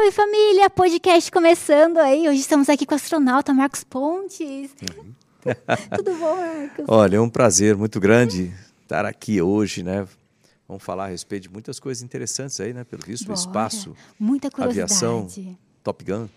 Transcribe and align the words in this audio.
Salve 0.00 0.12
família! 0.12 0.70
Podcast 0.70 1.30
começando 1.30 1.98
aí. 1.98 2.26
Hoje 2.26 2.40
estamos 2.40 2.70
aqui 2.70 2.86
com 2.86 2.94
o 2.94 2.96
astronauta 2.96 3.52
Marcos 3.52 3.84
Pontes. 3.84 4.70
Uhum. 4.80 5.12
Tudo 5.94 6.14
bom, 6.14 6.36
Marcos? 6.36 6.84
Olha, 6.88 7.16
é 7.16 7.20
um 7.20 7.28
prazer 7.28 7.76
muito 7.76 8.00
grande 8.00 8.50
estar 8.82 9.04
aqui 9.04 9.42
hoje, 9.42 9.82
né? 9.82 10.08
Vamos 10.66 10.82
falar 10.82 11.04
a 11.04 11.08
respeito 11.08 11.42
de 11.42 11.48
muitas 11.50 11.78
coisas 11.78 12.02
interessantes 12.02 12.58
aí, 12.60 12.72
né? 12.72 12.82
Pelo 12.82 13.02
visto, 13.04 13.26
Bora. 13.26 13.38
espaço, 13.38 13.94
Muita 14.18 14.50
curiosidade. 14.50 14.84
aviação, 14.84 15.28
Top 15.84 16.02
Gun. 16.02 16.28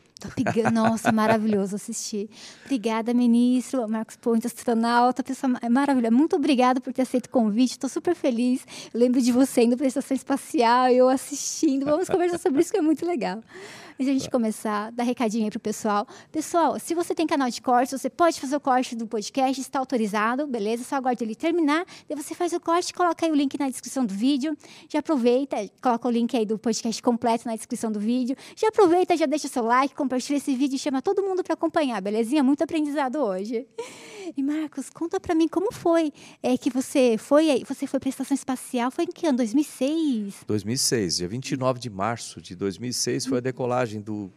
Gun, 0.53 0.71
nossa, 0.71 1.11
maravilhoso 1.11 1.75
assistir. 1.75 2.29
Obrigada, 2.65 3.13
ministro, 3.13 3.87
Marcos 3.87 4.15
Ponte, 4.15 4.47
astronauta, 4.47 5.23
pessoa 5.23 5.53
maravilhosa. 5.69 6.15
Muito 6.15 6.35
obrigada 6.35 6.79
por 6.79 6.93
ter 6.93 7.01
aceito 7.01 7.25
o 7.25 7.29
convite, 7.29 7.71
estou 7.71 7.89
super 7.89 8.15
feliz. 8.15 8.65
Lembro 8.93 9.21
de 9.21 9.31
você 9.31 9.63
indo 9.63 9.75
para 9.75 9.85
a 9.85 9.87
estação 9.87 10.15
espacial, 10.15 10.89
eu 10.89 11.09
assistindo. 11.09 11.85
Vamos 11.85 12.07
conversar 12.09 12.37
sobre 12.37 12.61
isso, 12.61 12.71
que 12.71 12.77
é 12.77 12.81
muito 12.81 13.05
legal. 13.05 13.41
Antes 13.93 14.07
a 14.07 14.13
gente 14.13 14.29
começar, 14.29 14.91
dar 14.91 15.03
recadinho 15.03 15.43
aí 15.43 15.51
pro 15.51 15.59
pessoal. 15.59 16.07
Pessoal, 16.31 16.79
se 16.79 16.95
você 16.95 17.13
tem 17.13 17.27
canal 17.27 17.49
de 17.49 17.61
corte, 17.61 17.95
você 17.95 18.09
pode 18.09 18.41
fazer 18.41 18.55
o 18.55 18.59
corte 18.59 18.95
do 18.95 19.05
podcast, 19.05 19.61
está 19.61 19.77
autorizado, 19.77 20.47
beleza? 20.47 20.83
Só 20.83 20.95
aguarde 20.95 21.23
ele 21.23 21.35
terminar, 21.35 21.85
daí 22.09 22.17
você 22.17 22.33
faz 22.33 22.53
o 22.53 22.59
corte, 22.59 22.91
coloca 22.91 23.23
aí 23.23 23.31
o 23.31 23.35
link 23.35 23.57
na 23.59 23.69
descrição 23.69 24.03
do 24.03 24.13
vídeo. 24.13 24.57
Já 24.89 24.99
aproveita, 24.99 25.57
coloca 25.79 26.07
o 26.07 26.11
link 26.11 26.35
aí 26.35 26.45
do 26.45 26.57
podcast 26.57 27.01
completo 27.03 27.45
na 27.47 27.55
descrição 27.55 27.91
do 27.91 27.99
vídeo. 27.99 28.35
Já 28.55 28.69
aproveita, 28.69 29.15
já 29.15 29.27
deixa 29.27 29.47
seu 29.47 29.63
like, 29.63 29.93
compartilha 29.93 30.37
esse 30.37 30.55
vídeo 30.55 30.75
e 30.75 30.79
chama 30.79 30.99
todo 30.99 31.21
mundo 31.21 31.43
para 31.43 31.53
acompanhar, 31.53 32.01
belezinha? 32.01 32.43
Muito 32.43 32.63
aprendizado 32.63 33.17
hoje. 33.17 33.67
E 34.35 34.41
Marcos, 34.41 34.89
conta 34.89 35.19
para 35.19 35.35
mim 35.35 35.47
como 35.47 35.71
foi 35.71 36.11
é 36.41 36.57
que 36.57 36.69
você 36.69 37.17
foi, 37.17 37.63
você 37.67 37.85
foi 37.85 37.99
para 37.99 38.07
a 38.07 38.11
estação 38.11 38.33
espacial, 38.33 38.89
foi 38.89 39.03
em 39.03 39.07
que 39.07 39.27
ano? 39.27 39.37
2006? 39.37 40.45
2006, 40.47 41.17
dia 41.17 41.27
29 41.27 41.79
de 41.79 41.89
março 41.89 42.41
de 42.41 42.55
2006 42.55 43.25
foi 43.25 43.39
a 43.39 43.41
decolagem 43.41 43.82
do 43.99 44.31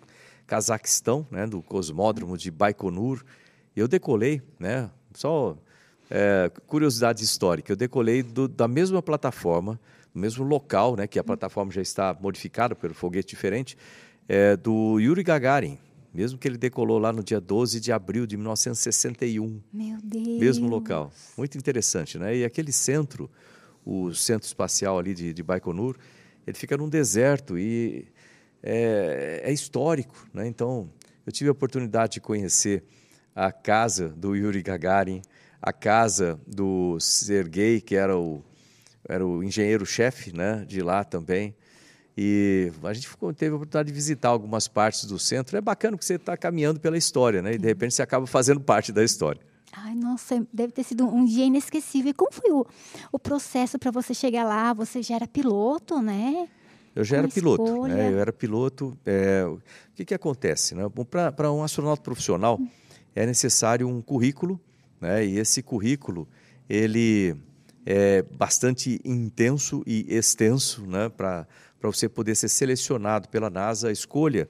Cazaquistão, 0.46 1.26
né, 1.30 1.46
do 1.46 1.60
cosmódromo 1.62 2.36
de 2.36 2.50
Baikonur. 2.50 3.22
Eu 3.74 3.88
decolei, 3.88 4.40
né, 4.58 4.90
só 5.14 5.56
é, 6.10 6.50
curiosidade 6.66 7.22
histórica, 7.22 7.72
eu 7.72 7.76
decolei 7.76 8.22
do, 8.22 8.46
da 8.46 8.68
mesma 8.68 9.02
plataforma, 9.02 9.78
no 10.14 10.20
mesmo 10.20 10.44
local, 10.44 10.96
né, 10.96 11.06
que 11.06 11.18
a 11.18 11.24
plataforma 11.24 11.72
já 11.72 11.82
está 11.82 12.16
modificada 12.18 12.74
pelo 12.74 12.94
foguete 12.94 13.28
diferente, 13.28 13.76
é, 14.28 14.56
do 14.56 14.98
Yuri 14.98 15.22
Gagarin, 15.22 15.78
mesmo 16.14 16.38
que 16.38 16.48
ele 16.48 16.56
decolou 16.56 16.98
lá 16.98 17.12
no 17.12 17.22
dia 17.22 17.40
12 17.40 17.80
de 17.80 17.92
abril 17.92 18.26
de 18.26 18.36
1961. 18.36 19.60
Meu 19.72 19.98
Deus! 20.02 20.40
Mesmo 20.40 20.68
local. 20.68 21.12
Muito 21.36 21.58
interessante, 21.58 22.18
né? 22.18 22.36
E 22.36 22.44
aquele 22.44 22.72
centro, 22.72 23.30
o 23.84 24.14
centro 24.14 24.46
espacial 24.46 24.98
ali 24.98 25.14
de, 25.14 25.34
de 25.34 25.42
Baikonur, 25.42 25.96
ele 26.46 26.56
fica 26.56 26.76
num 26.76 26.88
deserto 26.88 27.58
e 27.58 28.06
é, 28.62 29.42
é 29.44 29.52
histórico, 29.52 30.28
né? 30.32 30.46
Então, 30.46 30.88
eu 31.26 31.32
tive 31.32 31.48
a 31.48 31.52
oportunidade 31.52 32.14
de 32.14 32.20
conhecer 32.20 32.84
a 33.34 33.52
casa 33.52 34.08
do 34.08 34.34
Yuri 34.34 34.62
Gagarin, 34.62 35.20
a 35.60 35.72
casa 35.72 36.40
do 36.46 36.98
Sergei, 37.00 37.80
que 37.80 37.96
era 37.96 38.16
o, 38.16 38.42
era 39.08 39.26
o 39.26 39.42
engenheiro-chefe 39.42 40.34
né, 40.34 40.64
de 40.66 40.80
lá 40.80 41.04
também. 41.04 41.54
E 42.16 42.72
a 42.82 42.94
gente 42.94 43.08
ficou, 43.08 43.34
teve 43.34 43.52
a 43.52 43.56
oportunidade 43.56 43.88
de 43.88 43.92
visitar 43.92 44.28
algumas 44.28 44.66
partes 44.68 45.04
do 45.04 45.18
centro. 45.18 45.56
É 45.56 45.60
bacana 45.60 45.98
que 45.98 46.04
você 46.04 46.14
está 46.14 46.34
caminhando 46.36 46.80
pela 46.80 46.96
história, 46.96 47.42
né? 47.42 47.52
E 47.52 47.58
de 47.58 47.66
repente 47.66 47.94
você 47.94 48.02
acaba 48.02 48.26
fazendo 48.26 48.58
parte 48.58 48.90
da 48.90 49.04
história. 49.04 49.40
Ai, 49.70 49.94
nossa, 49.94 50.46
deve 50.50 50.72
ter 50.72 50.82
sido 50.82 51.06
um 51.06 51.26
dia 51.26 51.44
inesquecível. 51.44 52.10
E 52.10 52.14
como 52.14 52.32
foi 52.32 52.50
o, 52.50 52.66
o 53.12 53.18
processo 53.18 53.78
para 53.78 53.90
você 53.90 54.14
chegar 54.14 54.44
lá? 54.44 54.72
Você 54.72 55.02
já 55.02 55.16
era 55.16 55.26
piloto, 55.26 56.00
né? 56.00 56.48
Eu 56.96 57.04
já 57.04 57.18
era 57.18 57.28
piloto, 57.28 57.86
né? 57.86 58.10
Eu 58.10 58.18
era 58.18 58.32
piloto. 58.32 58.96
É, 59.04 59.44
o 59.46 59.60
que, 59.94 60.02
que 60.02 60.14
acontece, 60.14 60.74
né? 60.74 60.82
Para 61.36 61.52
um 61.52 61.62
astronauta 61.62 62.02
profissional 62.02 62.58
é 63.14 63.26
necessário 63.26 63.86
um 63.86 64.00
currículo, 64.00 64.58
né? 64.98 65.24
E 65.26 65.38
esse 65.38 65.62
currículo 65.62 66.26
ele 66.66 67.36
é 67.84 68.22
bastante 68.22 68.98
intenso 69.04 69.82
e 69.86 70.06
extenso, 70.08 70.86
né? 70.86 71.10
Para 71.10 71.46
você 71.82 72.08
poder 72.08 72.34
ser 72.34 72.48
selecionado 72.48 73.28
pela 73.28 73.50
NASA. 73.50 73.88
A 73.88 73.92
escolha 73.92 74.48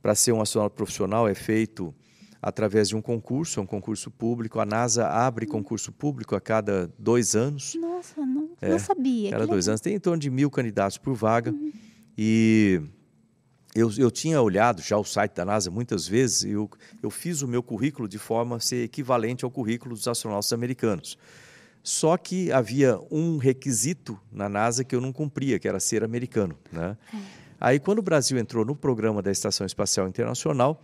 para 0.00 0.14
ser 0.14 0.30
um 0.30 0.40
astronauta 0.40 0.76
profissional 0.76 1.28
é 1.28 1.34
feito 1.34 1.92
através 2.40 2.90
de 2.90 2.94
um 2.94 3.02
concurso, 3.02 3.58
é 3.58 3.62
um 3.64 3.66
concurso 3.66 4.08
público. 4.08 4.60
A 4.60 4.64
NASA 4.64 5.08
abre 5.08 5.46
concurso 5.46 5.90
público 5.90 6.36
a 6.36 6.40
cada 6.40 6.88
dois 6.96 7.34
anos. 7.34 7.74
Nossa, 7.74 8.24
não, 8.24 8.50
é, 8.60 8.68
não 8.68 8.78
sabia. 8.78 9.30
Cada 9.30 9.48
dois 9.48 9.66
anos. 9.66 9.80
Tem 9.80 9.96
em 9.96 10.00
torno 10.00 10.20
de 10.20 10.30
mil 10.30 10.48
candidatos 10.48 10.96
por 10.96 11.14
vaga. 11.14 11.50
Uhum. 11.50 11.72
E 12.20 12.82
eu, 13.76 13.92
eu 13.96 14.10
tinha 14.10 14.42
olhado 14.42 14.82
já 14.82 14.98
o 14.98 15.04
site 15.04 15.34
da 15.34 15.44
NASA 15.44 15.70
muitas 15.70 16.08
vezes 16.08 16.42
e 16.42 16.50
eu, 16.50 16.68
eu 17.00 17.10
fiz 17.10 17.42
o 17.42 17.48
meu 17.48 17.62
currículo 17.62 18.08
de 18.08 18.18
forma 18.18 18.56
a 18.56 18.60
ser 18.60 18.82
equivalente 18.82 19.44
ao 19.44 19.50
currículo 19.50 19.94
dos 19.94 20.08
astronautas 20.08 20.52
americanos. 20.52 21.16
Só 21.80 22.16
que 22.16 22.50
havia 22.50 22.98
um 23.08 23.36
requisito 23.36 24.18
na 24.32 24.48
NASA 24.48 24.82
que 24.82 24.96
eu 24.96 25.00
não 25.00 25.12
cumpria, 25.12 25.60
que 25.60 25.68
era 25.68 25.78
ser 25.78 26.02
americano. 26.02 26.58
Né? 26.72 26.96
É. 27.14 27.16
Aí, 27.60 27.78
quando 27.78 28.00
o 28.00 28.02
Brasil 28.02 28.36
entrou 28.36 28.64
no 28.64 28.74
programa 28.74 29.22
da 29.22 29.30
Estação 29.30 29.64
Espacial 29.64 30.08
Internacional, 30.08 30.82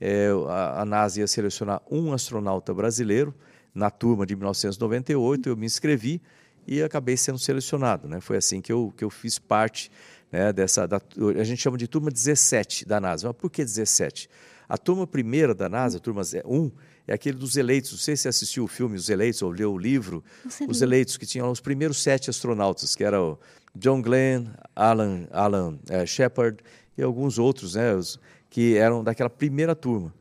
é, 0.00 0.28
a, 0.48 0.82
a, 0.82 0.84
NASA 0.84 1.20
ia 1.20 1.26
selecionar 1.26 1.82
um 1.90 2.12
astronauta 2.12 2.72
brasileiro. 2.72 3.34
Na 3.74 3.90
turma 3.90 4.24
de 4.24 4.34
1998, 4.34 5.48
eu 5.48 5.56
me 5.56 5.66
inscrevi 5.66 6.22
e 6.66 6.82
acabei 6.82 7.16
sendo 7.16 7.38
selecionado. 7.38 8.08
Né? 8.08 8.20
Foi 8.20 8.36
assim 8.36 8.60
que 8.60 8.72
eu, 8.72 8.92
que 8.96 9.04
eu 9.04 9.10
fiz 9.10 9.38
parte 9.38 9.90
né, 10.30 10.52
dessa. 10.52 10.86
Da, 10.86 11.00
a 11.38 11.44
gente 11.44 11.60
chama 11.60 11.76
de 11.76 11.86
turma 11.86 12.10
17 12.10 12.86
da 12.86 13.00
NASA. 13.00 13.28
Mas 13.28 13.36
por 13.36 13.50
que 13.50 13.64
17? 13.64 14.28
A 14.68 14.76
turma 14.76 15.06
primeira 15.06 15.54
da 15.54 15.68
NASA, 15.68 15.96
a 15.96 16.00
turma 16.00 16.22
1, 16.44 16.70
é 17.06 17.14
aquele 17.14 17.38
dos 17.38 17.56
eleitos. 17.56 17.92
Não 17.92 17.98
sei 17.98 18.16
se 18.16 18.22
você 18.22 18.28
assistiu 18.28 18.64
o 18.64 18.68
filme 18.68 18.96
Os 18.96 19.08
Eleitos 19.08 19.40
ou 19.40 19.50
leu 19.50 19.72
o 19.72 19.78
livro. 19.78 20.22
Os 20.68 20.82
Eleitos, 20.82 21.16
que 21.16 21.24
tinham 21.24 21.50
os 21.50 21.60
primeiros 21.60 22.02
sete 22.02 22.28
astronautas, 22.28 22.94
que 22.94 23.02
eram 23.02 23.38
John 23.74 24.02
Glenn, 24.02 24.46
Alan, 24.76 25.26
Alan 25.30 25.78
é, 25.88 26.04
Shepard 26.04 26.58
e 26.96 27.02
alguns 27.02 27.38
outros, 27.38 27.74
né, 27.74 27.94
os, 27.94 28.20
que 28.50 28.76
eram 28.76 29.02
daquela 29.02 29.30
primeira 29.30 29.74
turma. 29.74 30.12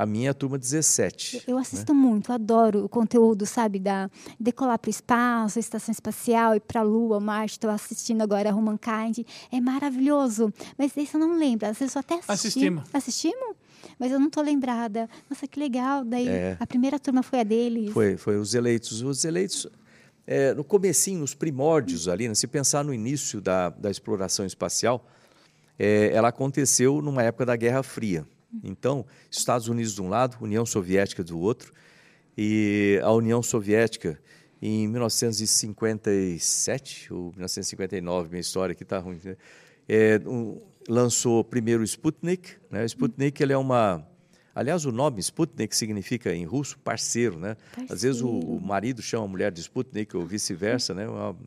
A 0.00 0.06
minha 0.06 0.28
é 0.28 0.30
a 0.30 0.34
turma 0.34 0.56
17. 0.56 1.44
Eu 1.46 1.58
assisto 1.58 1.92
né? 1.92 2.00
muito, 2.00 2.32
adoro 2.32 2.86
o 2.86 2.88
conteúdo, 2.88 3.44
sabe, 3.44 3.78
da 3.78 4.10
decolar 4.38 4.78
para 4.78 4.88
o 4.88 4.90
espaço, 4.90 5.58
a 5.58 5.60
estação 5.60 5.92
espacial, 5.92 6.54
ir 6.54 6.60
para 6.60 6.80
a 6.80 6.82
Lua, 6.82 7.20
Marte. 7.20 7.52
Estou 7.52 7.68
assistindo 7.68 8.22
agora 8.22 8.50
a 8.50 8.54
Humankind. 8.54 9.26
É 9.52 9.60
maravilhoso. 9.60 10.50
Mas 10.78 10.96
esse 10.96 11.14
eu 11.14 11.20
não 11.20 11.36
lembro. 11.38 11.66
Às 11.68 11.78
vezes 11.78 11.94
eu 11.94 12.00
até 12.00 12.14
assisti. 12.14 12.32
Assistimos. 12.32 12.84
Assistimos? 12.94 13.56
mas 13.98 14.10
eu 14.10 14.18
não 14.18 14.28
estou 14.28 14.42
lembrada. 14.42 15.06
Nossa, 15.28 15.46
que 15.46 15.60
legal. 15.60 16.02
Daí 16.02 16.28
é. 16.28 16.56
a 16.58 16.66
primeira 16.66 16.98
turma 16.98 17.22
foi 17.22 17.40
a 17.40 17.44
deles. 17.44 17.92
Foi, 17.92 18.16
foi 18.16 18.38
os 18.38 18.54
eleitos. 18.54 19.02
Os 19.02 19.24
eleitos, 19.26 19.66
é, 20.26 20.54
no 20.54 20.64
comecinho, 20.64 21.20
nos 21.20 21.34
primórdios 21.34 22.08
ali, 22.08 22.26
né, 22.26 22.34
se 22.34 22.46
pensar 22.46 22.82
no 22.82 22.94
início 22.94 23.38
da, 23.38 23.68
da 23.68 23.90
exploração 23.90 24.46
espacial, 24.46 25.06
é, 25.78 26.10
ela 26.14 26.28
aconteceu 26.28 27.02
numa 27.02 27.22
época 27.22 27.44
da 27.44 27.54
Guerra 27.54 27.82
Fria. 27.82 28.26
Então, 28.62 29.06
Estados 29.30 29.68
Unidos 29.68 29.94
de 29.94 30.02
um 30.02 30.08
lado, 30.08 30.36
União 30.40 30.66
Soviética 30.66 31.22
do 31.22 31.38
outro, 31.38 31.72
e 32.36 33.00
a 33.02 33.12
União 33.12 33.40
Soviética 33.42 34.20
em 34.62 34.86
1957 34.88 37.12
ou 37.12 37.30
1959, 37.30 38.30
minha 38.30 38.40
história 38.40 38.72
aqui 38.72 38.82
está 38.82 38.98
ruim, 38.98 39.20
né? 39.24 39.36
é, 39.88 40.20
um, 40.24 40.60
lançou 40.88 41.42
primeiro 41.42 41.82
o 41.82 41.84
Sputnik. 41.84 42.52
Né? 42.70 42.82
O 42.82 42.86
Sputnik 42.86 43.42
ele 43.42 43.52
é 43.52 43.58
uma. 43.58 44.06
Aliás, 44.54 44.84
o 44.84 44.92
nome 44.92 45.18
Sputnik 45.20 45.76
significa 45.76 46.32
em 46.32 46.44
russo 46.44 46.78
parceiro, 46.78 47.38
né? 47.38 47.54
Parceiro. 47.54 47.92
Às 47.92 48.02
vezes 48.02 48.20
o, 48.20 48.28
o, 48.28 48.60
marido 48.60 49.02
chama 49.02 49.24
a 49.24 49.28
mulher 49.28 49.50
de 49.50 49.60
Sputnik 49.60 50.16
ou 50.16 50.24
vice-versa, 50.24 50.94
né? 50.94 51.06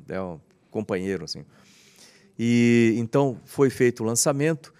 É, 0.09 0.15
é 0.15 0.21
um 0.21 0.39
companheiro 0.69 1.23
assim. 1.23 1.45
E 2.37 2.95
então 2.97 3.39
foi 3.45 3.69
feito 3.69 4.03
o 4.03 4.05
lançamento. 4.05 4.73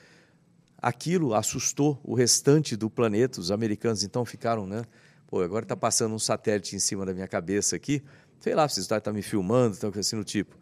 Aquilo 0.83 1.33
assustou 1.33 1.99
o 2.03 2.13
restante 2.13 2.75
do 2.75 2.89
planeta. 2.89 3.39
Os 3.39 3.49
americanos 3.49 4.03
então 4.03 4.25
ficaram, 4.25 4.67
né? 4.67 4.83
Pô, 5.27 5.41
agora 5.41 5.63
está 5.63 5.75
passando 5.75 6.13
um 6.13 6.19
satélite 6.19 6.75
em 6.75 6.79
cima 6.79 7.05
da 7.05 7.13
minha 7.13 7.27
cabeça 7.27 7.75
aqui. 7.75 8.03
Sei 8.39 8.53
lá, 8.53 8.67
vocês 8.67 8.83
estão 8.83 8.99
tá 8.99 9.13
me 9.13 9.21
filmando, 9.21 9.73
estão 9.73 9.91
assim 9.97 10.17
no 10.17 10.23
tipo 10.23 10.57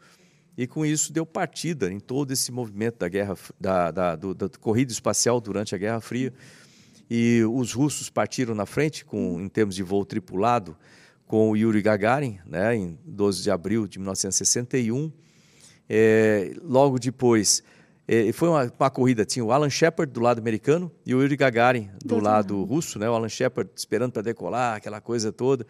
e 0.58 0.68
com 0.68 0.86
isso 0.86 1.14
deu 1.14 1.26
partida 1.26 1.92
em 1.92 2.00
todo 2.00 2.32
esse 2.32 2.52
movimento 2.52 3.00
da 3.00 3.08
guerra 3.08 3.38
da, 3.60 3.92
da, 3.92 4.16
do, 4.16 4.34
da 4.34 4.50
corrida 4.50 4.92
espacial 4.92 5.40
durante 5.40 5.74
a 5.74 5.78
Guerra 5.78 6.02
Fria 6.02 6.34
e 7.10 7.42
os 7.52 7.74
russos 7.74 8.10
partiram 8.10 8.54
na 8.54 8.66
frente 8.66 9.06
com 9.06 9.40
em 9.40 9.48
termos 9.48 9.76
de 9.76 9.84
voo 9.84 10.06
tripulado 10.06 10.78
com 11.26 11.50
o 11.50 11.58
Yuri 11.58 11.82
Gagarin 11.82 12.40
né 12.46 12.76
em 12.76 13.00
12 13.06 13.44
de 13.44 13.52
abril 13.52 13.88
de 13.88 13.98
1961 14.00 15.12
é, 15.90 16.54
logo 16.62 17.00
depois 17.00 17.64
é, 18.14 18.32
foi 18.34 18.50
uma, 18.50 18.72
uma, 18.78 18.90
corrida 18.90 19.24
tinha 19.24 19.44
o 19.44 19.52
Alan 19.52 19.70
Shepard 19.70 20.12
do 20.12 20.20
lado 20.20 20.40
americano 20.40 20.92
e 21.06 21.16
o 21.16 21.22
Yuri 21.22 21.38
Gagarin 21.38 21.90
do 22.04 22.20
lado 22.20 22.64
russo 22.64 23.00
né 23.00 23.10
o 23.10 23.14
Alan 23.14 23.30
Shepard 23.30 23.72
esperando 23.76 24.12
para 24.12 24.22
decolar 24.22 24.76
aquela 24.76 25.00
coisa 25.00 25.32
toda 25.32 25.66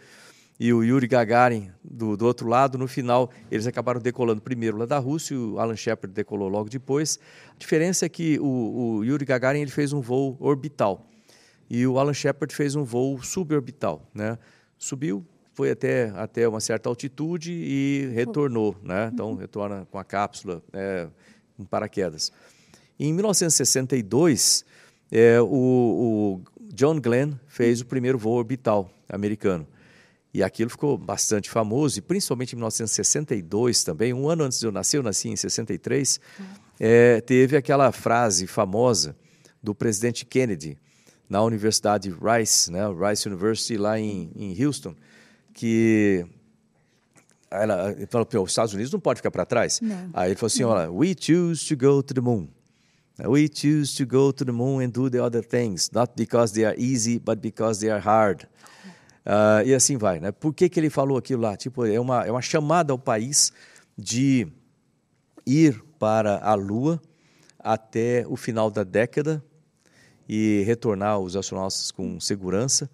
e 0.60 0.72
o 0.72 0.84
Yuri 0.84 1.08
Gagarin 1.08 1.72
do, 1.84 2.16
do 2.16 2.24
outro 2.24 2.48
lado. 2.48 2.78
No 2.78 2.88
final, 2.88 3.32
eles 3.50 3.66
acabaram 3.66 4.00
decolando 4.00 4.40
primeiro 4.40 4.78
lá 4.78 4.86
da 4.86 5.00
Rússia 5.00 5.34
e 5.34 5.38
o 5.38 5.60
Alan 5.60 5.76
Shepard 5.76 6.14
decolou 6.14 6.48
logo 6.48 6.70
depois. 6.70 7.20
A 7.56 7.58
diferença 7.58 8.06
é 8.06 8.10
que 8.10 8.38
o, 8.40 8.98
o 8.98 9.04
Yuri 9.04 9.26
Gagarin 9.26 9.62
ele 9.62 9.72
fez 9.72 9.92
um 9.92 10.02
voo 10.02 10.38
orbital 10.40 11.10
e 11.68 11.88
o 11.88 11.98
Alan 11.98 12.14
Shepard 12.14 12.54
fez 12.54 12.76
um 12.76 12.84
voo 12.84 13.24
suborbital. 13.24 14.08
Né? 14.14 14.38
Subiu, 14.78 15.26
foi 15.52 15.72
até, 15.72 16.12
até 16.16 16.48
uma 16.48 16.60
certa 16.60 16.90
altitude 16.90 17.52
e 17.52 18.12
retornou. 18.14 18.76
Né? 18.84 19.10
Então, 19.12 19.34
retorna 19.34 19.88
com 19.90 19.98
a 19.98 20.04
cápsula 20.04 20.62
é, 20.74 21.08
com 21.62 21.66
paraquedas. 21.66 22.32
Em 23.00 23.14
1962, 23.14 24.66
é, 25.12 25.40
o, 25.42 25.46
o 25.46 26.42
John 26.74 27.00
Glenn 27.00 27.34
fez 27.48 27.82
o 27.82 27.86
primeiro 27.86 28.18
voo 28.18 28.34
orbital 28.34 28.90
americano. 29.10 29.68
E 30.34 30.42
aquilo 30.42 30.70
ficou 30.70 30.98
bastante 30.98 31.50
famoso, 31.50 32.00
e 32.00 32.02
principalmente 32.02 32.54
em 32.54 32.56
1962 32.56 33.84
também, 33.84 34.14
um 34.14 34.30
ano 34.30 34.44
antes 34.44 34.60
de 34.60 34.66
eu 34.66 34.72
nascer, 34.72 34.98
eu 34.98 35.04
nasci 35.04 35.28
em 35.28 35.36
63, 35.36 36.20
é, 36.80 37.20
teve 37.22 37.58
aquela 37.58 37.92
frase 37.92 38.48
famosa 38.48 39.16
do 39.62 39.76
presidente 39.76 40.26
Kennedy 40.26 40.78
na 41.30 41.44
Universidade 41.44 42.10
Rice, 42.10 42.72
né, 42.72 42.82
Rice 42.88 43.28
University, 43.28 43.78
lá 43.78 44.00
em, 44.00 44.32
em 44.36 44.66
Houston, 44.66 44.96
que 45.54 46.26
ela 47.52 47.96
falou, 48.10 48.28
os 48.44 48.52
Estados 48.52 48.74
Unidos 48.74 48.92
não 48.92 49.00
pode 49.00 49.18
ficar 49.18 49.32
para 49.32 49.46
trás. 49.46 49.80
Não. 49.82 50.10
Aí 50.14 50.30
ele 50.30 50.36
falou 50.36 50.48
assim, 50.48 50.64
olha, 50.64 50.90
we 50.90 51.14
choose 51.20 51.68
to 51.68 51.76
go 51.76 52.02
to 52.02 52.14
the 52.14 52.22
moon. 52.22 52.48
We 53.24 53.48
choose 53.54 53.96
to 53.98 54.06
go 54.06 54.34
to 54.34 54.46
the 54.46 54.52
moon 54.52 54.82
and 54.82 54.90
do 54.90 55.10
the 55.10 55.22
other 55.22 55.44
things, 55.44 55.92
not 55.92 56.14
because 56.16 56.54
they 56.54 56.66
are 56.66 56.76
easy, 56.80 57.20
but 57.20 57.40
because 57.40 57.80
they 57.80 57.92
are 57.92 58.02
hard. 58.02 58.48
Uh, 59.26 59.62
e 59.66 59.76
assim 59.76 59.98
vai, 59.98 60.20
né? 60.20 60.32
Por 60.32 60.54
que, 60.54 60.68
que 60.68 60.80
ele 60.80 60.90
falou 60.90 61.18
aquilo 61.18 61.44
lá? 61.44 61.56
Tipo, 61.56 61.86
é 61.86 62.00
uma, 62.00 62.26
é 62.26 62.32
uma 62.32 62.42
chamada 62.42 62.92
ao 62.92 62.98
país 62.98 63.52
de 63.96 64.48
ir 65.46 65.84
para 66.00 66.40
a 66.40 66.56
Lua 66.56 67.00
até 67.60 68.26
o 68.28 68.36
final 68.36 68.72
da 68.72 68.84
década 68.84 69.44
e 70.28 70.64
retornar 70.66 71.20
os 71.20 71.36
astronautas 71.36 71.92
com 71.92 72.20
segurança. 72.20 72.90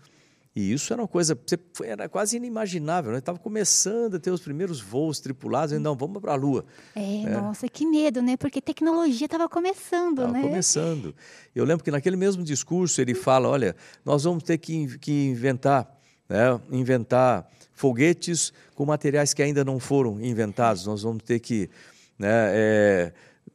E 0.58 0.74
isso 0.74 0.92
era 0.92 1.04
uma 1.04 1.08
coisa, 1.08 1.38
era 1.84 2.10
quase 2.10 2.36
inimaginável, 2.36 3.12
né? 3.12 3.20
Estava 3.20 3.38
começando 3.38 4.16
a 4.16 4.20
ter 4.20 4.32
os 4.32 4.42
primeiros 4.42 4.82
voos 4.82 5.20
tripulados, 5.20 5.72
e 5.72 5.78
não, 5.78 5.96
vamos 5.96 6.20
para 6.20 6.32
a 6.32 6.36
Lua. 6.36 6.66
É, 6.96 7.22
é, 7.22 7.30
nossa, 7.30 7.70
que 7.70 7.86
medo, 7.86 8.24
né? 8.24 8.36
Porque 8.36 8.60
tecnologia 8.60 9.26
estava 9.26 9.48
começando, 9.48 10.22
tava 10.22 10.32
né? 10.32 10.42
começando. 10.42 11.14
Eu 11.54 11.64
lembro 11.64 11.84
que 11.84 11.92
naquele 11.92 12.16
mesmo 12.16 12.44
discurso 12.44 13.00
ele 13.00 13.14
fala, 13.14 13.48
olha, 13.48 13.76
nós 14.04 14.24
vamos 14.24 14.42
ter 14.42 14.58
que, 14.58 14.98
que 14.98 15.28
inventar, 15.28 15.96
né? 16.28 16.60
Inventar 16.72 17.48
foguetes 17.72 18.52
com 18.74 18.84
materiais 18.84 19.36
que 19.36 19.44
ainda 19.44 19.64
não 19.64 19.80
foram 19.80 20.20
inventados. 20.20 20.88
Nós 20.88 21.04
vamos 21.04 21.22
ter 21.22 21.40
que 21.40 21.70
né, 22.18 22.50
é, 22.52 23.14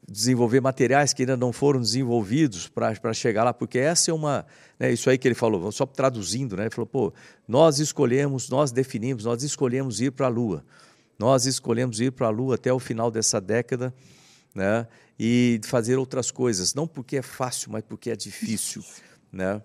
desenvolver 0.08 0.60
materiais 0.60 1.12
que 1.12 1.22
ainda 1.22 1.36
não 1.36 1.52
foram 1.52 1.80
desenvolvidos 1.80 2.68
para 2.68 3.12
chegar 3.12 3.44
lá, 3.44 3.54
porque 3.54 3.78
essa 3.78 4.10
é 4.10 4.14
uma. 4.14 4.44
Né, 4.78 4.92
isso 4.92 5.08
aí 5.08 5.16
que 5.16 5.26
ele 5.26 5.34
falou, 5.34 5.70
só 5.70 5.86
traduzindo, 5.86 6.56
né, 6.56 6.64
ele 6.64 6.70
falou: 6.70 6.86
pô, 6.86 7.12
nós 7.46 7.78
escolhemos, 7.78 8.48
nós 8.48 8.72
definimos, 8.72 9.24
nós 9.24 9.42
escolhemos 9.42 10.00
ir 10.00 10.12
para 10.12 10.26
a 10.26 10.30
Lua. 10.30 10.64
Nós 11.18 11.46
escolhemos 11.46 12.00
ir 12.00 12.10
para 12.12 12.26
a 12.26 12.30
Lua 12.30 12.56
até 12.56 12.72
o 12.72 12.78
final 12.78 13.10
dessa 13.10 13.40
década 13.40 13.94
né, 14.54 14.86
e 15.18 15.60
fazer 15.64 15.96
outras 15.96 16.30
coisas, 16.30 16.74
não 16.74 16.86
porque 16.86 17.18
é 17.18 17.22
fácil, 17.22 17.70
mas 17.70 17.84
porque 17.84 18.10
é 18.10 18.16
difícil. 18.16 18.82
Né? 19.32 19.62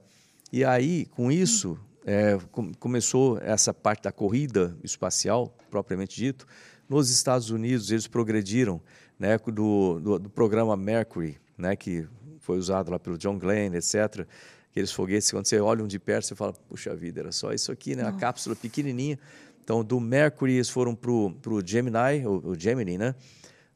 E 0.51 0.63
aí, 0.63 1.05
com 1.07 1.31
isso, 1.31 1.79
é, 2.05 2.37
começou 2.79 3.37
essa 3.39 3.73
parte 3.73 4.03
da 4.03 4.11
corrida 4.11 4.77
espacial, 4.83 5.53
propriamente 5.69 6.15
dito. 6.15 6.47
Nos 6.87 7.09
Estados 7.09 7.49
Unidos, 7.49 7.91
eles 7.91 8.07
progrediram 8.07 8.81
né, 9.19 9.37
do, 9.37 9.99
do, 9.99 10.19
do, 10.19 10.29
programa 10.29 10.75
Mercury, 10.77 11.37
né, 11.57 11.75
que 11.75 12.07
foi 12.39 12.57
usado 12.57 12.91
lá 12.91 12.99
pelo 12.99 13.17
John 13.17 13.37
Glenn, 13.37 13.73
etc. 13.75 14.25
Aqueles 14.69 14.91
foguetes, 14.91 15.31
quando 15.31 15.47
você 15.47 15.59
olha 15.59 15.83
um 15.83 15.87
de 15.87 15.99
perto, 15.99 16.27
você 16.27 16.35
fala, 16.35 16.53
puxa 16.53 16.95
vida, 16.95 17.21
era 17.21 17.31
só 17.31 17.51
isso 17.51 17.71
aqui, 17.71 17.95
né? 17.95 18.03
A 18.03 18.11
cápsula 18.11 18.55
pequenininha. 18.55 19.17
Então, 19.63 19.83
do 19.83 19.99
Mercury, 19.99 20.53
eles 20.53 20.69
foram 20.69 20.95
para 20.95 21.11
o 21.11 21.61
Gemini, 21.65 22.25
o, 22.25 22.49
o 22.49 22.59
Gemini, 22.59 22.97
né? 22.97 23.15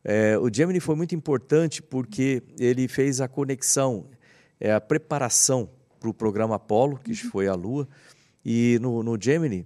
É, 0.03 0.37
o 0.37 0.49
Gemini 0.51 0.79
foi 0.79 0.95
muito 0.95 1.13
importante 1.13 1.81
porque 1.81 2.41
ele 2.59 2.87
fez 2.87 3.19
a 3.19 3.27
conexão, 3.27 4.05
é, 4.59 4.71
a 4.71 4.79
preparação 4.79 5.69
para 5.99 6.09
o 6.09 6.13
programa 6.13 6.55
Apollo, 6.55 6.97
que 6.97 7.11
uhum. 7.11 7.29
foi 7.29 7.47
a 7.47 7.53
Lua. 7.53 7.87
E 8.43 8.79
no, 8.81 9.03
no 9.03 9.17
Gemini, 9.21 9.65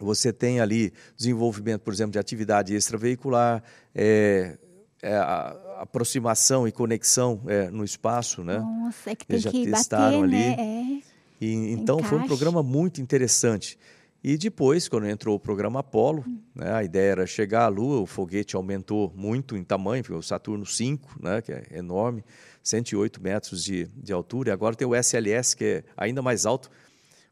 você 0.00 0.32
tem 0.32 0.60
ali 0.60 0.92
desenvolvimento, 1.16 1.82
por 1.82 1.92
exemplo, 1.92 2.12
de 2.12 2.18
atividade 2.18 2.74
extraveicular, 2.74 3.62
é, 3.94 4.58
é, 5.06 5.16
a, 5.16 5.56
aproximação 5.82 6.66
e 6.66 6.72
conexão 6.72 7.40
é, 7.46 7.70
no 7.70 7.84
espaço, 7.84 8.42
né? 8.42 8.58
Nossa, 8.58 9.10
é 9.10 9.14
que 9.14 9.24
tem 9.24 9.36
Eles 9.36 9.50
que 9.52 9.70
bater, 9.70 9.96
ali. 9.96 10.32
né? 10.32 10.56
É. 10.58 11.02
E, 11.40 11.72
então 11.72 11.98
Encaixe. 11.98 12.16
foi 12.16 12.18
um 12.18 12.26
programa 12.26 12.62
muito 12.62 13.00
interessante. 13.00 13.78
E 14.24 14.36
depois, 14.36 14.88
quando 14.88 15.06
entrou 15.06 15.36
o 15.36 15.38
programa 15.38 15.78
Apolo, 15.80 16.24
hum. 16.26 16.40
né, 16.52 16.72
a 16.72 16.82
ideia 16.82 17.12
era 17.12 17.26
chegar 17.26 17.66
à 17.66 17.68
Lua, 17.68 18.00
o 18.00 18.06
foguete 18.06 18.56
aumentou 18.56 19.12
muito 19.14 19.56
em 19.56 19.62
tamanho, 19.62 20.02
o 20.10 20.22
Saturno 20.22 20.66
5, 20.66 21.22
né, 21.22 21.40
que 21.40 21.52
é 21.52 21.64
enorme, 21.70 22.24
108 22.60 23.22
metros 23.22 23.62
de, 23.62 23.86
de 23.96 24.12
altura, 24.12 24.50
e 24.50 24.52
agora 24.52 24.74
tem 24.74 24.88
o 24.88 24.96
SLS, 24.96 25.54
que 25.54 25.64
é 25.64 25.84
ainda 25.96 26.20
mais 26.20 26.44
alto, 26.46 26.68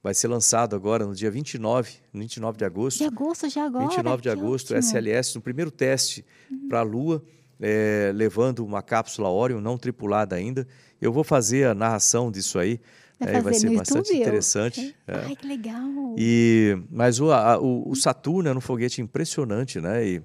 vai 0.00 0.14
ser 0.14 0.28
lançado 0.28 0.76
agora 0.76 1.04
no 1.04 1.14
dia 1.14 1.30
29, 1.30 1.94
29 2.12 2.58
de 2.58 2.64
agosto. 2.64 2.98
De 2.98 3.04
agosto, 3.04 3.48
já 3.48 3.64
agora. 3.64 3.88
29 3.88 4.22
de 4.22 4.30
agosto, 4.30 4.74
ótimo. 4.74 4.78
SLS, 4.78 5.34
no 5.34 5.40
primeiro 5.40 5.72
teste 5.72 6.24
uhum. 6.48 6.68
para 6.68 6.78
a 6.78 6.82
Lua 6.82 7.24
é, 7.60 8.12
levando 8.14 8.64
uma 8.64 8.82
cápsula 8.82 9.28
Orion 9.30 9.60
não 9.60 9.76
tripulada 9.78 10.36
ainda. 10.36 10.66
Eu 11.00 11.12
vou 11.12 11.24
fazer 11.24 11.66
a 11.66 11.74
narração 11.74 12.30
disso 12.30 12.58
aí. 12.58 12.78
Vai, 13.18 13.36
é, 13.36 13.40
vai 13.40 13.54
ser 13.54 13.74
bastante 13.74 14.08
YouTube, 14.08 14.20
interessante. 14.20 14.94
É. 15.06 15.16
Ai, 15.16 15.34
que 15.36 15.46
legal! 15.46 16.14
E, 16.18 16.76
mas 16.90 17.20
o, 17.20 17.30
a, 17.30 17.56
o, 17.58 17.90
o, 17.90 17.94
Saturno 17.94 18.48
é 18.48 18.54
um 18.54 18.60
foguete 18.60 19.00
impressionante, 19.00 19.80
né? 19.80 20.04
E 20.06 20.20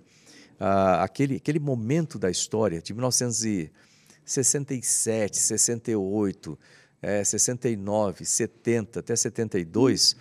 a, 0.59 1.03
aquele, 1.03 1.35
aquele 1.35 1.59
momento 1.59 2.17
da 2.17 2.31
história, 2.31 2.81
de 2.81 2.91
1967, 2.93 5.37
68, 5.37 6.57
é, 7.01 7.23
69, 7.23 8.25
70 8.25 8.99
até 8.99 9.15
72, 9.15 10.17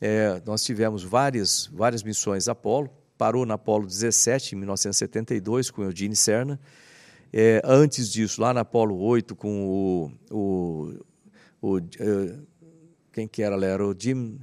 é, 0.00 0.42
nós 0.44 0.62
tivemos 0.64 1.02
várias, 1.04 1.70
várias 1.72 2.02
missões 2.02 2.48
Apolo 2.48 2.90
parou 3.18 3.44
na 3.44 3.54
Apolo 3.54 3.86
17, 3.86 4.54
em 4.54 4.58
1972, 4.58 5.70
com 5.70 5.82
Eugene 5.82 6.16
Cerna. 6.16 6.58
É, 7.32 7.60
antes 7.64 8.10
disso, 8.10 8.40
lá 8.40 8.54
na 8.54 8.60
Apolo 8.60 8.96
8, 8.98 9.36
com 9.36 9.68
o. 9.68 10.12
o, 10.30 10.94
o 11.60 11.76
uh, 11.78 12.46
quem 13.12 13.26
que 13.26 13.42
era? 13.42 13.62
Era 13.62 13.84
o 13.84 13.94
Jim, 13.98 14.38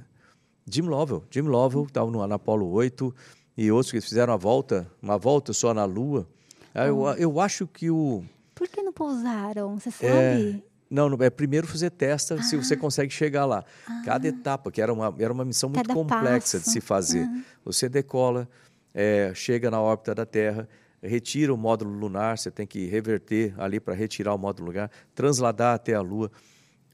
Jim 0.70 0.82
Lovell. 0.82 1.24
Jim 1.30 1.42
Lovell 1.42 1.84
estava 1.84 2.10
no, 2.10 2.24
na 2.26 2.34
Apolo 2.36 2.70
8 2.70 3.12
e 3.56 3.72
outros 3.72 3.90
que 3.90 4.00
fizeram 4.00 4.34
a 4.34 4.36
volta, 4.36 4.86
uma 5.00 5.16
volta 5.16 5.52
só 5.52 5.72
na 5.72 5.84
Lua. 5.84 6.28
Ah, 6.74 6.86
eu, 6.86 7.06
eu 7.16 7.40
acho 7.40 7.66
que 7.66 7.90
o. 7.90 8.22
Por 8.54 8.68
que 8.68 8.82
não 8.82 8.92
pousaram? 8.92 9.78
Você 9.78 9.88
é, 9.88 9.92
sabe? 9.92 10.62
É, 10.62 10.62
não, 10.90 11.12
é 11.20 11.30
primeiro 11.30 11.66
fazer 11.66 11.90
testa 11.90 12.34
ah. 12.34 12.42
se 12.42 12.56
você 12.56 12.76
consegue 12.76 13.12
chegar 13.12 13.46
lá. 13.46 13.64
Ah. 13.88 14.02
Cada 14.04 14.28
etapa, 14.28 14.70
que 14.70 14.80
era 14.80 14.92
uma, 14.92 15.14
era 15.18 15.32
uma 15.32 15.44
missão 15.44 15.68
muito 15.68 15.86
Cada 15.86 15.94
complexa 15.94 16.58
passo. 16.58 16.60
de 16.60 16.70
se 16.70 16.80
fazer. 16.80 17.24
Ah. 17.24 17.42
Você 17.64 17.88
decola, 17.88 18.48
é, 18.96 19.30
chega 19.34 19.70
na 19.70 19.78
órbita 19.78 20.14
da 20.14 20.24
Terra, 20.24 20.66
retira 21.02 21.52
o 21.52 21.56
módulo 21.56 21.90
lunar, 21.90 22.38
você 22.38 22.50
tem 22.50 22.66
que 22.66 22.86
reverter 22.86 23.54
ali 23.58 23.78
para 23.78 23.92
retirar 23.92 24.34
o 24.34 24.38
módulo 24.38 24.72
lunar, 24.72 24.90
transladar 25.14 25.74
até 25.74 25.92
a 25.92 26.00
Lua, 26.00 26.32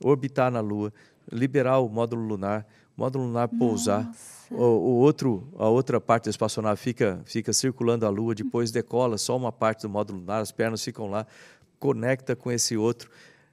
orbitar 0.02 0.50
na 0.50 0.58
Lua, 0.58 0.92
liberar 1.30 1.78
o 1.78 1.88
módulo 1.88 2.20
lunar, 2.20 2.66
o 2.98 3.00
módulo 3.00 3.26
lunar 3.26 3.46
pousar. 3.46 4.10
O, 4.50 4.56
o, 4.56 4.98
outro, 4.98 5.48
a 5.56 5.68
outra 5.68 6.00
parte 6.00 6.24
da 6.24 6.30
espaçonave 6.30 6.80
fica, 6.80 7.22
fica 7.24 7.52
circulando 7.52 8.04
a 8.04 8.10
Lua, 8.10 8.34
depois 8.34 8.72
decola 8.72 9.16
só 9.16 9.36
uma 9.36 9.52
parte 9.52 9.82
do 9.82 9.88
módulo 9.88 10.18
lunar, 10.18 10.42
as 10.42 10.50
pernas 10.50 10.82
ficam 10.82 11.08
lá, 11.08 11.24
conecta 11.78 12.34
com 12.34 12.50
esse 12.50 12.76
outro, 12.76 13.08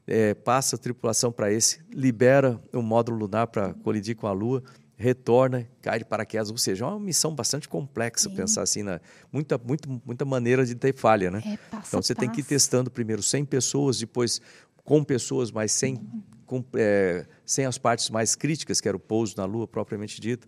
é, 0.07 0.33
passa 0.33 0.75
a 0.75 0.79
tripulação 0.79 1.31
para 1.31 1.51
esse, 1.51 1.81
libera 1.93 2.59
o 2.73 2.81
módulo 2.81 3.19
lunar 3.19 3.45
para 3.45 3.75
colidir 3.75 4.15
com 4.15 4.25
a 4.25 4.31
Lua, 4.31 4.63
retorna, 4.99 5.65
cai 5.81 5.99
de 5.99 6.05
paraquedas, 6.05 6.51
ou 6.51 6.57
seja, 6.57 6.83
é 6.83 6.87
uma 6.89 6.99
missão 6.99 7.33
bastante 7.33 7.69
complexa, 7.69 8.29
Sim. 8.29 8.35
pensar 8.35 8.63
assim, 8.63 8.83
na, 8.83 8.99
muita, 9.31 9.57
muito, 9.57 10.01
muita 10.05 10.25
maneira 10.25 10.65
de 10.65 10.75
ter 10.75 10.93
falha, 10.93 11.31
né? 11.31 11.41
É, 11.45 11.77
então 11.87 12.01
você 12.01 12.13
tem 12.13 12.29
que 12.29 12.41
ir 12.41 12.43
testando 12.43 12.91
primeiro 12.91 13.23
100 13.23 13.45
pessoas, 13.45 13.97
depois 13.97 14.41
com 14.83 15.01
pessoas, 15.01 15.51
mas 15.51 15.71
sem, 15.71 15.95
uhum. 15.95 16.21
com, 16.45 16.65
é, 16.75 17.25
sem 17.45 17.65
as 17.65 17.77
partes 17.77 18.09
mais 18.09 18.35
críticas, 18.35 18.81
que 18.81 18.89
era 18.89 18.97
o 18.97 18.99
pouso 18.99 19.35
na 19.37 19.45
Lua, 19.45 19.65
propriamente 19.65 20.19
dito. 20.19 20.45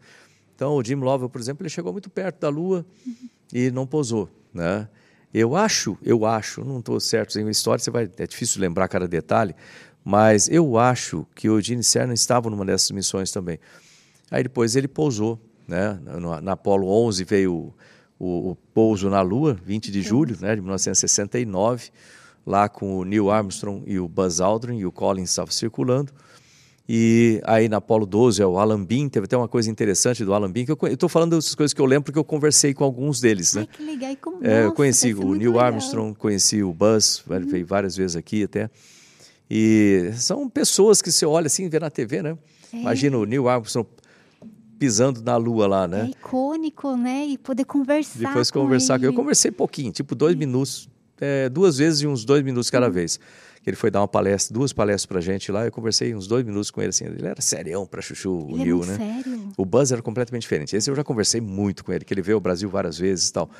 Então, 0.53 0.75
o 0.75 0.83
Jim 0.83 0.95
Lovell, 0.95 1.29
por 1.29 1.39
exemplo, 1.39 1.63
ele 1.63 1.69
chegou 1.69 1.93
muito 1.93 2.09
perto 2.09 2.41
da 2.41 2.49
Lua 2.49 2.85
uhum. 3.07 3.29
e 3.53 3.71
não 3.71 3.87
pousou, 3.87 4.29
né? 4.53 4.89
Eu 5.33 5.55
acho, 5.55 5.97
eu 6.03 6.25
acho, 6.25 6.61
não 6.65 6.79
estou 6.79 6.99
certo, 6.99 7.39
em 7.39 7.49
história 7.49 7.81
você 7.81 7.89
vai, 7.89 8.11
é 8.17 8.27
difícil 8.27 8.59
lembrar 8.59 8.89
cada 8.89 9.07
detalhe, 9.07 9.55
mas 10.03 10.49
eu 10.49 10.77
acho 10.77 11.25
que 11.33 11.49
o 11.49 11.61
Gene 11.61 11.85
Cernan 11.85 12.13
estava 12.13 12.49
numa 12.49 12.65
dessas 12.65 12.91
missões 12.91 13.31
também. 13.31 13.57
Aí 14.31 14.43
depois 14.43 14.75
ele 14.75 14.87
pousou 14.87 15.37
né? 15.71 15.97
Na, 16.03 16.41
na 16.41 16.51
Apollo 16.51 16.87
11 17.07 17.23
veio 17.23 17.73
o, 18.19 18.51
o, 18.51 18.57
pouso 18.73 19.09
na 19.09 19.21
Lua, 19.21 19.57
20 19.65 19.89
de 19.89 20.01
julho 20.01 20.37
né, 20.41 20.53
de 20.53 20.61
1969, 20.61 21.89
lá 22.45 22.67
com 22.67 22.97
o 22.97 23.05
Neil 23.05 23.31
Armstrong 23.31 23.81
e 23.87 23.97
o 23.97 24.07
Buzz 24.07 24.41
Aldrin, 24.41 24.77
e 24.77 24.85
o 24.85 24.91
Collins 24.91 25.29
estava 25.29 25.49
circulando. 25.51 26.11
E 26.89 27.39
aí 27.45 27.69
na 27.69 27.77
Apollo 27.77 28.05
12 28.05 28.41
é 28.41 28.45
o 28.45 28.59
Alan 28.59 28.83
Bean, 28.83 29.07
teve 29.07 29.25
até 29.25 29.37
uma 29.37 29.47
coisa 29.47 29.71
interessante 29.71 30.25
do 30.25 30.33
Alan 30.33 30.51
Bean, 30.51 30.65
que 30.65 30.71
eu 30.71 30.77
estou 30.87 31.07
falando 31.07 31.37
dessas 31.37 31.55
coisas 31.55 31.73
que 31.73 31.79
eu 31.79 31.85
lembro 31.85 32.05
porque 32.05 32.19
eu 32.19 32.23
conversei 32.23 32.73
com 32.73 32.83
alguns 32.83 33.21
deles, 33.21 33.53
né? 33.53 33.61
Ai, 33.61 33.67
que 33.77 33.83
legal. 33.83 34.11
E 34.11 34.15
como, 34.17 34.45
é, 34.45 34.65
eu 34.65 34.73
conheci 34.73 35.13
o 35.13 35.33
Neil 35.33 35.51
legal. 35.51 35.67
Armstrong, 35.67 36.13
conheci 36.17 36.61
o 36.61 36.73
Buzz, 36.73 37.23
uhum. 37.25 37.47
veio 37.47 37.65
várias 37.65 37.95
vezes 37.95 38.17
aqui 38.17 38.43
até. 38.43 38.69
E 39.49 40.11
são 40.15 40.49
pessoas 40.49 41.01
que 41.01 41.11
você 41.11 41.25
olha 41.25 41.47
assim, 41.47 41.69
vê 41.69 41.79
na 41.79 41.89
TV, 41.89 42.21
né? 42.21 42.37
É. 42.73 42.77
Imagina 42.77 43.17
o 43.17 43.25
Neil 43.25 43.47
Armstrong 43.47 43.87
pisando 44.81 45.21
na 45.21 45.37
lua 45.37 45.67
lá, 45.67 45.87
né? 45.87 46.07
É 46.07 46.09
icônico, 46.09 46.97
né? 46.97 47.27
E 47.27 47.37
poder 47.37 47.65
conversar. 47.65 48.17
Depois 48.17 48.49
com 48.49 48.61
conversar. 48.61 48.95
Ele. 48.95 49.05
Eu 49.05 49.13
conversei 49.13 49.51
pouquinho, 49.51 49.91
tipo 49.91 50.15
dois 50.15 50.35
minutos, 50.35 50.89
é, 51.19 51.47
duas 51.49 51.77
vezes 51.77 52.01
e 52.01 52.07
uns 52.07 52.25
dois 52.25 52.43
minutos 52.43 52.71
cada 52.71 52.87
uhum. 52.87 52.91
vez. 52.91 53.19
Ele 53.63 53.75
foi 53.75 53.91
dar 53.91 54.01
uma 54.01 54.07
palestra, 54.07 54.51
duas 54.51 54.73
palestras 54.73 55.05
pra 55.05 55.21
gente 55.21 55.51
lá, 55.51 55.65
eu 55.65 55.71
conversei 55.71 56.15
uns 56.15 56.25
dois 56.25 56.43
minutos 56.43 56.71
com 56.71 56.81
ele, 56.81 56.89
assim, 56.89 57.05
ele 57.05 57.27
era 57.27 57.39
serião 57.39 57.85
pra 57.85 58.01
chuchu, 58.01 58.31
o 58.31 58.55
ele 58.55 58.63
Neil, 58.63 58.83
é 58.83 58.87
né? 58.87 58.97
Sério? 58.97 59.53
O 59.55 59.63
Buzz 59.63 59.91
era 59.91 60.01
completamente 60.01 60.41
diferente. 60.41 60.75
Esse 60.75 60.89
eu 60.89 60.95
já 60.95 61.03
conversei 61.03 61.39
muito 61.39 61.85
com 61.85 61.93
ele, 61.93 62.03
que 62.03 62.11
ele 62.11 62.23
veio 62.23 62.37
ao 62.37 62.41
Brasil 62.41 62.67
várias 62.67 62.97
vezes 62.97 63.29
e 63.29 63.33
tal. 63.33 63.51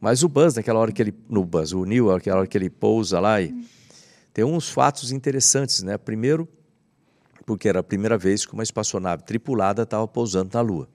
Mas 0.00 0.22
o 0.22 0.30
Buzz, 0.30 0.54
naquela 0.54 0.80
hora 0.80 0.90
que 0.90 1.02
ele, 1.02 1.14
no 1.28 1.44
Buzz, 1.44 1.74
o 1.74 1.84
Neil, 1.84 2.10
naquela 2.10 2.38
hora 2.38 2.46
que 2.46 2.56
ele 2.56 2.70
pousa 2.70 3.20
lá, 3.20 3.38
e 3.42 3.52
hum. 3.52 3.64
tem 4.32 4.46
uns 4.46 4.70
fatos 4.70 5.12
interessantes, 5.12 5.82
né? 5.82 5.98
Primeiro, 5.98 6.48
porque 7.44 7.68
era 7.68 7.80
a 7.80 7.82
primeira 7.82 8.16
vez 8.16 8.46
que 8.46 8.52
uma 8.52 8.62
espaçonave 8.62 9.24
tripulada 9.24 9.82
estava 9.82 10.06
pousando 10.08 10.50
na 10.54 10.60
Lua. 10.60 10.88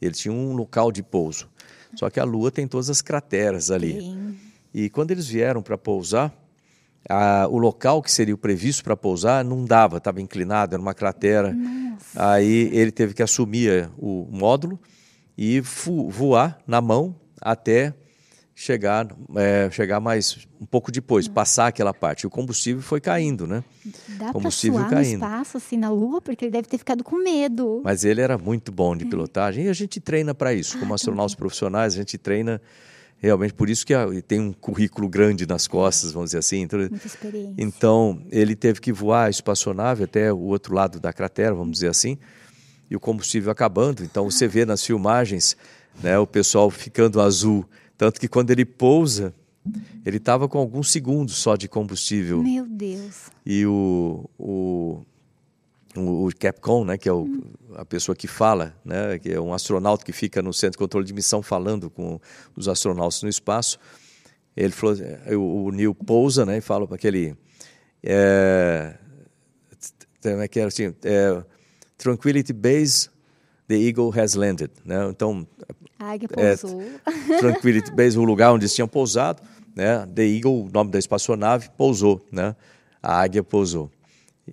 Ele 0.00 0.14
tinha 0.14 0.32
um 0.32 0.52
local 0.52 0.92
de 0.92 1.02
pouso. 1.02 1.48
Só 1.94 2.10
que 2.10 2.20
a 2.20 2.24
Lua 2.24 2.50
tem 2.50 2.66
todas 2.66 2.90
as 2.90 3.00
crateras 3.00 3.70
ali. 3.70 4.00
Sim. 4.00 4.36
E 4.74 4.90
quando 4.90 5.10
eles 5.10 5.26
vieram 5.26 5.62
para 5.62 5.78
pousar, 5.78 6.32
a, 7.08 7.46
o 7.48 7.56
local 7.56 8.02
que 8.02 8.12
seria 8.12 8.34
o 8.34 8.38
previsto 8.38 8.84
para 8.84 8.96
pousar 8.96 9.44
não 9.44 9.64
dava, 9.64 9.96
estava 9.96 10.20
inclinado, 10.20 10.74
era 10.74 10.82
uma 10.82 10.92
cratera. 10.92 11.52
Nossa. 11.52 12.32
Aí 12.32 12.68
ele 12.72 12.90
teve 12.90 13.14
que 13.14 13.22
assumir 13.22 13.90
o 13.96 14.28
módulo 14.30 14.78
e 15.38 15.60
voar 15.60 16.58
na 16.66 16.80
mão 16.80 17.16
até 17.40 17.94
chegar, 18.58 19.06
é, 19.36 19.68
chegar 19.70 20.00
mais 20.00 20.48
um 20.58 20.64
pouco 20.64 20.90
depois, 20.90 21.28
passar 21.28 21.66
aquela 21.66 21.92
parte. 21.92 22.26
O 22.26 22.30
combustível 22.30 22.80
foi 22.82 23.02
caindo, 23.02 23.46
né? 23.46 23.62
Dá 24.18 24.32
combustível 24.32 24.80
pra 24.80 24.88
caindo. 24.88 25.20
no 25.20 25.26
espaço, 25.26 25.56
assim, 25.58 25.76
na 25.76 25.90
Lua? 25.90 26.22
Porque 26.22 26.46
ele 26.46 26.52
deve 26.52 26.66
ter 26.66 26.78
ficado 26.78 27.04
com 27.04 27.22
medo. 27.22 27.82
Mas 27.84 28.02
ele 28.02 28.22
era 28.22 28.38
muito 28.38 28.72
bom 28.72 28.96
de 28.96 29.04
pilotagem 29.04 29.66
e 29.66 29.68
a 29.68 29.74
gente 29.74 30.00
treina 30.00 30.34
para 30.34 30.54
isso. 30.54 30.78
Como 30.78 30.92
Ah, 30.92 30.94
astronautas 30.94 31.34
profissionais, 31.34 31.94
a 31.94 31.98
gente 31.98 32.16
treina 32.16 32.58
realmente 33.18 33.52
por 33.52 33.68
isso 33.68 33.84
que 33.84 33.92
tem 34.26 34.40
um 34.40 34.52
currículo 34.54 35.06
grande 35.06 35.46
nas 35.46 35.68
costas, 35.68 36.12
vamos 36.12 36.30
dizer 36.30 36.38
assim. 36.38 36.62
Então, 36.62 36.78
Muita 36.78 37.06
experiência. 37.06 37.54
então 37.58 38.22
ele 38.30 38.56
teve 38.56 38.80
que 38.80 38.90
voar 38.90 39.26
a 39.26 39.30
espaçonave 39.30 40.04
até 40.04 40.32
o 40.32 40.38
outro 40.40 40.74
lado 40.74 40.98
da 40.98 41.12
cratera, 41.12 41.54
vamos 41.54 41.72
dizer 41.74 41.88
assim, 41.88 42.16
e 42.90 42.96
o 42.96 43.00
combustível 43.00 43.52
acabando. 43.52 44.02
Então 44.02 44.30
você 44.30 44.48
vê 44.48 44.64
nas 44.64 44.82
filmagens 44.82 45.56
né, 46.02 46.18
o 46.18 46.26
pessoal 46.26 46.70
ficando 46.70 47.20
azul. 47.20 47.68
Tanto 47.96 48.20
que 48.20 48.28
quando 48.28 48.50
ele 48.50 48.64
pousa, 48.64 49.34
ele 50.04 50.18
estava 50.18 50.48
com 50.48 50.58
alguns 50.58 50.90
segundos 50.90 51.36
só 51.36 51.56
de 51.56 51.68
combustível. 51.68 52.42
Meu 52.42 52.66
Deus. 52.66 53.30
E 53.44 53.64
o, 53.66 54.28
o, 54.38 55.02
o, 55.96 56.26
o 56.26 56.30
Capcom, 56.38 56.84
né, 56.84 56.98
que 56.98 57.08
é 57.08 57.12
o, 57.12 57.28
a 57.74 57.84
pessoa 57.84 58.14
que 58.14 58.26
fala, 58.26 58.74
né, 58.84 59.18
que 59.18 59.32
é 59.32 59.40
um 59.40 59.52
astronauta 59.52 60.04
que 60.04 60.12
fica 60.12 60.42
no 60.42 60.52
centro 60.52 60.72
de 60.72 60.78
controle 60.78 61.06
de 61.06 61.14
missão 61.14 61.42
falando 61.42 61.90
com 61.90 62.20
os 62.54 62.68
astronautas 62.68 63.22
no 63.22 63.28
espaço, 63.28 63.78
ele 64.56 64.72
falou, 64.72 64.96
o, 65.32 65.64
o 65.64 65.70
Neil 65.70 65.94
pousa, 65.94 66.46
né, 66.46 66.58
e 66.58 66.60
fala 66.60 66.86
para 66.86 66.96
aquele, 66.96 67.34
é, 68.02 68.94
é 70.24 70.48
que 70.48 70.60
era 70.60 70.68
assim, 70.68 70.94
é, 71.04 71.44
Tranquility 71.98 72.52
Base, 72.52 73.10
the 73.68 73.74
Eagle 73.74 74.12
has 74.18 74.34
landed, 74.34 74.70
né, 74.84 75.08
então 75.10 75.46
A 75.98 76.10
águia 76.12 76.28
É, 76.36 76.56
pousou. 76.56 76.82
Tranquility 77.40 77.90
Base, 77.96 78.18
o 78.18 78.24
lugar 78.24 78.52
onde 78.52 78.64
eles 78.64 78.74
tinham 78.74 78.88
pousado, 78.88 79.42
né? 79.74 80.06
The 80.06 80.26
Eagle, 80.26 80.66
o 80.66 80.70
nome 80.70 80.90
da 80.90 80.98
espaçonave, 80.98 81.70
pousou, 81.76 82.24
né? 82.30 82.54
A 83.02 83.20
águia 83.20 83.42
pousou. 83.42 83.90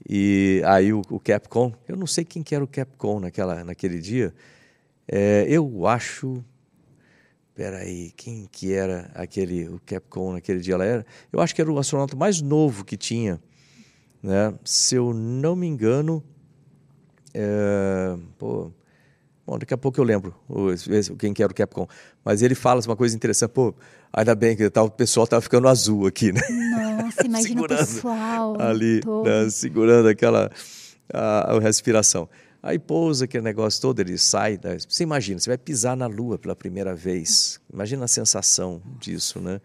E 0.09 0.61
aí 0.65 0.91
o, 0.93 1.01
o 1.09 1.19
Capcom, 1.19 1.73
eu 1.87 1.95
não 1.95 2.07
sei 2.07 2.25
quem 2.25 2.41
que 2.41 2.55
era 2.55 2.63
o 2.63 2.67
Capcom 2.67 3.19
naquela, 3.19 3.63
naquele 3.63 3.99
dia, 3.99 4.33
é, 5.07 5.45
eu 5.47 5.85
acho, 5.85 6.43
peraí, 7.53 8.11
quem 8.15 8.47
que 8.51 8.73
era 8.73 9.11
aquele, 9.13 9.67
o 9.67 9.79
Capcom 9.85 10.33
naquele 10.33 10.59
dia? 10.61 10.73
Ela 10.73 10.85
era, 10.85 11.05
eu 11.31 11.39
acho 11.41 11.53
que 11.53 11.61
era 11.61 11.71
o 11.71 11.77
astronauta 11.77 12.15
mais 12.15 12.41
novo 12.41 12.83
que 12.83 12.97
tinha, 12.97 13.39
né? 14.21 14.53
Se 14.63 14.95
eu 14.95 15.13
não 15.13 15.55
me 15.55 15.67
engano, 15.67 16.23
é, 17.33 18.15
pô, 18.37 18.71
Bom, 19.45 19.59
daqui 19.59 19.73
a 19.73 19.77
pouco 19.77 19.99
eu 19.99 20.05
lembro 20.05 20.33
o, 20.47 20.67
quem 21.17 21.33
que 21.33 21.43
era 21.43 21.51
o 21.51 21.55
Capcom. 21.55 21.85
Mas 22.23 22.41
ele 22.41 22.55
fala 22.55 22.81
uma 22.85 22.95
coisa 22.95 23.15
interessante. 23.15 23.51
Pô, 23.51 23.75
ainda 24.11 24.33
bem 24.35 24.55
que 24.55 24.65
o 24.65 24.89
pessoal 24.89 25.25
estava 25.25 25.41
ficando 25.41 25.67
azul 25.67 26.07
aqui, 26.07 26.31
né? 26.31 26.41
Nossa, 26.49 27.25
imagina 27.27 27.61
o 27.61 27.67
pessoal. 27.67 28.61
Ali, 28.61 29.01
né, 29.23 29.49
segurando 29.49 30.07
aquela 30.07 30.49
a, 31.13 31.55
a 31.55 31.59
respiração. 31.59 32.29
Aí 32.61 32.79
pousa 32.79 33.25
aquele 33.25 33.43
negócio 33.43 33.81
todo, 33.81 33.99
ele 33.99 34.17
sai. 34.17 34.57
Né? 34.63 34.77
Você 34.87 35.03
imagina, 35.03 35.37
você 35.37 35.49
vai 35.49 35.57
pisar 35.57 35.97
na 35.97 36.07
Lua 36.07 36.39
pela 36.39 36.55
primeira 36.55 36.95
vez. 36.95 37.59
Imagina 37.71 38.05
a 38.05 38.07
sensação 38.07 38.81
disso, 38.97 39.41
né? 39.41 39.59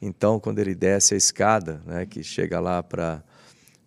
Então, 0.00 0.38
quando 0.38 0.58
ele 0.58 0.74
desce 0.74 1.14
a 1.14 1.16
escada, 1.16 1.80
né, 1.84 2.06
que 2.06 2.22
chega 2.22 2.60
lá 2.60 2.82
para 2.82 3.22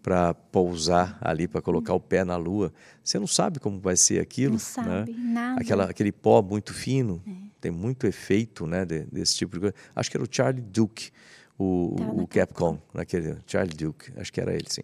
para 0.01 0.33
pousar 0.33 1.17
ali, 1.21 1.47
para 1.47 1.61
colocar 1.61 1.93
o 1.93 1.99
pé 1.99 2.23
na 2.23 2.35
lua. 2.35 2.73
Você 3.03 3.19
não 3.19 3.27
sabe 3.27 3.59
como 3.59 3.79
vai 3.79 3.95
ser 3.95 4.19
aquilo. 4.19 4.53
Não 4.53 4.59
sabe, 4.59 5.13
né? 5.13 5.33
nada. 5.33 5.61
Aquela, 5.61 5.85
aquele 5.85 6.11
pó 6.11 6.41
muito 6.41 6.73
fino, 6.73 7.21
É. 7.27 7.31
tem 7.59 7.71
muito 7.71 8.07
efeito 8.07 8.65
né, 8.65 8.83
de, 8.85 9.03
desse 9.05 9.35
tipo 9.35 9.53
de 9.53 9.59
coisa. 9.59 9.75
Acho 9.95 10.09
que 10.09 10.17
era 10.17 10.23
o 10.23 10.27
Charlie 10.29 10.61
Duke, 10.61 11.11
o, 11.57 12.21
o, 12.21 12.27
Capcom, 12.27 12.79
naquele, 12.93 13.37
Charlie 13.45 13.75
Duke, 13.75 14.11
acho 14.17 14.33
que 14.33 14.41
era 14.41 14.51
ele, 14.53 14.65
sim. 14.67 14.81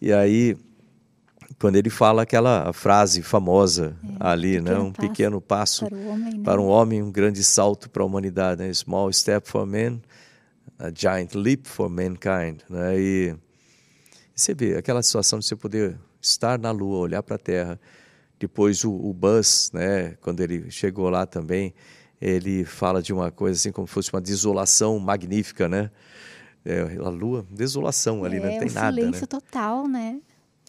E 0.00 0.12
aí, 0.12 0.56
quando 1.58 1.76
ele 1.76 1.90
fala 1.90 2.22
aquela 2.22 2.72
frase 2.72 3.22
famosa 3.22 3.96
ali, 4.20 4.60
né, 4.60 4.78
um 4.78 4.92
pequeno 4.92 5.08
pequeno 5.08 5.40
passo 5.40 5.86
Para 5.86 5.96
homem, 5.98 6.34
né? 6.34 6.44
para 6.44 6.60
um 6.60 6.66
homem, 6.66 7.02
um 7.02 7.10
grande 7.10 7.42
salto 7.42 7.90
para 7.90 8.02
a 8.02 8.06
humanidade, 8.06 8.62
né? 8.62 8.72
Small 8.72 9.12
step 9.12 9.48
for 9.48 9.66
man, 9.66 10.00
a 10.78 10.90
giant 10.94 11.34
leap 11.34 11.66
for 11.66 11.88
mankind, 11.88 12.60
né? 12.68 12.98
E 12.98 13.36
você 14.34 14.54
vê 14.54 14.76
aquela 14.76 15.02
situação 15.02 15.38
de 15.38 15.46
você 15.46 15.54
poder 15.54 15.98
estar 16.20 16.58
na 16.58 16.70
Lua, 16.70 16.98
olhar 16.98 17.22
para 17.22 17.36
a 17.36 17.38
Terra. 17.38 17.80
Depois 18.38 18.84
o, 18.84 18.92
o 18.92 19.12
Buzz, 19.12 19.70
né, 19.72 20.16
quando 20.20 20.40
ele 20.40 20.70
chegou 20.70 21.08
lá 21.08 21.24
também, 21.24 21.74
ele 22.20 22.64
fala 22.64 23.00
de 23.02 23.12
uma 23.12 23.30
coisa 23.30 23.58
assim 23.58 23.70
como 23.70 23.86
se 23.86 23.94
fosse 23.94 24.12
uma 24.12 24.20
desolação 24.20 24.98
magnífica, 24.98 25.68
né? 25.68 25.90
É, 26.64 26.80
a 26.80 27.08
Lua, 27.10 27.46
desolação 27.50 28.24
ali, 28.24 28.38
é, 28.38 28.40
né? 28.40 28.50
não 28.50 28.58
tem 28.58 28.70
um 28.70 28.72
nada, 28.72 28.90
né? 28.90 29.02
silêncio 29.02 29.26
total, 29.26 29.86
né? 29.86 30.20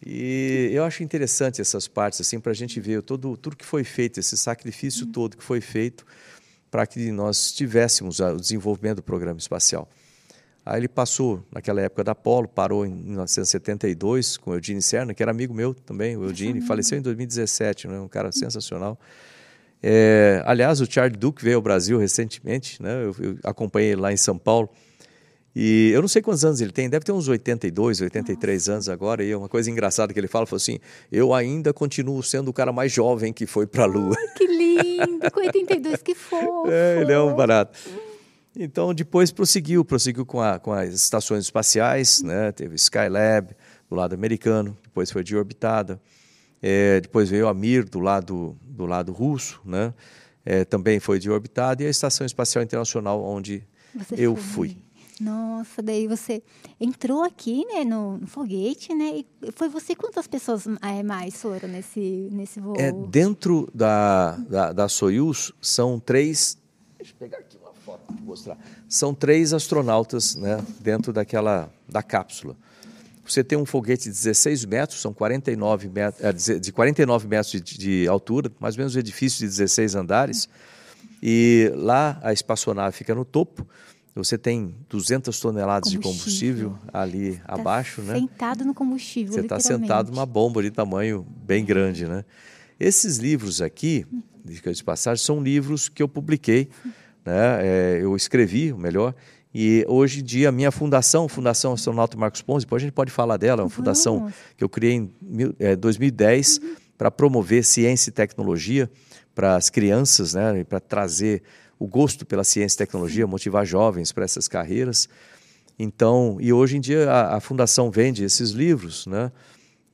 E 0.04 0.68
eu 0.72 0.84
acho 0.84 1.02
interessante 1.02 1.60
essas 1.60 1.88
partes 1.88 2.20
assim 2.20 2.38
para 2.38 2.52
a 2.52 2.54
gente 2.54 2.78
ver 2.78 3.00
todo 3.02 3.34
tudo 3.36 3.56
que 3.56 3.64
foi 3.64 3.82
feito, 3.82 4.20
esse 4.20 4.36
sacrifício 4.36 5.06
todo 5.06 5.38
que 5.38 5.42
foi 5.42 5.62
feito 5.62 6.04
para 6.70 6.86
que 6.86 7.10
nós 7.10 7.52
tivéssemos 7.52 8.20
o 8.20 8.36
desenvolvimento 8.36 8.96
do 8.96 9.02
programa 9.02 9.38
espacial. 9.38 9.88
Aí 10.66 10.80
ele 10.80 10.88
passou 10.88 11.46
naquela 11.52 11.80
época 11.80 12.02
da 12.02 12.10
Apollo, 12.10 12.48
parou 12.48 12.84
em 12.84 12.90
1972 12.92 14.36
com 14.36 14.50
o 14.50 14.54
Eugene 14.54 14.82
Cerna, 14.82 15.14
que 15.14 15.22
era 15.22 15.30
amigo 15.30 15.54
meu 15.54 15.72
também, 15.72 16.16
o 16.16 16.24
Eugene, 16.24 16.60
faleceu 16.60 16.98
em 16.98 17.02
2017, 17.02 17.86
né? 17.86 18.00
um 18.00 18.08
cara 18.08 18.32
sensacional. 18.32 18.98
É, 19.80 20.42
aliás, 20.44 20.80
o 20.80 20.90
Charlie 20.90 21.16
Duke 21.16 21.44
veio 21.44 21.54
ao 21.56 21.62
Brasil 21.62 21.96
recentemente, 22.00 22.82
né? 22.82 23.04
eu, 23.04 23.14
eu 23.20 23.38
acompanhei 23.44 23.92
ele 23.92 24.00
lá 24.00 24.12
em 24.12 24.16
São 24.16 24.36
Paulo. 24.36 24.68
E 25.54 25.92
eu 25.94 26.00
não 26.00 26.08
sei 26.08 26.20
quantos 26.20 26.44
anos 26.44 26.60
ele 26.60 26.72
tem, 26.72 26.90
deve 26.90 27.04
ter 27.04 27.12
uns 27.12 27.28
82, 27.28 28.00
83 28.00 28.58
Nossa. 28.58 28.72
anos 28.72 28.88
agora. 28.88 29.22
E 29.22 29.30
é 29.30 29.36
uma 29.36 29.48
coisa 29.48 29.70
engraçada 29.70 30.12
que 30.12 30.18
ele 30.18 30.28
fala, 30.28 30.44
falou 30.44 30.58
assim: 30.58 30.78
eu 31.10 31.32
ainda 31.32 31.72
continuo 31.72 32.22
sendo 32.22 32.50
o 32.50 32.52
cara 32.52 32.72
mais 32.72 32.92
jovem 32.92 33.32
que 33.32 33.46
foi 33.46 33.66
para 33.66 33.84
a 33.84 33.86
Lua. 33.86 34.14
Ai, 34.18 34.34
que 34.36 34.46
lindo, 34.46 35.30
com 35.30 35.40
82, 35.40 36.02
que 36.02 36.14
fofo. 36.14 36.66
É, 36.68 37.00
ele 37.00 37.12
é 37.12 37.18
um 37.18 37.34
barato. 37.34 37.78
Então, 38.58 38.94
depois 38.94 39.30
prosseguiu, 39.30 39.84
prosseguiu 39.84 40.24
com, 40.24 40.40
a, 40.40 40.58
com 40.58 40.72
as 40.72 40.94
estações 40.94 41.44
espaciais, 41.44 42.22
né? 42.22 42.50
teve 42.52 42.74
o 42.74 42.76
Skylab 42.76 43.54
do 43.88 43.94
lado 43.94 44.14
americano, 44.14 44.76
depois 44.82 45.10
foi 45.10 45.22
de 45.22 45.36
orbitada, 45.36 46.00
é, 46.62 47.00
depois 47.02 47.28
veio 47.28 47.48
a 47.48 47.54
Mir 47.54 47.84
do 47.84 48.00
lado, 48.00 48.56
do 48.62 48.86
lado 48.86 49.12
russo, 49.12 49.60
né? 49.62 49.92
É, 50.44 50.64
também 50.64 50.98
foi 50.98 51.18
de 51.18 51.30
orbitada, 51.30 51.82
e 51.82 51.86
a 51.86 51.90
Estação 51.90 52.24
Espacial 52.24 52.64
Internacional, 52.64 53.22
onde 53.22 53.62
Você 53.94 54.14
eu 54.16 54.34
foi. 54.36 54.68
fui. 54.70 54.76
Nossa, 55.20 55.82
daí 55.82 56.06
você 56.06 56.42
entrou 56.80 57.22
aqui, 57.24 57.64
né, 57.66 57.84
no, 57.84 58.18
no 58.18 58.26
foguete, 58.26 58.94
né? 58.94 59.18
E 59.18 59.52
foi 59.52 59.68
você 59.68 59.94
quantas 59.94 60.26
pessoas 60.26 60.66
é, 60.82 61.02
mais 61.02 61.40
foram 61.40 61.68
nesse 61.68 62.28
nesse 62.30 62.60
voo? 62.60 62.74
É, 62.78 62.92
dentro 62.92 63.68
da, 63.74 64.32
da, 64.32 64.72
da 64.72 64.88
Soyuz 64.88 65.52
são 65.60 65.98
três. 65.98 66.58
Deixa 66.98 67.12
eu 67.12 67.16
pegar 67.18 67.38
aqui 67.38 67.56
mostrar. 68.22 68.58
São 68.88 69.14
três 69.14 69.52
astronautas, 69.52 70.34
né, 70.36 70.58
dentro 70.80 71.12
daquela 71.12 71.70
da 71.88 72.02
cápsula. 72.02 72.56
Você 73.24 73.42
tem 73.42 73.58
um 73.58 73.66
foguete 73.66 74.04
de 74.04 74.10
16 74.10 74.64
metros, 74.64 75.00
são 75.00 75.12
49 75.12 75.88
metros, 75.88 76.60
de 76.60 76.72
49 76.72 77.26
metros 77.26 77.52
de, 77.60 77.78
de 77.78 78.08
altura, 78.08 78.52
mais 78.60 78.76
ou 78.76 78.80
menos 78.80 78.94
um 78.94 78.98
edifício 78.98 79.40
de 79.40 79.46
16 79.46 79.96
andares. 79.96 80.48
E 81.22 81.72
lá 81.74 82.20
a 82.22 82.32
espaçonave 82.32 82.96
fica 82.96 83.14
no 83.14 83.24
topo 83.24 83.66
você 84.20 84.38
tem 84.38 84.74
200 84.88 85.38
toneladas 85.38 85.94
combustível. 85.94 86.70
de 86.70 86.74
combustível 86.74 86.78
ali 86.92 87.36
tá 87.36 87.54
abaixo, 87.54 88.00
né? 88.00 88.14
Sentado 88.14 88.64
no 88.64 88.72
combustível. 88.72 89.34
Você 89.34 89.40
está 89.40 89.60
sentado 89.60 90.10
numa 90.10 90.24
bomba 90.24 90.62
de 90.62 90.70
tamanho 90.70 91.26
bem 91.44 91.64
grande, 91.64 92.06
né? 92.06 92.24
Esses 92.80 93.18
livros 93.18 93.60
aqui, 93.60 94.06
de 94.44 94.84
passagem, 94.84 95.22
são 95.22 95.42
livros 95.42 95.88
que 95.88 96.02
eu 96.02 96.08
publiquei, 96.08 96.70
né? 97.26 97.58
É, 97.60 97.98
eu 98.00 98.14
escrevi, 98.16 98.72
o 98.72 98.78
melhor. 98.78 99.14
E 99.52 99.84
hoje 99.88 100.20
em 100.20 100.22
dia, 100.22 100.50
a 100.50 100.52
minha 100.52 100.70
fundação, 100.70 101.28
Fundação 101.28 101.72
Astronauta 101.72 102.16
Marcos 102.16 102.42
Ponce, 102.42 102.64
depois 102.64 102.82
a 102.82 102.84
gente 102.84 102.94
pode 102.94 103.10
falar 103.10 103.36
dela, 103.36 103.62
é 103.62 103.64
uma 103.64 103.70
fundação 103.70 104.30
que 104.56 104.62
eu 104.62 104.68
criei 104.68 104.94
em 104.94 105.10
é, 105.58 105.74
2010 105.74 106.58
uhum. 106.58 106.76
para 106.96 107.10
promover 107.10 107.64
ciência 107.64 108.10
e 108.10 108.12
tecnologia 108.12 108.90
para 109.34 109.56
as 109.56 109.68
crianças, 109.70 110.34
né? 110.34 110.62
para 110.64 110.78
trazer 110.78 111.42
o 111.78 111.86
gosto 111.86 112.24
pela 112.24 112.44
ciência 112.44 112.76
e 112.76 112.78
tecnologia, 112.78 113.26
motivar 113.26 113.64
jovens 113.66 114.12
para 114.12 114.24
essas 114.24 114.46
carreiras. 114.46 115.08
Então, 115.78 116.38
e 116.40 116.52
hoje 116.52 116.76
em 116.76 116.80
dia 116.80 117.10
a, 117.10 117.36
a, 117.36 117.40
fundação 117.40 117.90
vende 117.90 118.24
esses 118.24 118.50
livros, 118.50 119.06
né? 119.06 119.30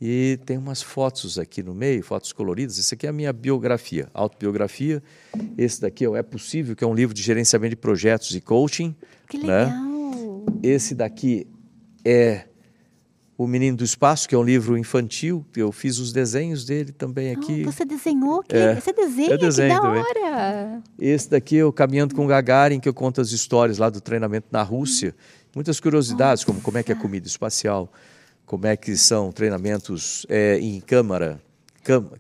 E 0.05 0.37
tem 0.45 0.59
umas 0.59 0.83
fotos 0.83 1.39
aqui 1.39 1.63
no 1.63 1.73
meio, 1.73 2.03
fotos 2.03 2.33
coloridas. 2.33 2.77
Esse 2.77 2.93
aqui 2.93 3.07
é 3.07 3.11
a 3.11 3.13
minha 3.13 3.33
biografia, 3.33 4.09
autobiografia. 4.13 5.01
Esse 5.57 5.81
daqui 5.81 6.05
é 6.05 6.23
Possível, 6.25 6.75
que 6.75 6.83
é 6.83 6.87
um 6.89 6.93
livro 6.93 7.15
de 7.15 7.23
gerenciamento 7.23 7.71
de 7.71 7.77
projetos 7.77 8.35
e 8.35 8.41
coaching. 8.41 8.97
Que 9.29 9.39
né? 9.39 9.67
legal! 9.67 10.45
Né? 10.51 10.59
Esse 10.61 10.97
daqui 10.97 11.47
é 12.05 12.49
o 13.39 13.47
Menino 13.47 13.77
do 13.77 13.85
Espaço, 13.85 14.29
que 14.29 14.35
é 14.35 14.39
um 14.39 14.43
livro 14.43 14.77
infantil, 14.77 15.47
eu 15.57 15.71
fiz 15.71 16.01
os 16.01 16.13
desenhos 16.13 16.65
dele 16.65 16.91
também 16.91 17.31
aqui. 17.31 17.63
Oh, 17.65 17.71
você 17.71 17.85
desenhou? 17.85 18.43
Que... 18.43 18.57
É, 18.57 18.75
você 18.75 18.93
desenha? 18.93 19.39
desenho 19.39 19.69
que 19.69 19.81
da 19.81 19.87
também. 19.87 20.03
hora! 20.03 20.83
Esse 20.99 21.31
daqui 21.31 21.59
é 21.59 21.65
o 21.65 21.73
Caminhando 21.73 22.17
com 22.17 22.27
Gagarin, 22.27 22.81
que 22.81 22.89
eu 22.89 22.95
conto 22.95 23.21
as 23.21 23.31
histórias 23.31 23.79
lá 23.79 23.89
do 23.89 24.01
treinamento 24.01 24.49
na 24.51 24.65
Rússia. 24.65 25.15
Muitas 25.55 25.79
curiosidades, 25.79 26.43
Nossa. 26.43 26.47
como 26.47 26.61
como 26.61 26.79
é 26.79 26.83
que 26.83 26.91
é 26.91 26.95
comida 26.97 27.29
espacial, 27.29 27.93
como 28.47 28.67
é 28.67 28.77
que 28.77 28.97
são 28.97 29.33
treinamentos 29.33 30.27
é, 30.29 30.59
em 30.59 30.81
câmara, 30.81 31.41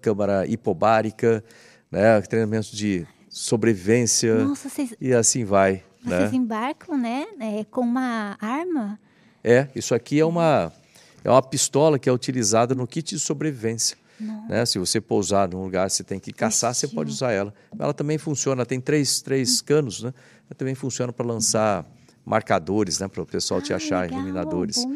câmara 0.01 0.47
hipobárica, 0.47 1.45
né, 1.91 2.21
treinamentos 2.23 2.71
de 2.71 3.07
sobrevivência 3.29 4.45
Nossa, 4.45 4.69
vocês... 4.69 4.95
e 5.01 5.13
assim 5.13 5.45
vai. 5.45 5.83
Vocês 6.03 6.33
né? 6.33 6.37
embarcam, 6.39 6.99
né, 6.99 7.27
é, 7.41 7.65
com 7.65 7.83
uma 7.83 8.37
arma? 8.41 8.99
É, 9.45 9.69
isso 9.75 9.95
aqui 9.95 10.21
é 10.21 10.25
uma 10.25 10.73
é 11.25 11.31
uma 11.31 11.43
pistola 11.43 11.99
que 11.99 12.09
é 12.09 12.13
utilizada 12.13 12.75
no 12.75 12.87
kit 12.87 13.15
de 13.15 13.21
sobrevivência. 13.21 13.97
Né? 14.49 14.65
Se 14.67 14.79
você 14.79 15.01
pousar 15.01 15.49
num 15.49 15.63
lugar, 15.63 15.91
você 15.91 16.05
tem 16.05 16.21
que 16.21 16.33
caçar, 16.33 16.75
você 16.75 16.87
pode 16.87 17.11
usar 17.11 17.33
ela. 17.33 17.53
Ela 17.79 17.93
também 17.93 18.19
funciona, 18.19 18.65
tem 18.65 18.81
três, 18.81 19.21
três 19.21 19.61
canos, 19.61 20.03
né? 20.03 20.15
Ela 20.49 20.57
também 20.57 20.75
funciona 20.75 21.13
para 21.13 21.27
lançar 21.27 21.85
marcadores, 22.25 23.01
né? 23.01 23.09
Para 23.09 23.23
o 23.23 23.27
pessoal 23.27 23.59
ah, 23.59 23.63
te 23.63 23.75
achar, 23.75 24.03
legal, 24.03 24.19
iluminadores. 24.19 24.87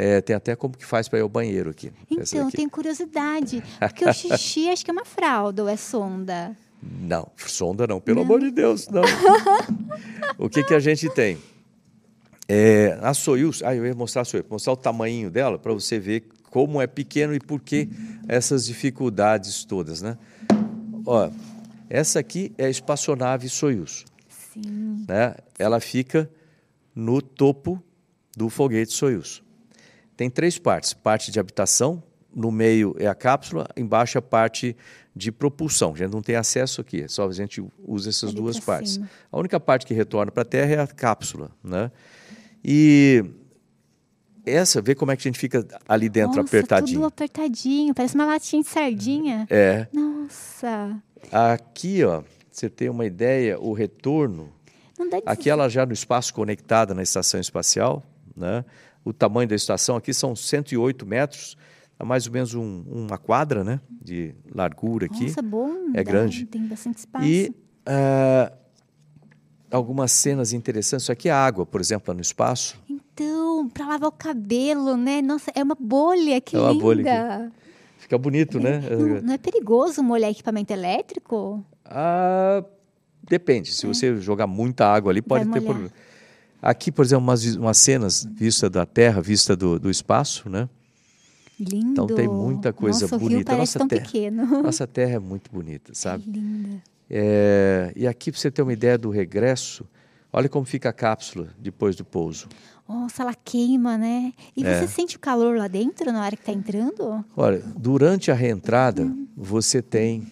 É, 0.00 0.20
tem 0.20 0.36
até 0.36 0.54
como 0.54 0.76
que 0.76 0.86
faz 0.86 1.08
para 1.08 1.18
ir 1.18 1.22
ao 1.22 1.28
banheiro 1.28 1.70
aqui. 1.70 1.92
Então, 2.08 2.44
eu 2.44 2.50
tenho 2.52 2.70
curiosidade. 2.70 3.64
Porque 3.80 4.04
o 4.04 4.12
xixi 4.12 4.68
acho 4.68 4.84
que 4.84 4.92
é 4.92 4.92
uma 4.92 5.04
fralda 5.04 5.64
ou 5.64 5.68
é 5.68 5.76
sonda? 5.76 6.56
Não, 6.80 7.28
sonda 7.36 7.84
não, 7.84 8.00
pelo 8.00 8.18
não. 8.18 8.22
amor 8.22 8.38
de 8.38 8.52
Deus, 8.52 8.86
não. 8.86 9.02
o 10.38 10.48
que, 10.48 10.62
que 10.62 10.72
a 10.72 10.78
gente 10.78 11.10
tem? 11.10 11.36
É, 12.48 12.96
a 13.02 13.12
Soyuz, 13.12 13.60
ah, 13.64 13.74
eu 13.74 13.84
ia 13.84 13.94
mostrar 13.94 14.22
a 14.22 14.24
Soyuz, 14.24 14.46
mostrar 14.48 14.72
o 14.72 14.76
tamanho 14.76 15.32
dela 15.32 15.58
para 15.58 15.72
você 15.72 15.98
ver 15.98 16.28
como 16.48 16.80
é 16.80 16.86
pequeno 16.86 17.34
e 17.34 17.40
por 17.40 17.60
que 17.60 17.88
essas 18.28 18.66
dificuldades 18.66 19.64
todas, 19.64 20.00
né? 20.00 20.16
Ó, 21.04 21.28
essa 21.90 22.20
aqui 22.20 22.52
é 22.56 22.66
a 22.66 22.70
espaçonave 22.70 23.48
Soyuz. 23.48 24.04
Sim. 24.52 25.04
Né? 25.08 25.34
Ela 25.58 25.80
fica 25.80 26.30
no 26.94 27.20
topo 27.20 27.82
do 28.36 28.48
foguete 28.48 28.92
Soyuz. 28.92 29.42
Tem 30.18 30.28
três 30.28 30.58
partes: 30.58 30.92
parte 30.92 31.30
de 31.30 31.38
habitação, 31.38 32.02
no 32.34 32.50
meio 32.50 32.94
é 32.98 33.06
a 33.06 33.14
cápsula, 33.14 33.68
embaixo 33.76 34.18
a 34.18 34.22
parte 34.22 34.76
de 35.14 35.30
propulsão. 35.30 35.94
A 35.94 35.96
gente 35.96 36.10
não 36.10 36.20
tem 36.20 36.34
acesso 36.34 36.80
aqui, 36.80 37.06
só 37.08 37.28
a 37.28 37.32
gente 37.32 37.64
usa 37.86 38.08
essas 38.08 38.30
Ali 38.30 38.36
duas 38.36 38.58
partes. 38.58 38.94
Cima. 38.94 39.08
A 39.30 39.38
única 39.38 39.60
parte 39.60 39.86
que 39.86 39.94
retorna 39.94 40.32
para 40.32 40.42
a 40.42 40.44
Terra 40.44 40.74
é 40.74 40.80
a 40.80 40.88
cápsula, 40.88 41.52
né? 41.62 41.92
E 42.64 43.24
essa, 44.44 44.82
vê 44.82 44.96
como 44.96 45.12
é 45.12 45.16
que 45.16 45.22
a 45.22 45.30
gente 45.30 45.38
fica 45.38 45.64
ali 45.88 46.08
dentro 46.08 46.38
Nossa, 46.38 46.48
apertadinho. 46.48 46.98
Tudo 46.98 47.06
apertadinho, 47.06 47.94
parece 47.94 48.16
uma 48.16 48.26
latinha 48.26 48.62
de 48.62 48.68
sardinha. 48.68 49.46
É. 49.48 49.86
Nossa. 49.92 51.00
Aqui, 51.30 52.02
ó, 52.02 52.24
você 52.50 52.68
tem 52.68 52.88
uma 52.88 53.06
ideia, 53.06 53.56
o 53.60 53.72
retorno. 53.72 54.52
Aqui 55.24 55.48
ela 55.48 55.68
já 55.68 55.86
no 55.86 55.92
espaço 55.92 56.34
conectada 56.34 56.92
na 56.92 57.04
estação 57.04 57.38
espacial, 57.38 58.04
né? 58.36 58.64
O 59.04 59.12
tamanho 59.12 59.48
da 59.48 59.54
estação 59.54 59.96
aqui 59.96 60.12
são 60.12 60.36
108 60.36 61.06
metros, 61.06 61.56
é 61.98 62.04
mais 62.04 62.26
ou 62.26 62.32
menos 62.32 62.54
um, 62.54 62.84
uma 62.86 63.18
quadra, 63.18 63.64
né? 63.64 63.80
De 63.90 64.34
largura 64.54 65.06
aqui. 65.06 65.24
Nossa, 65.24 65.42
bom. 65.42 65.90
É 65.94 66.04
grande. 66.04 66.46
Tem 66.46 66.66
bastante 66.66 66.98
espaço. 66.98 67.24
E 67.26 67.52
uh, 67.88 68.56
algumas 69.70 70.12
cenas 70.12 70.52
interessantes. 70.52 71.04
Isso 71.04 71.12
aqui 71.12 71.28
é 71.28 71.32
água, 71.32 71.66
por 71.66 71.80
exemplo, 71.80 72.14
no 72.14 72.20
espaço. 72.20 72.78
Então, 72.88 73.68
para 73.68 73.86
lavar 73.86 74.08
o 74.08 74.12
cabelo, 74.12 74.96
né? 74.96 75.20
Nossa, 75.20 75.50
é 75.54 75.62
uma 75.62 75.76
bolha, 75.78 76.40
que 76.40 76.56
é 76.56 76.60
uma 76.60 76.70
linda. 76.70 76.82
Bolha 76.82 77.52
Fica 77.98 78.16
bonito, 78.16 78.58
é. 78.58 78.60
né? 78.62 78.80
Não, 78.90 79.22
não, 79.22 79.34
é 79.34 79.38
perigoso 79.38 80.02
molhar 80.02 80.30
equipamento 80.30 80.72
elétrico? 80.72 81.64
Ah, 81.84 82.64
depende. 83.28 83.72
Se 83.72 83.84
é. 83.84 83.88
você 83.88 84.16
jogar 84.16 84.46
muita 84.46 84.86
água 84.86 85.10
ali, 85.12 85.20
pode 85.20 85.46
ter 85.50 85.60
problema. 85.60 85.90
Aqui, 86.60 86.90
por 86.90 87.04
exemplo, 87.04 87.24
umas, 87.24 87.44
umas 87.56 87.78
cenas 87.78 88.26
vista 88.34 88.68
da 88.68 88.84
Terra, 88.84 89.20
vista 89.20 89.54
do, 89.56 89.78
do 89.78 89.90
espaço, 89.90 90.48
né? 90.48 90.68
Lindo. 91.58 91.90
Então 91.90 92.06
tem 92.06 92.28
muita 92.28 92.72
coisa 92.72 93.02
Nossa, 93.02 93.18
bonita. 93.18 93.52
Rio 93.52 93.60
nossa 93.60 93.78
tão 93.78 93.88
terra, 93.88 94.02
pequeno. 94.02 94.46
Nossa 94.62 94.86
Terra 94.86 95.14
é 95.14 95.18
muito 95.18 95.50
bonita, 95.50 95.92
sabe? 95.92 96.24
É 96.28 96.32
linda. 96.32 96.82
É, 97.10 97.92
e 97.96 98.06
aqui, 98.06 98.30
para 98.30 98.40
você 98.40 98.50
ter 98.50 98.62
uma 98.62 98.72
ideia 98.72 98.96
do 98.96 99.10
regresso, 99.10 99.84
olha 100.32 100.48
como 100.48 100.64
fica 100.64 100.90
a 100.90 100.92
cápsula 100.92 101.48
depois 101.58 101.96
do 101.96 102.04
pouso. 102.04 102.48
Nossa, 102.88 103.22
ela 103.22 103.34
queima, 103.34 103.98
né? 103.98 104.32
E 104.56 104.64
é. 104.64 104.80
você 104.80 104.86
sente 104.86 105.16
o 105.16 105.18
calor 105.18 105.56
lá 105.56 105.68
dentro 105.68 106.12
na 106.12 106.22
hora 106.24 106.36
que 106.36 106.42
está 106.42 106.52
entrando? 106.52 107.24
Olha, 107.36 107.62
durante 107.76 108.30
a 108.30 108.34
reentrada, 108.34 109.02
hum. 109.02 109.26
você 109.36 109.82
tem. 109.82 110.26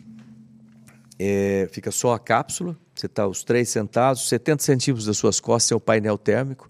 É, 1.18 1.68
fica 1.72 1.90
só 1.90 2.12
a 2.12 2.18
cápsula, 2.18 2.76
você 2.96 3.06
está 3.06 3.26
os 3.26 3.44
três 3.44 3.68
sentados, 3.68 4.28
70 4.28 4.62
centímetros 4.62 5.06
das 5.06 5.16
suas 5.18 5.38
costas 5.38 5.72
é 5.72 5.74
o 5.74 5.80
painel 5.80 6.16
térmico. 6.16 6.68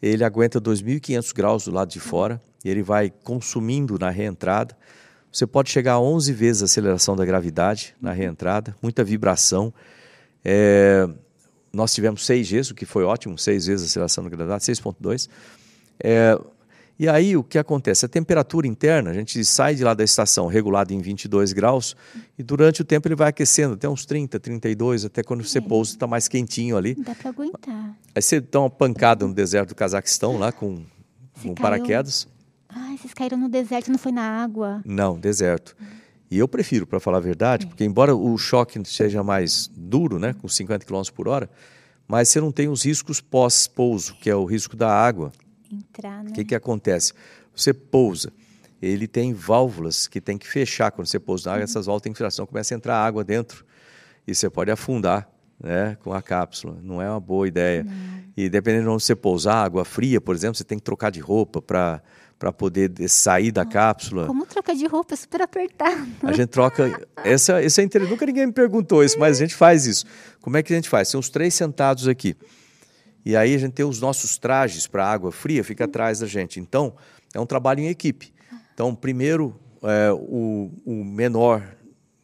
Ele 0.00 0.22
aguenta 0.22 0.60
2.500 0.60 1.34
graus 1.34 1.64
do 1.64 1.72
lado 1.72 1.90
de 1.90 2.00
fora 2.00 2.40
e 2.64 2.68
ele 2.68 2.82
vai 2.82 3.10
consumindo 3.10 3.98
na 3.98 4.10
reentrada. 4.10 4.76
Você 5.32 5.46
pode 5.46 5.70
chegar 5.70 5.94
a 5.94 6.00
11 6.00 6.32
vezes 6.32 6.62
a 6.62 6.64
aceleração 6.66 7.16
da 7.16 7.24
gravidade 7.24 7.94
na 8.00 8.12
reentrada, 8.12 8.76
muita 8.80 9.02
vibração. 9.02 9.72
É, 10.44 11.08
nós 11.72 11.92
tivemos 11.92 12.22
6Gs, 12.22 12.70
o 12.70 12.74
que 12.74 12.86
foi 12.86 13.04
ótimo, 13.04 13.36
6 13.36 13.66
vezes 13.66 13.84
a 13.84 13.86
aceleração 13.86 14.24
da 14.24 14.30
gravidade, 14.30 14.64
6.2. 14.64 15.28
É, 16.02 16.38
e 16.98 17.08
aí 17.08 17.36
o 17.36 17.44
que 17.44 17.58
acontece? 17.58 18.06
A 18.06 18.08
temperatura 18.08 18.66
interna, 18.66 19.10
a 19.10 19.12
gente 19.12 19.44
sai 19.44 19.74
de 19.74 19.84
lá 19.84 19.92
da 19.92 20.02
estação 20.02 20.46
regulada 20.46 20.94
em 20.94 21.00
22 21.00 21.52
graus 21.52 21.94
e 22.38 22.42
durante 22.42 22.80
o 22.80 22.84
tempo 22.84 23.06
ele 23.06 23.14
vai 23.14 23.28
aquecendo 23.28 23.74
até 23.74 23.88
uns 23.88 24.06
30, 24.06 24.40
32, 24.40 25.04
até 25.04 25.22
quando 25.22 25.44
você 25.44 25.58
é. 25.58 25.60
pousa 25.60 25.92
está 25.92 26.06
mais 26.06 26.26
quentinho 26.26 26.76
ali. 26.76 26.94
Dá 26.94 27.14
para 27.14 27.30
aguentar. 27.30 27.96
Aí 28.14 28.22
você 28.22 28.40
dá 28.40 28.60
uma 28.60 28.70
pancada 28.70 29.26
no 29.26 29.34
deserto 29.34 29.70
do 29.70 29.74
Cazaquistão 29.74 30.38
lá 30.38 30.50
com, 30.50 30.82
com 31.42 31.54
paraquedas. 31.54 32.26
Ai, 32.68 32.96
vocês 32.96 33.12
caíram 33.12 33.38
no 33.38 33.48
deserto, 33.48 33.90
não 33.90 33.98
foi 33.98 34.12
na 34.12 34.22
água? 34.42 34.80
Não, 34.84 35.18
deserto. 35.18 35.76
E 36.30 36.38
eu 36.38 36.48
prefiro, 36.48 36.86
para 36.86 36.98
falar 36.98 37.18
a 37.18 37.20
verdade, 37.20 37.66
é. 37.66 37.68
porque 37.68 37.84
embora 37.84 38.14
o 38.16 38.36
choque 38.38 38.80
seja 38.86 39.22
mais 39.22 39.70
duro, 39.76 40.18
né, 40.18 40.34
com 40.34 40.48
50 40.48 40.84
km 40.84 41.02
por 41.14 41.28
hora, 41.28 41.48
mas 42.08 42.28
você 42.28 42.40
não 42.40 42.50
tem 42.50 42.68
os 42.68 42.84
riscos 42.84 43.20
pós-pouso, 43.20 44.14
que 44.14 44.30
é 44.30 44.34
o 44.34 44.44
risco 44.44 44.76
da 44.76 44.90
água. 44.90 45.32
Entrar, 45.70 46.24
né? 46.24 46.30
O 46.30 46.32
que, 46.32 46.44
que 46.44 46.54
acontece? 46.54 47.12
Você 47.54 47.72
pousa, 47.72 48.32
ele 48.80 49.06
tem 49.06 49.32
válvulas 49.32 50.06
que 50.06 50.20
tem 50.20 50.36
que 50.36 50.46
fechar 50.46 50.90
quando 50.90 51.06
você 51.06 51.18
pousa 51.18 51.48
na 51.48 51.54
água, 51.54 51.60
uhum. 51.60 51.64
essas 51.64 51.86
válvulas 51.86 52.02
têm 52.02 52.12
que 52.12 52.18
fechar, 52.18 52.30
senão 52.30 52.46
começa 52.46 52.74
a 52.74 52.76
entrar 52.76 52.96
água 52.96 53.24
dentro 53.24 53.64
e 54.26 54.34
você 54.34 54.50
pode 54.50 54.70
afundar 54.70 55.28
né, 55.62 55.96
com 56.02 56.12
a 56.12 56.20
cápsula. 56.20 56.78
Não 56.82 57.00
é 57.00 57.08
uma 57.08 57.20
boa 57.20 57.48
ideia. 57.48 57.84
Não. 57.84 57.92
E 58.36 58.48
dependendo 58.48 58.84
de 58.84 58.90
onde 58.90 59.02
você 59.02 59.16
pousar, 59.16 59.64
água 59.64 59.84
fria, 59.84 60.20
por 60.20 60.34
exemplo, 60.34 60.56
você 60.56 60.64
tem 60.64 60.78
que 60.78 60.84
trocar 60.84 61.10
de 61.10 61.20
roupa 61.20 61.62
para 61.62 62.02
para 62.38 62.52
poder 62.52 62.92
sair 63.08 63.50
da 63.50 63.64
cápsula. 63.64 64.26
Como 64.26 64.44
trocar 64.44 64.74
de 64.74 64.86
roupa? 64.86 65.14
É 65.14 65.16
super 65.16 65.42
apertado. 65.42 66.06
A 66.22 66.32
gente 66.32 66.48
troca. 66.48 67.00
Essa, 67.24 67.62
essa 67.62 67.80
é 67.80 67.84
interessante. 67.84 68.12
Nunca 68.12 68.26
ninguém 68.26 68.46
me 68.46 68.52
perguntou 68.52 69.02
isso, 69.02 69.18
mas 69.18 69.38
a 69.38 69.40
gente 69.40 69.54
faz 69.54 69.86
isso. 69.86 70.04
Como 70.40 70.56
é 70.56 70.62
que 70.62 70.72
a 70.72 70.76
gente 70.76 70.88
faz? 70.88 71.08
São 71.08 71.18
os 71.18 71.28
três 71.28 71.54
sentados 71.54 72.06
aqui. 72.06 72.36
E 73.26 73.34
aí 73.34 73.56
a 73.56 73.58
gente 73.58 73.72
tem 73.72 73.84
os 73.84 74.00
nossos 74.00 74.38
trajes 74.38 74.86
para 74.86 75.04
água 75.04 75.32
fria, 75.32 75.64
fica 75.64 75.84
atrás 75.84 76.20
da 76.20 76.28
gente. 76.28 76.60
Então, 76.60 76.94
é 77.34 77.40
um 77.40 77.44
trabalho 77.44 77.80
em 77.80 77.88
equipe. 77.88 78.32
Então, 78.72 78.94
primeiro, 78.94 79.58
é, 79.82 80.12
o, 80.12 80.70
o 80.86 81.04
menor 81.04 81.60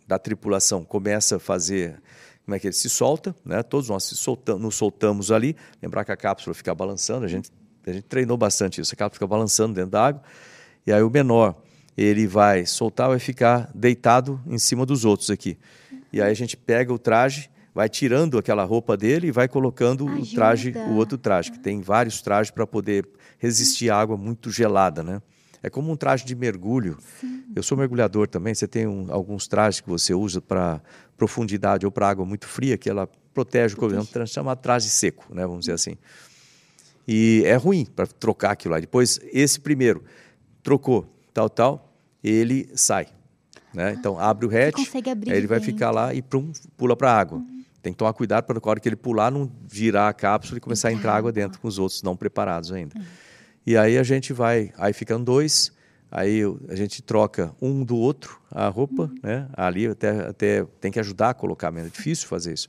da 0.06 0.16
tripulação 0.16 0.84
começa 0.84 1.36
a 1.36 1.38
fazer 1.40 2.00
como 2.44 2.54
é 2.54 2.60
que 2.60 2.68
ele 2.68 2.74
se 2.74 2.88
solta, 2.88 3.34
né? 3.44 3.64
Todos 3.64 3.88
nós 3.88 4.04
soltam, 4.04 4.60
nos 4.60 4.76
soltamos 4.76 5.32
ali. 5.32 5.56
Lembrar 5.82 6.04
que 6.04 6.12
a 6.12 6.16
cápsula 6.16 6.54
fica 6.54 6.72
balançando, 6.72 7.24
a 7.24 7.28
gente, 7.28 7.50
a 7.84 7.92
gente 7.92 8.04
treinou 8.04 8.36
bastante 8.36 8.80
isso. 8.80 8.94
A 8.94 8.96
cápsula 8.96 9.16
fica 9.16 9.26
balançando 9.26 9.74
dentro 9.74 9.90
da 9.90 10.06
água. 10.06 10.22
E 10.86 10.92
aí 10.92 11.02
o 11.02 11.10
menor, 11.10 11.56
ele 11.98 12.28
vai 12.28 12.64
soltar, 12.64 13.08
vai 13.08 13.18
ficar 13.18 13.68
deitado 13.74 14.40
em 14.46 14.56
cima 14.56 14.86
dos 14.86 15.04
outros 15.04 15.30
aqui. 15.30 15.58
E 16.12 16.22
aí 16.22 16.30
a 16.30 16.34
gente 16.34 16.56
pega 16.56 16.94
o 16.94 16.98
traje, 16.98 17.50
vai 17.74 17.88
tirando 17.88 18.38
aquela 18.38 18.64
roupa 18.64 18.96
dele 18.96 19.28
e 19.28 19.30
vai 19.30 19.48
colocando 19.48 20.06
Ajuda. 20.06 20.22
o 20.22 20.34
traje, 20.34 20.74
o 20.88 20.94
outro 20.94 21.16
traje, 21.16 21.52
que 21.52 21.58
tem 21.58 21.80
vários 21.80 22.20
trajes 22.20 22.50
para 22.50 22.66
poder 22.66 23.08
resistir 23.38 23.90
à 23.90 23.96
água 23.98 24.16
muito 24.16 24.50
gelada, 24.50 25.02
né? 25.02 25.22
É 25.62 25.70
como 25.70 25.92
um 25.92 25.96
traje 25.96 26.24
de 26.24 26.34
mergulho. 26.34 26.98
Sim. 27.20 27.44
Eu 27.54 27.62
sou 27.62 27.78
mergulhador 27.78 28.26
também. 28.26 28.52
Você 28.52 28.66
tem 28.66 28.86
um, 28.86 29.06
alguns 29.12 29.46
trajes 29.46 29.80
que 29.80 29.88
você 29.88 30.12
usa 30.12 30.40
para 30.40 30.80
profundidade 31.16 31.86
ou 31.86 31.92
para 31.92 32.08
água 32.08 32.26
muito 32.26 32.48
fria, 32.48 32.76
que 32.76 32.90
ela 32.90 33.08
protege 33.32 33.74
o 33.74 33.78
corpo. 33.78 33.96
É 34.18 34.26
chama 34.26 34.56
traje 34.56 34.90
seco, 34.90 35.32
né? 35.32 35.42
vamos 35.42 35.60
dizer 35.60 35.74
assim. 35.74 35.96
E 37.06 37.42
é 37.46 37.54
ruim 37.54 37.84
para 37.84 38.06
trocar 38.06 38.52
aquilo 38.52 38.74
lá. 38.74 38.80
Depois, 38.80 39.20
esse 39.32 39.60
primeiro, 39.60 40.02
trocou, 40.64 41.06
tal, 41.32 41.48
tal, 41.48 41.92
ele 42.22 42.68
sai. 42.74 43.06
Né? 43.72 43.88
Ah, 43.88 43.92
então, 43.92 44.18
abre 44.18 44.46
o 44.46 44.50
hatch, 44.50 44.88
aí 45.28 45.36
ele 45.36 45.46
vai 45.46 45.60
ficar 45.60 45.90
lá 45.90 46.12
e 46.12 46.20
pum, 46.20 46.52
pula 46.76 46.96
para 46.96 47.10
a 47.10 47.18
água. 47.18 47.38
Uhum. 47.38 47.61
Tem 47.82 47.92
que 47.92 47.98
tomar 47.98 48.12
cuidado 48.12 48.44
para 48.44 48.54
na 48.54 48.70
hora 48.70 48.78
que 48.78 48.88
ele 48.88 48.96
pular, 48.96 49.30
não 49.30 49.50
virar 49.66 50.08
a 50.08 50.12
cápsula 50.12 50.58
e 50.58 50.60
começar 50.60 50.88
a 50.88 50.92
entrar 50.92 51.14
água 51.14 51.32
dentro 51.32 51.60
com 51.60 51.66
os 51.66 51.78
outros 51.78 52.02
não 52.02 52.16
preparados 52.16 52.70
ainda. 52.70 52.96
Uhum. 52.96 53.04
E 53.66 53.76
aí 53.76 53.98
a 53.98 54.02
gente 54.02 54.32
vai, 54.32 54.72
aí 54.78 54.92
ficam 54.92 55.22
dois, 55.22 55.72
aí 56.10 56.42
a 56.68 56.76
gente 56.76 57.02
troca 57.02 57.54
um 57.60 57.84
do 57.84 57.96
outro 57.96 58.40
a 58.50 58.68
roupa, 58.68 59.04
uhum. 59.04 59.14
né? 59.22 59.48
Ali 59.54 59.88
até, 59.88 60.28
até 60.28 60.64
tem 60.80 60.92
que 60.92 61.00
ajudar 61.00 61.30
a 61.30 61.34
colocar, 61.34 61.72
mas 61.72 61.86
é 61.86 61.88
difícil 61.88 62.28
fazer 62.28 62.52
isso. 62.52 62.68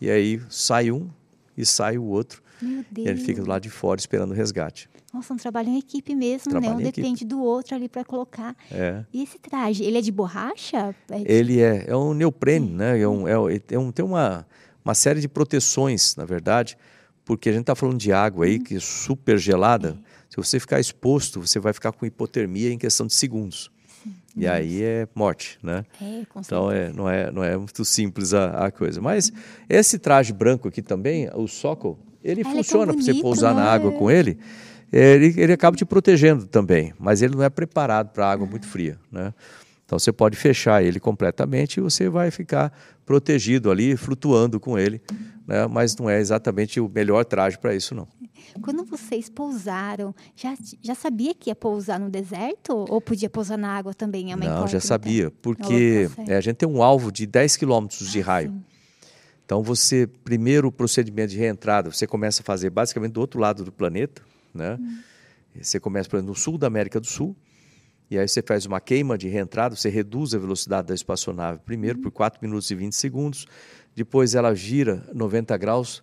E 0.00 0.10
aí 0.10 0.40
sai 0.50 0.90
um 0.90 1.08
e 1.56 1.64
sai 1.64 1.96
o 1.96 2.04
outro. 2.04 2.42
E 2.62 3.08
ele 3.08 3.20
fica 3.20 3.42
do 3.42 3.48
lado 3.48 3.62
de 3.62 3.70
fora 3.70 3.98
esperando 3.98 4.30
o 4.30 4.34
resgate. 4.34 4.88
Nossa, 5.16 5.32
um 5.32 5.36
trabalho 5.38 5.70
em 5.70 5.78
equipe 5.78 6.14
mesmo, 6.14 6.52
né? 6.52 6.60
trabalho 6.60 6.82
né? 6.82 6.88
Um 6.88 6.90
depende 6.90 7.24
equipe. 7.24 7.24
do 7.24 7.42
outro 7.42 7.74
ali 7.74 7.88
para 7.88 8.04
colocar. 8.04 8.54
É. 8.70 9.02
E 9.12 9.22
esse 9.22 9.38
traje, 9.38 9.82
ele 9.82 9.96
é 9.96 10.00
de 10.02 10.12
borracha? 10.12 10.94
É 11.08 11.18
de... 11.18 11.32
Ele 11.32 11.60
é, 11.60 11.86
é 11.88 11.96
um 11.96 12.12
neoprene, 12.12 12.68
né? 12.68 13.00
É 13.00 13.08
um, 13.08 13.26
é, 13.26 13.32
é 13.70 13.78
um, 13.78 13.90
tem 13.90 14.04
uma, 14.04 14.46
uma 14.84 14.94
série 14.94 15.20
de 15.20 15.28
proteções, 15.28 16.14
na 16.16 16.26
verdade, 16.26 16.76
porque 17.24 17.48
a 17.48 17.52
gente 17.52 17.62
está 17.62 17.74
falando 17.74 17.98
de 17.98 18.12
água 18.12 18.44
aí, 18.44 18.58
uhum. 18.58 18.64
que 18.64 18.76
é 18.76 18.80
super 18.80 19.38
gelada. 19.38 19.98
Se 20.28 20.36
você 20.36 20.60
ficar 20.60 20.78
exposto, 20.78 21.40
você 21.40 21.58
vai 21.58 21.72
ficar 21.72 21.92
com 21.92 22.04
hipotermia 22.04 22.70
em 22.70 22.76
questão 22.76 23.06
de 23.06 23.14
segundos. 23.14 23.70
Sim. 24.02 24.14
E 24.36 24.46
aí 24.46 24.82
é 24.82 25.08
morte, 25.14 25.58
né? 25.62 25.82
É, 25.98 26.26
com 26.28 26.40
então 26.40 26.70
é, 26.70 26.92
não, 26.92 27.08
é, 27.08 27.32
não 27.32 27.42
é 27.42 27.56
muito 27.56 27.86
simples 27.86 28.34
a, 28.34 28.66
a 28.66 28.70
coisa. 28.70 29.00
Mas 29.00 29.32
esse 29.66 29.98
traje 29.98 30.34
branco 30.34 30.68
aqui 30.68 30.82
também, 30.82 31.30
o 31.34 31.48
Sokol, 31.48 31.98
ele 32.22 32.42
ah, 32.42 32.50
funciona 32.50 32.92
para 32.92 33.02
você 33.02 33.14
pousar 33.14 33.54
né? 33.54 33.62
na 33.62 33.70
água 33.70 33.92
com 33.92 34.10
ele. 34.10 34.38
Ele, 34.96 35.34
ele 35.36 35.52
acaba 35.52 35.76
te 35.76 35.84
protegendo 35.84 36.46
também, 36.46 36.94
mas 36.98 37.20
ele 37.20 37.36
não 37.36 37.42
é 37.42 37.50
preparado 37.50 38.08
para 38.12 38.30
água 38.30 38.46
muito 38.46 38.66
fria, 38.66 38.98
né? 39.12 39.34
Então 39.84 39.98
você 39.98 40.10
pode 40.10 40.36
fechar 40.36 40.82
ele 40.82 40.98
completamente 40.98 41.76
e 41.76 41.80
você 41.80 42.08
vai 42.08 42.30
ficar 42.30 42.72
protegido 43.04 43.70
ali, 43.70 43.96
flutuando 43.96 44.58
com 44.58 44.78
ele, 44.78 45.00
né? 45.46 45.66
mas 45.68 45.94
não 45.96 46.10
é 46.10 46.18
exatamente 46.18 46.80
o 46.80 46.90
melhor 46.92 47.24
traje 47.24 47.56
para 47.56 47.74
isso, 47.74 47.94
não. 47.94 48.08
Quando 48.62 48.84
vocês 48.84 49.28
pousaram, 49.28 50.14
já, 50.34 50.56
já 50.82 50.94
sabia 50.94 51.34
que 51.34 51.50
ia 51.50 51.54
pousar 51.54 52.00
no 52.00 52.08
deserto 52.08 52.86
ou 52.88 53.00
podia 53.00 53.28
pousar 53.28 53.58
na 53.58 53.76
água 53.76 53.92
também? 53.92 54.32
É 54.32 54.36
não, 54.36 54.66
já 54.66 54.80
sabia, 54.80 55.30
porque 55.42 56.08
é, 56.26 56.36
a 56.36 56.40
gente 56.40 56.56
tem 56.56 56.68
um 56.68 56.82
alvo 56.82 57.12
de 57.12 57.26
10 57.26 57.56
quilômetros 57.56 58.10
de 58.10 58.22
ah, 58.22 58.24
raio. 58.24 58.50
Sim. 58.50 58.64
Então 59.44 59.62
você, 59.62 60.08
primeiro 60.24 60.68
o 60.68 60.72
procedimento 60.72 61.30
de 61.30 61.38
reentrada, 61.38 61.92
você 61.92 62.06
começa 62.06 62.42
a 62.42 62.44
fazer 62.44 62.70
basicamente 62.70 63.12
do 63.12 63.20
outro 63.20 63.38
lado 63.38 63.62
do 63.62 63.70
planeta, 63.70 64.22
né? 64.56 64.78
Hum. 64.80 64.98
Você 65.60 65.80
começa, 65.80 66.08
por 66.08 66.16
exemplo, 66.16 66.32
no 66.32 66.38
sul 66.38 66.58
da 66.58 66.66
América 66.66 67.00
do 67.00 67.06
Sul, 67.06 67.36
e 68.10 68.18
aí 68.18 68.28
você 68.28 68.42
faz 68.42 68.66
uma 68.66 68.80
queima 68.80 69.18
de 69.18 69.28
reentrada, 69.28 69.74
você 69.74 69.88
reduz 69.88 70.34
a 70.34 70.38
velocidade 70.38 70.88
da 70.88 70.94
espaçonave 70.94 71.60
primeiro 71.60 71.98
por 71.98 72.10
4 72.10 72.38
minutos 72.42 72.70
e 72.70 72.74
20 72.74 72.94
segundos, 72.94 73.46
depois 73.94 74.34
ela 74.34 74.54
gira 74.54 75.02
90 75.12 75.56
graus, 75.56 76.02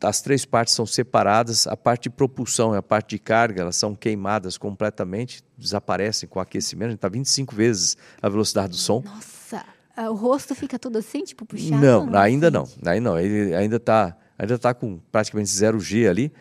as 0.00 0.20
três 0.20 0.44
partes 0.44 0.74
são 0.74 0.86
separadas, 0.86 1.66
a 1.66 1.76
parte 1.76 2.04
de 2.04 2.10
propulsão 2.10 2.74
e 2.74 2.78
a 2.78 2.82
parte 2.82 3.10
de 3.10 3.18
carga, 3.18 3.62
elas 3.62 3.76
são 3.76 3.94
queimadas 3.94 4.56
completamente, 4.56 5.42
desaparecem 5.56 6.28
com 6.28 6.38
o 6.38 6.42
aquecimento, 6.42 6.88
a 6.88 6.90
gente 6.90 6.98
está 6.98 7.08
25 7.08 7.54
vezes 7.54 7.96
a 8.22 8.28
velocidade 8.28 8.70
do 8.70 8.76
som. 8.76 9.02
Nossa, 9.04 9.64
o 10.10 10.14
rosto 10.14 10.54
fica 10.54 10.78
todo 10.78 10.96
assim, 10.96 11.24
tipo 11.24 11.44
puxado? 11.44 11.80
Não, 11.80 12.06
não 12.06 12.18
ainda 12.18 12.50
não, 12.50 12.68
aí 12.86 13.00
não, 13.00 13.18
ele 13.18 13.54
ainda 13.54 13.76
está 13.76 14.16
ainda 14.38 14.56
tá 14.56 14.72
com 14.72 15.00
praticamente 15.10 15.50
zero 15.50 15.80
G 15.80 16.06
ali, 16.06 16.32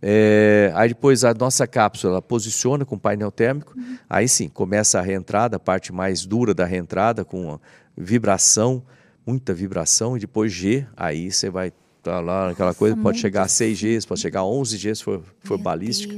é, 0.00 0.72
aí 0.74 0.88
depois 0.88 1.24
a 1.24 1.34
nossa 1.34 1.66
cápsula 1.66 2.22
posiciona 2.22 2.84
com 2.84 2.98
painel 2.98 3.30
térmico, 3.30 3.74
uhum. 3.76 3.98
aí 4.08 4.28
sim 4.28 4.48
começa 4.48 4.98
a 4.98 5.02
reentrada, 5.02 5.56
a 5.56 5.60
parte 5.60 5.92
mais 5.92 6.24
dura 6.24 6.54
da 6.54 6.64
reentrada, 6.64 7.24
com 7.24 7.58
vibração, 7.96 8.82
muita 9.26 9.52
vibração, 9.52 10.16
e 10.16 10.20
depois 10.20 10.52
G, 10.52 10.86
aí 10.96 11.30
você 11.30 11.50
vai 11.50 11.72
tá 12.02 12.20
lá, 12.20 12.50
aquela 12.50 12.74
coisa, 12.74 12.96
pode 12.96 13.18
chegar 13.18 13.42
a 13.42 13.48
6 13.48 13.80
Gs, 13.80 14.06
pode 14.06 14.20
chegar 14.20 14.40
a 14.40 14.46
11 14.46 14.78
Gs 14.78 14.98
se 14.98 15.04
for, 15.04 15.22
for 15.40 15.58
balístico. 15.58 16.14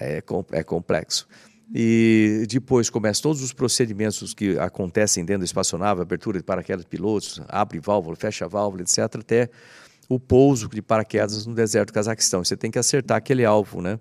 É, 0.00 0.22
é 0.52 0.62
complexo. 0.62 1.28
E 1.74 2.46
depois 2.48 2.88
começam 2.88 3.22
todos 3.22 3.42
os 3.42 3.52
procedimentos 3.52 4.32
que 4.32 4.58
acontecem 4.58 5.24
dentro 5.24 5.40
da 5.40 5.44
espaçonave, 5.44 6.00
abertura 6.00 6.38
de 6.38 6.44
paraquedas 6.44 6.84
de 6.84 6.88
pilotos, 6.88 7.42
abre 7.46 7.78
válvula, 7.78 8.16
fecha 8.16 8.48
válvula, 8.48 8.82
etc., 8.82 9.16
até 9.16 9.50
o 10.08 10.18
pouso 10.18 10.68
de 10.68 10.80
paraquedas 10.80 11.46
no 11.46 11.54
deserto 11.54 11.88
do 11.88 11.92
Cazaquistão. 11.92 12.42
Você 12.42 12.56
tem 12.56 12.70
que 12.70 12.78
acertar 12.78 13.18
aquele 13.18 13.44
alvo, 13.44 13.82
né? 13.82 14.00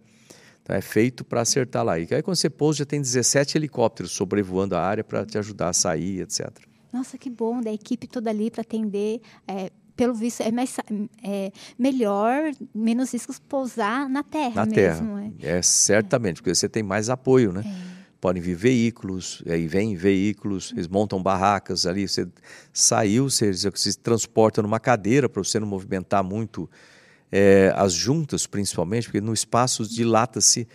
Então 0.63 0.76
é 0.76 0.82
feito 0.82 1.24
para 1.24 1.41
acertar 1.41 1.84
lá. 1.84 2.00
E 2.00 2.08
aí 2.12 2.22
quando 2.22 2.36
você 2.36 2.50
pousa, 2.50 2.80
já 2.80 2.86
tem 2.86 3.02
17 3.02 3.58
helicópteros 3.58 4.12
sobrevoando 4.12 4.76
a 4.76 4.82
área 4.82 5.04
para 5.04 5.26
te 5.26 5.38
ajudar 5.38 5.70
a 5.70 5.74
sair, 5.74 6.22
etc. 6.22 6.50
Nossa, 6.91 7.17
que 7.17 7.30
bom, 7.30 7.62
da 7.62 7.72
equipe 7.72 8.08
toda 8.08 8.30
ali 8.30 8.50
para 8.50 8.62
atender. 8.62 9.22
É, 9.48 9.70
pelo 9.96 10.13
visto, 10.13 10.41
é, 10.41 10.52
mais, 10.52 10.78
é 11.24 11.52
melhor, 11.78 12.52
menos 12.74 13.12
riscos 13.12 13.39
pousar 13.39 14.08
na 14.08 14.24
terra 14.24 14.65
na 14.65 14.65
mesmo. 14.65 15.15
Terra. 15.15 15.34
É. 15.41 15.58
é 15.58 15.62
certamente, 15.62 16.36
porque 16.36 16.54
você 16.54 16.70
tem 16.70 16.84
mais 16.84 17.10
apoio, 17.10 17.52
né? 17.52 17.63
É 17.93 17.97
podem 18.28 18.42
vir 18.42 18.56
veículos, 18.56 19.42
aí 19.48 19.70
vem 19.70 19.96
veículos, 19.96 20.74
eles 20.74 20.90
montam 20.90 21.24
barracas 21.24 21.86
ali, 21.86 22.06
você 22.06 22.28
saiu, 22.74 23.30
você, 23.30 23.54
você 23.54 23.72
se 23.94 23.98
transporta 23.98 24.62
numa 24.62 24.82
cadeira 24.82 25.30
para 25.30 25.42
você 25.42 25.58
não 25.62 25.66
movimentar 25.66 26.22
muito 26.26 26.70
é, 27.32 27.72
as 27.74 27.94
juntas, 27.94 28.46
principalmente, 28.46 29.06
porque 29.06 29.22
no 29.22 29.34
espaço 29.34 29.88
dilata-se, 29.88 30.68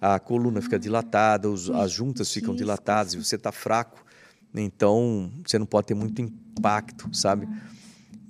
a 0.00 0.20
coluna 0.20 0.62
fica 0.62 0.78
dilatada, 0.78 1.50
os, 1.50 1.68
as 1.68 1.90
juntas 1.90 2.32
ficam 2.32 2.54
dilatadas 2.54 3.14
e 3.14 3.16
você 3.16 3.34
está 3.34 3.50
fraco, 3.50 4.04
então 4.54 5.32
você 5.44 5.58
não 5.58 5.66
pode 5.66 5.88
ter 5.88 5.94
muito 5.94 6.22
impacto, 6.22 7.08
sabe? 7.12 7.48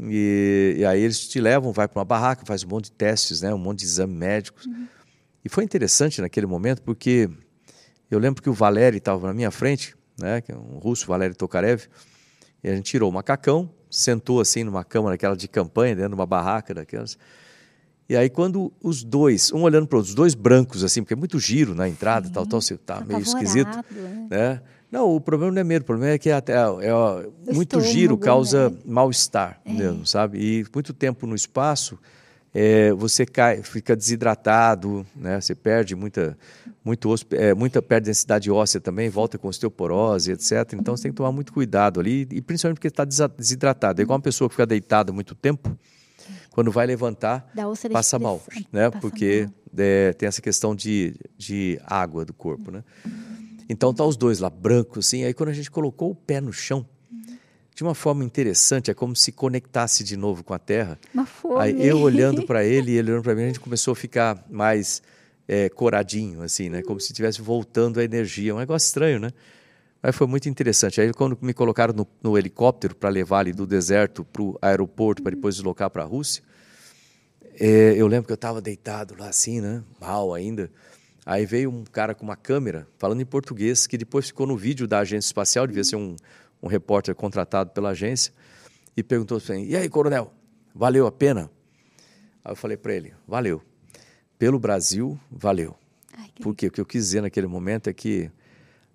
E, 0.00 0.76
e 0.78 0.84
aí 0.86 1.02
eles 1.02 1.28
te 1.28 1.38
levam, 1.38 1.70
vai 1.70 1.86
para 1.86 1.98
uma 1.98 2.04
barraca, 2.06 2.46
faz 2.46 2.64
um 2.64 2.68
monte 2.68 2.84
de 2.86 2.92
testes, 2.92 3.42
né, 3.42 3.52
um 3.52 3.58
monte 3.58 3.80
de 3.80 3.84
exames 3.84 4.16
médicos. 4.16 4.64
Uhum. 4.64 4.86
E 5.44 5.50
foi 5.50 5.64
interessante 5.64 6.22
naquele 6.22 6.46
momento 6.46 6.80
porque 6.80 7.28
eu 8.10 8.18
lembro 8.18 8.42
que 8.42 8.50
o 8.50 8.52
Valério 8.52 8.98
estava 8.98 9.28
na 9.28 9.34
minha 9.34 9.50
frente, 9.50 9.94
né, 10.18 10.40
que 10.40 10.52
é 10.52 10.56
um 10.56 10.78
russo, 10.78 11.06
Valério 11.06 11.34
Tokarev, 11.34 11.86
e 12.62 12.68
a 12.68 12.74
gente 12.74 12.84
tirou 12.90 13.08
o 13.08 13.12
macacão, 13.12 13.70
sentou 13.88 14.40
assim 14.40 14.64
numa 14.64 14.84
cama 14.84 15.10
daquela 15.10 15.36
de 15.36 15.48
campanha, 15.48 15.94
dentro 15.94 16.10
de 16.10 16.14
uma 16.14 16.26
barraca 16.26 16.74
daquelas. 16.74 17.16
E 18.08 18.16
aí 18.16 18.28
quando 18.28 18.72
os 18.82 19.04
dois, 19.04 19.52
um 19.52 19.62
olhando 19.62 19.86
para 19.86 19.98
os 19.98 20.14
dois 20.14 20.34
brancos 20.34 20.82
assim, 20.82 21.02
porque 21.02 21.14
é 21.14 21.16
muito 21.16 21.38
giro 21.38 21.74
na 21.74 21.88
entrada, 21.88 22.26
Sim, 22.26 22.32
tal, 22.32 22.46
tal, 22.46 22.60
você 22.60 22.76
tá 22.76 23.00
meio 23.00 23.20
esquisito, 23.20 23.76
né? 23.90 24.26
né? 24.28 24.62
Não, 24.90 25.14
o 25.14 25.20
problema 25.20 25.52
não 25.52 25.60
é 25.60 25.64
medo, 25.64 25.82
o 25.82 25.86
problema 25.86 26.14
é 26.14 26.18
que 26.18 26.30
até 26.30 26.54
é, 26.54 26.88
é 26.88 27.52
muito 27.52 27.80
giro 27.80 28.18
causa 28.18 28.70
né? 28.70 28.76
mal-estar, 28.84 29.60
é. 29.64 29.72
mesmo, 29.72 30.04
sabe? 30.04 30.38
E 30.38 30.66
muito 30.74 30.92
tempo 30.92 31.26
no 31.28 31.36
espaço, 31.36 31.96
é, 32.52 32.92
você 32.92 33.24
cai, 33.24 33.62
fica 33.62 33.94
desidratado, 33.94 35.06
né? 35.14 35.40
Você 35.40 35.54
perde 35.54 35.94
muita, 35.94 36.36
muito, 36.84 37.08
é, 37.32 37.54
muita 37.54 37.80
perde 37.80 38.06
densidade 38.06 38.50
óssea 38.50 38.80
também, 38.80 39.08
volta 39.08 39.38
com 39.38 39.48
osteoporose, 39.48 40.32
etc. 40.32 40.72
Então 40.74 40.96
você 40.96 41.04
tem 41.04 41.12
que 41.12 41.16
tomar 41.16 41.32
muito 41.32 41.52
cuidado 41.52 42.00
ali, 42.00 42.26
e 42.30 42.42
principalmente 42.42 42.76
porque 42.76 42.88
está 42.88 43.04
desidratado. 43.04 44.00
É 44.00 44.02
igual 44.02 44.16
uma 44.16 44.22
pessoa 44.22 44.48
que 44.48 44.54
fica 44.54 44.66
deitada 44.66 45.12
muito 45.12 45.34
tempo, 45.34 45.78
quando 46.50 46.72
vai 46.72 46.86
levantar, 46.86 47.48
passa 47.92 48.18
mal, 48.18 48.42
né? 48.72 48.90
Passa 48.90 49.00
Porque 49.00 49.42
mal. 49.42 49.54
É, 49.78 50.12
tem 50.12 50.26
essa 50.26 50.42
questão 50.42 50.74
de, 50.74 51.14
de 51.38 51.80
água 51.86 52.24
do 52.24 52.34
corpo, 52.34 52.72
né? 52.72 52.82
Então 53.68 53.94
tá 53.94 54.04
os 54.04 54.16
dois 54.16 54.40
lá, 54.40 54.50
brancos, 54.50 55.06
assim. 55.06 55.22
Aí 55.22 55.32
quando 55.32 55.50
a 55.50 55.52
gente 55.52 55.70
colocou 55.70 56.10
o 56.10 56.14
pé 56.14 56.40
no 56.40 56.52
chão, 56.52 56.84
de 57.80 57.84
uma 57.84 57.94
forma 57.94 58.22
interessante, 58.22 58.90
é 58.90 58.94
como 58.94 59.16
se 59.16 59.32
conectasse 59.32 60.04
de 60.04 60.14
novo 60.14 60.44
com 60.44 60.52
a 60.52 60.58
terra. 60.58 60.98
Uma 61.14 61.24
fome. 61.24 61.62
Aí 61.62 61.86
eu 61.86 61.98
olhando 61.98 62.42
para 62.44 62.62
ele 62.66 62.90
e 62.92 62.98
ele 62.98 63.10
olhando 63.10 63.22
para 63.22 63.34
mim, 63.34 63.44
a 63.44 63.46
gente 63.46 63.58
começou 63.58 63.92
a 63.92 63.96
ficar 63.96 64.44
mais 64.50 65.02
é, 65.48 65.66
coradinho, 65.70 66.42
assim, 66.42 66.68
né? 66.68 66.82
Como 66.82 67.00
se 67.00 67.06
estivesse 67.06 67.40
voltando 67.40 67.98
a 67.98 68.04
energia. 68.04 68.54
Um 68.54 68.58
negócio 68.58 68.84
estranho, 68.84 69.18
né? 69.18 69.30
Mas 70.02 70.14
foi 70.14 70.26
muito 70.26 70.46
interessante. 70.46 71.00
Aí, 71.00 71.10
quando 71.14 71.38
me 71.40 71.54
colocaram 71.54 71.94
no, 71.94 72.06
no 72.22 72.36
helicóptero 72.36 72.94
para 72.94 73.08
levar 73.08 73.46
ele 73.46 73.56
do 73.56 73.66
deserto 73.66 74.26
para 74.26 74.42
o 74.42 74.58
aeroporto, 74.60 75.22
para 75.22 75.34
depois 75.34 75.54
deslocar 75.54 75.88
para 75.88 76.02
a 76.02 76.06
Rússia, 76.06 76.42
é, 77.58 77.94
eu 77.96 78.06
lembro 78.06 78.26
que 78.26 78.32
eu 78.32 78.34
estava 78.34 78.60
deitado 78.60 79.16
lá 79.18 79.30
assim, 79.30 79.58
né? 79.62 79.82
Mal 79.98 80.34
ainda. 80.34 80.70
Aí 81.24 81.46
veio 81.46 81.70
um 81.70 81.84
cara 81.84 82.14
com 82.14 82.24
uma 82.24 82.36
câmera, 82.36 82.86
falando 82.98 83.22
em 83.22 83.26
português, 83.26 83.86
que 83.86 83.96
depois 83.96 84.26
ficou 84.26 84.46
no 84.46 84.56
vídeo 84.56 84.86
da 84.86 84.98
agência 84.98 85.28
espacial, 85.28 85.66
devia 85.66 85.84
ser 85.84 85.96
um, 85.96 86.14
um 86.62 86.68
repórter 86.68 87.14
contratado 87.14 87.70
pela 87.70 87.90
agência, 87.90 88.32
e 88.96 89.02
perguntou 89.02 89.38
assim: 89.38 89.64
E 89.64 89.76
aí, 89.76 89.88
coronel, 89.88 90.32
valeu 90.74 91.06
a 91.06 91.12
pena? 91.12 91.50
Aí 92.44 92.52
eu 92.52 92.56
falei 92.56 92.76
para 92.76 92.94
ele: 92.94 93.14
Valeu. 93.26 93.62
Pelo 94.38 94.58
Brasil, 94.58 95.18
valeu. 95.30 95.76
Ai, 96.16 96.30
Porque 96.42 96.66
o 96.66 96.70
que 96.70 96.80
eu 96.80 96.86
quis 96.86 97.04
dizer 97.04 97.20
naquele 97.20 97.46
momento 97.46 97.90
é 97.90 97.92
que 97.92 98.30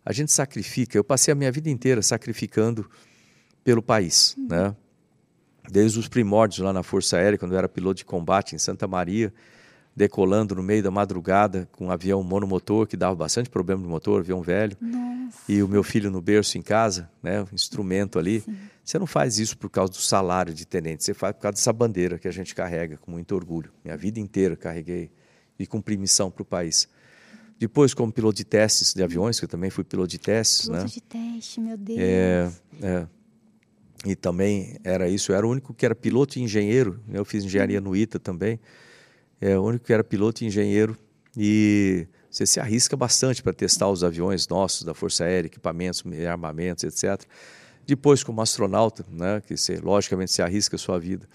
a 0.04 0.12
gente 0.12 0.32
sacrifica. 0.32 0.98
Eu 0.98 1.04
passei 1.04 1.32
a 1.32 1.36
minha 1.36 1.52
vida 1.52 1.70
inteira 1.70 2.02
sacrificando 2.02 2.90
pelo 3.64 3.82
país, 3.82 4.36
uhum. 4.38 4.48
né? 4.48 4.76
Desde 5.70 5.98
os 5.98 6.08
primórdios 6.08 6.60
lá 6.60 6.72
na 6.72 6.84
Força 6.84 7.18
Aérea, 7.18 7.40
quando 7.40 7.54
eu 7.54 7.58
era 7.58 7.68
piloto 7.68 7.96
de 7.96 8.06
combate 8.06 8.56
em 8.56 8.60
Santa 8.60 8.88
Maria, 8.88 9.34
decolando 9.96 10.56
no 10.56 10.62
meio 10.62 10.84
da 10.84 10.92
madrugada 10.92 11.70
com 11.72 11.86
um 11.86 11.92
avião 11.92 12.22
monomotor 12.22 12.86
que 12.86 12.98
dava 12.98 13.16
bastante 13.16 13.50
problema 13.50 13.82
no 13.82 13.90
motor, 13.90 14.20
avião 14.20 14.42
velho. 14.42 14.76
Nossa. 14.82 15.38
E 15.48 15.64
o 15.64 15.68
meu 15.68 15.84
filho 15.84 16.12
no 16.12 16.22
berço 16.22 16.58
em 16.58 16.62
casa, 16.62 17.10
né, 17.24 17.42
um 17.42 17.48
instrumento 17.54 18.20
ali. 18.20 18.42
Sim. 18.42 18.56
Você 18.84 19.00
não 19.00 19.08
faz 19.08 19.40
isso 19.40 19.58
por 19.58 19.70
causa 19.70 19.92
do 19.94 19.98
salário 19.98 20.54
de 20.54 20.66
tenente, 20.66 21.04
você 21.04 21.14
faz 21.14 21.34
por 21.34 21.42
causa 21.42 21.56
dessa 21.56 21.74
bandeira 21.74 22.20
que 22.20 22.28
a 22.28 22.32
gente 22.32 22.54
carrega 22.54 22.98
com 22.98 23.10
muito 23.10 23.34
orgulho. 23.34 23.72
Minha 23.84 23.98
vida 23.98 24.20
inteira 24.20 24.56
carreguei 24.56 25.10
e 25.58 25.66
cumpri 25.66 25.98
missão 25.98 26.30
para 26.30 26.44
o 26.44 26.46
país. 26.46 26.88
Depois, 27.58 27.94
como 27.94 28.12
piloto 28.12 28.36
de 28.36 28.44
testes 28.44 28.94
de 28.94 29.02
aviões, 29.02 29.40
que 29.40 29.46
eu 29.46 29.50
também 29.50 29.70
fui 29.70 29.84
piloto 29.84 30.10
de 30.10 30.20
testes. 30.20 30.66
Piloto 30.66 30.84
né? 30.84 30.90
de 30.90 31.02
teste, 31.02 31.62
meu 31.62 31.78
Deus. 31.78 32.00
É, 32.00 32.52
é. 32.82 33.08
E 34.06 34.16
também 34.16 34.78
era 34.84 35.08
isso. 35.08 35.32
Eu 35.32 35.38
era 35.38 35.48
o 35.48 35.50
único 35.50 35.74
que 35.74 35.86
era 35.86 35.96
piloto 35.96 36.38
e 36.38 36.42
engenheiro. 36.42 37.00
Eu 37.12 37.24
fiz 37.24 37.46
engenharia 37.46 37.80
no 37.80 37.96
ITA 37.96 38.20
também. 38.20 38.60
É 39.40 39.58
o 39.58 39.64
único 39.64 39.86
que 39.86 39.94
era 39.94 40.04
piloto 40.04 40.44
e 40.44 40.48
engenheiro. 40.48 40.98
E 41.38 42.08
você 42.30 42.46
se 42.46 42.60
arrisca 42.60 42.96
bastante 42.96 43.44
para 43.44 43.54
testar 43.54 43.90
os 43.90 44.04
aviões 44.04 44.48
nossos, 44.48 44.84
da 44.84 44.94
Força 44.94 45.26
Aérea, 45.26 45.48
equipamentos, 45.48 46.04
armamentos, 46.28 46.84
etc. 46.84 47.26
Depois, 47.86 48.24
como 48.24 48.42
astronauta, 48.42 49.06
né, 49.10 49.42
que 49.46 49.56
você, 49.56 49.78
logicamente, 49.78 50.32
se 50.32 50.42
arrisca 50.42 50.76
a 50.76 50.80
sua 50.80 51.00
vida 51.00 51.28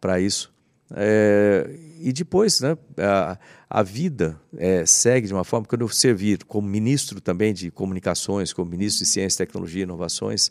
para 0.00 0.20
isso. 0.20 0.52
É, 0.96 1.70
e 1.98 2.12
depois, 2.12 2.60
né, 2.60 2.76
a, 2.98 3.38
a 3.70 3.82
vida 3.82 4.38
é, 4.56 4.84
segue 4.84 5.26
de 5.26 5.32
uma 5.32 5.44
forma, 5.44 5.66
quando 5.66 5.80
eu 5.80 5.88
servir 5.88 6.44
como 6.44 6.68
ministro 6.68 7.20
também 7.20 7.54
de 7.54 7.70
comunicações, 7.70 8.52
como 8.52 8.70
ministro 8.70 9.04
de 9.04 9.10
ciência, 9.10 9.46
tecnologia 9.46 9.80
e 9.80 9.84
inovações, 9.84 10.50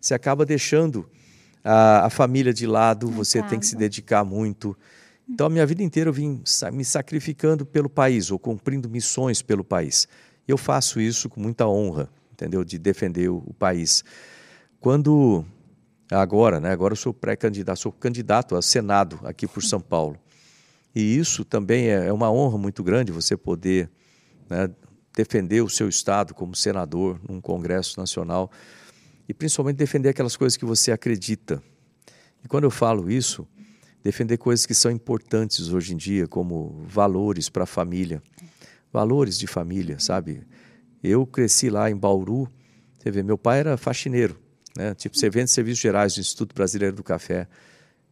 você 0.00 0.14
acaba 0.14 0.44
deixando 0.44 1.08
a, 1.62 2.06
a 2.06 2.10
família 2.10 2.52
de 2.52 2.66
lado, 2.66 3.08
você 3.08 3.42
tem 3.42 3.58
que 3.58 3.66
se 3.66 3.76
dedicar 3.76 4.24
muito. 4.24 4.76
Então, 5.28 5.46
a 5.46 5.50
minha 5.50 5.66
vida 5.66 5.82
inteira 5.82 6.08
eu 6.08 6.12
vim 6.14 6.42
me 6.72 6.84
sacrificando 6.84 7.66
pelo 7.66 7.90
país, 7.90 8.30
ou 8.30 8.38
cumprindo 8.38 8.88
missões 8.88 9.42
pelo 9.42 9.62
país. 9.62 10.08
Eu 10.46 10.56
faço 10.56 11.00
isso 11.00 11.28
com 11.28 11.38
muita 11.38 11.68
honra, 11.68 12.08
entendeu? 12.32 12.64
De 12.64 12.78
defender 12.78 13.28
o, 13.28 13.54
país. 13.58 14.02
Quando 14.80 15.44
agora, 16.10 16.58
né? 16.58 16.70
Agora 16.70 16.92
eu 16.92 16.96
sou 16.96 17.12
pré-candidato, 17.12 17.78
sou 17.78 17.92
candidato 17.92 18.56
a 18.56 18.62
Senado 18.62 19.20
aqui 19.22 19.46
por 19.46 19.62
São 19.62 19.80
Paulo. 19.80 20.16
E 20.94 21.18
isso 21.18 21.44
também 21.44 21.88
é, 21.88 22.06
é 22.06 22.12
uma 22.12 22.32
honra 22.32 22.56
muito 22.56 22.82
grande 22.82 23.12
você 23.12 23.36
poder 23.36 23.90
né, 24.48 24.70
defender 25.14 25.60
o 25.60 25.68
seu 25.68 25.88
estado 25.88 26.32
como 26.32 26.56
senador 26.56 27.20
num 27.28 27.40
Congresso 27.40 28.00
Nacional 28.00 28.50
e 29.28 29.34
principalmente 29.34 29.76
defender 29.76 30.08
aquelas 30.08 30.36
coisas 30.36 30.56
que 30.56 30.64
você 30.64 30.90
acredita. 30.90 31.62
E 32.42 32.48
quando 32.48 32.64
eu 32.64 32.70
falo 32.70 33.10
isso, 33.10 33.46
defender 34.02 34.36
coisas 34.36 34.66
que 34.66 34.74
são 34.74 34.90
importantes 34.90 35.68
hoje 35.68 35.94
em 35.94 35.96
dia, 35.96 36.26
como 36.26 36.84
valores 36.86 37.48
para 37.48 37.64
a 37.64 37.66
família, 37.66 38.22
valores 38.92 39.38
de 39.38 39.46
família, 39.46 39.98
sabe? 39.98 40.46
Eu 41.02 41.26
cresci 41.26 41.70
lá 41.70 41.90
em 41.90 41.96
Bauru, 41.96 42.48
você 42.98 43.10
vê, 43.10 43.22
meu 43.22 43.38
pai 43.38 43.60
era 43.60 43.76
faxineiro, 43.76 44.36
né? 44.76 44.94
tipo 44.94 45.16
servente 45.16 45.46
de 45.46 45.52
serviços 45.52 45.80
gerais 45.80 46.14
do 46.14 46.20
Instituto 46.20 46.54
Brasileiro 46.54 46.96
do 46.96 47.02
Café. 47.02 47.46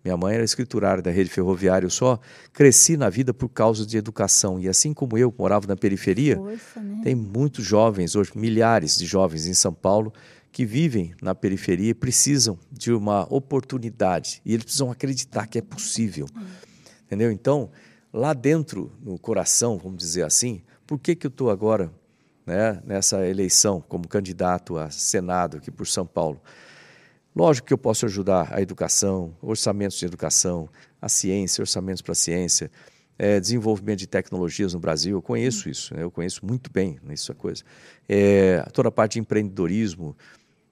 Minha 0.04 0.16
mãe 0.16 0.36
era 0.36 0.44
escriturária 0.44 1.02
da 1.02 1.10
rede 1.10 1.28
ferroviária. 1.28 1.84
Eu 1.84 1.90
só 1.90 2.20
cresci 2.52 2.96
na 2.96 3.10
vida 3.10 3.34
por 3.34 3.48
causa 3.48 3.84
de 3.84 3.96
educação. 3.96 4.60
E 4.60 4.68
assim 4.68 4.94
como 4.94 5.18
eu 5.18 5.34
morava 5.36 5.66
na 5.66 5.74
periferia, 5.74 6.36
Força, 6.36 6.80
né? 6.80 7.00
tem 7.02 7.14
muitos 7.16 7.64
jovens, 7.64 8.14
hoje 8.14 8.30
milhares 8.36 8.96
de 8.96 9.04
jovens 9.04 9.48
em 9.48 9.54
São 9.54 9.72
Paulo, 9.72 10.12
que 10.56 10.64
vivem 10.64 11.14
na 11.20 11.34
periferia 11.34 11.94
precisam 11.94 12.58
de 12.72 12.90
uma 12.90 13.30
oportunidade. 13.30 14.40
E 14.42 14.54
eles 14.54 14.64
precisam 14.64 14.90
acreditar 14.90 15.46
que 15.46 15.58
é 15.58 15.60
possível. 15.60 16.26
Entendeu? 17.04 17.30
Então, 17.30 17.68
lá 18.10 18.32
dentro, 18.32 18.90
no 19.02 19.18
coração, 19.18 19.76
vamos 19.76 19.98
dizer 19.98 20.22
assim, 20.22 20.62
por 20.86 20.98
que, 20.98 21.14
que 21.14 21.26
eu 21.26 21.28
estou 21.28 21.50
agora 21.50 21.92
né, 22.46 22.80
nessa 22.86 23.28
eleição 23.28 23.82
como 23.86 24.08
candidato 24.08 24.78
a 24.78 24.88
Senado 24.88 25.58
aqui 25.58 25.70
por 25.70 25.86
São 25.86 26.06
Paulo. 26.06 26.40
Lógico 27.34 27.66
que 27.66 27.74
eu 27.74 27.78
posso 27.78 28.06
ajudar 28.06 28.48
a 28.50 28.62
educação, 28.62 29.36
orçamentos 29.42 29.98
de 29.98 30.06
educação, 30.06 30.70
a 31.02 31.08
ciência, 31.10 31.60
orçamentos 31.60 32.00
para 32.00 32.12
a 32.12 32.14
ciência, 32.14 32.70
é, 33.18 33.38
desenvolvimento 33.38 33.98
de 33.98 34.06
tecnologias 34.06 34.72
no 34.72 34.80
Brasil. 34.80 35.18
Eu 35.18 35.22
conheço 35.22 35.68
isso, 35.68 35.94
né? 35.94 36.02
eu 36.02 36.10
conheço 36.10 36.46
muito 36.46 36.72
bem 36.72 36.98
essa 37.10 37.34
coisa. 37.34 37.62
É, 38.08 38.64
toda 38.72 38.88
a 38.88 38.92
parte 38.92 39.14
de 39.14 39.20
empreendedorismo, 39.20 40.16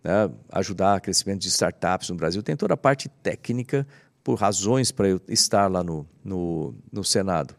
né? 0.05 0.31
ajudar 0.53 0.99
o 0.99 1.01
crescimento 1.01 1.41
de 1.41 1.49
startups 1.49 2.11
no 2.11 2.17
Brasil. 2.17 2.43
Tem 2.43 2.55
toda 2.55 2.75
a 2.75 2.77
parte 2.77 3.09
técnica 3.09 3.87
por 4.23 4.35
razões 4.35 4.93
para 4.93 5.09
eu 5.09 5.21
estar 5.27 5.67
lá 5.71 5.83
no, 5.83 6.07
no, 6.23 6.75
no 6.93 7.03
Senado. 7.03 7.55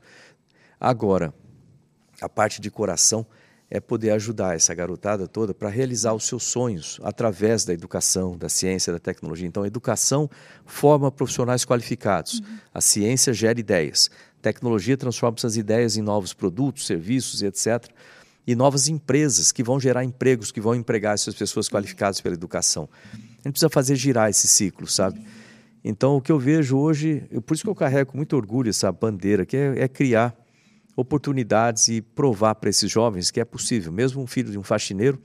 Agora, 0.80 1.34
a 2.22 2.30
parte 2.30 2.62
de 2.62 2.70
coração 2.70 3.26
é 3.70 3.80
poder 3.80 4.12
ajudar 4.12 4.56
essa 4.56 4.74
garotada 4.74 5.28
toda 5.28 5.54
para 5.54 5.70
realizar 5.70 6.14
os 6.14 6.26
seus 6.26 6.44
sonhos 6.44 7.00
através 7.04 7.66
da 7.66 7.74
educação, 7.74 8.38
da 8.38 8.48
ciência, 8.48 8.94
da 8.94 9.00
tecnologia. 9.00 9.48
Então, 9.48 9.64
a 9.64 9.68
educação 9.68 10.30
forma 10.66 11.12
profissionais 11.12 11.66
qualificados, 11.66 12.40
uhum. 12.40 12.58
a 12.74 12.82
ciência 12.82 13.34
gera 13.34 13.60
ideias, 13.60 14.10
a 14.40 14.42
tecnologia 14.42 14.96
transforma 14.96 15.36
essas 15.38 15.58
ideias 15.58 15.98
em 15.98 16.02
novos 16.02 16.34
produtos, 16.34 16.86
serviços 16.86 17.42
e 17.42 17.48
etc. 17.48 17.90
E 18.46 18.56
novas 18.56 18.88
empresas 18.88 19.52
que 19.52 19.64
vão 19.64 19.80
gerar 19.80 20.04
empregos, 20.04 20.52
que 20.52 20.62
vão 20.62 20.76
empregar 20.76 21.14
essas 21.16 21.34
pessoas 21.34 21.68
qualificadas 21.68 22.22
pela 22.22 22.36
educação. 22.36 22.88
A 23.14 23.18
gente 23.18 23.52
precisa 23.52 23.70
fazer 23.70 23.96
girar 23.96 24.30
esse 24.30 24.48
ciclo, 24.48 24.88
sabe? 24.88 25.26
Então, 25.84 26.18
o 26.18 26.22
que 26.22 26.32
eu 26.32 26.40
vejo 26.40 26.78
hoje, 26.78 27.24
por 27.46 27.54
isso 27.54 27.64
que 27.64 27.70
eu 27.70 27.76
carrego 27.76 28.12
com 28.12 28.18
muito 28.18 28.36
orgulho 28.36 28.70
essa 28.70 28.92
bandeira, 28.92 29.46
que 29.46 29.56
é, 29.56 29.84
é 29.84 29.88
criar 29.88 30.36
oportunidades 30.96 31.88
e 31.90 32.02
provar 32.02 32.56
para 32.56 32.70
esses 32.70 32.90
jovens 32.90 33.30
que 33.30 33.40
é 33.40 33.46
possível. 33.46 33.92
Mesmo 33.92 34.22
um 34.22 34.28
filho 34.28 34.52
de 34.52 34.58
um 34.58 34.64
faxineiro 34.64 35.20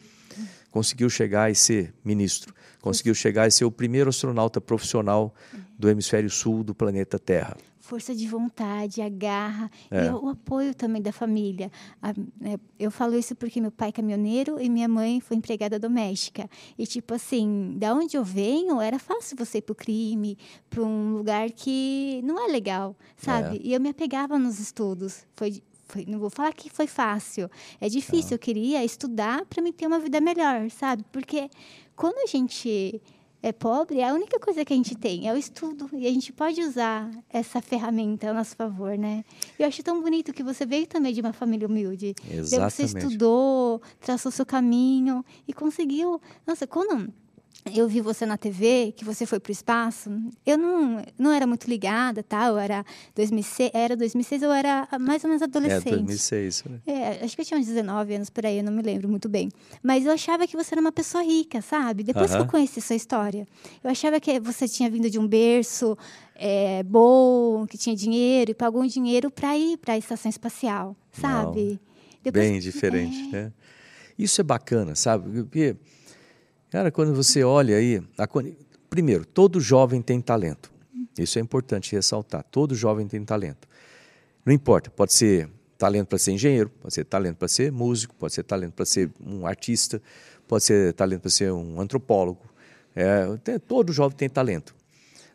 conseguiu 0.71 1.09
chegar 1.09 1.51
e 1.51 1.55
ser 1.55 1.95
ministro, 2.05 2.55
conseguiu 2.81 3.15
chegar 3.15 3.47
e 3.47 3.51
ser 3.51 3.65
o 3.65 3.71
primeiro 3.71 4.11
astronauta 4.11 4.61
profissional 4.61 5.35
do 5.79 5.89
hemisfério 5.89 6.31
sul 6.31 6.63
do 6.63 6.75
planeta 6.75 7.19
Terra 7.19 7.57
força 7.91 8.15
de 8.15 8.25
vontade, 8.29 9.03
a 9.03 9.09
garra 9.09 9.69
é. 9.91 10.07
e 10.07 10.11
o 10.11 10.29
apoio 10.29 10.73
também 10.73 11.03
da 11.03 11.11
família. 11.11 11.73
Né, 12.41 12.57
eu 12.79 12.89
falo 12.89 13.19
isso 13.19 13.35
porque 13.35 13.61
meu 13.61 13.73
pai 13.73 13.89
é 13.89 13.93
caminhoneiro 13.93 14.61
e 14.61 14.69
minha 14.71 14.87
mãe 14.87 15.21
foi 15.21 15.37
empregada 15.37 15.77
doméstica. 15.77 16.49
E 16.79 16.87
tipo 16.87 17.13
assim, 17.13 17.75
da 17.77 17.93
onde 17.93 18.17
eu 18.17 18.23
venho, 18.23 18.81
era 18.81 18.97
fácil 19.01 19.37
você 19.37 19.59
ir 19.59 19.63
pro 19.63 19.75
crime, 19.75 20.39
para 20.71 20.85
um 20.85 21.15
lugar 21.15 21.51
que 21.51 22.21
não 22.23 22.39
é 22.39 22.47
legal, 22.47 22.95
sabe? 23.17 23.57
É. 23.57 23.61
E 23.61 23.75
eu 23.75 23.81
me 23.81 23.89
apegava 23.89 24.39
nos 24.39 24.61
estudos. 24.61 25.27
Foi 25.35 25.61
foi, 25.89 26.07
não 26.07 26.21
vou 26.21 26.31
falar 26.31 26.53
que 26.53 26.71
foi 26.71 26.87
fácil. 26.87 27.51
É 27.81 27.89
difícil. 27.89 28.31
Ah. 28.31 28.35
Eu 28.35 28.39
queria 28.39 28.85
estudar 28.85 29.45
para 29.47 29.61
me 29.61 29.73
ter 29.73 29.89
uma 29.89 29.99
vida 29.99 30.21
melhor, 30.21 30.71
sabe? 30.71 31.05
Porque 31.11 31.51
quando 31.97 32.19
a 32.19 32.27
gente 32.27 33.03
é 33.43 33.53
pobre, 33.53 34.03
a 34.03 34.13
única 34.13 34.39
coisa 34.39 34.65
que 34.65 34.73
a 34.73 34.77
gente 34.77 34.95
tem 34.95 35.29
é 35.29 35.33
o 35.33 35.37
estudo. 35.37 35.89
E 35.93 36.07
a 36.07 36.11
gente 36.11 36.33
pode 36.33 36.61
usar 36.61 37.11
essa 37.29 37.63
ferramenta 37.63 38.31
a 38.31 38.35
nosso 38.35 38.55
favor, 38.55 38.97
né? 38.99 39.25
Eu 39.59 39.67
acho 39.67 39.83
tão 39.83 40.03
bonito 40.03 40.33
que 40.33 40.43
você 40.43 40.67
veio 40.67 40.87
também 40.87 41.13
de 41.13 41.21
uma 41.21 41.33
família 41.33 41.67
humilde. 41.67 42.15
Exatamente. 42.31 42.75
Você 42.75 42.99
estudou, 42.99 43.81
traçou 44.01 44.31
seu 44.31 44.45
caminho 44.45 45.25
e 45.49 45.53
conseguiu. 45.53 46.21
Nossa, 46.47 46.67
quando 46.67 47.11
eu 47.75 47.87
vi 47.87 48.01
você 48.01 48.25
na 48.25 48.39
TV, 48.39 48.93
que 48.97 49.05
você 49.05 49.27
foi 49.27 49.39
para 49.39 49.51
o 49.51 49.53
espaço, 49.53 50.11
eu 50.47 50.57
não, 50.57 51.05
não 51.19 51.31
era 51.31 51.47
muito 51.47 51.69
ligada, 51.69 52.23
tá? 52.23 52.47
Eu 52.47 52.59
era 52.59 52.85
2006, 53.15 53.71
era 53.75 53.97
2006, 53.97 54.43
eu 54.43 54.51
era 54.51 54.89
mais 54.99 55.23
ou 55.25 55.29
menos 55.29 55.43
adolescente. 55.43 55.89
É, 55.89 55.97
2006. 55.97 56.65
Né? 56.65 56.81
É, 56.87 57.25
acho 57.25 57.37
que 57.37 57.43
eu 57.43 57.47
tinha 57.47 57.61
uns 57.61 57.67
19 57.67 58.15
anos 58.15 58.31
por 58.31 58.47
aí, 58.47 58.59
eu 58.59 58.65
não 58.65 58.73
me 58.73 58.83
lembro 58.83 59.09
muito 59.09 59.29
bem. 59.29 59.51
Mas 59.83 60.07
eu 60.07 60.13
achava 60.13 60.47
que 60.47 60.57
você 60.57 60.75
era 60.75 60.81
uma 60.81 60.93
pessoa 60.93 61.23
rica, 61.23 61.61
sabe? 61.61 62.03
Depois 62.03 62.31
uh 62.31 62.35
-huh. 62.35 62.37
que 62.39 62.43
eu 62.43 62.51
conheci 62.51 62.81
sua 62.81 62.97
história, 62.97 63.47
eu 63.85 63.91
achava 63.91 64.19
que 64.19 64.41
você 64.41 64.67
tinha 64.67 64.89
vindo 64.89 65.11
de 65.11 65.19
um 65.19 65.29
berço 65.29 65.97
é, 66.35 66.83
bom, 66.83 67.67
que 67.67 67.77
tinha 67.77 67.95
dinheiro 67.95 68.53
e 68.53 68.55
pagou 68.55 68.83
um 68.83 68.87
dinheiro 68.87 69.31
para 69.31 69.57
ir 69.57 69.77
para 69.77 69.95
a 69.95 69.99
estação 69.99 70.31
espacial, 70.31 70.97
sabe? 71.13 71.79
Depois, 72.23 72.49
bem 72.49 72.59
diferente, 72.59 73.29
é... 73.29 73.33
né? 73.33 73.53
Isso 74.19 74.41
é 74.41 74.45
bacana, 74.45 74.95
sabe? 74.95 75.43
Porque 75.43 75.77
Cara, 76.71 76.91
quando 76.93 77.13
você 77.15 77.43
olha 77.43 77.77
aí, 77.77 78.01
a, 78.17 78.29
primeiro, 78.89 79.25
todo 79.25 79.61
jovem 79.61 80.01
tem 80.01 80.21
talento. 80.21 80.71
Isso 81.19 81.39
é 81.39 81.43
importante 81.43 81.93
ressaltar. 81.93 82.45
Todo 82.51 82.75
jovem 82.75 83.07
tem 83.09 83.25
talento. 83.25 83.69
Não 84.45 84.55
importa, 84.55 84.89
pode 84.91 85.13
ser 85.13 85.49
talento 85.77 86.07
para 86.09 86.19
ser 86.19 86.33
engenheiro, 86.33 86.71
pode 86.81 86.95
ser 86.95 87.05
talento 87.05 87.37
para 87.37 87.49
ser 87.49 87.73
músico, 87.73 88.15
pode 88.15 88.35
ser 88.35 88.45
talento 88.45 88.73
para 88.73 88.85
ser 88.85 89.11
um 89.21 89.47
artista, 89.47 90.01
pode 90.47 90.65
ser 90.65 90.93
talento 90.95 91.23
para 91.23 91.31
ser 91.31 91.53
um 91.53 91.81
antropólogo. 91.81 92.41
É, 92.95 93.25
tem, 93.43 93.59
todo 93.59 93.93
jovem 93.93 94.17
tem 94.17 94.29
talento. 94.29 94.75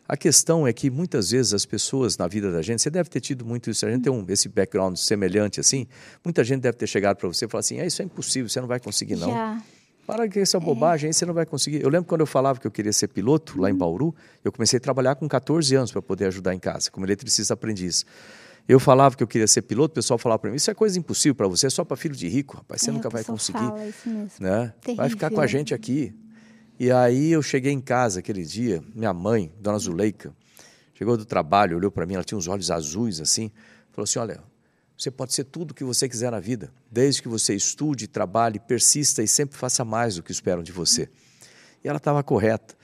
A 0.08 0.16
questão 0.16 0.66
é 0.66 0.72
que 0.72 0.88
muitas 0.88 1.32
vezes 1.32 1.52
as 1.52 1.66
pessoas 1.66 2.16
na 2.16 2.28
vida 2.28 2.50
da 2.50 2.62
gente, 2.62 2.80
você 2.80 2.90
deve 2.90 3.10
ter 3.10 3.20
tido 3.20 3.44
muito 3.44 3.68
isso, 3.68 3.84
a 3.84 3.90
gente 3.90 4.04
tem 4.04 4.12
um, 4.12 4.24
esse 4.28 4.48
background 4.48 4.96
semelhante 4.96 5.58
assim, 5.58 5.86
muita 6.24 6.44
gente 6.44 6.60
deve 6.60 6.78
ter 6.78 6.86
chegado 6.86 7.16
para 7.16 7.26
você 7.26 7.44
e 7.44 7.48
falado 7.48 7.64
assim, 7.64 7.80
ah, 7.80 7.86
isso 7.86 8.00
é 8.00 8.04
impossível, 8.04 8.48
você 8.48 8.60
não 8.60 8.68
vai 8.68 8.78
conseguir 8.78 9.16
não. 9.16 9.30
Já. 9.30 9.62
Para 10.06 10.28
que 10.28 10.38
essa 10.38 10.56
é. 10.56 10.60
bobagem, 10.60 11.08
aí 11.08 11.14
você 11.14 11.26
não 11.26 11.34
vai 11.34 11.44
conseguir. 11.44 11.82
Eu 11.82 11.88
lembro 11.88 12.06
quando 12.06 12.20
eu 12.20 12.26
falava 12.26 12.60
que 12.60 12.66
eu 12.66 12.70
queria 12.70 12.92
ser 12.92 13.08
piloto 13.08 13.60
lá 13.60 13.70
em. 13.70 13.74
Bauru, 13.74 14.14
eu 14.44 14.52
comecei 14.52 14.78
a 14.78 14.80
trabalhar 14.80 15.16
com 15.16 15.28
14 15.28 15.74
anos 15.74 15.92
para 15.92 16.00
poder 16.00 16.26
ajudar 16.26 16.54
em 16.54 16.58
casa, 16.58 16.90
como 16.90 17.04
eletricista 17.04 17.54
aprendiz. 17.54 18.06
Eu 18.68 18.80
falava 18.80 19.16
que 19.16 19.22
eu 19.22 19.26
queria 19.26 19.46
ser 19.46 19.62
piloto, 19.62 19.92
o 19.92 19.94
pessoal 19.94 20.18
falava 20.18 20.38
para 20.38 20.50
mim: 20.50 20.56
Isso 20.56 20.70
é 20.70 20.74
coisa 20.74 20.98
impossível 20.98 21.34
para 21.34 21.46
você, 21.46 21.66
é 21.66 21.70
só 21.70 21.84
para 21.84 21.96
filho 21.96 22.14
de 22.14 22.28
rico, 22.28 22.56
rapaz, 22.56 22.82
você 22.82 22.90
é, 22.90 22.92
nunca 22.92 23.08
vai 23.08 23.22
conseguir. 23.24 23.72
Isso. 23.88 24.42
Né? 24.42 24.72
Vai 24.96 25.08
ficar 25.08 25.30
com 25.30 25.40
a 25.40 25.46
gente 25.46 25.74
aqui. 25.74 26.14
E 26.78 26.90
aí 26.90 27.32
eu 27.32 27.42
cheguei 27.42 27.72
em 27.72 27.80
casa 27.80 28.20
aquele 28.20 28.44
dia, 28.44 28.82
minha 28.94 29.12
mãe, 29.12 29.50
dona 29.58 29.78
Zuleika, 29.78 30.32
chegou 30.94 31.16
do 31.16 31.24
trabalho, 31.24 31.76
olhou 31.76 31.90
para 31.90 32.04
mim, 32.04 32.14
ela 32.14 32.24
tinha 32.24 32.36
uns 32.36 32.48
olhos 32.48 32.70
azuis 32.70 33.20
assim, 33.20 33.50
falou 33.92 34.04
assim: 34.04 34.18
Olha, 34.18 34.40
você 34.96 35.10
pode 35.10 35.34
ser 35.34 35.44
tudo 35.44 35.72
o 35.72 35.74
que 35.74 35.84
você 35.84 36.08
quiser 36.08 36.30
na 36.30 36.40
vida, 36.40 36.72
desde 36.90 37.20
que 37.20 37.28
você 37.28 37.54
estude, 37.54 38.06
trabalhe, 38.06 38.58
persista 38.58 39.22
e 39.22 39.28
sempre 39.28 39.58
faça 39.58 39.84
mais 39.84 40.16
do 40.16 40.22
que 40.22 40.32
esperam 40.32 40.62
de 40.62 40.72
você. 40.72 41.08
E 41.84 41.88
ela 41.88 41.98
estava 41.98 42.22
correta. 42.22 42.74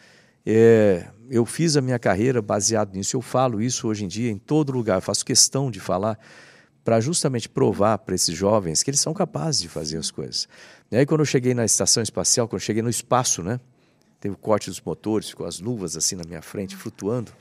É, 0.44 1.06
eu 1.30 1.46
fiz 1.46 1.76
a 1.76 1.80
minha 1.80 1.98
carreira 1.98 2.42
baseado 2.42 2.94
nisso. 2.94 3.16
Eu 3.16 3.22
falo 3.22 3.62
isso 3.62 3.88
hoje 3.88 4.04
em 4.04 4.08
dia 4.08 4.30
em 4.30 4.36
todo 4.36 4.72
lugar. 4.72 4.98
Eu 4.98 5.00
faço 5.00 5.24
questão 5.24 5.70
de 5.70 5.80
falar 5.80 6.18
para 6.84 7.00
justamente 7.00 7.48
provar 7.48 7.96
para 7.98 8.14
esses 8.14 8.36
jovens 8.36 8.82
que 8.82 8.90
eles 8.90 9.00
são 9.00 9.14
capazes 9.14 9.62
de 9.62 9.68
fazer 9.68 9.96
as 9.96 10.10
coisas. 10.10 10.48
E 10.90 10.96
aí, 10.96 11.06
quando 11.06 11.20
eu 11.20 11.26
cheguei 11.26 11.54
na 11.54 11.64
estação 11.64 12.02
espacial, 12.02 12.46
quando 12.46 12.60
eu 12.60 12.64
cheguei 12.64 12.82
no 12.82 12.90
espaço, 12.90 13.42
né? 13.42 13.58
Teve 14.20 14.34
o 14.34 14.38
corte 14.38 14.68
dos 14.68 14.80
motores, 14.80 15.30
ficou 15.30 15.46
as 15.46 15.60
luvas 15.60 15.96
assim 15.96 16.14
na 16.14 16.24
minha 16.24 16.42
frente, 16.42 16.76
flutuando 16.76 17.32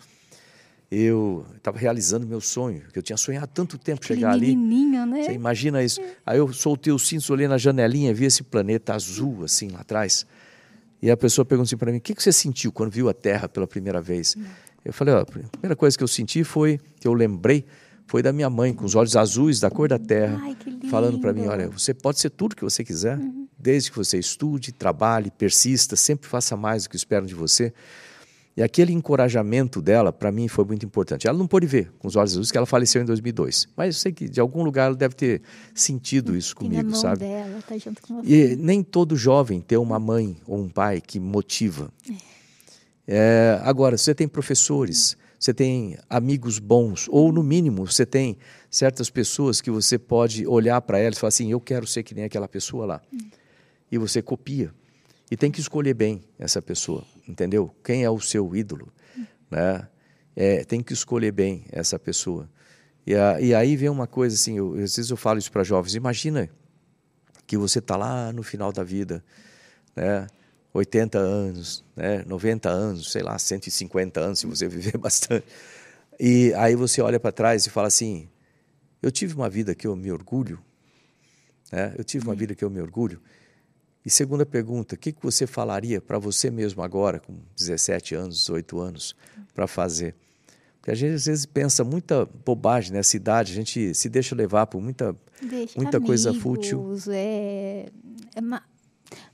eu 0.92 1.46
estava 1.56 1.80
realizando 1.80 2.28
meu 2.28 2.42
sonho, 2.42 2.82
que 2.92 3.00
eu 3.00 3.04
tinha 3.04 3.16
sonhado 3.16 3.50
tanto 3.54 3.78
tempo 3.78 4.06
chegar 4.06 4.32
ali. 4.32 4.58
Né? 5.06 5.24
Você 5.24 5.32
imagina 5.32 5.82
isso? 5.82 6.02
Aí 6.26 6.38
eu 6.38 6.52
soltei 6.52 6.92
os 6.92 7.08
cintos, 7.08 7.30
olhei 7.30 7.48
na 7.48 7.58
janelinha, 7.58 8.14
vi 8.14 8.26
esse 8.26 8.44
planeta 8.44 8.94
azul 8.94 9.46
assim 9.46 9.70
lá 9.70 9.80
atrás. 9.80 10.26
E 11.02 11.10
a 11.10 11.16
pessoa 11.16 11.46
perguntou 11.46 11.70
assim 11.70 11.78
para 11.78 11.92
mim: 11.94 12.00
"O 12.00 12.02
que, 12.02 12.14
que 12.14 12.22
você 12.22 12.34
sentiu 12.34 12.74
quando 12.74 12.92
viu 12.92 13.08
a 13.08 13.14
Terra 13.14 13.48
pela 13.48 13.66
primeira 13.66 14.02
vez?" 14.02 14.36
Não. 14.36 14.46
Eu 14.84 14.92
falei: 14.92 15.14
ó, 15.14 15.22
a 15.22 15.26
primeira 15.26 15.76
coisa 15.78 15.98
que 15.98 16.04
eu 16.04 16.08
senti 16.08 16.44
foi 16.44 16.78
que 17.00 17.08
eu 17.08 17.14
lembrei 17.14 17.66
foi 18.06 18.22
da 18.22 18.34
minha 18.34 18.50
mãe 18.50 18.74
com 18.74 18.84
os 18.84 18.94
olhos 18.94 19.16
azuis 19.16 19.62
da 19.62 19.72
cor 19.72 19.88
da 19.88 19.98
Terra, 19.98 20.42
Ai, 20.44 20.58
falando 20.90 21.20
para 21.20 21.32
mim: 21.32 21.48
"Olha, 21.48 21.70
você 21.70 21.94
pode 21.94 22.20
ser 22.20 22.32
tudo 22.32 22.54
que 22.54 22.64
você 22.64 22.84
quiser, 22.84 23.18
uhum. 23.18 23.48
desde 23.58 23.90
que 23.90 23.98
você 23.98 24.20
estude, 24.20 24.74
trabalhe, 24.74 25.32
persista, 25.32 25.96
sempre 25.96 26.28
faça 26.28 26.58
mais 26.58 26.84
do 26.84 26.90
que 26.90 26.98
esperam 26.98 27.26
de 27.26 27.34
você." 27.34 27.74
E 28.56 28.62
aquele 28.62 28.92
encorajamento 28.92 29.82
dela, 29.82 30.12
para 30.12 30.32
mim, 30.32 30.48
foi 30.48 30.66
muito 30.66 30.86
importante. 30.86 31.28
Ela 31.28 31.38
não 31.38 31.48
pôde 31.48 31.66
ver 31.66 31.92
com 31.98 32.08
os 32.08 32.16
olhos 32.18 32.34
azuis 32.34 32.52
que 32.52 32.58
ela 32.58 32.66
faleceu 32.66 33.02
em 33.02 33.06
2002. 33.06 33.70
Mas 33.78 33.96
eu 33.96 34.02
sei 34.02 34.12
que 34.12 34.28
de 34.28 34.42
algum 34.42 34.62
lugar 34.62 34.88
ela 34.88 34.96
deve 34.96 35.16
ter 35.16 35.42
sentido 35.74 36.36
isso 36.36 36.56
Tem 36.56 36.70
comigo, 36.70 36.94
sabe? 36.96 37.20
Dela, 37.20 37.62
tá 37.66 37.78
junto 37.78 38.02
com 38.02 38.22
você. 38.22 38.52
E 38.52 38.56
nem 38.58 38.84
todo 38.84 39.16
jovem 39.16 39.62
tem 39.62 39.78
uma 39.78 40.00
mãe 40.00 40.36
ou 40.46 40.60
um 40.60 40.68
pai 40.68 41.00
que 41.00 41.20
motiva. 41.20 41.90
É, 43.08 43.60
agora, 43.64 43.98
você 43.98 44.14
tem 44.14 44.28
professores, 44.28 45.18
você 45.40 45.54
tem 45.54 45.98
amigos 46.10 46.60
bons, 46.60 47.08
ou 47.10 47.32
no 47.32 47.42
mínimo, 47.42 47.88
você 47.88 48.06
tem 48.06 48.38
certas 48.70 49.10
pessoas 49.10 49.62
que 49.62 49.72
você 49.72 49.98
pode 49.98 50.46
olhar 50.46 50.80
para 50.82 51.00
elas 51.00 51.18
e 51.18 51.20
falar 51.20 51.30
assim: 51.30 51.50
eu 51.50 51.60
quero 51.60 51.88
ser 51.88 52.04
que 52.04 52.14
nem 52.14 52.26
aquela 52.26 52.48
pessoa 52.50 52.86
lá. 52.86 53.02
Hum. 53.14 53.18
E 53.90 53.98
você 53.98 54.22
copia. 54.22 54.74
E 55.30 55.38
tem 55.38 55.50
que 55.50 55.62
escolher 55.62 55.94
bem 55.94 56.22
essa 56.38 56.62
pessoa, 56.62 57.06
entendeu? 57.32 57.74
Quem 57.84 58.04
é 58.04 58.10
o 58.10 58.20
seu 58.20 58.56
ídolo, 58.56 58.92
né? 59.50 59.88
É, 60.36 60.64
tem 60.64 60.82
que 60.82 60.94
escolher 60.94 61.32
bem 61.32 61.66
essa 61.72 62.00
pessoa. 62.00 62.50
E, 63.06 63.16
a, 63.16 63.42
e 63.42 63.54
aí 63.54 63.76
vem 63.76 63.90
uma 63.90 64.08
coisa 64.08 64.36
assim, 64.36 64.58
eu, 64.58 64.74
às 64.74 64.96
vezes 64.96 65.10
eu 65.10 65.18
falo 65.18 65.40
isso 65.40 65.52
para 65.52 65.64
jovens, 65.64 65.96
imagina 65.96 66.50
que 67.48 67.58
você 67.58 67.80
está 67.80 67.98
lá 67.98 68.32
no 68.32 68.44
final 68.44 68.72
da 68.72 68.84
vida, 68.84 69.24
né? 69.96 70.28
80 70.74 71.18
anos, 71.18 71.84
né? 71.96 72.24
90 72.26 72.70
anos, 72.70 73.12
sei 73.12 73.22
lá, 73.22 73.38
150 73.38 74.20
anos, 74.20 74.40
se 74.40 74.48
você 74.48 74.68
viver 74.70 74.98
bastante. 74.98 75.46
E 76.20 76.54
aí 76.54 76.76
você 76.76 77.02
olha 77.02 77.20
para 77.20 77.32
trás 77.32 77.66
e 77.66 77.70
fala 77.70 77.88
assim: 77.88 78.30
eu 79.02 79.12
tive 79.12 79.34
uma 79.36 79.50
vida 79.50 79.76
que 79.76 79.88
eu 79.88 79.96
me 79.96 80.12
orgulho, 80.12 80.60
né? 81.72 81.94
eu 81.98 82.04
tive 82.04 82.26
uma 82.26 82.36
vida 82.36 82.56
que 82.56 82.64
eu 82.64 82.70
me 82.70 82.80
orgulho. 82.80 83.22
E 84.06 84.10
segunda 84.10 84.46
pergunta, 84.46 84.96
o 84.96 84.98
que 84.98 85.14
você 85.22 85.46
falaria 85.46 86.02
para 86.02 86.18
você 86.18 86.50
mesmo 86.50 86.82
agora, 86.82 87.20
com 87.20 87.36
17 87.56 88.16
anos, 88.16 88.40
18 88.40 88.80
anos, 88.80 89.16
para 89.54 89.68
fazer? 89.68 90.16
Porque 90.80 90.92
a 90.92 90.96
gente 90.96 91.14
às 91.14 91.26
vezes 91.28 91.46
pensa 91.46 91.84
muita 91.84 92.26
bobagem 92.44 92.92
nessa 92.92 93.16
idade, 93.16 93.52
a 93.52 93.56
gente 93.56 93.94
se 93.94 94.10
deixa 94.10 94.36
levar 94.36 94.66
por 94.66 94.82
muita, 94.82 95.16
muita 95.76 95.98
amigos, 95.98 96.08
coisa 96.08 96.34
fútil. 96.34 96.98
É, 97.10 97.86
é 98.36 98.42
ma, 98.42 98.64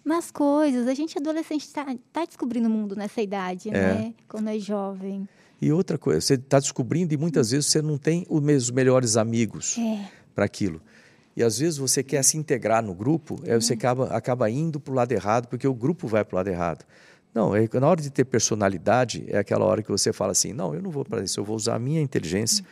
mas 0.04 0.30
coisas, 0.30 0.86
a 0.88 0.94
gente 0.94 1.18
adolescente 1.18 1.62
está 1.62 1.86
tá 2.12 2.26
descobrindo 2.26 2.68
o 2.68 2.72
mundo 2.72 2.96
nessa 2.98 3.22
idade, 3.22 3.70
é. 3.70 3.72
né? 3.72 4.14
Quando 4.28 4.50
é 4.50 4.60
jovem. 4.60 5.28
E 5.62 5.72
outra 5.72 5.98
coisa, 5.98 6.20
você 6.20 6.34
está 6.34 6.60
descobrindo 6.60 7.14
e 7.14 7.18
muitas 7.18 7.52
vezes 7.52 7.68
você 7.68 7.82
não 7.82 7.98
tem 7.98 8.26
os 8.30 8.70
melhores 8.70 9.16
amigos 9.16 9.78
é. 9.78 10.06
para 10.36 10.44
aquilo. 10.44 10.82
E 11.38 11.43
às 11.43 11.60
vezes 11.60 11.78
você 11.78 12.02
quer 12.02 12.23
se 12.23 12.36
integrar 12.36 12.84
no 12.84 12.95
grupo, 12.95 13.39
aí 13.45 13.54
você 13.54 13.73
acaba, 13.73 14.08
acaba 14.08 14.50
indo 14.50 14.80
para 14.80 14.91
o 14.91 14.95
lado 14.95 15.12
errado, 15.12 15.47
porque 15.47 15.67
o 15.67 15.73
grupo 15.73 16.08
vai 16.08 16.26
para 16.26 16.34
o 16.34 16.38
lado 16.38 16.47
errado. 16.47 16.84
Não, 17.32 17.56
é, 17.56 17.69
na 17.80 17.88
hora 17.88 18.02
de 18.02 18.10
ter 18.10 18.26
personalidade, 18.26 19.23
é 19.28 19.38
aquela 19.38 19.63
hora 19.63 19.84
que 19.84 19.91
você 19.91 20.12
fala 20.12 20.32
assim: 20.32 20.52
não, 20.52 20.73
eu 20.73 20.82
não 20.82 20.89
vou 20.89 21.06
para 21.06 21.23
isso, 21.23 21.39
eu 21.39 21.43
vou 21.43 21.56
usar 21.56 21.76
a 21.76 21.80
minha 21.80 22.02
inteligência 22.02 22.65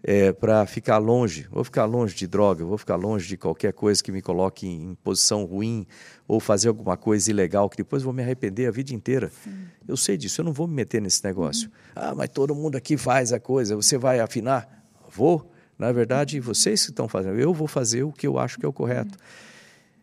é, 0.00 0.32
para 0.32 0.64
ficar 0.64 0.98
longe. 0.98 1.48
Vou 1.50 1.64
ficar 1.64 1.86
longe 1.86 2.14
de 2.14 2.28
droga, 2.28 2.64
vou 2.64 2.78
ficar 2.78 2.94
longe 2.94 3.26
de 3.26 3.36
qualquer 3.36 3.72
coisa 3.72 4.00
que 4.00 4.12
me 4.12 4.22
coloque 4.22 4.64
em, 4.64 4.90
em 4.90 4.94
posição 4.94 5.44
ruim 5.44 5.84
ou 6.28 6.38
fazer 6.38 6.68
alguma 6.68 6.96
coisa 6.96 7.28
ilegal 7.28 7.68
que 7.68 7.78
depois 7.78 8.04
vou 8.04 8.12
me 8.12 8.22
arrepender 8.22 8.68
a 8.68 8.70
vida 8.70 8.94
inteira. 8.94 9.32
Sim. 9.42 9.50
Eu 9.88 9.96
sei 9.96 10.16
disso, 10.16 10.40
eu 10.40 10.44
não 10.44 10.52
vou 10.52 10.68
me 10.68 10.74
meter 10.74 11.02
nesse 11.02 11.24
negócio. 11.24 11.66
Uhum. 11.66 11.92
Ah, 11.96 12.14
mas 12.14 12.28
todo 12.28 12.54
mundo 12.54 12.76
aqui 12.76 12.96
faz 12.96 13.32
a 13.32 13.40
coisa, 13.40 13.74
você 13.74 13.98
vai 13.98 14.20
afinar? 14.20 14.86
Vou. 15.10 15.50
Na 15.78 15.90
verdade, 15.92 16.38
vocês 16.40 16.84
que 16.84 16.90
estão 16.90 17.08
fazendo, 17.08 17.38
eu 17.38 17.52
vou 17.52 17.66
fazer 17.66 18.04
o 18.04 18.12
que 18.12 18.26
eu 18.26 18.38
acho 18.38 18.58
que 18.58 18.64
é 18.64 18.68
o 18.68 18.72
correto. 18.72 19.18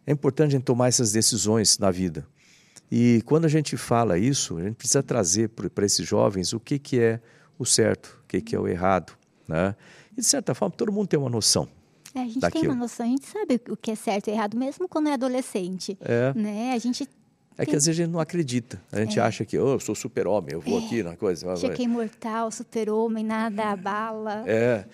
É 0.05 0.11
importante 0.11 0.49
a 0.49 0.51
gente 0.57 0.63
tomar 0.63 0.87
essas 0.87 1.11
decisões 1.11 1.77
na 1.77 1.91
vida. 1.91 2.25
E 2.91 3.21
quando 3.25 3.45
a 3.45 3.47
gente 3.47 3.77
fala 3.77 4.17
isso, 4.17 4.57
a 4.57 4.63
gente 4.63 4.75
precisa 4.75 5.01
trazer 5.01 5.49
para 5.49 5.85
esses 5.85 6.05
jovens 6.05 6.51
o 6.51 6.59
que, 6.59 6.77
que 6.77 6.99
é 6.99 7.21
o 7.57 7.65
certo, 7.65 8.19
o 8.23 8.27
que, 8.27 8.41
que 8.41 8.55
é 8.55 8.59
o 8.59 8.67
errado. 8.67 9.13
Né? 9.47 9.75
E, 10.11 10.19
de 10.19 10.25
certa 10.25 10.53
forma, 10.53 10.75
todo 10.75 10.91
mundo 10.91 11.07
tem 11.07 11.19
uma 11.19 11.29
noção. 11.29 11.67
É, 12.13 12.19
a 12.19 12.25
gente 12.25 12.39
daquilo. 12.39 12.63
tem 12.63 12.69
uma 12.69 12.79
noção, 12.79 13.05
a 13.05 13.09
gente 13.09 13.25
sabe 13.25 13.61
o 13.69 13.77
que 13.77 13.91
é 13.91 13.95
certo 13.95 14.27
e 14.27 14.31
errado, 14.31 14.57
mesmo 14.57 14.89
quando 14.89 15.07
é 15.07 15.13
adolescente. 15.13 15.97
É. 16.01 16.33
Né? 16.33 16.73
A 16.73 16.77
gente 16.77 17.07
é 17.57 17.65
que 17.65 17.75
às 17.75 17.85
vezes 17.85 17.99
a 17.99 18.03
gente 18.03 18.11
não 18.11 18.19
acredita. 18.19 18.81
A 18.91 18.99
gente 18.99 19.19
é. 19.19 19.21
acha 19.21 19.45
que 19.45 19.57
oh, 19.57 19.73
eu 19.73 19.79
sou 19.79 19.93
super-homem, 19.93 20.53
eu 20.53 20.61
vou 20.61 20.79
é. 20.79 20.85
aqui 20.85 21.03
na 21.03 21.15
coisa. 21.15 21.55
Chequei 21.55 21.85
imortal, 21.85 22.49
super-homem, 22.49 23.23
nada 23.23 23.71
abala. 23.71 24.43
É. 24.47 24.85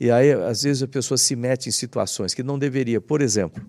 E 0.00 0.10
aí, 0.10 0.32
às 0.32 0.62
vezes, 0.62 0.82
a 0.82 0.88
pessoa 0.88 1.16
se 1.16 1.36
mete 1.36 1.68
em 1.68 1.72
situações 1.72 2.34
que 2.34 2.42
não 2.42 2.58
deveria. 2.58 3.00
Por 3.00 3.20
exemplo, 3.20 3.64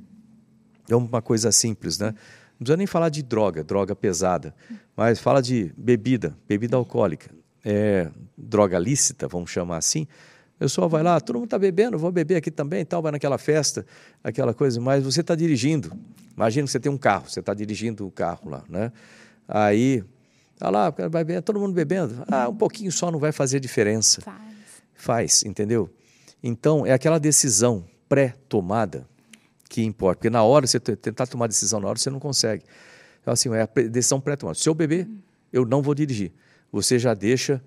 é 0.90 0.96
uma 0.96 1.22
coisa 1.22 1.52
simples, 1.52 1.98
né? 1.98 2.08
Não 2.54 2.60
precisa 2.60 2.78
nem 2.78 2.88
falar 2.88 3.10
de 3.10 3.22
droga, 3.22 3.64
droga 3.64 3.96
pesada, 3.96 4.54
mas 4.96 5.20
fala 5.20 5.42
de 5.42 5.74
bebida, 5.78 6.38
bebida 6.48 6.78
alcoólica, 6.78 7.30
é, 7.64 8.10
droga 8.38 8.78
lícita, 8.78 9.28
vamos 9.28 9.52
chamar 9.52 9.78
assim. 9.78 10.08
A 10.56 10.60
pessoa 10.60 10.88
vai 10.88 11.04
lá, 11.04 11.20
todo 11.20 11.36
mundo 11.38 11.46
está 11.46 11.60
bebendo, 11.60 11.98
vou 11.98 12.12
beber 12.12 12.36
aqui 12.38 12.52
também 12.52 12.82
e 12.82 12.86
tal, 12.86 13.02
vai 13.02 13.12
naquela 13.12 13.38
festa, 13.38 13.86
aquela 14.24 14.54
coisa, 14.54 14.80
mas 14.80 15.04
você 15.04 15.22
está 15.22 15.36
dirigindo. 15.36 15.92
Imagina 16.36 16.66
que 16.66 16.72
você 16.72 16.80
tem 16.80 16.92
um 16.92 16.98
carro, 16.98 17.30
você 17.30 17.40
está 17.40 17.54
dirigindo 17.54 18.08
o 18.08 18.12
carro 18.12 18.50
lá, 18.50 18.64
né? 18.70 18.92
Aí, 19.48 20.04
tá 20.58 20.70
lá, 20.70 20.90
vai 20.90 21.24
bem, 21.24 21.42
todo 21.42 21.60
mundo 21.60 21.74
bebendo. 21.74 22.24
Ah, 22.28 22.48
um 22.48 22.56
pouquinho 22.56 22.92
só 22.92 23.12
não 23.12 23.20
vai 23.20 23.32
fazer 23.32 23.60
diferença. 23.60 24.22
Faz. 24.22 24.40
Faz, 24.94 25.44
entendeu? 25.44 25.90
Então, 26.44 26.86
é 26.86 26.92
aquela 26.92 27.20
decisão 27.20 27.86
pré-tomada 28.10 29.08
que 29.70 29.84
importa. 29.84 30.18
Porque 30.18 30.30
na 30.30 30.44
hora, 30.44 30.68
você 30.68 30.80
tentar 30.80 31.26
tomar 31.26 31.48
decisão 31.48 31.80
na 31.80 31.88
hora, 31.88 31.98
você 31.98 32.10
não 32.10 32.20
consegue. 32.20 32.64
Então, 33.22 33.34
assim, 33.34 33.50
é 33.54 33.62
a 33.62 33.70
decisão 33.90 34.20
pré-tomada. 34.20 34.60
Se 34.60 34.68
eu 34.68 34.74
beber, 34.74 35.08
eu 35.52 35.66
não 35.66 35.82
vou 35.82 35.96
dirigir. 35.96 36.32
Você 36.72 37.00
já 37.00 37.14
deixa 37.14 37.64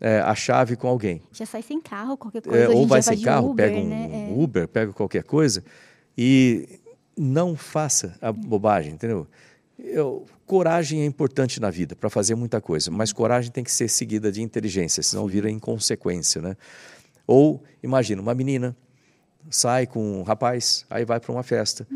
é, 0.00 0.20
a 0.20 0.34
chave 0.34 0.76
com 0.76 0.88
alguém. 0.88 1.22
Já 1.32 1.46
sai 1.46 1.62
sem 1.62 1.80
carro, 1.80 2.16
qualquer 2.16 2.42
coisa. 2.42 2.58
É, 2.64 2.68
ou 2.68 2.86
vai 2.86 3.02
sem 3.02 3.20
carro, 3.20 3.50
Uber, 3.50 3.68
pega 3.68 3.80
um 3.80 3.88
né? 3.88 4.32
Uber, 4.36 4.68
pega 4.68 4.92
qualquer 4.92 5.24
coisa. 5.24 5.64
E 6.16 6.80
não 7.16 7.56
faça 7.56 8.16
a 8.20 8.32
bobagem, 8.32 8.94
entendeu? 8.94 9.26
Eu, 9.78 10.26
coragem 10.46 11.02
é 11.02 11.04
importante 11.06 11.60
na 11.60 11.70
vida 11.70 11.94
para 11.94 12.10
fazer 12.10 12.34
muita 12.34 12.60
coisa, 12.60 12.90
mas 12.90 13.12
coragem 13.12 13.50
tem 13.50 13.64
que 13.64 13.72
ser 13.72 13.88
seguida 13.88 14.30
de 14.30 14.42
inteligência, 14.42 15.02
senão 15.02 15.26
vira 15.26 15.50
inconsequência, 15.50 16.42
né? 16.42 16.56
Ou 17.30 17.62
imagina 17.80 18.20
uma 18.20 18.34
menina 18.34 18.76
sai 19.48 19.86
com 19.86 20.20
um 20.20 20.22
rapaz, 20.24 20.84
aí 20.90 21.04
vai 21.04 21.20
para 21.20 21.30
uma 21.30 21.44
festa, 21.44 21.86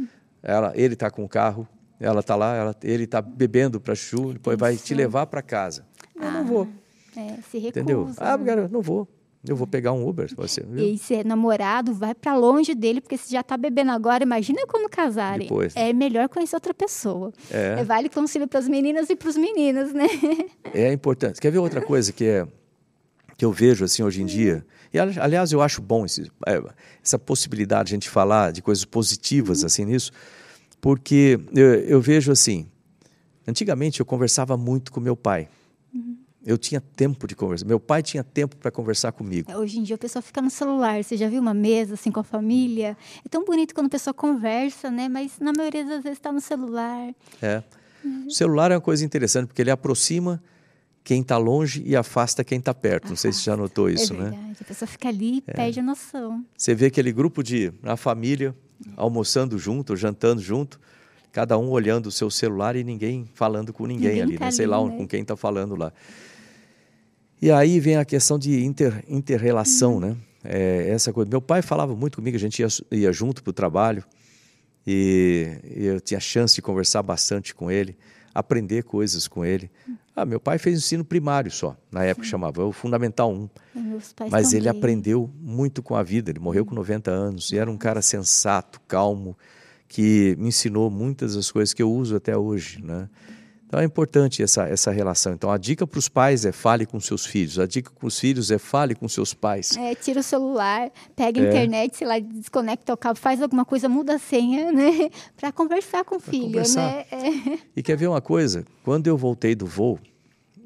ela, 0.41 0.72
ele 0.76 0.95
está 0.95 1.11
com 1.11 1.24
o 1.24 1.28
carro, 1.28 1.66
ela 1.99 2.20
está 2.20 2.37
lá, 2.37 2.55
ela, 2.55 2.76
ele 2.85 3.03
está 3.03 3.20
bebendo 3.20 3.80
para 3.80 3.97
chu, 3.97 4.32
depois 4.35 4.57
vai 4.57 4.76
te 4.76 4.95
levar 4.95 5.26
para 5.26 5.43
casa. 5.43 5.85
Eu 6.14 6.22
ah, 6.22 6.30
não 6.30 6.45
vou. 6.45 6.68
É, 7.16 7.39
se 7.51 7.59
recusa. 7.59 7.68
Entendeu? 7.68 8.11
Ah, 8.16 8.39
cara, 8.39 8.68
não 8.68 8.80
vou. 8.80 9.09
Eu 9.47 9.57
vou 9.57 9.66
pegar 9.66 9.93
um 9.93 10.09
Uber, 10.09 10.32
você. 10.37 10.62
Viu? 10.62 10.87
E 10.87 10.97
se 10.97 11.16
é 11.16 11.24
namorado, 11.24 11.93
vai 11.93 12.14
para 12.14 12.37
longe 12.37 12.72
dele, 12.72 13.01
porque 13.01 13.16
se 13.16 13.32
já 13.32 13.43
tá 13.43 13.57
bebendo 13.57 13.91
agora, 13.91 14.22
imagina 14.22 14.64
como 14.68 14.89
casarem. 14.89 15.49
Depois, 15.49 15.74
né? 15.74 15.91
É 15.91 15.93
melhor 15.93 16.28
conhecer 16.28 16.55
outra 16.55 16.72
pessoa. 16.72 17.32
É. 17.51 17.80
é 17.80 17.85
vale 17.85 18.09
conselho 18.09 18.47
para 18.47 18.61
as 18.61 18.68
meninas 18.68 19.11
e 19.11 19.16
para 19.16 19.28
os 19.28 19.37
meninos, 19.37 19.93
né? 19.93 20.07
É 20.72 20.93
importante. 20.93 21.41
Quer 21.41 21.51
ver 21.51 21.59
outra 21.59 21.82
coisa 21.82 22.12
que 22.12 22.24
é 22.24 22.47
que 23.37 23.45
eu 23.45 23.53
vejo 23.53 23.85
assim 23.85 24.03
hoje 24.03 24.22
em 24.22 24.26
dia? 24.26 24.64
E 24.95 24.99
aliás, 24.99 25.51
eu 25.51 25.61
acho 25.61 25.82
bom 25.82 26.07
esse, 26.07 26.30
é, 26.47 26.62
essa 27.05 27.18
possibilidade 27.18 27.88
de 27.88 27.95
a 27.95 27.97
gente 27.97 28.09
falar 28.09 28.53
de 28.53 28.62
coisas 28.62 28.84
positivas 28.84 29.61
uhum. 29.61 29.66
assim 29.66 29.84
nisso, 29.84 30.12
porque 30.80 31.40
eu, 31.53 31.74
eu 31.80 32.01
vejo 32.01 32.30
assim. 32.30 32.68
Antigamente 33.45 33.99
eu 33.99 34.07
conversava 34.07 34.57
muito 34.57 34.92
com 34.92 35.01
meu 35.01 35.16
pai. 35.16 35.49
Uhum. 35.92 36.16
Eu 36.47 36.57
tinha 36.57 36.80
tempo 36.80 37.26
de 37.26 37.34
conversar. 37.34 37.66
Meu 37.66 37.80
pai 37.80 38.05
tinha 38.05 38.22
tempo 38.22 38.57
para 38.57 38.70
conversar 38.70 39.11
comigo. 39.11 39.51
É, 39.51 39.59
hoje 39.59 39.80
em 39.80 39.82
dia 39.82 39.97
o 39.97 39.99
pessoal 39.99 40.22
fica 40.22 40.40
no 40.40 40.49
celular. 40.49 41.03
Você 41.03 41.16
já 41.16 41.28
viu 41.28 41.42
uma 41.42 41.55
mesa 41.55 41.95
assim 41.95 42.12
com 42.12 42.20
a 42.20 42.24
família? 42.24 42.97
É 43.24 43.28
tão 43.28 43.45
bonito 43.45 43.74
quando 43.74 43.88
a 43.88 43.90
pessoa 43.90 44.14
conversa, 44.14 44.92
né? 44.92 45.09
Mas 45.09 45.40
na 45.40 45.53
maioria 45.53 45.84
das 45.84 46.05
vezes 46.05 46.18
está 46.18 46.30
no 46.30 46.40
celular. 46.40 47.12
É. 47.42 47.64
Uhum. 48.05 48.26
O 48.28 48.30
celular 48.30 48.70
é 48.70 48.76
uma 48.76 48.80
coisa 48.80 49.05
interessante 49.05 49.49
porque 49.49 49.61
ele 49.61 49.72
aproxima 49.72 50.40
quem 51.05 51.21
está 51.21 51.37
longe 51.37 51.83
e 51.85 51.95
afasta 51.95 52.43
quem 52.43 52.59
está 52.59 52.73
perto. 52.73 53.11
Não 53.11 53.17
sei 53.17 53.31
se 53.31 53.41
você 53.41 53.51
já 53.51 53.57
notou 53.57 53.91
isso, 53.91 54.15
é 54.15 54.17
verdade. 54.17 54.37
né? 54.37 54.57
A 54.59 54.65
pessoa 54.65 54.89
fica 54.89 55.09
ali 55.11 55.37
e 55.37 55.45
é. 55.47 55.53
perde 55.53 55.79
a 55.79 55.83
noção. 55.83 56.43
Você 56.57 56.75
vê 56.75 56.87
aquele 56.87 57.13
grupo 57.13 57.43
de 57.43 57.71
a 57.83 57.95
família 57.95 58.55
almoçando 58.97 59.59
junto, 59.59 59.95
jantando 59.95 60.41
junto, 60.41 60.81
cada 61.31 61.59
um 61.59 61.69
olhando 61.69 62.07
o 62.07 62.11
seu 62.11 62.31
celular 62.31 62.75
e 62.75 62.83
ninguém 62.83 63.29
falando 63.35 63.73
com 63.73 63.87
ninguém, 63.87 64.13
ninguém 64.13 64.23
ali, 64.23 64.39
tá 64.39 64.47
né? 64.47 64.51
Sei 64.51 64.67
lá 64.67 64.83
né? 64.83 64.97
com 64.97 65.07
quem 65.07 65.21
está 65.21 65.37
falando 65.37 65.77
lá. 65.77 65.93
E 67.41 67.51
aí 67.51 67.79
vem 67.79 67.97
a 67.97 68.05
questão 68.05 68.39
de 68.39 68.65
inter, 68.65 69.05
interrelação, 69.07 70.01
né? 70.01 70.17
É, 70.43 70.89
essa 70.89 71.13
coisa. 71.13 71.29
Meu 71.29 71.43
pai 71.43 71.61
falava 71.61 71.95
muito 71.95 72.17
comigo, 72.17 72.37
a 72.37 72.41
gente 72.41 72.61
ia, 72.61 72.69
ia 72.91 73.13
junto 73.13 73.43
para 73.43 73.51
o 73.51 73.53
trabalho 73.53 74.03
e, 74.87 75.59
e, 75.77 75.85
eu 75.85 76.01
tinha 76.01 76.21
chance 76.21 76.55
de 76.55 76.63
conversar 76.63 77.03
bastante 77.03 77.55
com 77.55 77.71
ele, 77.71 77.97
aprender 78.35 78.85
coisas 78.85 79.29
com 79.29 79.45
ele. 79.45 79.71
Ah, 80.17 80.25
meu 80.25 80.39
pai 80.39 80.59
fez 80.59 80.79
ensino 80.79 81.05
primário 81.05 81.51
só, 81.51 81.77
na 81.91 82.05
época 82.05 82.25
Sim. 82.25 82.31
chamava, 82.31 82.65
o 82.65 82.71
Fundamental 82.71 83.33
1. 83.33 83.49
Mas 84.31 84.53
ele 84.53 84.69
aprendeu 84.69 85.29
muito 85.41 85.83
com 85.83 85.97
a 85.97 86.03
vida, 86.03 86.31
ele 86.31 86.39
morreu 86.39 86.65
com 86.65 86.75
90 86.75 87.11
anos 87.11 87.51
e 87.51 87.59
era 87.59 87.69
um 87.69 87.77
cara 87.77 88.01
sensato, 88.01 88.81
calmo, 88.87 89.37
que 89.89 90.37
me 90.39 90.49
ensinou 90.49 90.89
muitas 90.89 91.35
das 91.35 91.51
coisas 91.51 91.75
que 91.75 91.83
eu 91.83 91.93
uso 91.93 92.15
até 92.15 92.37
hoje, 92.37 92.81
né? 92.83 93.09
Então 93.67 93.81
é 93.81 93.85
importante 93.85 94.43
essa, 94.43 94.65
essa 94.69 94.91
relação. 94.91 95.33
Então 95.33 95.51
a 95.51 95.59
dica 95.59 95.87
para 95.87 95.99
os 95.99 96.09
pais 96.09 96.45
é 96.45 96.53
fale 96.53 96.87
com 96.87 97.01
seus 97.01 97.27
filhos, 97.27 97.59
a 97.59 97.67
dica 97.67 97.91
para 97.91 98.07
os 98.07 98.19
filhos 98.19 98.51
é 98.51 98.59
fale 98.59 98.95
com 98.95 99.09
seus 99.09 99.35
pais. 99.35 99.77
É, 99.77 99.95
tira 99.95 100.21
o 100.21 100.23
celular, 100.23 100.91
pega 101.17 101.41
a 101.41 101.45
é. 101.45 101.49
internet, 101.49 101.97
sei 101.97 102.07
lá, 102.07 102.19
desconecta 102.19 102.93
o 102.93 102.97
cabo, 102.97 103.19
faz 103.19 103.43
alguma 103.43 103.65
coisa, 103.65 103.89
muda 103.89 104.15
a 104.15 104.19
senha, 104.19 104.71
né? 104.73 105.11
Para 105.37 105.51
conversar 105.51 106.05
com 106.05 106.17
o 106.17 106.21
filho, 106.21 106.47
conversar. 106.47 106.81
né? 106.83 107.05
É. 107.11 107.59
E 107.77 107.83
quer 107.83 107.97
ver 107.97 108.09
uma 108.09 108.21
coisa? 108.21 108.65
Quando 108.85 109.07
eu 109.07 109.17
voltei 109.17 109.55
do 109.55 109.67
voo, 109.67 109.99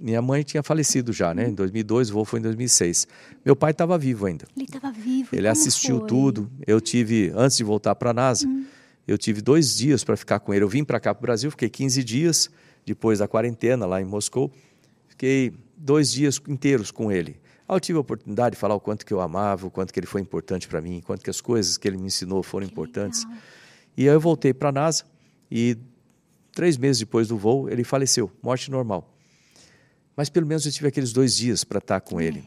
minha 0.00 0.22
mãe 0.22 0.42
tinha 0.42 0.62
falecido 0.62 1.12
já, 1.12 1.34
né? 1.34 1.48
Em 1.48 1.54
2002, 1.54 2.10
o 2.10 2.14
voo 2.14 2.24
foi 2.24 2.38
em 2.38 2.42
2006. 2.42 3.08
Meu 3.44 3.56
pai 3.56 3.72
estava 3.72 3.98
vivo 3.98 4.26
ainda. 4.26 4.46
Ele 4.56 4.64
estava 4.64 4.92
vivo. 4.92 5.30
Ele 5.32 5.48
assistiu 5.48 5.98
foi? 6.00 6.08
tudo. 6.08 6.50
Eu 6.66 6.80
tive, 6.80 7.32
antes 7.34 7.56
de 7.56 7.64
voltar 7.64 7.94
para 7.94 8.10
a 8.10 8.14
NASA, 8.14 8.46
hum. 8.46 8.64
eu 9.06 9.18
tive 9.18 9.40
dois 9.40 9.76
dias 9.76 10.04
para 10.04 10.16
ficar 10.16 10.40
com 10.40 10.54
ele. 10.54 10.62
Eu 10.62 10.68
vim 10.68 10.84
para 10.84 11.00
cá 11.00 11.14
para 11.14 11.20
o 11.20 11.22
Brasil, 11.22 11.50
fiquei 11.50 11.68
15 11.68 12.04
dias 12.04 12.50
depois 12.88 13.18
da 13.18 13.28
quarentena 13.28 13.86
lá 13.86 14.00
em 14.00 14.04
Moscou. 14.04 14.52
Fiquei 15.08 15.52
dois 15.76 16.10
dias 16.10 16.40
inteiros 16.48 16.90
com 16.90 17.12
ele. 17.12 17.40
Eu 17.68 17.78
tive 17.78 17.98
a 17.98 18.00
oportunidade 18.00 18.54
de 18.54 18.60
falar 18.60 18.74
o 18.74 18.80
quanto 18.80 19.04
que 19.04 19.12
eu 19.12 19.20
amava, 19.20 19.66
o 19.66 19.70
quanto 19.70 19.92
que 19.92 20.00
ele 20.00 20.06
foi 20.06 20.20
importante 20.20 20.66
para 20.66 20.80
mim, 20.80 20.98
o 20.98 21.02
quanto 21.02 21.22
que 21.22 21.28
as 21.28 21.40
coisas 21.40 21.76
que 21.76 21.86
ele 21.86 21.98
me 21.98 22.06
ensinou 22.06 22.42
foram 22.42 22.66
que 22.66 22.72
importantes. 22.72 23.24
Legal. 23.24 23.38
E 23.96 24.08
aí 24.08 24.14
eu 24.14 24.20
voltei 24.20 24.54
para 24.54 24.70
a 24.70 24.72
NASA 24.72 25.04
e 25.50 25.76
três 26.52 26.78
meses 26.78 27.00
depois 27.00 27.28
do 27.28 27.36
voo 27.36 27.68
ele 27.68 27.84
faleceu, 27.84 28.30
morte 28.42 28.70
normal. 28.70 29.14
Mas 30.16 30.30
pelo 30.30 30.46
menos 30.46 30.64
eu 30.64 30.72
tive 30.72 30.88
aqueles 30.88 31.12
dois 31.12 31.36
dias 31.36 31.62
para 31.62 31.78
estar 31.78 32.00
com 32.00 32.20
é. 32.20 32.24
ele. 32.24 32.44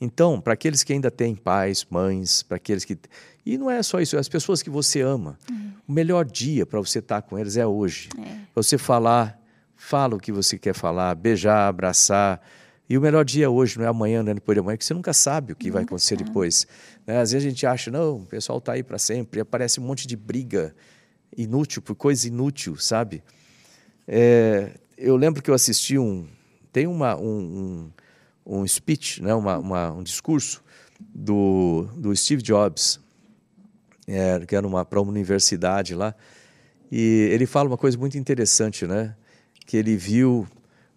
Então, 0.00 0.40
para 0.40 0.52
aqueles 0.52 0.84
que 0.84 0.92
ainda 0.92 1.10
têm 1.10 1.34
pais, 1.34 1.86
mães, 1.90 2.42
para 2.42 2.56
aqueles 2.56 2.84
que. 2.84 2.96
E 3.44 3.58
não 3.58 3.70
é 3.70 3.82
só 3.82 4.00
isso, 4.00 4.16
é 4.16 4.18
as 4.18 4.28
pessoas 4.28 4.62
que 4.62 4.70
você 4.70 5.00
ama. 5.00 5.38
Uhum. 5.50 5.72
O 5.88 5.92
melhor 5.92 6.24
dia 6.24 6.66
para 6.66 6.78
você 6.80 7.00
estar 7.00 7.22
com 7.22 7.38
eles 7.38 7.56
é 7.56 7.66
hoje. 7.66 8.08
É. 8.18 8.38
Você 8.54 8.76
falar 8.76 9.40
Fala 9.80 10.16
o 10.16 10.18
que 10.18 10.32
você 10.32 10.58
quer 10.58 10.74
falar, 10.74 11.14
beijar, 11.14 11.68
abraçar. 11.68 12.42
E 12.90 12.98
o 12.98 13.00
melhor 13.00 13.24
dia 13.24 13.48
hoje, 13.48 13.78
não 13.78 13.84
é 13.84 13.88
amanhã, 13.88 14.24
não 14.24 14.32
é 14.32 14.34
depois 14.34 14.56
de 14.56 14.60
amanhã, 14.60 14.76
porque 14.76 14.84
você 14.84 14.92
nunca 14.92 15.12
sabe 15.12 15.52
o 15.52 15.56
que 15.56 15.66
nunca 15.66 15.74
vai 15.74 15.84
acontecer 15.84 16.16
sabe. 16.16 16.24
depois. 16.24 16.66
Né? 17.06 17.20
Às 17.20 17.30
vezes 17.30 17.46
a 17.46 17.48
gente 17.48 17.64
acha, 17.64 17.88
não, 17.88 18.16
o 18.16 18.26
pessoal 18.26 18.58
está 18.58 18.72
aí 18.72 18.82
para 18.82 18.98
sempre, 18.98 19.38
e 19.38 19.40
aparece 19.40 19.78
um 19.78 19.84
monte 19.84 20.06
de 20.06 20.16
briga 20.16 20.74
inútil, 21.36 21.80
por 21.80 21.94
coisa 21.94 22.26
inútil, 22.26 22.76
sabe? 22.76 23.22
É, 24.06 24.72
eu 24.96 25.16
lembro 25.16 25.40
que 25.40 25.48
eu 25.48 25.54
assisti 25.54 25.96
um. 25.96 26.26
Tem 26.72 26.88
uma, 26.88 27.16
um, 27.16 27.92
um, 28.44 28.60
um 28.60 28.66
speech, 28.66 29.22
né? 29.22 29.32
uma, 29.32 29.58
uma, 29.58 29.92
um 29.92 30.02
discurso 30.02 30.60
do, 30.98 31.88
do 31.96 32.14
Steve 32.16 32.42
Jobs, 32.42 32.98
é, 34.08 34.44
que 34.44 34.56
era 34.56 34.66
para 34.84 35.00
uma 35.00 35.10
universidade 35.10 35.94
lá, 35.94 36.16
e 36.90 37.28
ele 37.30 37.46
fala 37.46 37.68
uma 37.68 37.78
coisa 37.78 37.96
muito 37.96 38.18
interessante, 38.18 38.84
né? 38.84 39.14
Que 39.68 39.76
ele 39.76 39.98
viu 39.98 40.48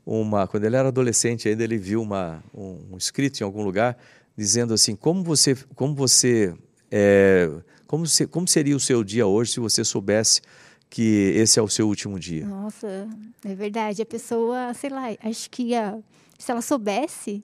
uma, 0.06 0.48
quando 0.48 0.64
ele 0.64 0.78
era 0.78 0.88
adolescente 0.88 1.50
ainda, 1.50 1.62
ele 1.62 1.78
viu 1.78 2.02
uma, 2.02 2.42
um, 2.56 2.94
um 2.94 2.98
escrito 2.98 3.42
em 3.42 3.44
algum 3.44 3.64
lugar 3.64 3.98
dizendo 4.36 4.74
assim, 4.74 4.96
como 4.96 5.22
você, 5.22 5.58
como 5.76 5.94
você, 5.94 6.56
é, 6.90 7.52
como, 7.86 8.08
se, 8.08 8.26
como 8.26 8.48
seria 8.48 8.74
o 8.74 8.80
seu 8.80 9.04
dia 9.04 9.28
hoje 9.28 9.52
se 9.52 9.60
você 9.60 9.84
soubesse 9.84 10.42
que 10.90 11.34
esse 11.36 11.60
é 11.60 11.62
o 11.62 11.68
seu 11.68 11.86
último 11.86 12.18
dia? 12.18 12.46
Nossa, 12.46 13.10
é 13.44 13.54
verdade. 13.54 14.02
A 14.02 14.06
pessoa, 14.06 14.74
sei 14.74 14.90
lá, 14.90 15.08
acho 15.22 15.50
que 15.50 15.64
ia, 15.64 16.00
se 16.40 16.50
ela 16.50 16.62
soubesse, 16.62 17.44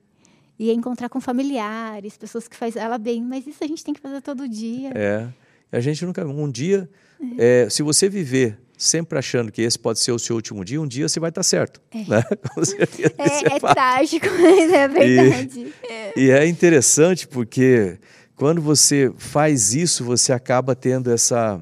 ia 0.57 0.73
encontrar 0.73 1.09
com 1.09 1.19
familiares, 1.19 2.17
pessoas 2.17 2.47
que 2.47 2.55
fazem 2.55 2.81
ela 2.81 2.97
bem, 2.97 3.21
mas 3.21 3.45
isso 3.45 3.61
a 3.61 3.67
gente 3.67 3.83
tem 3.83 3.93
que 3.93 3.99
fazer 3.99 4.21
todo 4.21 4.47
dia. 4.47 4.91
É, 4.95 5.27
a 5.73 5.81
gente 5.81 6.05
nunca, 6.05 6.25
um 6.25 6.49
dia, 6.49 6.89
é. 7.37 7.65
É, 7.65 7.69
se 7.69 7.83
você 7.83 8.07
viver 8.07 8.57
sempre 8.77 9.17
achando 9.17 9.51
que 9.51 9.61
esse 9.61 9.77
pode 9.77 9.99
ser 9.99 10.11
o 10.11 10.19
seu 10.19 10.35
último 10.35 10.63
dia, 10.63 10.79
um 10.79 10.87
dia 10.87 11.09
você 11.09 11.19
vai 11.19 11.29
estar 11.29 11.43
certo. 11.43 11.81
É, 11.91 11.97
né? 11.97 12.23
é, 13.17 13.55
é 13.55 13.59
trágico, 13.59 14.27
mas 14.39 14.71
é 14.71 14.87
verdade. 14.87 15.73
E, 16.15 16.21
e, 16.25 16.31
é 16.31 16.45
interessante 16.47 17.27
porque 17.27 17.97
quando 18.35 18.61
você 18.61 19.11
faz 19.17 19.73
isso, 19.73 20.03
você 20.03 20.31
acaba 20.31 20.75
tendo 20.75 21.11
essa, 21.11 21.59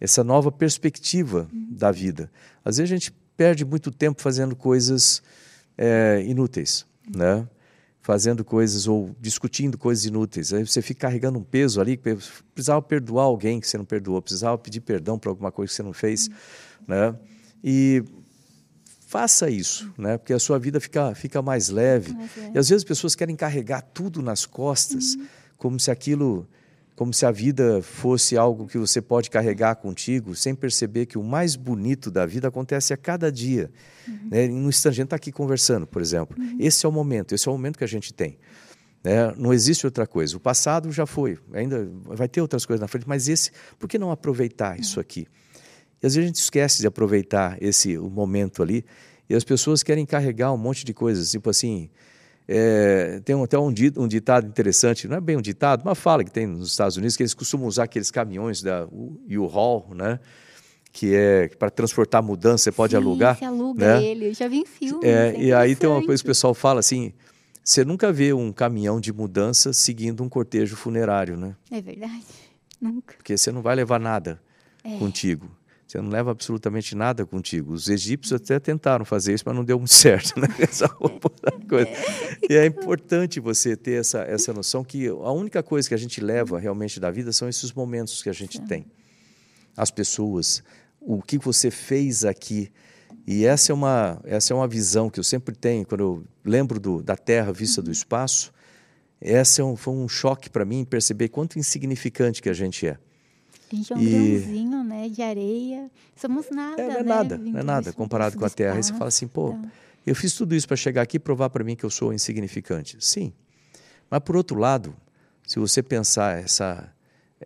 essa 0.00 0.24
nova 0.24 0.50
perspectiva 0.50 1.48
uhum. 1.52 1.66
da 1.70 1.92
vida. 1.92 2.30
Às 2.64 2.78
vezes 2.78 2.90
a 2.90 2.96
gente 2.96 3.12
perde 3.36 3.64
muito 3.64 3.90
tempo 3.90 4.22
fazendo 4.22 4.56
coisas 4.56 5.22
é, 5.76 6.24
inúteis, 6.26 6.86
né? 7.14 7.46
Fazendo 8.02 8.44
coisas 8.44 8.88
ou 8.88 9.14
discutindo 9.20 9.78
coisas 9.78 10.04
inúteis. 10.04 10.52
Aí 10.52 10.66
você 10.66 10.82
fica 10.82 11.02
carregando 11.02 11.38
um 11.38 11.44
peso 11.44 11.80
ali, 11.80 11.96
precisava 11.96 12.82
perdoar 12.82 13.24
alguém 13.24 13.60
que 13.60 13.68
você 13.68 13.78
não 13.78 13.84
perdoou, 13.84 14.20
precisava 14.20 14.58
pedir 14.58 14.80
perdão 14.80 15.18
por 15.18 15.28
alguma 15.28 15.52
coisa 15.52 15.70
que 15.70 15.76
você 15.76 15.82
não 15.82 15.92
fez, 15.92 16.26
uhum. 16.26 16.34
né? 16.88 17.16
E 17.62 18.02
faça 19.06 19.48
isso, 19.48 19.92
né? 19.96 20.18
Porque 20.18 20.32
a 20.32 20.38
sua 20.38 20.58
vida 20.58 20.80
fica, 20.80 21.14
fica 21.14 21.40
mais 21.40 21.68
leve. 21.68 22.12
E 22.52 22.58
às 22.58 22.68
vezes 22.68 22.82
as 22.82 22.84
pessoas 22.84 23.14
querem 23.14 23.36
carregar 23.36 23.82
tudo 23.82 24.20
nas 24.20 24.44
costas, 24.44 25.14
uhum. 25.14 25.26
como 25.56 25.78
se 25.78 25.90
aquilo 25.90 26.48
como 26.94 27.12
se 27.12 27.24
a 27.24 27.30
vida 27.30 27.80
fosse 27.82 28.36
algo 28.36 28.66
que 28.66 28.78
você 28.78 29.00
pode 29.00 29.30
carregar 29.30 29.76
contigo, 29.76 30.34
sem 30.34 30.54
perceber 30.54 31.06
que 31.06 31.16
o 31.16 31.22
mais 31.22 31.56
bonito 31.56 32.10
da 32.10 32.26
vida 32.26 32.48
acontece 32.48 32.92
a 32.92 32.96
cada 32.96 33.32
dia. 33.32 33.70
Uhum. 34.06 34.28
Né? 34.30 34.48
No 34.48 34.68
instante, 34.68 34.92
a 34.92 34.96
gente 34.96 35.04
está 35.06 35.16
aqui 35.16 35.32
conversando, 35.32 35.86
por 35.86 36.02
exemplo. 36.02 36.36
Uhum. 36.38 36.56
Esse 36.60 36.84
é 36.84 36.88
o 36.88 36.92
momento, 36.92 37.34
esse 37.34 37.48
é 37.48 37.50
o 37.50 37.54
momento 37.54 37.78
que 37.78 37.84
a 37.84 37.88
gente 37.88 38.12
tem. 38.12 38.38
Né? 39.02 39.32
Não 39.36 39.52
existe 39.52 39.86
outra 39.86 40.06
coisa. 40.06 40.36
O 40.36 40.40
passado 40.40 40.92
já 40.92 41.06
foi, 41.06 41.38
ainda 41.52 41.88
vai 42.04 42.28
ter 42.28 42.40
outras 42.40 42.66
coisas 42.66 42.80
na 42.80 42.88
frente, 42.88 43.08
mas 43.08 43.28
esse, 43.28 43.50
por 43.78 43.88
que 43.88 43.98
não 43.98 44.10
aproveitar 44.10 44.78
isso 44.78 45.00
aqui? 45.00 45.26
E 46.02 46.06
às 46.06 46.14
vezes 46.14 46.24
a 46.24 46.26
gente 46.26 46.40
esquece 46.40 46.80
de 46.80 46.86
aproveitar 46.86 47.56
esse 47.60 47.96
o 47.96 48.10
momento 48.10 48.62
ali, 48.62 48.84
e 49.28 49.34
as 49.34 49.44
pessoas 49.44 49.82
querem 49.82 50.04
carregar 50.04 50.52
um 50.52 50.58
monte 50.58 50.84
de 50.84 50.92
coisas, 50.92 51.30
tipo 51.30 51.48
assim. 51.48 51.88
É, 52.46 53.20
tem 53.24 53.40
até 53.42 53.58
um, 53.58 53.72
um, 53.96 54.08
ditado 54.08 54.46
interessante, 54.46 55.06
não 55.06 55.16
é 55.16 55.20
bem 55.20 55.36
um 55.36 55.40
ditado, 55.40 55.82
uma 55.82 55.94
fala 55.94 56.24
que 56.24 56.30
tem 56.30 56.46
nos 56.46 56.70
Estados 56.70 56.96
Unidos, 56.96 57.16
que 57.16 57.22
eles 57.22 57.34
costumam 57.34 57.68
usar 57.68 57.84
aqueles 57.84 58.10
caminhões 58.10 58.62
da 58.62 58.86
U-Haul, 58.90 59.94
né? 59.94 60.18
que 60.92 61.14
é 61.14 61.48
para 61.48 61.70
transportar 61.70 62.22
mudança, 62.22 62.64
você 62.64 62.72
pode 62.72 62.90
Sim, 62.90 62.98
alugar. 62.98 63.38
Você 63.38 63.44
aluga 63.46 63.98
né? 63.98 64.04
ele, 64.04 64.28
eu 64.28 64.34
já 64.34 64.46
vi 64.46 64.58
em 64.58 64.66
filmes. 64.66 65.02
É, 65.02 65.30
é 65.34 65.40
e 65.40 65.52
aí 65.52 65.74
tem 65.74 65.88
uma 65.88 66.04
coisa 66.04 66.22
que 66.22 66.28
o 66.28 66.30
pessoal 66.30 66.52
fala 66.52 66.80
assim: 66.80 67.14
você 67.64 67.84
nunca 67.84 68.12
vê 68.12 68.32
um 68.32 68.52
caminhão 68.52 69.00
de 69.00 69.12
mudança 69.12 69.72
seguindo 69.72 70.22
um 70.22 70.28
cortejo 70.28 70.76
funerário, 70.76 71.36
né? 71.36 71.56
É 71.70 71.80
verdade, 71.80 72.26
nunca. 72.78 73.16
Porque 73.16 73.38
você 73.38 73.50
não 73.50 73.62
vai 73.62 73.74
levar 73.74 73.98
nada 73.98 74.40
é. 74.84 74.98
contigo. 74.98 75.50
Você 75.92 76.00
não 76.00 76.08
leva 76.08 76.30
absolutamente 76.30 76.94
nada 76.94 77.26
contigo. 77.26 77.74
Os 77.74 77.86
egípcios 77.90 78.40
até 78.40 78.58
tentaram 78.58 79.04
fazer 79.04 79.34
isso, 79.34 79.44
mas 79.44 79.54
não 79.54 79.62
deu 79.62 79.78
muito 79.78 79.92
certo, 79.92 80.40
né? 80.40 80.48
Essa 80.58 80.88
coisa. 80.88 81.90
E 82.48 82.54
é 82.54 82.64
importante 82.64 83.38
você 83.38 83.76
ter 83.76 84.00
essa, 84.00 84.22
essa 84.22 84.54
noção 84.54 84.82
que 84.82 85.06
a 85.06 85.30
única 85.30 85.62
coisa 85.62 85.86
que 85.86 85.94
a 85.94 85.98
gente 85.98 86.20
leva 86.20 86.58
realmente 86.58 86.98
da 86.98 87.10
vida 87.10 87.30
são 87.30 87.46
esses 87.46 87.72
momentos 87.72 88.22
que 88.22 88.30
a 88.30 88.32
gente 88.32 88.58
tem. 88.62 88.86
As 89.76 89.90
pessoas, 89.90 90.62
o 90.98 91.20
que 91.22 91.36
você 91.36 91.70
fez 91.70 92.24
aqui. 92.24 92.72
E 93.26 93.44
essa 93.44 93.70
é 93.70 93.74
uma, 93.74 94.18
essa 94.24 94.54
é 94.54 94.56
uma 94.56 94.66
visão 94.66 95.10
que 95.10 95.20
eu 95.20 95.24
sempre 95.24 95.54
tenho, 95.54 95.86
quando 95.86 96.00
eu 96.00 96.24
lembro 96.42 96.80
do, 96.80 97.02
da 97.02 97.16
Terra 97.16 97.52
vista 97.52 97.82
do 97.82 97.88
uhum. 97.88 97.92
espaço. 97.92 98.50
Essa 99.20 99.60
é 99.60 99.64
um, 99.64 99.76
foi 99.76 99.92
um 99.92 100.08
choque 100.08 100.48
para 100.48 100.64
mim 100.64 100.86
perceber 100.86 101.28
quanto 101.28 101.58
insignificante 101.58 102.40
que 102.40 102.48
a 102.48 102.54
gente 102.54 102.86
é. 102.86 102.96
A 103.72 103.76
gente 103.76 103.92
é 103.92 103.96
um 103.96 104.00
e... 104.00 104.10
grãozinho, 104.10 104.84
né, 104.84 105.08
de 105.08 105.22
areia. 105.22 105.90
Somos 106.16 106.50
nada, 106.50 106.80
é, 106.80 106.88
não 106.88 106.94
é 106.94 107.02
né? 107.02 107.02
nada, 107.02 107.38
não 107.38 107.60
é 107.60 107.62
nada 107.62 107.92
comparado 107.92 108.36
com 108.36 108.44
a 108.44 108.50
Terra. 108.50 108.78
Espaço, 108.78 108.90
e 108.90 108.92
você 108.92 108.98
fala 108.98 109.08
assim, 109.08 109.26
pô, 109.26 109.50
então. 109.50 109.70
eu 110.06 110.14
fiz 110.14 110.34
tudo 110.34 110.54
isso 110.54 110.66
para 110.68 110.76
chegar 110.76 111.02
aqui 111.02 111.16
e 111.16 111.20
provar 111.20 111.50
para 111.50 111.64
mim 111.64 111.74
que 111.74 111.84
eu 111.84 111.90
sou 111.90 112.12
insignificante. 112.12 112.96
Sim. 113.00 113.32
Mas 114.10 114.20
por 114.20 114.36
outro 114.36 114.58
lado, 114.58 114.94
se 115.46 115.58
você 115.58 115.82
pensar 115.82 116.38
essa 116.38 116.92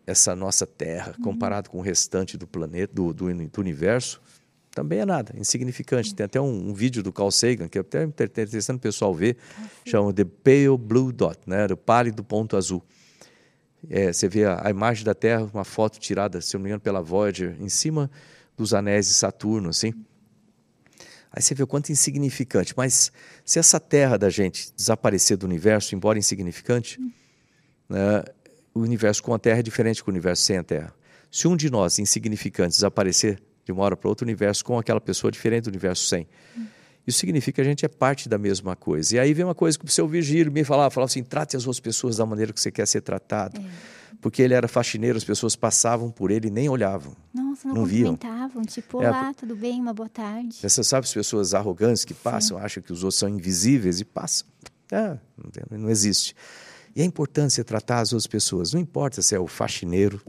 essa 0.07 0.35
nossa 0.37 0.67
Terra 0.67 1.15
uhum. 1.17 1.25
comparado 1.25 1.71
com 1.71 1.79
o 1.79 1.81
restante 1.81 2.37
do 2.37 2.47
planeta, 2.47 2.93
do, 2.93 3.13
do, 3.13 3.33
do, 3.33 3.61
universo, 3.61 4.21
também 4.71 4.99
é 4.99 5.07
nada, 5.07 5.33
insignificante. 5.39 6.15
Tem 6.15 6.27
até 6.27 6.41
um, 6.41 6.71
um 6.71 6.75
vídeo 6.75 7.03
do 7.03 7.13
Carl 7.13 7.31
Sagan 7.31 7.69
que 7.69 7.79
é 7.79 7.81
até 7.81 8.03
interessante 8.05 8.77
o 8.77 8.81
pessoal 8.81 9.15
ver, 9.15 9.37
ah, 9.59 9.67
chama 9.87 10.13
The 10.13 10.25
Pale 10.25 10.77
Blue 10.79 11.13
Dot, 11.13 11.39
né, 11.47 11.67
do 11.67 11.77
pálido 11.77 12.23
ponto 12.23 12.57
azul. 12.57 12.83
É, 13.89 14.13
você 14.13 14.29
vê 14.29 14.45
a, 14.45 14.67
a, 14.67 14.71
imagem 14.71 15.05
da 15.05 15.15
Terra, 15.15 15.49
uma 15.53 15.65
foto 15.65 15.99
tirada, 15.99 16.41
se 16.41 16.55
não 16.55 16.63
me 16.63 16.69
engano, 16.69 16.81
pela 16.81 17.01
Voyager, 17.01 17.57
em 17.61 17.69
cima 17.69 18.11
dos 18.57 18.75
anéis 18.75 19.07
de 19.07 19.15
Saturno, 19.15 19.69
assim. 19.69 19.93
Aí 21.33 21.43
você 21.43 21.55
vê 21.55 21.63
o 21.63 21.67
quanto 21.67 21.93
insignificante. 21.93 22.73
Mas 22.77 23.13
se 23.45 23.59
essa 23.59 23.79
Terra 23.79 24.17
da 24.17 24.31
gente 24.31 24.73
desaparecer 24.75 25.37
do 25.37 25.45
universo, 25.45 25.95
embora 25.95 26.19
insignificante, 26.19 26.99
né, 27.89 28.25
o 28.75 28.81
universo 28.81 29.23
com 29.23 29.35
a 29.35 29.39
Terra 29.39 29.61
é 29.61 29.63
diferente 29.63 30.03
do 30.03 30.09
universo 30.09 30.43
sem 30.43 30.57
a 30.57 30.65
Terra. 30.65 30.95
Se 31.31 31.47
um 31.47 31.57
de 31.57 31.71
nós, 31.71 31.99
insignificante, 31.99 32.71
desaparecer 32.71 33.41
de 33.65 33.73
uma 33.73 33.83
hora 33.83 33.97
para 33.97 34.09
outra, 34.09 34.25
o 34.25 34.27
universo 34.27 34.65
com 34.65 34.79
aquela 34.79 35.01
pessoa 35.01 35.31
diferente 35.31 35.65
do 35.65 35.69
universo 35.69 36.07
sem. 36.07 36.27
Isso 37.07 37.21
significa 37.21 37.57
que 37.57 37.61
a 37.61 37.65
gente 37.65 37.85
é 37.85 37.89
parte 37.89 38.29
da 38.29 38.37
mesma 38.37 38.75
coisa. 38.75 39.17
E 39.17 39.19
aí 39.19 39.33
vem 39.33 39.45
uma 39.45 39.55
coisa 39.55 39.79
que 39.79 39.85
o 39.85 39.89
seu 39.89 40.09
Virgílio 40.09 40.51
me 40.51 40.65
falava, 40.65 40.91
falava 40.91 41.11
assim, 41.11 41.23
trate 41.23 41.57
as 41.57 41.65
outras 41.67 41.81
pessoas 41.81 42.17
da 42.17 42.27
maneira 42.27 42.53
que 42.53 42.61
você 42.61 42.71
quer 42.71 42.87
ser 42.87 43.01
tratado. 43.01 43.61
É. 43.61 43.97
Porque 44.21 44.43
ele 44.43 44.55
era 44.55 44.67
faxineiro, 44.67 45.17
as 45.17 45.25
pessoas 45.25 45.55
passavam 45.55 46.11
por 46.11 46.31
ele 46.31 46.49
e 46.49 46.51
nem 46.51 46.69
olhavam. 46.69 47.15
Nossa, 47.33 47.69
não, 47.69 47.77
não 47.77 47.85
viam. 47.85 48.19
tipo, 48.67 49.03
é, 49.03 49.09
olá, 49.09 49.33
tudo 49.35 49.55
bem, 49.55 49.81
uma 49.81 49.95
boa 49.95 50.09
tarde. 50.09 50.57
Você 50.61 50.83
sabe 50.83 51.05
as 51.05 51.13
pessoas 51.13 51.55
arrogantes 51.55 52.05
que 52.05 52.15
passam, 52.15 52.59
Sim. 52.59 52.65
acham 52.65 52.83
que 52.83 52.93
os 52.93 53.05
outros 53.05 53.19
são 53.19 53.29
invisíveis 53.29 54.01
e 54.01 54.05
passam. 54.05 54.49
É, 54.91 55.17
não 55.71 55.91
existe. 55.91 56.35
E 56.95 57.03
é 57.03 57.05
importante 57.05 57.53
você 57.53 57.63
tratar 57.63 58.01
as 58.01 58.13
outras 58.13 58.27
pessoas. 58.27 58.73
Não 58.73 58.81
importa 58.81 59.21
se 59.21 59.35
é 59.35 59.39
o 59.39 59.47
faxineiro, 59.47 60.21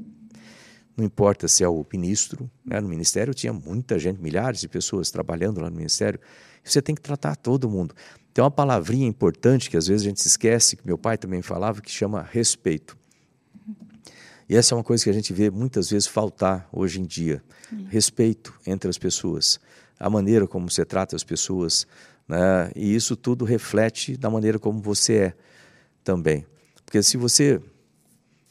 não 0.97 1.05
importa 1.05 1.47
se 1.47 1.63
é 1.63 1.67
o 1.67 1.85
ministro. 1.91 2.49
Né? 2.65 2.81
No 2.81 2.89
ministério 2.89 3.33
tinha 3.33 3.53
muita 3.53 3.97
gente, 3.97 4.21
milhares 4.21 4.59
de 4.59 4.67
pessoas 4.67 5.09
trabalhando 5.09 5.61
lá 5.61 5.69
no 5.69 5.75
ministério. 5.77 6.19
Você 6.63 6.81
tem 6.81 6.95
que 6.95 7.01
tratar 7.01 7.35
todo 7.35 7.69
mundo. 7.69 7.95
Tem 8.33 8.43
uma 8.43 8.51
palavrinha 8.51 9.07
importante 9.07 9.67
que 9.67 9.75
às 9.75 9.87
vezes 9.87 10.05
a 10.05 10.09
gente 10.09 10.17
esquece, 10.17 10.75
que 10.75 10.85
meu 10.85 10.97
pai 10.97 11.17
também 11.17 11.41
falava, 11.41 11.81
que 11.81 11.89
chama 11.89 12.21
respeito. 12.21 12.95
E 14.49 14.55
essa 14.55 14.73
é 14.73 14.77
uma 14.77 14.83
coisa 14.83 15.03
que 15.03 15.09
a 15.09 15.13
gente 15.13 15.33
vê 15.33 15.49
muitas 15.49 15.89
vezes 15.89 16.07
faltar 16.07 16.69
hoje 16.71 17.01
em 17.01 17.03
dia. 17.03 17.43
Respeito 17.89 18.53
entre 18.65 18.89
as 18.89 18.97
pessoas, 18.97 19.59
a 19.99 20.09
maneira 20.09 20.47
como 20.47 20.69
você 20.69 20.85
trata 20.85 21.15
as 21.15 21.23
pessoas, 21.23 21.87
né? 22.27 22.71
e 22.75 22.95
isso 22.95 23.15
tudo 23.15 23.43
reflete 23.43 24.15
da 24.15 24.29
maneira 24.29 24.59
como 24.59 24.79
você 24.81 25.15
é 25.15 25.33
também. 26.03 26.45
Porque 26.85 27.01
se 27.01 27.17
você, 27.17 27.59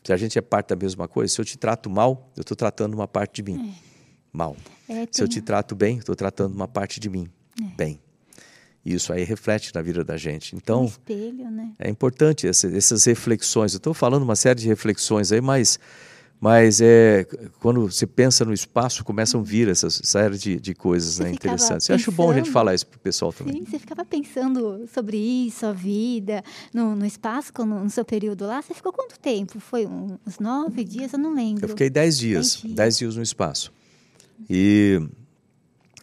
se 0.05 0.13
a 0.13 0.17
gente 0.17 0.37
é 0.37 0.43
parte 0.43 0.71
da 0.71 0.77
mesma 0.77 1.07
coisa, 1.07 1.33
se 1.33 1.41
eu 1.41 1.45
te 1.45 1.57
trato 1.57 1.89
mal, 1.89 2.31
eu 2.37 2.43
estou 2.43 2.57
tratando 2.57 2.95
uma 2.95 3.07
parte 3.07 3.41
de 3.41 3.53
mim 3.53 3.73
é. 3.73 3.75
mal. 4.33 4.57
É, 4.89 5.07
se 5.11 5.23
eu 5.23 5.29
te 5.29 5.41
trato 5.41 5.75
bem, 5.75 5.99
estou 5.99 6.17
tratando 6.17 6.55
uma 6.55 6.69
parte 6.69 6.99
de 6.99 7.09
mim 7.09 7.31
é. 7.61 7.77
bem. 7.77 8.01
E 8.87 8.95
isso 8.95 9.13
aí 9.13 9.25
reflete 9.25 9.75
na 9.75 9.83
vida 9.83 10.05
da 10.05 10.17
gente. 10.17 10.55
Então, 10.55 10.83
um 10.83 10.87
espelho, 10.87 11.51
né? 11.51 11.73
é 11.77 11.91
importante 11.91 12.47
essa, 12.47 12.69
essas 12.69 13.05
reflexões. 13.05 13.73
Eu 13.73 13.79
estou 13.79 13.93
falando 13.93 14.23
uma 14.23 14.37
série 14.37 14.61
de 14.61 14.69
reflexões 14.69 15.33
aí, 15.33 15.41
mas, 15.41 15.77
mas 16.41 16.81
é, 16.81 17.27
quando 17.59 17.91
você 17.91 18.07
pensa 18.07 18.45
no 18.45 18.53
espaço, 18.53 19.03
começam 19.03 19.41
a 19.41 19.43
vir 19.43 19.69
essas 19.69 20.01
série 20.05 20.39
de, 20.39 20.61
de 20.61 20.73
coisas 20.73 21.19
né, 21.19 21.33
interessantes. 21.33 21.89
Eu 21.89 21.97
acho 21.97 22.13
bom 22.13 22.31
a 22.31 22.35
gente 22.35 22.49
falar 22.49 22.77
isso 22.77 22.87
para 22.87 22.97
o 22.97 23.01
pessoal 23.01 23.33
também. 23.33 23.55
Sim, 23.55 23.65
você 23.65 23.77
ficava 23.81 24.05
pensando 24.05 24.87
sobre 24.95 25.17
isso, 25.17 25.67
a 25.67 25.73
vida, 25.73 26.45
no, 26.73 26.95
no 26.95 27.05
espaço, 27.05 27.51
no, 27.59 27.83
no, 27.83 27.91
seu 27.91 28.05
período 28.05 28.47
lá. 28.47 28.63
Você 28.63 28.73
ficou 28.73 28.93
quanto 28.93 29.19
tempo? 29.19 29.59
Foi 29.59 29.85
uns 29.85 30.39
nove 30.39 30.85
dias? 30.85 31.13
Eu 31.13 31.19
não 31.19 31.35
lembro. 31.35 31.65
Eu 31.65 31.71
fiquei 31.71 31.91
dez 31.91 32.17
dias, 32.17 32.53
dez 32.53 32.63
dias, 32.63 32.75
dez 32.77 32.99
dias 32.99 33.17
no 33.17 33.23
espaço. 33.25 33.73
E 34.49 35.03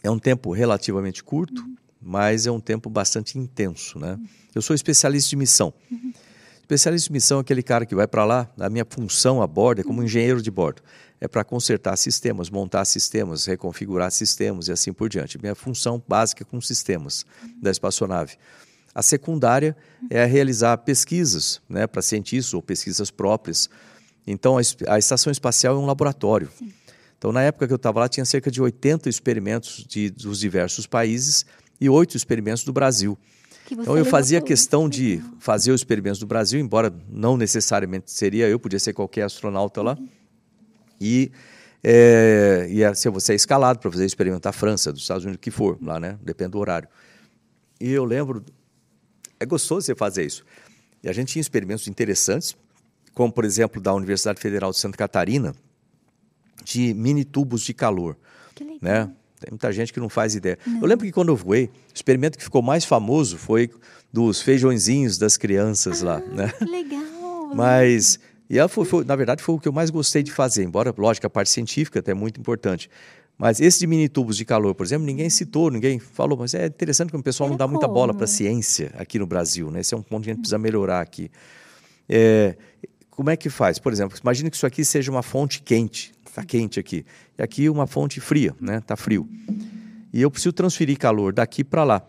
é 0.04 0.12
um 0.12 0.20
tempo 0.20 0.52
relativamente 0.52 1.24
curto, 1.24 1.62
uhum. 1.62 1.76
mas 2.02 2.46
é 2.46 2.52
um 2.52 2.60
tempo 2.60 2.90
bastante 2.90 3.40
intenso. 3.40 3.98
Né? 3.98 4.20
Eu 4.54 4.62
sou 4.62 4.76
especialista 4.76 5.30
de 5.30 5.38
missão. 5.38 5.74
Uhum. 5.90 6.14
Especialista 6.60 7.08
de 7.08 7.14
missão 7.14 7.38
é 7.40 7.42
aquele 7.42 7.64
cara 7.64 7.86
que 7.86 7.96
vai 7.96 8.08
para 8.08 8.26
lá, 8.26 8.50
a 8.60 8.70
minha 8.70 8.86
função 8.88 9.42
a 9.42 9.48
bordo 9.48 9.82
é 9.82 9.84
como 9.84 10.00
uhum. 10.00 10.06
engenheiro 10.06 10.42
de 10.42 10.52
bordo. 10.52 10.82
É 11.22 11.28
para 11.28 11.44
consertar 11.44 11.96
sistemas, 11.96 12.50
montar 12.50 12.84
sistemas, 12.84 13.46
reconfigurar 13.46 14.12
sistemas 14.12 14.68
e 14.68 14.74
assim 14.74 14.92
por 14.92 15.08
diante. 15.08 15.40
Minha 15.42 15.56
função 15.56 16.04
básica 16.06 16.44
é 16.44 16.46
com 16.46 16.60
sistemas 16.60 17.26
da 17.62 17.72
espaçonave. 17.72 18.36
A 18.94 19.02
secundária 19.02 19.76
é 20.10 20.26
realizar 20.26 20.78
pesquisas 20.80 21.62
né, 21.68 21.88
para 21.88 22.02
cientistas 22.02 22.54
ou 22.54 22.62
pesquisas 22.62 23.10
próprias. 23.10 23.70
Então, 24.28 24.58
a, 24.58 24.62
a 24.94 25.00
estação 25.00 25.32
espacial 25.32 25.76
é 25.76 25.80
um 25.80 25.86
laboratório. 25.86 26.50
Sim. 26.60 26.72
Então, 27.24 27.32
na 27.32 27.42
época 27.42 27.66
que 27.66 27.72
eu 27.72 27.78
estava 27.78 28.02
lá, 28.02 28.10
tinha 28.10 28.26
cerca 28.26 28.52
de 28.52 28.62
80 28.62 29.08
experimentos 29.08 29.86
de, 29.88 30.10
dos 30.10 30.42
diversos 30.42 30.86
países 30.86 31.46
e 31.80 31.90
oito 31.90 32.18
experimentos 32.18 32.66
do 32.66 32.74
Brasil. 32.74 33.18
Então, 33.72 33.98
eu 33.98 34.04
fazia 34.04 34.42
questão 34.42 34.90
de 34.90 35.24
fazer 35.40 35.72
os 35.72 35.80
experimentos 35.80 36.20
do 36.20 36.28
Brasil, 36.28 36.60
embora 36.60 36.94
não 37.08 37.38
necessariamente 37.38 38.12
seria 38.12 38.50
eu, 38.50 38.60
podia 38.60 38.78
ser 38.78 38.92
qualquer 38.92 39.22
astronauta 39.22 39.82
lá. 39.82 39.98
E, 41.00 41.32
é, 41.82 42.68
e 42.70 42.94
se 42.94 43.08
você 43.08 43.32
é 43.32 43.36
escalado 43.38 43.80
para 43.80 43.90
fazer 43.90 44.06
experimento 44.06 44.42
da 44.42 44.52
França, 44.52 44.92
dos 44.92 45.04
Estados 45.04 45.24
Unidos, 45.24 45.38
o 45.38 45.40
que 45.40 45.50
for, 45.50 45.78
lá, 45.82 46.02
né? 46.02 46.20
Depende 46.22 46.52
do 46.52 46.60
horário. 46.60 46.90
E 47.80 47.90
eu 47.90 48.04
lembro, 48.04 48.44
é 49.40 49.46
gostoso 49.46 49.86
você 49.86 49.96
fazer 49.96 50.26
isso. 50.26 50.44
E 51.02 51.08
a 51.08 51.14
gente 51.14 51.32
tinha 51.32 51.42
experimentos 51.42 51.88
interessantes, 51.88 52.54
como, 53.14 53.32
por 53.32 53.46
exemplo, 53.46 53.82
da 53.82 53.94
Universidade 53.94 54.42
Federal 54.42 54.72
de 54.72 54.78
Santa 54.78 54.98
Catarina, 54.98 55.56
de 56.64 56.94
mini 56.94 57.24
tubos 57.24 57.62
de 57.62 57.74
calor. 57.74 58.18
Que 58.54 58.64
legal. 58.64 58.80
Né? 58.82 59.12
Tem 59.40 59.52
muita 59.52 59.72
gente 59.74 59.92
que 59.92 60.00
não 60.00 60.10
faz 60.10 60.36
ideia. 60.36 60.58
Não. 60.66 60.82
Eu 60.82 60.88
lembro 60.88 61.06
que 61.06 61.12
quando 61.12 61.30
eu 61.30 61.36
voei, 61.36 61.66
o 61.66 61.72
experimento 61.94 62.38
que 62.38 62.44
ficou 62.44 62.62
mais 62.62 62.86
famoso 62.86 63.38
foi 63.38 63.70
dos 64.12 64.42
feijõezinhos 64.42 65.18
das 65.18 65.36
crianças 65.36 66.02
ah, 66.04 66.06
lá. 66.06 66.20
Né? 66.20 66.54
Que 66.58 66.66
legal! 66.66 67.54
Mas, 67.54 68.20
e 68.50 68.58
ela 68.58 68.70
foi, 68.70 68.86
foi, 68.86 69.04
na 69.04 69.16
verdade, 69.16 69.44
foi 69.44 69.56
o 69.56 69.60
que 69.60 69.68
eu 69.68 69.74
mais 69.74 69.90
gostei 69.90 70.24
de 70.24 70.32
fazer, 70.32 70.64
embora, 70.64 70.94
lógico, 70.98 71.28
a 71.28 71.30
parte 71.30 71.50
científica 71.50 72.00
até 72.00 72.12
é 72.12 72.16
muito 72.16 72.40
importante. 72.40 72.90
Mas 73.38 73.60
esse 73.60 73.80
de 73.80 73.88
mini 73.88 74.08
tubos 74.08 74.38
de 74.38 74.46
calor, 74.46 74.76
por 74.76 74.86
exemplo, 74.86 75.06
ninguém 75.06 75.30
citou, 75.30 75.70
ninguém 75.72 76.00
falou, 76.00 76.38
mas 76.38 76.54
é 76.54 76.68
interessante 76.68 77.10
que 77.10 77.18
o 77.18 77.24
pessoal 77.24 77.50
não 77.50 77.58
dá 77.58 77.68
muita 77.68 77.88
bola 77.88 78.14
para 78.14 78.26
a 78.26 78.28
ciência 78.28 78.92
aqui 78.96 79.18
no 79.18 79.26
Brasil, 79.26 79.72
né? 79.72 79.82
Esse 79.82 79.94
é 79.94 79.98
um 79.98 80.04
ponto 80.04 80.24
que 80.24 80.30
a 80.30 80.34
gente 80.34 80.42
precisa 80.42 80.60
melhorar 80.60 81.02
aqui. 81.02 81.32
É, 82.08 82.56
como 83.10 83.30
é 83.30 83.36
que 83.36 83.50
faz? 83.50 83.80
Por 83.80 83.92
exemplo, 83.92 84.18
imagine 84.22 84.50
que 84.50 84.56
isso 84.56 84.66
aqui 84.66 84.86
seja 84.86 85.12
uma 85.12 85.24
fonte 85.24 85.62
quente, 85.62 86.13
está 86.34 86.44
quente 86.44 86.80
aqui, 86.80 87.06
e 87.38 87.44
aqui 87.44 87.70
uma 87.70 87.86
fonte 87.86 88.20
fria, 88.20 88.56
né? 88.60 88.78
Está 88.78 88.96
frio. 88.96 89.30
E 90.12 90.22
eu 90.22 90.32
preciso 90.32 90.52
transferir 90.52 90.98
calor 90.98 91.32
daqui 91.32 91.64
para 91.64 91.84
lá. 91.84 92.08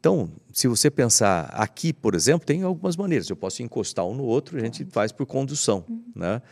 Então, 0.00 0.30
se 0.52 0.66
você 0.66 0.90
pensar 0.90 1.44
aqui, 1.52 1.92
por 1.92 2.14
exemplo, 2.14 2.46
tem 2.46 2.62
algumas 2.62 2.96
maneiras. 2.96 3.28
Eu 3.30 3.36
posso 3.36 3.62
encostar 3.62 4.04
um 4.04 4.14
no 4.14 4.24
outro, 4.24 4.56
a 4.58 4.60
gente 4.60 4.84
faz 4.86 5.12
por 5.12 5.26
condução, 5.26 5.84
né? 6.14 6.42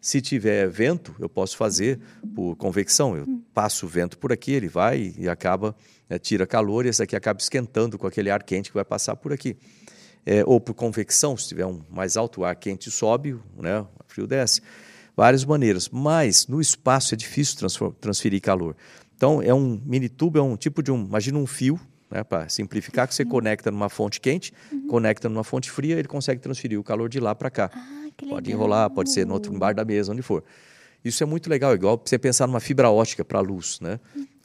Se 0.00 0.20
tiver 0.20 0.68
vento, 0.68 1.14
eu 1.18 1.28
posso 1.28 1.56
fazer 1.56 1.98
por 2.34 2.56
convecção. 2.56 3.16
Eu 3.16 3.26
passo 3.52 3.86
o 3.86 3.88
vento 3.88 4.18
por 4.18 4.32
aqui, 4.32 4.52
ele 4.52 4.68
vai 4.68 5.14
e 5.18 5.28
acaba, 5.28 5.74
né, 6.08 6.18
tira 6.18 6.46
calor 6.46 6.84
e 6.84 6.90
esse 6.90 7.02
aqui 7.02 7.16
acaba 7.16 7.40
esquentando 7.40 7.98
com 7.98 8.06
aquele 8.06 8.30
ar 8.30 8.42
quente 8.42 8.70
que 8.70 8.74
vai 8.74 8.84
passar 8.84 9.16
por 9.16 9.32
aqui. 9.32 9.56
É, 10.26 10.42
ou 10.44 10.60
por 10.60 10.74
convecção, 10.74 11.36
se 11.36 11.48
tiver 11.48 11.66
um 11.66 11.82
mais 11.90 12.16
alto, 12.16 12.42
o 12.42 12.44
ar 12.44 12.54
quente 12.54 12.90
sobe, 12.90 13.36
né, 13.56 13.80
o 13.80 13.88
frio 14.06 14.26
desce. 14.26 14.60
Várias 15.16 15.44
maneiras. 15.44 15.88
Mas 15.88 16.46
no 16.46 16.60
espaço 16.60 17.14
é 17.14 17.16
difícil 17.16 17.68
transferir 18.00 18.40
calor. 18.40 18.76
Então, 19.16 19.40
é 19.40 19.54
um 19.54 19.80
mini 19.84 20.08
tubo, 20.08 20.38
é 20.38 20.42
um 20.42 20.56
tipo 20.56 20.82
de 20.82 20.90
um. 20.90 21.04
Imagina 21.04 21.38
um 21.38 21.46
fio, 21.46 21.78
né, 22.10 22.24
para 22.24 22.48
simplificar, 22.48 23.06
que 23.06 23.14
você 23.14 23.24
conecta 23.24 23.70
numa 23.70 23.88
fonte 23.88 24.20
quente, 24.20 24.52
uhum. 24.72 24.88
conecta 24.88 25.28
numa 25.28 25.44
fonte 25.44 25.70
fria, 25.70 25.96
ele 25.96 26.08
consegue 26.08 26.40
transferir 26.40 26.78
o 26.78 26.84
calor 26.84 27.08
de 27.08 27.20
lá 27.20 27.34
para 27.34 27.50
cá. 27.50 27.70
Ah 27.72 28.04
pode 28.28 28.50
enrolar, 28.50 28.90
pode 28.90 29.10
ser 29.10 29.26
no 29.26 29.34
outro 29.34 29.52
bar 29.58 29.74
da 29.74 29.84
mesa, 29.84 30.12
onde 30.12 30.22
for. 30.22 30.44
Isso 31.04 31.22
é 31.22 31.26
muito 31.26 31.50
legal, 31.50 31.74
igual 31.74 32.00
você 32.02 32.18
pensar 32.18 32.46
numa 32.46 32.60
fibra 32.60 32.90
ótica 32.90 33.24
para 33.24 33.38
a 33.38 33.42
luz, 33.42 33.80
né? 33.80 33.98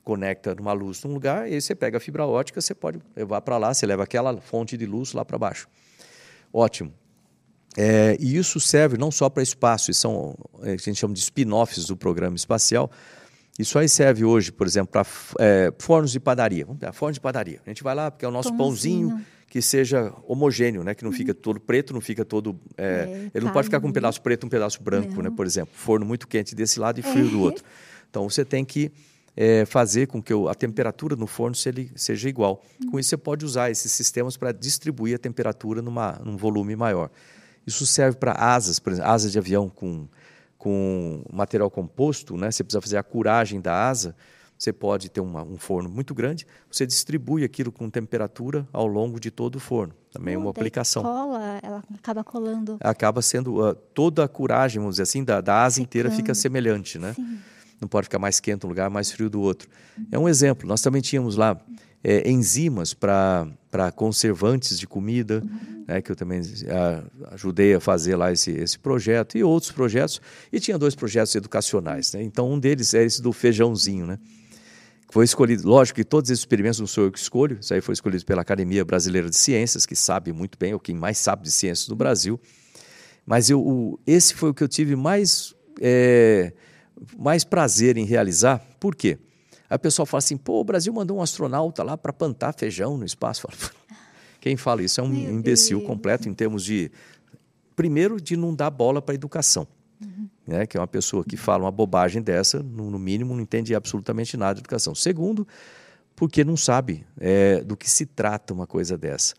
Conecta 0.03 0.55
numa 0.55 0.73
luz 0.73 1.03
num 1.03 1.13
lugar, 1.13 1.49
e 1.49 1.53
aí 1.53 1.61
você 1.61 1.75
pega 1.75 1.97
a 1.97 1.99
fibra 1.99 2.25
ótica, 2.25 2.59
você 2.59 2.73
pode 2.73 2.99
levar 3.15 3.41
para 3.41 3.57
lá, 3.57 3.73
você 3.73 3.85
leva 3.85 4.03
aquela 4.03 4.35
fonte 4.41 4.75
de 4.75 4.85
luz 4.85 5.13
lá 5.13 5.23
para 5.23 5.37
baixo. 5.37 5.67
Ótimo. 6.51 6.91
É, 7.81 8.17
e 8.19 8.35
isso 8.35 8.59
serve 8.59 8.97
não 8.97 9.09
só 9.09 9.29
para 9.29 9.41
espaço, 9.41 9.93
são 9.93 10.35
é, 10.63 10.73
a 10.73 10.75
gente 10.75 10.95
chama 10.95 11.13
de 11.13 11.21
spin-offs 11.21 11.85
do 11.85 11.95
programa 11.95 12.35
espacial. 12.35 12.91
Isso 13.57 13.79
aí 13.79 13.87
serve 13.87 14.25
hoje, 14.25 14.51
por 14.51 14.67
exemplo, 14.67 14.91
para 14.91 15.05
é, 15.39 15.71
fornos 15.79 16.11
de 16.11 16.19
padaria. 16.19 16.65
Vamos 16.65 16.81
ver, 16.81 16.91
forno 16.91 17.13
de 17.13 17.21
padaria. 17.21 17.61
A 17.65 17.69
gente 17.69 17.81
vai 17.81 17.95
lá 17.95 18.11
porque 18.11 18.25
é 18.25 18.27
o 18.27 18.31
nosso 18.31 18.53
pãozinho, 18.57 19.11
pãozinho 19.11 19.25
que 19.47 19.61
seja 19.61 20.13
homogêneo, 20.27 20.83
né? 20.83 20.93
Que 20.93 21.05
não 21.05 21.11
fica 21.13 21.33
todo 21.33 21.57
preto, 21.57 21.93
não 21.93 22.01
fica 22.01 22.25
todo. 22.25 22.59
É, 22.77 22.83
é, 22.83 23.31
ele 23.33 23.45
não 23.45 23.53
pode 23.53 23.67
ficar 23.67 23.79
com 23.79 23.87
um 23.87 23.93
pedaço 23.93 24.21
preto, 24.21 24.45
um 24.45 24.49
pedaço 24.49 24.83
branco, 24.83 25.21
né? 25.21 25.29
Por 25.29 25.45
exemplo, 25.45 25.73
forno 25.73 26.05
muito 26.05 26.27
quente 26.27 26.53
desse 26.53 26.81
lado 26.81 26.99
e 26.99 27.01
frio 27.01 27.27
é. 27.27 27.31
do 27.31 27.39
outro. 27.39 27.63
Então 28.09 28.29
você 28.29 28.43
tem 28.43 28.65
que 28.65 28.91
é, 29.37 29.65
fazer 29.65 30.07
com 30.07 30.21
que 30.21 30.33
a 30.33 30.53
temperatura 30.53 31.15
no 31.15 31.27
forno 31.27 31.55
seja 31.55 32.27
igual. 32.27 32.61
Com 32.91 32.99
isso 32.99 33.07
você 33.07 33.17
pode 33.17 33.45
usar 33.45 33.71
esses 33.71 33.89
sistemas 33.89 34.35
para 34.35 34.51
distribuir 34.51 35.15
a 35.15 35.17
temperatura 35.17 35.81
numa, 35.81 36.19
num 36.25 36.35
volume 36.35 36.75
maior. 36.75 37.09
Isso 37.69 37.85
serve 37.85 38.17
para 38.17 38.33
asas, 38.33 38.79
por 38.79 38.91
exemplo, 38.91 39.09
asas 39.09 39.31
de 39.31 39.37
avião 39.37 39.69
com, 39.69 40.07
com 40.57 41.23
material 41.31 41.69
composto, 41.69 42.35
né? 42.35 42.51
Você 42.51 42.63
precisa 42.63 42.81
fazer 42.81 42.97
a 42.97 43.03
curagem 43.03 43.61
da 43.61 43.87
asa 43.87 44.15
você 44.59 44.73
pode 44.73 45.09
ter 45.09 45.21
uma, 45.21 45.41
um 45.41 45.57
forno 45.57 45.89
muito 45.89 46.13
grande, 46.13 46.45
você 46.69 46.85
distribui 46.85 47.45
aquilo 47.45 47.71
com 47.71 47.89
temperatura 47.89 48.67
ao 48.73 48.85
longo 48.85 49.17
de 49.17 49.31
todo 49.31 49.55
o 49.55 49.59
forno. 49.59 49.93
Também 50.11 50.33
é 50.33 50.37
uma 50.37 50.49
aplicação. 50.49 51.01
Cola, 51.01 51.59
ela 51.63 51.81
acaba 51.97 52.25
colando. 52.25 52.77
Acaba 52.81 53.21
sendo 53.21 53.65
uh, 53.65 53.73
toda 53.73 54.25
a 54.25 54.27
curagem, 54.27 54.81
vamos 54.81 54.95
dizer 54.95 55.03
assim, 55.03 55.23
da, 55.23 55.39
da 55.39 55.63
asa 55.63 55.75
Ficando. 55.75 55.85
inteira 55.85 56.11
fica 56.11 56.35
semelhante, 56.35 56.99
né? 56.99 57.13
Sim. 57.13 57.39
Não 57.79 57.87
pode 57.87 58.05
ficar 58.07 58.19
mais 58.19 58.41
quente 58.41 58.65
um 58.65 58.69
lugar, 58.69 58.89
mais 58.89 59.09
frio 59.09 59.29
do 59.29 59.39
outro. 59.39 59.69
É 60.11 60.19
um 60.19 60.27
exemplo. 60.27 60.67
Nós 60.67 60.81
também 60.81 61.01
tínhamos 61.01 61.37
lá 61.37 61.57
é, 62.03 62.29
enzimas 62.29 62.93
para 62.93 63.47
conservantes 63.95 64.79
de 64.79 64.87
comida, 64.87 65.43
uhum. 65.43 65.85
né, 65.87 66.01
que 66.01 66.11
eu 66.11 66.15
também 66.15 66.41
a, 66.69 67.33
ajudei 67.33 67.73
a 67.73 67.79
fazer 67.79 68.15
lá 68.15 68.31
esse, 68.31 68.51
esse 68.51 68.79
projeto, 68.79 69.37
e 69.37 69.43
outros 69.43 69.71
projetos. 69.71 70.21
E 70.51 70.59
tinha 70.59 70.77
dois 70.77 70.95
projetos 70.95 71.35
educacionais. 71.35 72.13
Né? 72.13 72.23
Então, 72.23 72.51
um 72.51 72.59
deles 72.59 72.93
é 72.93 73.03
esse 73.03 73.21
do 73.21 73.33
feijãozinho, 73.33 74.05
né? 74.05 74.17
Foi 75.11 75.25
escolhido, 75.25 75.67
lógico 75.67 75.95
que 75.95 76.03
todos 76.03 76.29
esses 76.29 76.41
experimentos 76.41 76.79
não 76.79 76.85
sou 76.85 77.05
eu 77.05 77.11
que 77.11 77.17
escolho, 77.17 77.57
isso 77.59 77.73
aí 77.73 77.81
foi 77.81 77.93
escolhido 77.93 78.23
pela 78.25 78.43
Academia 78.43 78.85
Brasileira 78.85 79.27
de 79.27 79.35
Ciências, 79.35 79.83
que 79.83 79.95
sabe 79.95 80.31
muito 80.31 80.55
bem, 80.55 80.71
ou 80.71 80.79
quem 80.79 80.93
mais 80.93 81.17
sabe 81.17 81.41
de 81.41 81.51
ciências 81.51 81.87
no 81.87 81.95
Brasil. 81.95 82.39
Mas 83.25 83.49
eu, 83.49 83.59
o, 83.59 83.99
esse 84.05 84.35
foi 84.35 84.51
o 84.51 84.53
que 84.53 84.63
eu 84.63 84.67
tive 84.67 84.95
mais, 84.95 85.55
é, 85.81 86.53
mais 87.17 87.43
prazer 87.43 87.97
em 87.97 88.05
realizar. 88.05 88.59
Por 88.79 88.95
quê? 88.95 89.17
Aí 89.69 89.75
o 89.75 89.79
pessoal 89.79 90.05
fala 90.05 90.19
assim: 90.19 90.37
pô, 90.37 90.59
o 90.59 90.63
Brasil 90.63 90.91
mandou 90.91 91.17
um 91.17 91.21
astronauta 91.21 91.83
lá 91.83 91.97
para 91.97 92.11
plantar 92.11 92.53
feijão 92.53 92.97
no 92.97 93.05
espaço. 93.05 93.47
Quem 94.41 94.55
fala 94.55 94.81
isso 94.81 95.01
é 95.01 95.03
um 95.03 95.09
Meu 95.09 95.31
imbecil 95.31 95.79
Deus. 95.79 95.87
completo 95.87 96.29
em 96.29 96.33
termos 96.33 96.63
de, 96.63 96.91
primeiro, 97.75 98.21
de 98.21 98.37
não 98.37 98.55
dar 98.55 98.69
bola 98.69 99.01
para 99.01 99.13
a 99.13 99.15
educação 99.15 99.67
né, 100.49 100.65
que 100.65 100.75
é 100.75 100.79
uma 100.79 100.87
pessoa 100.87 101.23
que 101.23 101.37
fala 101.37 101.65
uma 101.65 101.71
bobagem 101.71 102.21
dessa, 102.21 102.63
no, 102.63 102.89
no 102.89 102.97
mínimo 102.97 103.35
não 103.35 103.41
entende 103.41 103.75
absolutamente 103.75 104.35
nada 104.35 104.55
de 104.55 104.61
educação. 104.61 104.95
Segundo, 104.95 105.47
porque 106.15 106.43
não 106.43 106.57
sabe 106.57 107.05
é, 107.19 107.61
do 107.61 107.77
que 107.77 107.89
se 107.89 108.05
trata 108.05 108.51
uma 108.51 108.65
coisa 108.65 108.97
dessa. 108.97 109.35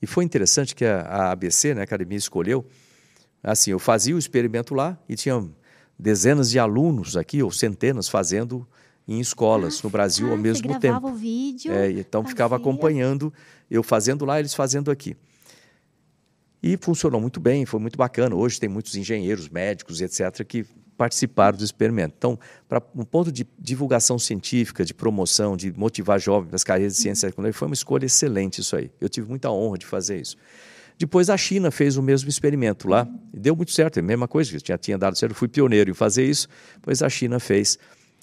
E 0.00 0.06
foi 0.06 0.24
interessante 0.24 0.74
que 0.74 0.84
a, 0.84 1.00
a 1.00 1.32
ABC, 1.32 1.74
né, 1.74 1.80
a 1.80 1.84
academia, 1.84 2.18
escolheu, 2.18 2.66
assim, 3.42 3.70
eu 3.70 3.78
fazia 3.78 4.14
o 4.14 4.18
experimento 4.18 4.74
lá 4.74 4.98
e 5.08 5.16
tinha 5.16 5.42
dezenas 5.98 6.50
de 6.50 6.58
alunos 6.58 7.16
aqui, 7.16 7.42
ou 7.42 7.50
centenas, 7.50 8.08
fazendo 8.08 8.68
em 9.06 9.20
escolas 9.20 9.78
ah, 9.78 9.80
no 9.84 9.90
Brasil 9.90 10.28
ah, 10.28 10.32
ao 10.32 10.38
mesmo 10.38 10.72
você 10.72 10.78
tempo. 10.78 11.08
O 11.08 11.14
vídeo, 11.14 11.72
é, 11.72 11.90
então 11.90 12.22
fazia. 12.22 12.34
ficava 12.34 12.56
acompanhando, 12.56 13.32
eu 13.70 13.82
fazendo 13.82 14.24
lá, 14.24 14.38
eles 14.38 14.54
fazendo 14.54 14.90
aqui. 14.90 15.16
E 16.62 16.76
funcionou 16.80 17.20
muito 17.20 17.40
bem, 17.40 17.66
foi 17.66 17.80
muito 17.80 17.98
bacana. 17.98 18.36
Hoje 18.36 18.60
tem 18.60 18.68
muitos 18.68 18.94
engenheiros, 18.94 19.48
médicos, 19.48 20.00
etc., 20.00 20.44
que 20.46 20.64
participaram 20.96 21.58
do 21.58 21.64
experimento. 21.64 22.14
Então, 22.16 22.38
para 22.68 22.80
um 22.94 23.04
ponto 23.04 23.32
de 23.32 23.44
divulgação 23.58 24.16
científica, 24.18 24.84
de 24.84 24.94
promoção, 24.94 25.56
de 25.56 25.72
motivar 25.72 26.20
jovens 26.20 26.48
para 26.48 26.56
as 26.56 26.62
carreiras 26.62 26.94
de 26.94 27.00
ciência 27.00 27.26
e 27.26 27.30
tecnologia, 27.30 27.58
foi 27.58 27.66
uma 27.66 27.74
escolha 27.74 28.06
excelente 28.06 28.60
isso 28.60 28.76
aí. 28.76 28.90
Eu 29.00 29.08
tive 29.08 29.28
muita 29.28 29.50
honra 29.50 29.78
de 29.78 29.86
fazer 29.86 30.20
isso. 30.20 30.36
Depois 30.96 31.28
a 31.28 31.36
China 31.36 31.72
fez 31.72 31.96
o 31.96 32.02
mesmo 32.02 32.28
experimento 32.28 32.86
lá 32.86 33.08
e 33.34 33.40
deu 33.40 33.56
muito 33.56 33.72
certo, 33.72 33.96
é 33.96 34.00
a 34.00 34.02
mesma 34.04 34.28
coisa, 34.28 34.56
já 34.64 34.78
tinha 34.78 34.96
dado 34.96 35.18
certo, 35.18 35.32
eu 35.32 35.36
fui 35.36 35.48
pioneiro 35.48 35.90
em 35.90 35.94
fazer 35.94 36.24
isso, 36.24 36.46
pois 36.80 37.02
a 37.02 37.08
China 37.08 37.40
fez. 37.40 37.76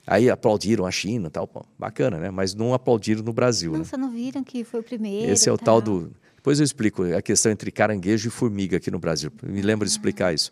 Aí 0.10 0.30
aplaudiram 0.30 0.88
a 0.88 0.92
China, 0.92 1.30
tal, 1.30 1.48
bacana, 1.78 2.18
né? 2.18 2.32
Mas 2.32 2.56
não 2.56 2.74
aplaudiram 2.74 3.22
no 3.22 3.32
Brasil. 3.32 3.72
Nossa, 3.74 3.96
né? 3.96 4.04
não 4.04 4.12
viram 4.12 4.44
que 4.44 4.64
foi 4.64 4.80
o 4.80 4.84
primeiro. 4.84 5.32
Esse 5.32 5.48
é 5.48 5.52
o 5.52 5.58
tal 5.58 5.80
do 5.80 6.12
depois 6.40 6.58
eu 6.58 6.64
explico 6.64 7.04
a 7.04 7.22
questão 7.22 7.52
entre 7.52 7.70
caranguejo 7.70 8.30
e 8.30 8.32
formiga 8.32 8.78
aqui 8.78 8.90
no 8.90 8.98
Brasil. 8.98 9.30
Me 9.44 9.62
lembro 9.62 9.86
de 9.86 9.92
explicar 9.92 10.34
isso. 10.34 10.50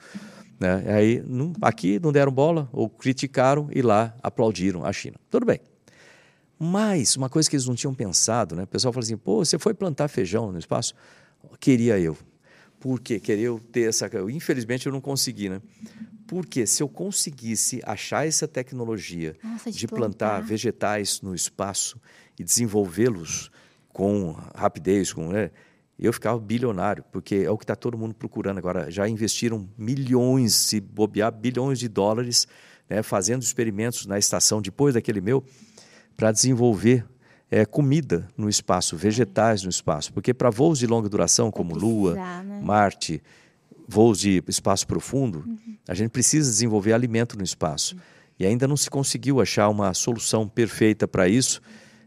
Né? 0.59 0.83
Aí, 0.93 1.23
não, 1.25 1.53
aqui 1.61 1.97
não 1.97 2.11
deram 2.11 2.29
bola, 2.29 2.69
ou 2.73 2.89
criticaram 2.89 3.69
e 3.73 3.81
lá 3.81 4.13
aplaudiram 4.21 4.85
a 4.85 4.91
China. 4.91 5.15
Tudo 5.29 5.45
bem. 5.45 5.61
Mas, 6.59 7.15
uma 7.15 7.29
coisa 7.29 7.49
que 7.49 7.55
eles 7.55 7.65
não 7.65 7.73
tinham 7.73 7.93
pensado, 7.93 8.53
né? 8.53 8.63
o 8.63 8.67
pessoal 8.67 8.91
fala 8.91 9.05
assim: 9.05 9.15
pô, 9.15 9.45
você 9.45 9.57
foi 9.57 9.73
plantar 9.73 10.09
feijão 10.09 10.51
no 10.51 10.59
espaço? 10.59 10.93
Queria 11.57 11.97
eu. 11.97 12.17
Por 12.81 12.99
quê? 12.99 13.17
Queria 13.17 13.45
eu 13.45 13.59
ter 13.71 13.87
essa. 13.87 14.09
Infelizmente 14.29 14.87
eu 14.87 14.91
não 14.91 14.99
consegui, 14.99 15.47
né? 15.47 15.61
Porque 16.27 16.67
se 16.67 16.83
eu 16.83 16.89
conseguisse 16.89 17.81
achar 17.85 18.27
essa 18.27 18.47
tecnologia 18.47 19.35
Nossa, 19.43 19.71
de, 19.71 19.77
de 19.77 19.87
plantar. 19.87 20.29
plantar 20.31 20.41
vegetais 20.41 21.21
no 21.21 21.33
espaço 21.33 21.99
e 22.37 22.43
desenvolvê-los 22.43 23.49
com 23.89 24.33
rapidez, 24.53 25.13
com, 25.13 25.29
né? 25.29 25.49
eu 25.99 26.13
ficava 26.13 26.39
bilionário, 26.39 27.03
porque 27.11 27.35
é 27.37 27.49
o 27.49 27.57
que 27.57 27.63
está 27.63 27.75
todo 27.75 27.97
mundo 27.97 28.13
procurando 28.13 28.57
agora. 28.59 28.91
Já 28.91 29.07
investiram 29.07 29.67
milhões, 29.77 30.53
se 30.53 30.79
bobear, 30.79 31.31
bilhões 31.31 31.79
de 31.79 31.87
dólares, 31.87 32.47
né, 32.87 33.01
fazendo 33.01 33.41
experimentos 33.41 34.05
na 34.05 34.19
estação, 34.19 34.61
depois 34.61 34.93
daquele 34.93 35.21
meu, 35.21 35.43
para 36.15 36.31
desenvolver 36.31 37.05
é, 37.49 37.65
comida 37.65 38.27
no 38.37 38.47
espaço, 38.47 38.95
vegetais 38.95 39.63
no 39.63 39.69
espaço. 39.69 40.13
Porque 40.13 40.33
para 40.33 40.49
voos 40.49 40.77
de 40.77 40.85
longa 40.85 41.09
duração, 41.09 41.49
como 41.49 41.75
Lua, 41.75 42.13
né? 42.13 42.61
Marte, 42.61 43.23
voos 43.87 44.19
de 44.19 44.43
espaço 44.47 44.85
profundo, 44.85 45.43
uhum. 45.47 45.75
a 45.87 45.93
gente 45.93 46.09
precisa 46.09 46.49
desenvolver 46.49 46.93
alimento 46.93 47.37
no 47.37 47.43
espaço. 47.43 47.95
Uhum. 47.95 48.01
E 48.39 48.45
ainda 48.45 48.67
não 48.67 48.77
se 48.77 48.89
conseguiu 48.89 49.41
achar 49.41 49.69
uma 49.69 49.93
solução 49.93 50.47
perfeita 50.47 51.07
para 51.07 51.27
isso. 51.27 51.61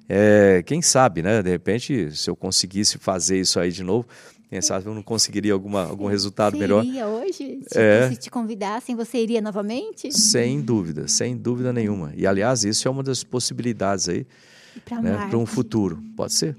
É, 0.08 0.62
quem 0.64 0.82
sabe, 0.82 1.22
né? 1.22 1.42
De 1.42 1.50
repente, 1.50 2.14
se 2.16 2.28
eu 2.28 2.36
conseguisse 2.36 2.98
fazer 2.98 3.40
isso 3.40 3.58
aí 3.58 3.72
de 3.72 3.82
novo, 3.82 4.06
quem 4.48 4.60
sabe 4.60 4.86
eu 4.86 4.94
não 4.94 5.02
conseguiria 5.02 5.52
alguma, 5.52 5.84
algum 5.84 6.06
resultado 6.06 6.54
você 6.54 6.58
melhor. 6.58 6.82
Você 6.82 6.88
iria 6.88 7.06
hoje? 7.06 7.60
é. 7.74 8.08
Se 8.10 8.16
te 8.16 8.30
convidassem, 8.30 8.96
você 8.96 9.22
iria 9.22 9.40
novamente? 9.40 10.12
Sem 10.12 10.60
dúvida, 10.60 11.06
sem 11.06 11.36
dúvida 11.36 11.72
nenhuma. 11.72 12.12
E, 12.16 12.26
aliás, 12.26 12.64
isso 12.64 12.86
é 12.86 12.90
uma 12.90 13.02
das 13.02 13.22
possibilidades 13.22 14.08
aí 14.08 14.26
para 14.84 15.00
né, 15.00 15.30
um 15.34 15.46
futuro. 15.46 16.02
Pode 16.16 16.34
ser. 16.34 16.56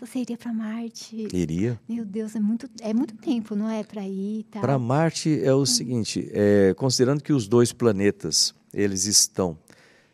Você 0.00 0.20
iria 0.20 0.38
para 0.38 0.50
Marte? 0.50 1.28
Iria. 1.30 1.78
Meu 1.86 2.06
Deus, 2.06 2.34
é 2.34 2.40
muito, 2.40 2.66
é 2.80 2.94
muito 2.94 3.14
tempo, 3.18 3.54
não 3.54 3.68
é, 3.68 3.84
para 3.84 4.02
ir 4.06 4.46
Para 4.50 4.78
Marte 4.78 5.42
é 5.44 5.52
o 5.52 5.60
hum. 5.60 5.66
seguinte, 5.66 6.26
é, 6.32 6.72
considerando 6.74 7.22
que 7.22 7.34
os 7.34 7.46
dois 7.46 7.70
planetas, 7.70 8.54
eles 8.72 9.04
estão 9.04 9.58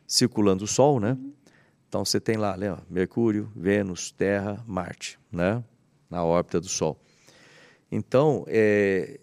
circulando 0.04 0.64
o 0.64 0.66
Sol, 0.66 0.98
né? 0.98 1.12
Uhum. 1.12 1.32
Então 1.88 2.04
você 2.04 2.18
tem 2.18 2.36
lá, 2.36 2.56
né, 2.56 2.76
Mercúrio, 2.90 3.48
Vênus, 3.54 4.10
Terra, 4.10 4.62
Marte, 4.66 5.20
né, 5.30 5.62
na 6.10 6.24
órbita 6.24 6.60
do 6.60 6.68
Sol. 6.68 7.00
Então, 7.90 8.44
é, 8.48 9.20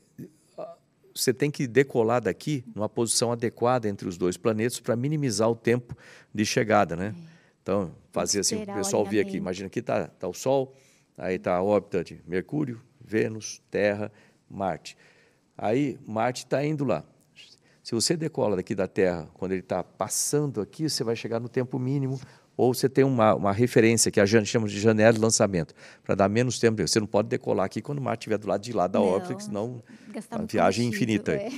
você 1.14 1.34
tem 1.34 1.52
que 1.52 1.68
decolar 1.68 2.22
daqui 2.22 2.64
numa 2.74 2.88
posição 2.88 3.34
adequada 3.34 3.90
entre 3.90 4.08
os 4.08 4.18
dois 4.18 4.38
planetas 4.38 4.80
para 4.80 4.96
minimizar 4.96 5.50
o 5.50 5.56
tempo 5.56 5.96
de 6.34 6.46
chegada, 6.46 6.96
né? 6.96 7.14
É. 7.30 7.33
Então, 7.64 7.96
fazer 8.12 8.42
assim, 8.42 8.62
o 8.62 8.66
pessoal 8.66 9.06
vê 9.06 9.22
aqui, 9.22 9.38
imagina 9.38 9.68
aqui 9.68 9.80
está 9.80 10.08
tá 10.08 10.28
o 10.28 10.34
Sol, 10.34 10.76
aí 11.18 11.36
está 11.36 11.56
a 11.56 11.64
órbita 11.64 12.04
de 12.04 12.22
Mercúrio, 12.28 12.82
Vênus, 13.00 13.62
Terra, 13.72 14.12
Marte. 14.50 14.98
Aí 15.58 15.98
Marte 16.06 16.44
está 16.44 16.64
indo 16.64 16.84
lá. 16.84 17.06
Se 17.82 17.96
você 17.96 18.18
decola 18.18 18.58
daqui 18.58 18.76
da 18.76 18.88
Terra, 18.88 19.30
quando 19.34 19.54
ele 19.54 19.62
está 19.62 19.82
passando 19.82 20.60
aqui, 20.60 20.90
você 20.90 21.04
vai 21.06 21.16
chegar 21.16 21.40
no 21.40 21.48
tempo 21.48 21.80
mínimo, 21.80 22.20
ou 22.56 22.74
você 22.74 22.90
tem 22.90 23.04
uma, 23.04 23.34
uma 23.34 23.52
referência 23.54 24.12
que 24.12 24.20
a 24.20 24.26
gente 24.26 24.46
chama 24.46 24.68
de 24.68 24.80
janela 24.80 25.14
de 25.14 25.20
lançamento, 25.20 25.74
para 26.04 26.16
dar 26.16 26.30
menos 26.30 26.60
tempo. 26.60 26.86
Você 26.86 27.00
não 27.00 27.08
pode 27.08 27.30
decolar 27.30 27.66
aqui 27.66 27.82
quando 27.82 28.02
Marte 28.02 28.22
estiver 28.22 28.38
do 28.38 28.48
lado 28.48 28.62
de 28.62 28.74
lá 28.74 28.88
da 28.88 29.00
não, 29.00 29.08
órbita, 29.08 29.40
senão 29.40 29.82
a 30.30 30.42
viagem 30.44 30.86
é 30.86 30.90
infinita. 30.90 31.32
É. 31.34 31.50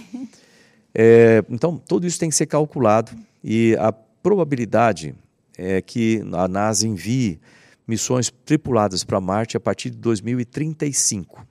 É, 0.97 1.43
então, 1.49 1.77
tudo 1.77 2.07
isso 2.07 2.17
tem 2.17 2.29
que 2.29 2.35
ser 2.35 2.45
calculado 2.45 3.11
e 3.43 3.75
a 3.79 3.91
probabilidade 3.91 5.13
é 5.57 5.81
que 5.81 6.21
a 6.33 6.47
NASA 6.47 6.87
envie 6.87 7.39
missões 7.87 8.31
tripuladas 8.43 9.03
para 9.03 9.21
Marte 9.21 9.57
a 9.57 9.59
partir 9.59 9.89
de 9.89 9.97
2035. 9.97 11.45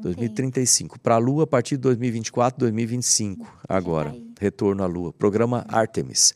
2035. 0.00 0.98
Para 0.98 1.14
a 1.14 1.18
Lua, 1.18 1.44
a 1.44 1.46
partir 1.46 1.76
de 1.76 1.82
2024, 1.82 2.58
2025, 2.60 3.60
agora. 3.68 4.14
Retorno 4.38 4.82
à 4.82 4.86
Lua. 4.86 5.12
Programa 5.12 5.64
Artemis. 5.68 6.34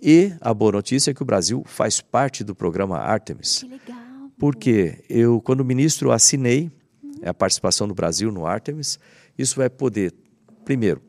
E 0.00 0.32
a 0.40 0.52
boa 0.52 0.72
notícia 0.72 1.10
é 1.10 1.14
que 1.14 1.22
o 1.22 1.26
Brasil 1.26 1.62
faz 1.66 2.00
parte 2.00 2.42
do 2.44 2.54
programa 2.54 2.98
Artemis. 2.98 3.60
Que 3.60 3.68
legal. 3.68 3.96
Porque 4.38 5.04
eu, 5.08 5.40
quando 5.40 5.64
ministro, 5.64 6.12
assinei 6.12 6.70
a 7.24 7.32
participação 7.32 7.86
do 7.88 7.94
Brasil 7.94 8.30
no 8.30 8.46
Artemis. 8.46 8.98
Isso 9.38 9.56
vai 9.56 9.70
poder, 9.70 10.12
primeiro, 10.64 11.00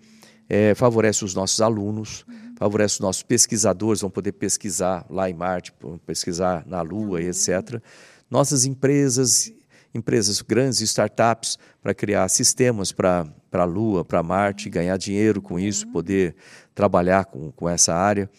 é, 0.48 0.74
favorece 0.76 1.26
os 1.26 1.34
nossos 1.34 1.60
alunos, 1.62 2.26
uhum. 2.28 2.45
Favorece 2.56 2.96
os 2.96 3.00
nossos 3.00 3.24
pesquisadores, 3.24 4.02
vão 4.02 4.10
poder 4.10 4.32
pesquisar 4.34 5.06
lá 5.10 5.30
em 5.30 5.34
Marte, 5.34 5.74
pesquisar 6.06 6.66
na 6.66 6.82
Lua 6.82 7.22
e 7.22 7.28
etc. 7.28 7.82
Nossas 8.30 8.66
empresas 8.66 9.54
empresas 9.96 10.42
grandes, 10.42 10.82
startups, 10.82 11.58
para 11.82 11.94
criar 11.94 12.28
sistemas 12.28 12.92
para 12.92 13.26
a 13.54 13.64
Lua, 13.64 14.04
para 14.04 14.22
Marte, 14.22 14.70
ganhar 14.70 14.98
dinheiro 14.98 15.42
com 15.42 15.58
isso, 15.58 15.88
poder 15.88 16.36
trabalhar 16.74 17.24
com, 17.24 17.50
com 17.54 17.70
essa 17.70 17.94
área. 17.94 18.30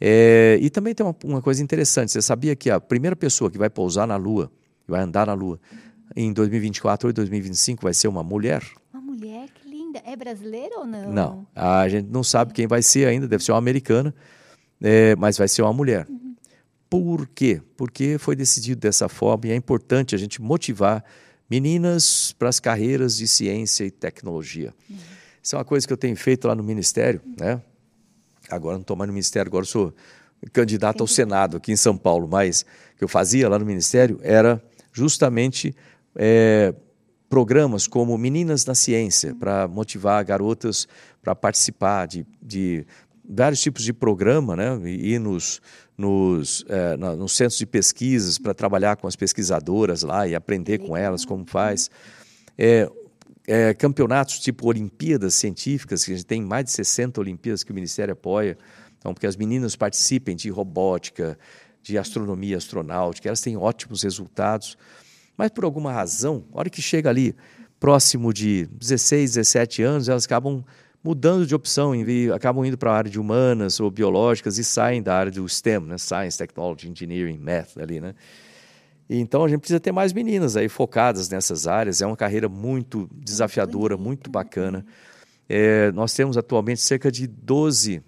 É, 0.00 0.56
e 0.62 0.70
também 0.70 0.94
tem 0.94 1.04
uma, 1.04 1.14
uma, 1.24 1.42
coisa 1.42 1.62
interessante: 1.62 2.12
você 2.12 2.22
sabia 2.22 2.54
que 2.54 2.70
a 2.70 2.80
primeira 2.80 3.16
pessoa 3.16 3.50
que 3.50 3.58
vai 3.58 3.68
pousar 3.68 4.06
na 4.06 4.16
Lua, 4.16 4.50
que 4.84 4.90
vai 4.90 5.02
andar 5.02 5.26
na 5.26 5.34
Lua, 5.34 5.60
em 6.16 6.32
2024 6.32 7.08
ou 7.08 7.12
2025 7.12 7.82
vai 7.82 7.92
ser 7.92 8.08
uma 8.08 8.22
mulher? 8.22 8.62
Uma 8.94 9.02
mulher, 9.02 9.48
que 9.92 9.98
linda. 9.98 10.02
É 10.04 10.16
brasileira 10.16 10.78
ou 10.78 10.86
não? 10.86 11.12
Não, 11.12 11.46
a 11.54 11.88
gente 11.88 12.08
não 12.08 12.22
sabe 12.22 12.52
quem 12.52 12.66
vai 12.66 12.82
ser 12.82 13.06
ainda, 13.06 13.26
deve 13.26 13.44
ser 13.44 13.52
uma 13.52 13.58
americana, 13.58 14.14
é, 14.80 15.16
mas 15.16 15.36
vai 15.36 15.48
ser 15.48 15.62
uma 15.62 15.72
mulher. 15.72 16.06
Uhum. 16.08 16.34
Por 16.88 17.26
quê? 17.28 17.60
Porque 17.76 18.18
foi 18.18 18.34
decidido 18.34 18.80
dessa 18.80 19.08
forma 19.08 19.46
e 19.46 19.50
é 19.52 19.56
importante 19.56 20.14
a 20.14 20.18
gente 20.18 20.40
motivar 20.40 21.04
meninas 21.48 22.32
para 22.38 22.48
as 22.48 22.60
carreiras 22.60 23.16
de 23.16 23.26
ciência 23.26 23.84
e 23.84 23.90
tecnologia. 23.90 24.72
Uhum. 24.88 24.96
Isso 25.42 25.54
é 25.54 25.58
uma 25.58 25.64
coisa 25.64 25.86
que 25.86 25.92
eu 25.92 25.96
tenho 25.96 26.16
feito 26.16 26.46
lá 26.46 26.54
no 26.54 26.62
Ministério, 26.62 27.20
né? 27.38 27.60
Agora 28.48 28.74
não 28.74 28.82
estou 28.82 28.96
mais 28.96 29.08
no 29.08 29.14
Ministério, 29.14 29.48
agora 29.48 29.64
sou 29.64 29.94
candidato 30.52 31.02
ao 31.02 31.06
Senado 31.06 31.56
aqui 31.56 31.72
em 31.72 31.76
São 31.76 31.96
Paulo, 31.96 32.26
mas 32.28 32.62
o 32.94 32.98
que 32.98 33.04
eu 33.04 33.08
fazia 33.08 33.48
lá 33.48 33.58
no 33.58 33.64
Ministério 33.64 34.18
era 34.22 34.62
justamente 34.92 35.74
é, 36.16 36.74
programas 37.30 37.86
como 37.86 38.18
Meninas 38.18 38.66
na 38.66 38.74
Ciência, 38.74 39.34
para 39.36 39.68
motivar 39.68 40.22
garotas 40.24 40.88
para 41.22 41.34
participar 41.34 42.08
de, 42.08 42.26
de 42.42 42.84
vários 43.24 43.60
tipos 43.60 43.84
de 43.84 43.92
programa, 43.92 44.56
né? 44.56 44.78
E, 44.84 45.16
nos, 45.16 45.62
nos, 45.96 46.64
é, 46.68 46.96
nos 46.96 47.36
centros 47.36 47.56
de 47.56 47.66
pesquisas 47.66 48.36
para 48.36 48.52
trabalhar 48.52 48.96
com 48.96 49.06
as 49.06 49.14
pesquisadoras 49.14 50.02
lá 50.02 50.26
e 50.26 50.34
aprender 50.34 50.78
com 50.78 50.96
elas 50.96 51.24
como 51.24 51.46
faz. 51.46 51.88
É, 52.58 52.90
é, 53.46 53.74
campeonatos 53.74 54.40
tipo 54.40 54.66
Olimpíadas 54.66 55.34
Científicas, 55.34 56.04
que 56.04 56.12
a 56.12 56.16
gente 56.16 56.26
tem 56.26 56.42
mais 56.42 56.64
de 56.64 56.72
60 56.72 57.20
Olimpíadas 57.20 57.62
que 57.62 57.70
o 57.70 57.74
Ministério 57.74 58.12
apoia, 58.12 58.58
então, 58.98 59.14
porque 59.14 59.26
as 59.26 59.36
meninas 59.36 59.76
participem 59.76 60.34
de 60.34 60.50
robótica, 60.50 61.38
de 61.80 61.96
astronomia 61.96 62.56
astronáutica, 62.56 63.28
elas 63.28 63.40
têm 63.40 63.56
ótimos 63.56 64.02
resultados, 64.02 64.76
mas 65.40 65.50
por 65.50 65.64
alguma 65.64 65.90
razão, 65.90 66.44
a 66.52 66.58
hora 66.58 66.68
que 66.68 66.82
chega 66.82 67.08
ali 67.08 67.34
próximo 67.78 68.30
de 68.30 68.66
16, 68.72 69.36
17 69.36 69.82
anos, 69.82 70.06
elas 70.06 70.26
acabam 70.26 70.62
mudando 71.02 71.46
de 71.46 71.54
opção, 71.54 71.92
acabam 72.34 72.62
indo 72.62 72.76
para 72.76 72.92
a 72.92 72.94
área 72.94 73.10
de 73.10 73.18
humanas 73.18 73.80
ou 73.80 73.90
biológicas 73.90 74.58
e 74.58 74.64
saem 74.64 75.02
da 75.02 75.16
área 75.16 75.32
do 75.32 75.48
STEM, 75.48 75.80
né? 75.80 75.96
Science, 75.96 76.36
Technology, 76.36 76.90
Engineering, 76.90 77.38
Math 77.38 77.78
ali, 77.78 78.02
né? 78.02 78.14
Então 79.08 79.42
a 79.42 79.48
gente 79.48 79.60
precisa 79.60 79.80
ter 79.80 79.92
mais 79.92 80.12
meninas 80.12 80.58
aí 80.58 80.68
focadas 80.68 81.30
nessas 81.30 81.66
áreas. 81.66 82.02
É 82.02 82.06
uma 82.06 82.18
carreira 82.18 82.46
muito 82.46 83.08
desafiadora, 83.14 83.96
muito 83.96 84.28
bacana. 84.28 84.84
É, 85.48 85.90
nós 85.92 86.12
temos 86.12 86.36
atualmente 86.36 86.82
cerca 86.82 87.10
de 87.10 87.26
12% 87.26 88.02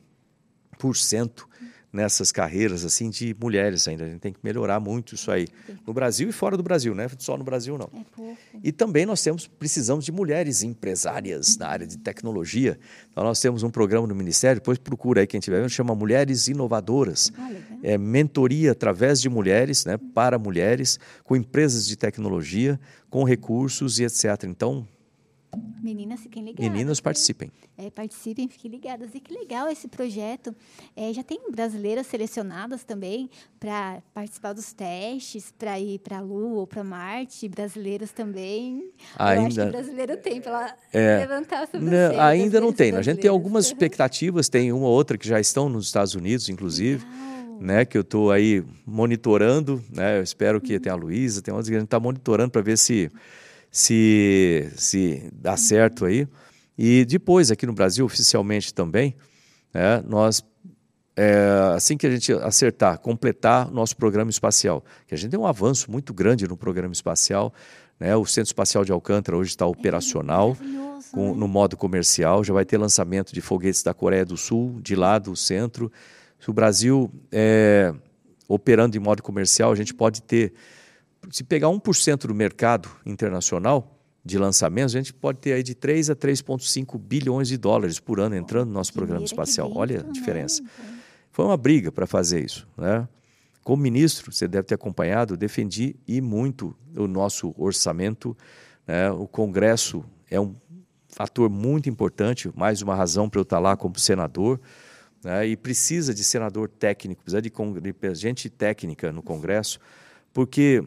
nessas 1.93 2.33
carreiras 2.33 2.85
assim 2.85 3.11
de 3.11 3.37
mulheres 3.39 3.87
ainda. 3.87 4.05
A 4.05 4.09
gente 4.09 4.21
tem 4.21 4.33
que 4.33 4.39
melhorar 4.43 4.81
muito 4.81 5.15
isso 5.15 5.31
aí. 5.31 5.47
No 5.87 5.93
Brasil 5.93 6.29
e 6.29 6.33
fora 6.33 6.57
do 6.57 6.63
Brasil, 6.63 6.95
né? 6.95 7.09
Só 7.19 7.37
no 7.37 7.45
Brasil 7.45 7.77
não. 7.77 7.91
É 8.19 8.35
e 8.65 8.73
também 8.73 9.05
nós 9.05 9.23
temos 9.23 9.47
precisamos 9.47 10.05
de 10.05 10.13
mulheres 10.13 10.63
empresárias 10.63 11.57
na 11.57 11.69
área 11.69 11.87
de 11.87 11.99
tecnologia. 11.99 12.79
Então 13.11 13.23
nós 13.23 13.41
temos 13.41 13.63
um 13.63 13.71
programa 13.71 14.07
no 14.07 14.15
Ministério, 14.15 14.61
depois 14.61 14.79
procura 14.79 15.21
aí 15.21 15.27
quem 15.27 15.41
tiver, 15.41 15.69
chama 15.69 15.95
Mulheres 15.95 16.49
Inovadoras. 16.49 17.31
Ah, 17.37 17.51
é 17.83 17.99
mentoria 17.99 18.73
através 18.73 19.21
de 19.21 19.29
mulheres, 19.29 19.85
né, 19.85 19.99
para 20.15 20.39
mulheres, 20.39 20.99
com 21.25 21.37
empresas 21.37 21.87
de 21.87 21.97
tecnologia, 21.97 22.79
com 23.11 23.25
recursos 23.25 23.99
e 23.99 24.05
etc. 24.05 24.45
Então, 24.45 24.87
Meninas, 25.83 26.21
fiquem 26.21 26.45
ligadas. 26.45 26.73
Meninas, 26.73 27.01
participem. 27.01 27.51
É, 27.77 27.91
participem, 27.91 28.49
fiquem 28.49 28.71
ligadas. 28.71 29.11
E 29.15 29.21
que 29.21 29.35
legal 29.35 29.69
esse 29.69 29.87
projeto. 29.87 30.55
É, 30.97 31.13
já 31.13 31.23
tem 31.23 31.51
brasileiras 31.51 32.07
selecionadas 32.07 32.85
também 32.85 33.29
para 33.61 34.03
participar 34.15 34.55
dos 34.55 34.73
testes, 34.73 35.53
para 35.59 35.79
ir 35.79 35.99
para 35.99 36.19
a 36.19 36.21
Lua 36.21 36.61
ou 36.61 36.67
para 36.67 36.83
Marte. 36.83 37.49
Brasileiras 37.49 38.13
também. 38.13 38.93
Ainda... 39.19 39.41
Eu 39.41 39.47
acho 39.47 39.57
que 39.57 39.67
brasileiro 39.67 40.17
tem 40.17 40.41
para 40.41 40.75
é, 40.93 41.19
levantar 41.19 41.65
essa 41.65 41.79
não, 41.79 42.21
Ainda 42.21 42.61
não 42.61 42.73
tem. 42.73 42.95
A 42.95 43.03
gente 43.03 43.21
tem 43.21 43.31
algumas 43.31 43.67
expectativas. 43.67 44.49
Tem 44.49 44.73
uma 44.73 44.87
ou 44.87 44.93
outra 44.93 45.19
que 45.19 45.29
já 45.29 45.39
estão 45.39 45.69
nos 45.69 45.87
Estados 45.87 46.15
Unidos, 46.15 46.49
inclusive. 46.49 47.05
Né, 47.61 47.85
que 47.85 47.97
eu 47.97 48.01
estou 48.01 48.33
aí 48.33 48.65
monitorando, 48.85 49.85
né, 49.89 50.19
eu 50.19 50.23
espero 50.25 50.61
que 50.61 50.75
uhum. 50.75 50.81
tenha 50.81 50.93
a 50.95 50.97
Luísa, 50.97 51.41
tem 51.41 51.55
outras 51.55 51.69
que 51.69 51.77
a 51.77 51.79
gente 51.79 51.87
está 51.87 52.01
monitorando 52.01 52.51
para 52.51 52.61
ver 52.61 52.77
se 52.77 53.09
se, 53.73 54.71
se 54.77 55.31
dá 55.33 55.57
certo 55.57 56.05
aí. 56.05 56.29
E 56.77 57.07
depois, 57.07 57.51
aqui 57.51 57.67
no 57.67 57.73
Brasil, 57.73 58.05
oficialmente 58.05 58.73
também, 58.73 59.17
né, 59.73 60.03
nós, 60.07 60.45
é, 61.17 61.73
assim 61.75 61.97
que 61.97 62.07
a 62.07 62.11
gente 62.11 62.33
acertar, 62.35 62.99
completar 62.99 63.71
nosso 63.71 63.97
programa 63.97 64.31
espacial, 64.31 64.85
que 65.07 65.15
a 65.15 65.19
gente 65.19 65.31
tem 65.31 65.41
um 65.41 65.47
avanço 65.47 65.91
muito 65.91 66.13
grande 66.13 66.47
no 66.47 66.57
programa 66.57 66.93
espacial, 66.93 67.53
né, 67.99 68.15
o 68.15 68.27
Centro 68.27 68.49
Espacial 68.49 68.85
de 68.85 68.93
Alcântara 68.93 69.37
hoje 69.37 69.51
está 69.51 69.65
operacional, 69.65 70.57
é 70.61 70.93
com, 71.13 71.31
né? 71.31 71.35
no 71.37 71.49
modo 71.49 71.77
comercial, 71.77 72.45
já 72.45 72.53
vai 72.53 72.65
ter 72.65 72.77
lançamento 72.77 73.33
de 73.33 73.41
foguetes 73.41 73.83
da 73.83 73.95
Coreia 73.95 74.25
do 74.25 74.37
Sul, 74.37 74.81
de 74.83 74.95
lá 74.95 75.19
do 75.19 75.35
centro. 75.35 75.91
Se 76.39 76.51
o 76.51 76.53
Brasil 76.53 77.11
é, 77.31 77.95
operando 78.49 78.97
em 78.97 79.01
modo 79.01 79.23
comercial, 79.23 79.73
a 79.73 79.75
gente 79.75 79.95
pode 79.95 80.23
ter 80.23 80.53
se 81.31 81.45
pegar 81.45 81.69
1% 81.69 82.27
do 82.27 82.35
mercado 82.35 82.89
internacional 83.07 83.99
de 84.25 84.39
lançamentos, 84.39 84.95
a 84.95 84.99
gente 84.99 85.13
pode 85.13 85.39
ter 85.39 85.53
aí 85.53 85.63
de 85.63 85.75
3 85.75 86.11
a 86.11 86.17
3,5 86.17 86.99
bilhões 86.99 87.49
de 87.49 87.57
dólares 87.57 87.99
por 87.99 88.21
ano 88.21 88.37
entrando 88.37 88.69
no 88.69 88.75
nosso 88.75 88.93
programa 88.93 89.25
espacial. 89.25 89.73
Olha 89.75 90.01
a 90.01 90.13
diferença. 90.13 90.63
Foi 91.31 91.45
uma 91.45 91.57
briga 91.57 91.91
para 91.91 92.07
fazer 92.07 92.45
isso. 92.45 92.69
Né? 92.77 93.09
Como 93.65 93.83
ministro, 93.83 94.33
você 94.33 94.47
deve 94.47 94.65
ter 94.65 94.75
acompanhado, 94.75 95.37
defendi 95.37 95.97
e 96.07 96.21
muito 96.21 96.77
o 96.97 97.09
nosso 97.09 97.55
orçamento. 97.57 98.37
Né? 98.87 99.11
O 99.11 99.27
Congresso 99.27 100.05
é 100.31 100.41
um 100.41 100.55
fator 101.09 101.51
muito 101.51 101.89
importante, 101.89 102.51
mais 102.55 102.81
uma 102.81 102.95
razão 102.95 103.29
para 103.29 103.41
eu 103.41 103.43
estar 103.43 103.59
lá 103.59 103.77
como 103.77 103.99
senador. 103.99 104.61
Né? 105.25 105.49
E 105.49 105.57
precisa 105.57 106.15
de 106.15 106.23
senador 106.23 106.69
técnico, 106.69 107.23
precisa 107.23 107.43
de, 107.43 107.51
de 107.51 108.15
gente 108.15 108.49
técnica 108.49 109.11
no 109.13 109.23
Congresso, 109.23 109.81
porque 110.33 110.85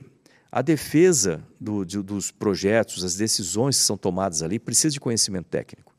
a 0.55 0.61
defesa 0.61 1.43
do, 1.59 1.83
de, 1.83 2.01
dos 2.01 2.31
projetos, 2.31 3.03
as 3.03 3.17
decisões 3.17 3.77
que 3.77 3.83
são 3.83 3.97
tomadas 3.97 4.41
ali, 4.41 4.57
precisa 4.57 4.93
de 4.93 5.01
conhecimento 5.01 5.47
técnico. 5.47 5.93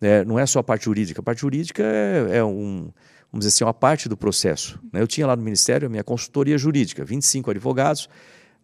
É, 0.00 0.24
não 0.24 0.38
é 0.38 0.46
só 0.46 0.60
a 0.60 0.62
parte 0.62 0.84
jurídica. 0.84 1.20
A 1.20 1.24
parte 1.24 1.40
jurídica 1.40 1.82
é, 1.82 2.36
é 2.36 2.44
um, 2.44 2.92
vamos 3.32 3.44
dizer 3.44 3.48
assim, 3.48 3.64
uma 3.64 3.74
parte 3.74 4.08
do 4.08 4.16
processo. 4.16 4.78
Né? 4.92 5.02
Eu 5.02 5.08
tinha 5.08 5.26
lá 5.26 5.34
no 5.34 5.42
Ministério 5.42 5.86
a 5.86 5.90
minha 5.90 6.04
consultoria 6.04 6.56
jurídica, 6.56 7.04
25 7.04 7.50
advogados, 7.50 8.08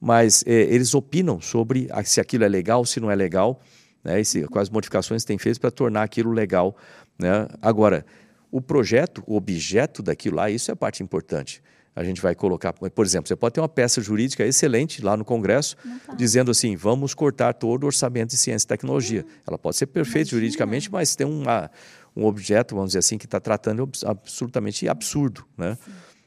mas 0.01 0.45
é, 0.47 0.53
eles 0.53 0.95
opinam 0.95 1.41
sobre 1.41 1.89
se 2.05 2.20
aquilo 2.20 2.45
é 2.45 2.49
legal, 2.49 2.85
se 2.85 3.01
não 3.01 3.11
é 3.11 3.16
legal. 3.16 3.61
né? 4.05 4.20
Esse, 4.20 4.45
quais 4.45 4.70
modificações 4.70 5.24
tem 5.24 5.39
feito 5.39 5.61
para 5.61 5.72
tornar 5.72 6.05
aquilo 6.05 6.31
legal, 6.31 6.77
né? 7.18 7.49
Agora, 7.61 8.07
o 8.49 8.61
projeto, 8.61 9.24
o 9.27 9.35
objeto 9.35 10.05
daquilo 10.05 10.37
lá, 10.37 10.49
isso 10.49 10.70
é 10.70 10.72
a 10.72 10.77
parte 10.77 11.03
importante. 11.03 11.61
A 11.97 12.05
gente 12.05 12.20
vai 12.20 12.34
colocar, 12.34 12.74
por 12.74 13.07
exemplo, 13.07 13.26
você 13.26 13.34
pode 13.34 13.55
ter 13.55 13.61
uma 13.62 13.68
peça 13.70 14.03
jurídica 14.03 14.44
excelente 14.44 15.03
lá 15.03 15.16
no 15.16 15.24
Congresso, 15.24 15.76
tá. 16.07 16.12
dizendo 16.12 16.51
assim: 16.51 16.76
vamos 16.76 17.14
cortar 17.14 17.55
todo 17.55 17.84
o 17.84 17.86
orçamento 17.86 18.30
de 18.30 18.36
ciência 18.36 18.66
e 18.66 18.68
tecnologia. 18.68 19.24
Hum. 19.26 19.40
Ela 19.47 19.57
pode 19.57 19.76
ser 19.78 19.86
perfeita 19.86 20.18
Imagina. 20.18 20.30
juridicamente, 20.38 20.92
mas 20.92 21.16
tem 21.16 21.26
uma, 21.26 21.70
um 22.14 22.26
objeto, 22.26 22.74
vamos 22.74 22.90
dizer 22.90 22.99
assim, 22.99 23.16
que 23.16 23.24
está 23.24 23.40
tratando 23.40 23.88
absolutamente 24.05 24.86
absurdo. 24.86 25.47
Né? 25.57 25.78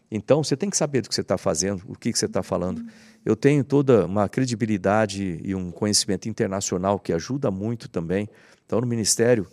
Então, 0.09 0.43
você 0.43 0.57
tem 0.57 0.71
que 0.71 0.77
saber 0.77 1.03
do 1.03 1.09
que 1.09 1.13
você 1.13 1.21
está 1.21 1.37
fazendo, 1.37 1.83
o 1.87 1.95
que, 1.95 2.11
que 2.11 2.17
você 2.17 2.25
está 2.25 2.41
falando. 2.41 2.81
Hum. 2.81 2.87
Eu 3.23 3.35
tenho 3.35 3.63
toda 3.63 4.07
uma 4.07 4.27
credibilidade 4.27 5.39
e 5.43 5.53
um 5.53 5.69
conhecimento 5.69 6.27
internacional 6.27 6.97
que 6.97 7.13
ajuda 7.13 7.51
muito 7.51 7.87
também. 7.87 8.27
Então, 8.65 8.81
no 8.81 8.87
Ministério, 8.87 9.45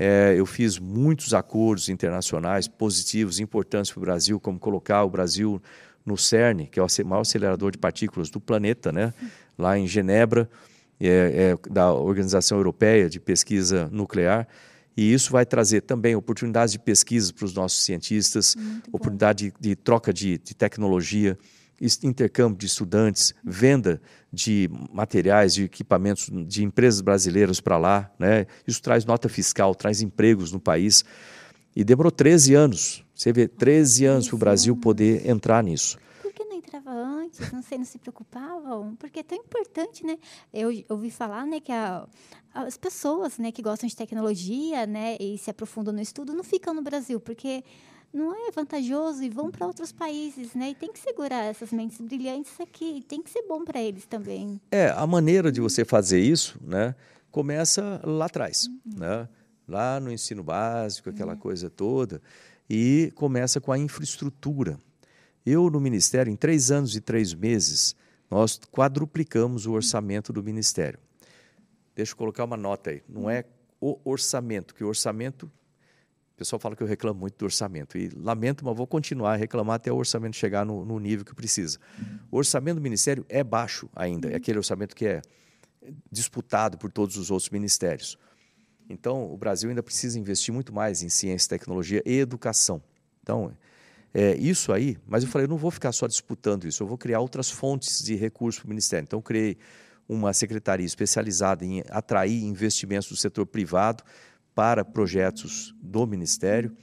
é, 0.00 0.32
eu 0.36 0.46
fiz 0.46 0.78
muitos 0.78 1.34
acordos 1.34 1.88
internacionais 1.88 2.68
positivos, 2.68 3.40
importantes 3.40 3.90
para 3.90 3.98
o 3.98 4.00
Brasil, 4.00 4.38
como 4.38 4.56
colocar 4.56 5.02
o 5.02 5.10
Brasil 5.10 5.60
no 6.06 6.16
CERN, 6.16 6.66
que 6.70 6.78
é 6.78 6.82
o 6.82 6.86
maior 7.04 7.22
acelerador 7.22 7.72
de 7.72 7.78
partículas 7.78 8.30
do 8.30 8.38
planeta, 8.38 8.92
né? 8.92 9.12
lá 9.58 9.76
em 9.76 9.88
Genebra, 9.88 10.48
é, 11.00 11.08
é, 11.08 11.72
da 11.72 11.92
Organização 11.92 12.58
Europeia 12.58 13.10
de 13.10 13.18
Pesquisa 13.18 13.88
Nuclear. 13.90 14.46
E 14.96 15.12
isso 15.12 15.32
vai 15.32 15.44
trazer 15.44 15.80
também 15.80 16.14
oportunidades 16.14 16.70
de 16.70 16.78
pesquisa 16.78 17.32
para 17.32 17.44
os 17.44 17.52
nossos 17.52 17.84
cientistas, 17.84 18.54
Muito 18.54 18.88
oportunidade 18.92 19.46
de, 19.46 19.54
de, 19.70 19.74
troca 19.74 20.12
de, 20.12 20.38
de 20.38 20.54
tecnologia 20.54 21.36
intercâmbio 22.02 22.58
de 22.58 22.66
estudantes, 22.66 23.34
venda 23.44 24.00
de 24.32 24.70
materiais, 24.92 25.54
de 25.54 25.64
equipamentos 25.64 26.30
de 26.46 26.64
empresas 26.64 27.00
brasileiras 27.00 27.60
para 27.60 27.78
lá. 27.78 28.10
Né? 28.18 28.46
Isso 28.66 28.82
traz 28.82 29.04
nota 29.04 29.28
fiscal, 29.28 29.74
traz 29.74 30.02
empregos 30.02 30.52
no 30.52 30.60
país. 30.60 31.04
E 31.74 31.84
demorou 31.84 32.10
13 32.10 32.54
anos. 32.54 33.04
Você 33.14 33.32
vê, 33.32 33.48
13 33.48 34.04
anos 34.04 34.28
para 34.28 34.36
o 34.36 34.38
Brasil 34.38 34.76
poder 34.76 35.28
entrar 35.28 35.62
nisso. 35.62 35.98
Por 36.22 36.32
que 36.32 36.44
não 36.44 36.56
entrava 36.56 36.90
antes? 36.90 37.52
Não 37.52 37.62
sei, 37.62 37.78
não 37.78 37.84
se 37.84 37.98
preocupavam? 37.98 38.94
Porque 38.96 39.20
é 39.20 39.22
tão 39.22 39.38
importante, 39.38 40.04
né? 40.04 40.18
Eu 40.52 40.70
ouvi 40.88 41.10
falar 41.10 41.46
né, 41.46 41.60
que 41.60 41.72
a, 41.72 42.06
as 42.52 42.76
pessoas 42.76 43.38
né, 43.38 43.52
que 43.52 43.62
gostam 43.62 43.88
de 43.88 43.96
tecnologia 43.96 44.86
né, 44.86 45.16
e 45.20 45.38
se 45.38 45.50
aprofundam 45.50 45.92
no 45.92 46.00
estudo 46.00 46.32
não 46.32 46.44
ficam 46.44 46.74
no 46.74 46.82
Brasil, 46.82 47.20
porque 47.20 47.64
não 48.12 48.34
é 48.34 48.50
vantajoso 48.50 49.22
e 49.22 49.28
vão 49.28 49.50
para 49.50 49.66
outros 49.66 49.92
países, 49.92 50.54
né? 50.54 50.70
E 50.70 50.74
tem 50.74 50.92
que 50.92 50.98
segurar 50.98 51.44
essas 51.44 51.72
mentes 51.72 52.00
brilhantes 52.00 52.58
aqui, 52.60 53.04
tem 53.06 53.22
que 53.22 53.30
ser 53.30 53.42
bom 53.42 53.64
para 53.64 53.80
eles 53.80 54.06
também. 54.06 54.60
É, 54.70 54.90
a 54.90 55.06
maneira 55.06 55.52
de 55.52 55.60
você 55.60 55.84
fazer 55.84 56.20
isso, 56.20 56.58
né, 56.60 56.94
começa 57.30 58.00
lá 58.04 58.26
atrás, 58.26 58.66
uhum. 58.66 58.98
né? 58.98 59.28
Lá 59.66 60.00
no 60.00 60.10
ensino 60.10 60.42
básico, 60.42 61.10
aquela 61.10 61.34
uhum. 61.34 61.38
coisa 61.38 61.68
toda, 61.68 62.22
e 62.68 63.12
começa 63.14 63.60
com 63.60 63.70
a 63.70 63.78
infraestrutura. 63.78 64.80
Eu, 65.44 65.68
no 65.70 65.78
Ministério, 65.78 66.32
em 66.32 66.36
três 66.36 66.70
anos 66.70 66.96
e 66.96 67.00
três 67.00 67.34
meses, 67.34 67.94
nós 68.30 68.58
quadruplicamos 68.72 69.66
o 69.66 69.72
orçamento 69.72 70.32
do 70.32 70.42
Ministério. 70.42 70.98
Deixa 71.94 72.12
eu 72.12 72.16
colocar 72.16 72.44
uma 72.44 72.56
nota 72.56 72.90
aí. 72.90 73.02
Não 73.08 73.28
é 73.28 73.44
o 73.80 73.98
orçamento, 74.04 74.74
que 74.74 74.84
o 74.84 74.88
orçamento 74.88 75.50
pessoal 76.38 76.60
fala 76.60 76.76
que 76.76 76.82
eu 76.82 76.86
reclamo 76.86 77.18
muito 77.18 77.36
do 77.36 77.44
orçamento. 77.44 77.98
E 77.98 78.08
lamento, 78.10 78.64
mas 78.64 78.76
vou 78.76 78.86
continuar 78.86 79.32
a 79.32 79.36
reclamar 79.36 79.76
até 79.76 79.92
o 79.92 79.96
orçamento 79.96 80.36
chegar 80.36 80.64
no, 80.64 80.84
no 80.84 80.98
nível 80.98 81.24
que 81.24 81.34
precisa. 81.34 81.78
O 82.30 82.38
orçamento 82.38 82.76
do 82.76 82.82
Ministério 82.82 83.26
é 83.28 83.42
baixo 83.42 83.90
ainda. 83.94 84.30
É 84.30 84.36
aquele 84.36 84.58
orçamento 84.58 84.94
que 84.94 85.06
é 85.06 85.22
disputado 86.10 86.78
por 86.78 86.92
todos 86.92 87.16
os 87.16 87.30
outros 87.30 87.50
ministérios. 87.50 88.16
Então, 88.88 89.30
o 89.30 89.36
Brasil 89.36 89.68
ainda 89.68 89.82
precisa 89.82 90.18
investir 90.18 90.54
muito 90.54 90.72
mais 90.72 91.02
em 91.02 91.08
ciência, 91.08 91.48
tecnologia 91.48 92.02
e 92.06 92.18
educação. 92.18 92.80
Então, 93.22 93.52
é, 94.14 94.34
isso 94.36 94.72
aí, 94.72 94.96
mas 95.06 95.24
eu 95.24 95.28
falei, 95.28 95.44
eu 95.44 95.50
não 95.50 95.58
vou 95.58 95.70
ficar 95.70 95.92
só 95.92 96.06
disputando 96.06 96.66
isso, 96.66 96.82
eu 96.82 96.86
vou 96.86 96.96
criar 96.96 97.20
outras 97.20 97.50
fontes 97.50 98.02
de 98.02 98.14
recursos 98.14 98.60
para 98.60 98.66
o 98.66 98.70
Ministério. 98.70 99.04
Então, 99.04 99.20
criei 99.20 99.58
uma 100.08 100.32
secretaria 100.32 100.86
especializada 100.86 101.64
em 101.66 101.82
atrair 101.90 102.42
investimentos 102.42 103.08
do 103.08 103.16
setor 103.16 103.44
privado 103.44 104.02
para 104.58 104.84
projetos 104.84 105.72
do 105.80 106.04
Ministério 106.04 106.76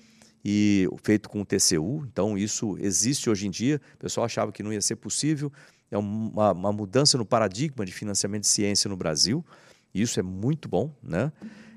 e 0.45 0.87
feito 1.03 1.27
com 1.27 1.41
o 1.41 1.45
TCU. 1.45 2.05
Então, 2.09 2.37
isso 2.37 2.77
existe 2.79 3.29
hoje 3.29 3.47
em 3.47 3.51
dia. 3.51 3.81
O 3.95 3.97
pessoal 3.97 4.23
achava 4.23 4.49
que 4.49 4.63
não 4.63 4.71
ia 4.71 4.81
ser 4.81 4.95
possível. 4.95 5.51
É 5.91 5.97
uma, 5.97 6.53
uma 6.53 6.71
mudança 6.71 7.17
no 7.17 7.25
paradigma 7.25 7.85
de 7.85 7.91
financiamento 7.91 8.43
de 8.43 8.47
ciência 8.47 8.87
no 8.87 8.95
Brasil. 8.95 9.45
Isso 9.93 10.17
é 10.21 10.23
muito 10.23 10.69
bom, 10.69 10.95
né? 11.03 11.33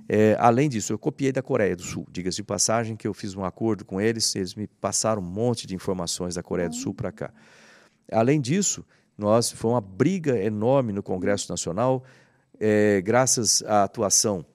É, 0.08 0.36
além 0.38 0.68
disso, 0.68 0.92
eu 0.92 0.98
copiei 1.00 1.32
da 1.32 1.42
Coreia 1.42 1.74
do 1.74 1.82
Sul. 1.82 2.06
Diga-se 2.12 2.36
de 2.36 2.44
passagem 2.44 2.94
que 2.94 3.08
eu 3.08 3.12
fiz 3.12 3.34
um 3.34 3.44
acordo 3.44 3.84
com 3.84 4.00
eles, 4.00 4.36
eles 4.36 4.54
me 4.54 4.68
passaram 4.68 5.20
um 5.20 5.24
monte 5.24 5.66
de 5.66 5.74
informações 5.74 6.36
da 6.36 6.44
Coreia 6.44 6.68
do 6.68 6.76
Sul 6.76 6.94
para 6.94 7.10
cá. 7.10 7.34
Além 8.12 8.40
disso, 8.40 8.86
nós 9.18 9.50
foi 9.50 9.72
uma 9.72 9.80
briga 9.80 10.38
enorme 10.40 10.92
no 10.92 11.02
Congresso 11.02 11.50
Nacional, 11.50 12.04
é, 12.60 13.02
graças 13.02 13.64
à 13.64 13.82
atuação 13.82 14.46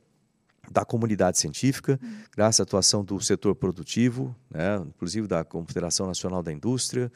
da 0.71 0.85
comunidade 0.85 1.37
científica, 1.37 1.99
uhum. 2.01 2.17
graças 2.35 2.59
à 2.59 2.63
atuação 2.63 3.03
do 3.03 3.19
setor 3.19 3.55
produtivo, 3.55 4.35
né, 4.49 4.77
inclusive 4.87 5.27
da 5.27 5.43
Confederação 5.43 6.07
Nacional 6.07 6.41
da 6.41 6.51
Indústria, 6.51 7.11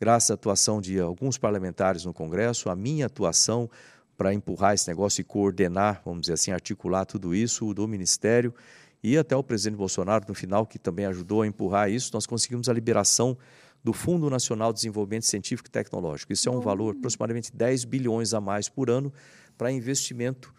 graças 0.00 0.30
à 0.30 0.34
atuação 0.34 0.80
de 0.80 0.98
alguns 0.98 1.38
parlamentares 1.38 2.04
no 2.04 2.12
Congresso, 2.12 2.68
a 2.68 2.76
minha 2.76 3.06
atuação 3.06 3.70
para 4.16 4.32
empurrar 4.32 4.74
esse 4.74 4.88
negócio 4.88 5.20
e 5.20 5.24
coordenar, 5.24 6.00
vamos 6.04 6.22
dizer 6.22 6.32
assim, 6.32 6.50
articular 6.50 7.04
tudo 7.04 7.34
isso 7.34 7.72
do 7.74 7.86
Ministério 7.86 8.54
e 9.02 9.16
até 9.16 9.36
o 9.36 9.42
presidente 9.42 9.76
Bolsonaro, 9.76 10.24
no 10.26 10.34
final, 10.34 10.66
que 10.66 10.78
também 10.78 11.06
ajudou 11.06 11.42
a 11.42 11.46
empurrar 11.46 11.90
isso, 11.90 12.10
nós 12.14 12.26
conseguimos 12.26 12.68
a 12.68 12.72
liberação 12.72 13.36
do 13.84 13.92
Fundo 13.92 14.28
Nacional 14.28 14.72
de 14.72 14.78
Desenvolvimento 14.78 15.26
Científico 15.26 15.68
e 15.68 15.70
Tecnológico. 15.70 16.32
Isso 16.32 16.48
é 16.48 16.52
um 16.52 16.60
valor 16.60 16.96
aproximadamente 16.96 17.54
10 17.54 17.84
bilhões 17.84 18.34
a 18.34 18.40
mais 18.40 18.68
por 18.68 18.90
ano 18.90 19.12
para 19.56 19.70
investimento 19.70 20.52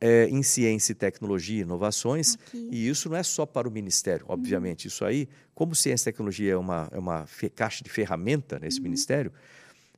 é, 0.00 0.28
em 0.28 0.42
ciência 0.42 0.92
e 0.92 0.94
tecnologia 0.94 1.58
e 1.58 1.62
inovações, 1.62 2.34
Aqui. 2.34 2.68
e 2.70 2.88
isso 2.88 3.08
não 3.08 3.16
é 3.16 3.22
só 3.22 3.46
para 3.46 3.68
o 3.68 3.70
Ministério, 3.70 4.26
obviamente. 4.28 4.86
Uhum. 4.86 4.88
Isso 4.88 5.04
aí, 5.04 5.28
como 5.54 5.74
ciência 5.74 6.08
e 6.08 6.12
tecnologia 6.12 6.52
é 6.52 6.56
uma, 6.56 6.88
é 6.90 6.98
uma 6.98 7.26
caixa 7.54 7.82
de 7.82 7.90
ferramenta 7.90 8.58
nesse 8.58 8.78
uhum. 8.78 8.84
Ministério, 8.84 9.32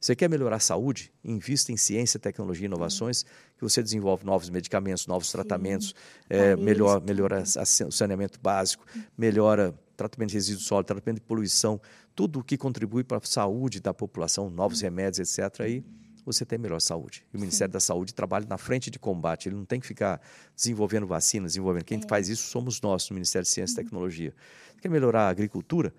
você 0.01 0.15
quer 0.15 0.31
melhorar 0.31 0.57
a 0.57 0.61
saúde? 0.61 1.13
Invista 1.25 1.73
em 1.73 1.77
ciência, 1.77 2.21
tecnologia 2.21 2.65
e 2.65 2.67
inovações, 2.67 3.25
que 3.57 3.63
você 3.63 3.83
desenvolve 3.83 4.25
novos 4.25 4.49
medicamentos, 4.49 5.07
novos 5.09 5.27
Sim. 5.27 5.33
tratamentos, 5.33 5.95
é, 6.31 6.55
melhor, 6.55 7.01
melhora 7.01 7.43
o 7.43 7.93
saneamento 7.93 8.39
básico, 8.41 8.85
uhum. 8.95 9.03
melhora 9.17 9.75
tratamento 9.97 10.29
de 10.29 10.35
resíduos 10.37 10.67
sólidos, 10.67 10.87
tratamento 10.87 11.21
de 11.21 11.27
poluição, 11.27 11.81
tudo 12.15 12.39
o 12.39 12.45
que 12.45 12.57
contribui 12.57 13.03
para 13.03 13.19
a 13.19 13.21
saúde 13.25 13.81
da 13.81 13.93
população, 13.93 14.49
novos 14.49 14.81
remédios, 14.81 15.19
etc. 15.37 15.61
Aí, 15.63 15.85
você 16.33 16.45
tem 16.45 16.59
melhor 16.59 16.81
saúde. 16.81 17.25
E 17.33 17.37
o 17.37 17.39
Sim. 17.39 17.45
Ministério 17.45 17.73
da 17.73 17.81
Saúde 17.81 18.15
trabalha 18.15 18.47
na 18.49 18.59
frente 18.59 18.91
de 18.91 18.99
combate, 18.99 19.49
ele 19.49 19.57
não 19.57 19.65
tem 19.65 19.81
que 19.81 19.87
ficar 19.87 20.21
desenvolvendo 20.55 21.07
vacinas, 21.07 21.53
desenvolvendo. 21.53 21.85
Quem 21.85 21.99
é. 21.99 22.09
faz 22.09 22.29
isso 22.29 22.49
somos 22.51 22.81
nós, 22.81 23.09
no 23.11 23.15
Ministério 23.15 23.45
de 23.45 23.51
Ciência 23.51 23.75
e 23.75 23.79
uhum. 23.79 23.85
Tecnologia. 23.85 24.35
Quer 24.81 24.89
melhorar 24.89 25.23
a 25.23 25.29
agricultura? 25.29 25.93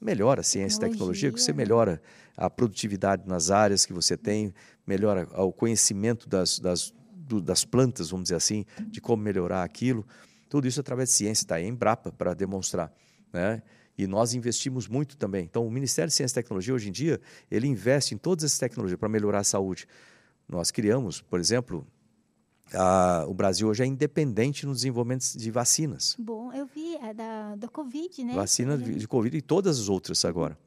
Melhora 0.00 0.40
a 0.40 0.44
ciência 0.44 0.76
e 0.76 0.90
tecnologia, 0.90 1.32
que 1.32 1.40
você 1.40 1.54
melhora 1.54 2.02
a 2.36 2.50
produtividade 2.50 3.22
nas 3.26 3.50
áreas 3.50 3.86
que 3.86 3.94
você 3.94 4.14
tem, 4.14 4.52
melhora 4.86 5.26
o 5.42 5.50
conhecimento 5.50 6.28
das, 6.28 6.58
das, 6.58 6.92
do, 7.10 7.40
das 7.40 7.64
plantas, 7.64 8.10
vamos 8.10 8.24
dizer 8.24 8.36
assim, 8.36 8.66
de 8.88 9.00
como 9.00 9.22
melhorar 9.22 9.62
aquilo. 9.62 10.06
Tudo 10.50 10.68
isso 10.68 10.80
através 10.80 11.08
de 11.08 11.14
ciência, 11.14 11.44
está 11.44 11.54
aí 11.54 11.64
a 11.64 11.68
Embrapa 11.68 12.12
para 12.12 12.34
demonstrar. 12.34 12.92
Né? 13.32 13.62
E 13.98 14.06
nós 14.06 14.34
investimos 14.34 14.86
muito 14.86 15.16
também. 15.16 15.44
Então, 15.44 15.66
o 15.66 15.70
Ministério 15.70 16.08
de 16.08 16.14
Ciência 16.14 16.34
e 16.34 16.42
Tecnologia, 16.42 16.74
hoje 16.74 16.88
em 16.88 16.92
dia, 16.92 17.20
ele 17.50 17.66
investe 17.66 18.14
em 18.14 18.18
todas 18.18 18.44
essas 18.44 18.58
tecnologias 18.58 18.98
para 18.98 19.08
melhorar 19.08 19.40
a 19.40 19.44
saúde. 19.44 19.86
Nós 20.48 20.70
criamos, 20.70 21.22
por 21.22 21.40
exemplo, 21.40 21.86
a, 22.72 23.24
o 23.26 23.34
Brasil 23.34 23.68
hoje 23.68 23.82
é 23.82 23.86
independente 23.86 24.66
no 24.66 24.74
desenvolvimento 24.74 25.36
de 25.36 25.50
vacinas. 25.50 26.14
Bom, 26.18 26.52
eu 26.52 26.66
vi 26.66 26.96
a 26.96 27.12
da, 27.12 27.56
da 27.56 27.68
Covid, 27.68 28.24
né? 28.24 28.34
Vacina 28.34 28.76
de, 28.76 28.94
de 28.94 29.08
Covid 29.08 29.36
e 29.36 29.40
todas 29.40 29.78
as 29.78 29.88
outras 29.88 30.24
agora. 30.24 30.58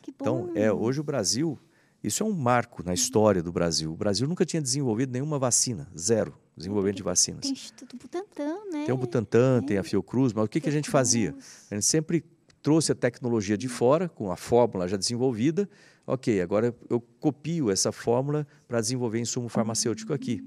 Que 0.00 0.10
então, 0.10 0.44
bom. 0.44 0.50
Então, 0.50 0.62
é, 0.62 0.72
hoje 0.72 1.00
o 1.00 1.04
Brasil, 1.04 1.58
isso 2.02 2.22
é 2.22 2.26
um 2.26 2.32
marco 2.32 2.82
na 2.82 2.94
história 2.94 3.42
do 3.42 3.52
Brasil. 3.52 3.92
O 3.92 3.96
Brasil 3.96 4.26
nunca 4.26 4.46
tinha 4.46 4.62
desenvolvido 4.62 5.12
nenhuma 5.12 5.38
vacina, 5.38 5.88
zero 5.96 6.34
desenvolvimento 6.56 6.96
de 6.96 7.02
vacinas. 7.02 7.42
Tem 7.42 7.52
o 7.52 7.54
Instituto 7.54 7.96
Butantan, 7.96 8.56
né? 8.72 8.84
Tem 8.84 8.94
o 8.94 8.98
Butantan, 8.98 9.60
é. 9.62 9.66
tem 9.66 9.78
a 9.78 9.84
Fiocruz, 9.84 10.32
mas 10.32 10.44
o 10.44 10.48
que, 10.48 10.60
que 10.60 10.68
a 10.68 10.72
gente 10.72 10.90
fazia? 10.90 11.34
A 11.70 11.74
gente 11.74 11.86
sempre 11.86 12.24
trouxe 12.68 12.92
a 12.92 12.94
tecnologia 12.94 13.56
de 13.56 13.66
fora, 13.66 14.10
com 14.10 14.30
a 14.30 14.36
fórmula 14.36 14.86
já 14.86 14.98
desenvolvida. 14.98 15.66
Ok, 16.06 16.38
agora 16.42 16.76
eu 16.90 17.00
copio 17.00 17.70
essa 17.70 17.90
fórmula 17.90 18.46
para 18.66 18.78
desenvolver 18.78 19.18
insumo 19.18 19.48
farmacêutico 19.48 20.12
aqui. 20.12 20.44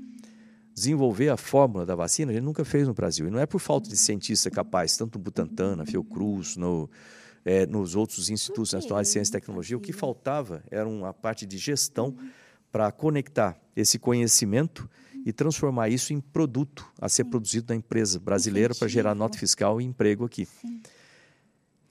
Desenvolver 0.72 1.30
a 1.30 1.36
fórmula 1.36 1.84
da 1.84 1.96
vacina 1.96 2.32
a 2.32 2.36
gente 2.36 2.44
nunca 2.44 2.64
fez 2.64 2.88
no 2.88 2.94
Brasil. 2.94 3.28
E 3.28 3.32
não 3.32 3.40
é 3.40 3.48
por 3.48 3.58
falta 3.58 3.90
de 3.90 3.98
cientista 3.98 4.52
capaz, 4.52 4.96
tanto 4.96 5.18
no 5.18 5.24
Butantan, 5.24 5.76
na 5.78 5.84
Fiocruz, 5.84 6.56
no, 6.56 6.88
é, 7.44 7.66
nos 7.66 7.96
outros 7.96 8.30
institutos 8.30 8.72
nacionais 8.72 9.08
de 9.08 9.14
ciência 9.14 9.32
e 9.32 9.42
tecnologia. 9.42 9.76
O 9.76 9.82
que 9.82 9.92
faltava 9.92 10.64
era 10.70 10.88
uma 10.88 11.12
parte 11.12 11.44
de 11.48 11.58
gestão 11.58 12.16
para 12.72 12.92
conectar 12.92 13.60
esse 13.76 13.98
conhecimento 13.98 14.88
e 15.26 15.34
transformar 15.34 15.90
isso 15.90 16.14
em 16.14 16.20
produto 16.20 16.88
a 17.02 17.10
ser 17.10 17.24
produzido 17.24 17.74
na 17.74 17.76
empresa 17.76 18.20
brasileira 18.20 18.76
para 18.76 18.88
gerar 18.88 19.16
nota 19.16 19.40
fiscal 19.40 19.82
e 19.82 19.86
emprego 19.86 20.24
aqui. 20.24 20.46
Sim. 20.46 20.84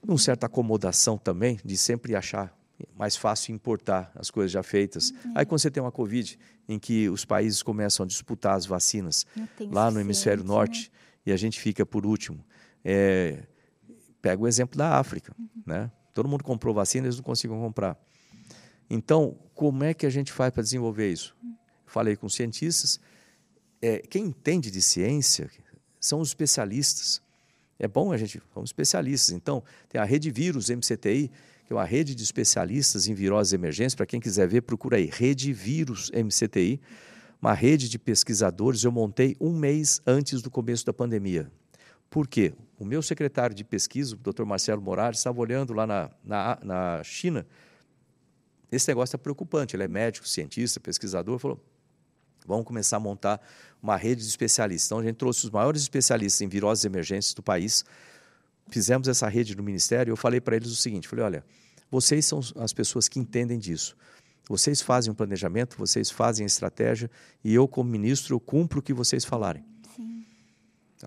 Uma 0.07 0.17
certa 0.17 0.47
acomodação 0.47 1.17
também 1.17 1.59
de 1.63 1.77
sempre 1.77 2.15
achar 2.15 2.55
mais 2.97 3.15
fácil 3.15 3.53
importar 3.53 4.11
as 4.15 4.31
coisas 4.31 4.51
já 4.51 4.63
feitas. 4.63 5.11
Uhum. 5.11 5.33
Aí 5.35 5.45
quando 5.45 5.61
você 5.61 5.69
tem 5.69 5.81
uma 5.81 5.91
Covid, 5.91 6.37
em 6.67 6.79
que 6.79 7.09
os 7.09 7.25
países 7.25 7.61
começam 7.61 8.03
a 8.03 8.07
disputar 8.07 8.55
as 8.55 8.65
vacinas 8.65 9.25
lá 9.59 9.91
no 9.91 9.99
hemisfério 9.99 10.43
norte 10.43 10.91
né? 10.91 10.99
e 11.27 11.31
a 11.31 11.37
gente 11.37 11.59
fica 11.59 11.85
por 11.85 12.05
último. 12.05 12.43
É, 12.83 13.43
pega 14.21 14.41
o 14.41 14.47
exemplo 14.47 14.77
da 14.77 14.97
África, 14.97 15.35
uhum. 15.37 15.63
né? 15.65 15.91
Todo 16.13 16.27
mundo 16.27 16.43
comprou 16.43 16.73
vacina, 16.73 17.07
eles 17.07 17.17
não 17.17 17.23
conseguem 17.23 17.57
comprar. 17.57 17.97
Então, 18.89 19.37
como 19.53 19.83
é 19.83 19.93
que 19.93 20.05
a 20.05 20.09
gente 20.09 20.31
faz 20.31 20.51
para 20.51 20.61
desenvolver 20.61 21.11
isso? 21.11 21.35
Uhum. 21.41 21.55
Falei 21.85 22.15
com 22.15 22.27
cientistas. 22.27 22.99
É, 23.81 23.99
quem 23.99 24.25
entende 24.25 24.69
de 24.69 24.81
ciência 24.81 25.49
são 25.99 26.19
os 26.19 26.29
especialistas. 26.29 27.21
É 27.81 27.87
bom 27.87 28.11
a 28.11 28.17
gente, 28.17 28.39
somos 28.53 28.69
especialistas. 28.69 29.33
Então, 29.33 29.63
tem 29.89 29.99
a 29.99 30.03
Rede 30.03 30.29
Vírus 30.29 30.69
MCTI, 30.69 31.31
que 31.65 31.73
é 31.73 31.75
uma 31.75 31.83
rede 31.83 32.13
de 32.13 32.21
especialistas 32.21 33.07
em 33.07 33.15
viroses 33.15 33.53
emergentes. 33.53 33.95
Para 33.95 34.05
quem 34.05 34.19
quiser 34.19 34.47
ver, 34.47 34.61
procura 34.61 34.97
aí, 34.97 35.09
Rede 35.11 35.51
Vírus 35.51 36.11
MCTI, 36.11 36.79
uma 37.41 37.53
rede 37.53 37.89
de 37.89 37.97
pesquisadores. 37.97 38.83
Eu 38.83 38.91
montei 38.91 39.35
um 39.41 39.51
mês 39.51 39.99
antes 40.05 40.43
do 40.43 40.51
começo 40.51 40.85
da 40.85 40.93
pandemia. 40.93 41.51
Por 42.07 42.27
quê? 42.27 42.53
O 42.77 42.85
meu 42.85 43.01
secretário 43.01 43.55
de 43.55 43.63
pesquisa, 43.63 44.13
o 44.13 44.17
Dr. 44.17 44.43
Marcelo 44.43 44.79
Moraes, 44.79 45.17
estava 45.17 45.39
olhando 45.41 45.73
lá 45.73 45.87
na, 45.87 46.11
na, 46.23 46.59
na 46.63 47.03
China. 47.03 47.47
Esse 48.71 48.87
negócio 48.89 49.15
está 49.15 49.17
preocupante. 49.17 49.75
Ele 49.75 49.83
é 49.83 49.87
médico, 49.87 50.27
cientista, 50.27 50.79
pesquisador. 50.79 51.39
Falou: 51.39 51.59
vamos 52.45 52.65
começar 52.65 52.97
a 52.97 52.99
montar 52.99 53.41
uma 53.81 53.95
rede 53.95 54.21
de 54.21 54.27
especialistas. 54.27 54.87
Então, 54.87 54.99
a 54.99 55.03
gente 55.03 55.15
trouxe 55.15 55.45
os 55.45 55.51
maiores 55.51 55.81
especialistas 55.81 56.41
em 56.41 56.47
viroses 56.47 56.85
emergentes 56.85 57.33
do 57.33 57.41
país, 57.41 57.83
fizemos 58.69 59.07
essa 59.07 59.27
rede 59.27 59.55
no 59.55 59.63
Ministério. 59.63 60.11
Eu 60.11 60.17
falei 60.17 60.39
para 60.39 60.55
eles 60.55 60.69
o 60.71 60.75
seguinte: 60.75 61.07
falei, 61.07 61.25
olha, 61.25 61.45
vocês 61.89 62.25
são 62.25 62.39
as 62.55 62.73
pessoas 62.73 63.07
que 63.07 63.19
entendem 63.19 63.59
disso. 63.59 63.95
Vocês 64.47 64.81
fazem 64.81 65.11
um 65.11 65.15
planejamento, 65.15 65.77
vocês 65.77 66.09
fazem 66.09 66.43
a 66.43 66.47
estratégia, 66.47 67.09
e 67.43 67.53
eu, 67.53 67.67
como 67.67 67.89
ministro, 67.89 68.35
eu 68.35 68.39
cumpro 68.39 68.79
o 68.79 68.81
que 68.81 68.93
vocês 68.93 69.23
falarem. 69.23 69.63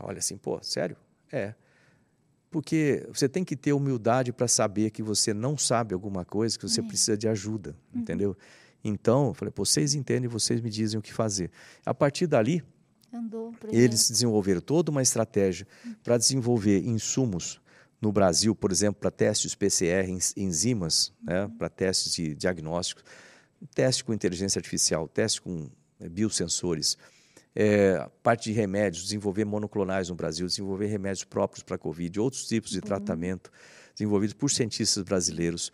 Olha 0.00 0.18
assim, 0.18 0.36
pô, 0.36 0.58
sério? 0.62 0.96
É. 1.30 1.54
Porque 2.50 3.06
você 3.12 3.28
tem 3.28 3.44
que 3.44 3.56
ter 3.56 3.72
humildade 3.72 4.32
para 4.32 4.46
saber 4.46 4.90
que 4.90 5.02
você 5.02 5.34
não 5.34 5.58
sabe 5.58 5.94
alguma 5.94 6.24
coisa, 6.24 6.58
que 6.58 6.66
você 6.66 6.80
é. 6.80 6.84
precisa 6.84 7.16
de 7.16 7.28
ajuda, 7.28 7.76
uhum. 7.92 8.00
entendeu? 8.00 8.36
Então, 8.84 9.28
eu 9.28 9.34
falei, 9.34 9.52
vocês 9.56 9.94
entendem, 9.94 10.28
vocês 10.28 10.60
me 10.60 10.68
dizem 10.68 10.98
o 10.98 11.02
que 11.02 11.12
fazer. 11.12 11.50
A 11.86 11.94
partir 11.94 12.26
dali, 12.26 12.62
eles 13.70 14.10
desenvolveram 14.10 14.60
toda 14.60 14.90
uma 14.90 15.02
estratégia 15.02 15.66
para 16.02 16.18
desenvolver 16.18 16.84
insumos 16.84 17.60
no 18.00 18.12
Brasil, 18.12 18.54
por 18.54 18.70
exemplo, 18.70 19.00
para 19.00 19.10
testes 19.10 19.54
PCR, 19.54 20.10
enzimas, 20.36 21.12
né, 21.22 21.44
uhum. 21.44 21.50
para 21.50 21.70
testes 21.70 22.14
de 22.14 22.34
diagnósticos, 22.34 23.02
teste 23.74 24.04
com 24.04 24.12
inteligência 24.12 24.58
artificial, 24.58 25.08
teste 25.08 25.40
com 25.40 25.70
é, 25.98 26.08
biosensores, 26.08 26.98
é, 27.54 28.06
parte 28.22 28.50
de 28.50 28.52
remédios, 28.52 29.04
desenvolver 29.04 29.44
monoclonais 29.44 30.10
no 30.10 30.14
Brasil, 30.14 30.46
desenvolver 30.46 30.86
remédios 30.86 31.24
próprios 31.24 31.62
para 31.62 31.76
a 31.76 31.78
Covid, 31.78 32.20
outros 32.20 32.46
tipos 32.46 32.70
de 32.70 32.78
uhum. 32.78 32.82
tratamento 32.82 33.50
desenvolvidos 33.94 34.34
por 34.34 34.50
cientistas 34.50 35.02
brasileiros, 35.02 35.72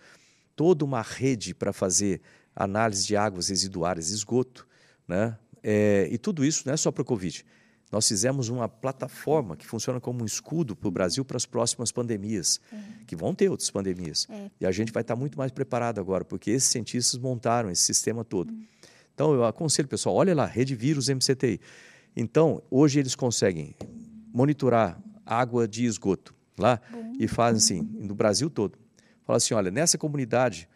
toda 0.54 0.84
uma 0.84 1.02
rede 1.02 1.54
para 1.54 1.72
fazer 1.72 2.20
análise 2.64 3.06
de 3.06 3.16
águas 3.16 3.48
residuárias, 3.48 4.10
esgoto, 4.10 4.66
né? 5.06 5.36
É, 5.62 6.08
e 6.10 6.18
tudo 6.18 6.44
isso 6.44 6.62
não 6.66 6.74
é 6.74 6.76
só 6.76 6.90
para 6.90 7.02
a 7.02 7.04
Covid. 7.04 7.44
Nós 7.92 8.06
fizemos 8.06 8.48
uma 8.48 8.68
plataforma 8.68 9.56
que 9.56 9.66
funciona 9.66 10.00
como 10.00 10.22
um 10.22 10.24
escudo 10.24 10.76
para 10.76 10.88
o 10.88 10.90
Brasil 10.90 11.24
para 11.24 11.36
as 11.36 11.44
próximas 11.44 11.90
pandemias, 11.90 12.60
é. 12.72 12.76
que 13.06 13.16
vão 13.16 13.34
ter 13.34 13.48
outras 13.48 13.68
pandemias. 13.70 14.28
É. 14.30 14.50
E 14.60 14.66
a 14.66 14.70
gente 14.70 14.92
vai 14.92 15.00
estar 15.00 15.16
muito 15.16 15.36
mais 15.36 15.50
preparado 15.50 15.98
agora, 15.98 16.24
porque 16.24 16.50
esses 16.52 16.68
cientistas 16.68 17.18
montaram 17.18 17.70
esse 17.70 17.82
sistema 17.82 18.24
todo. 18.24 18.52
Hum. 18.52 18.64
Então, 19.12 19.34
eu 19.34 19.44
aconselho, 19.44 19.88
pessoal, 19.88 20.14
olha 20.14 20.34
lá, 20.34 20.46
Rede 20.46 20.74
Vírus 20.74 21.08
MCTI. 21.08 21.60
Então, 22.16 22.62
hoje 22.70 23.00
eles 23.00 23.14
conseguem 23.14 23.74
monitorar 24.32 24.98
água 25.26 25.66
de 25.66 25.84
esgoto 25.84 26.34
lá 26.56 26.80
Bom. 26.90 27.12
e 27.18 27.26
fazem 27.26 27.80
assim, 27.80 27.88
no 28.00 28.14
Brasil 28.14 28.48
todo. 28.48 28.78
Fala 29.24 29.36
assim, 29.36 29.52
olha, 29.52 29.70
nessa 29.70 29.98
comunidade, 29.98 30.68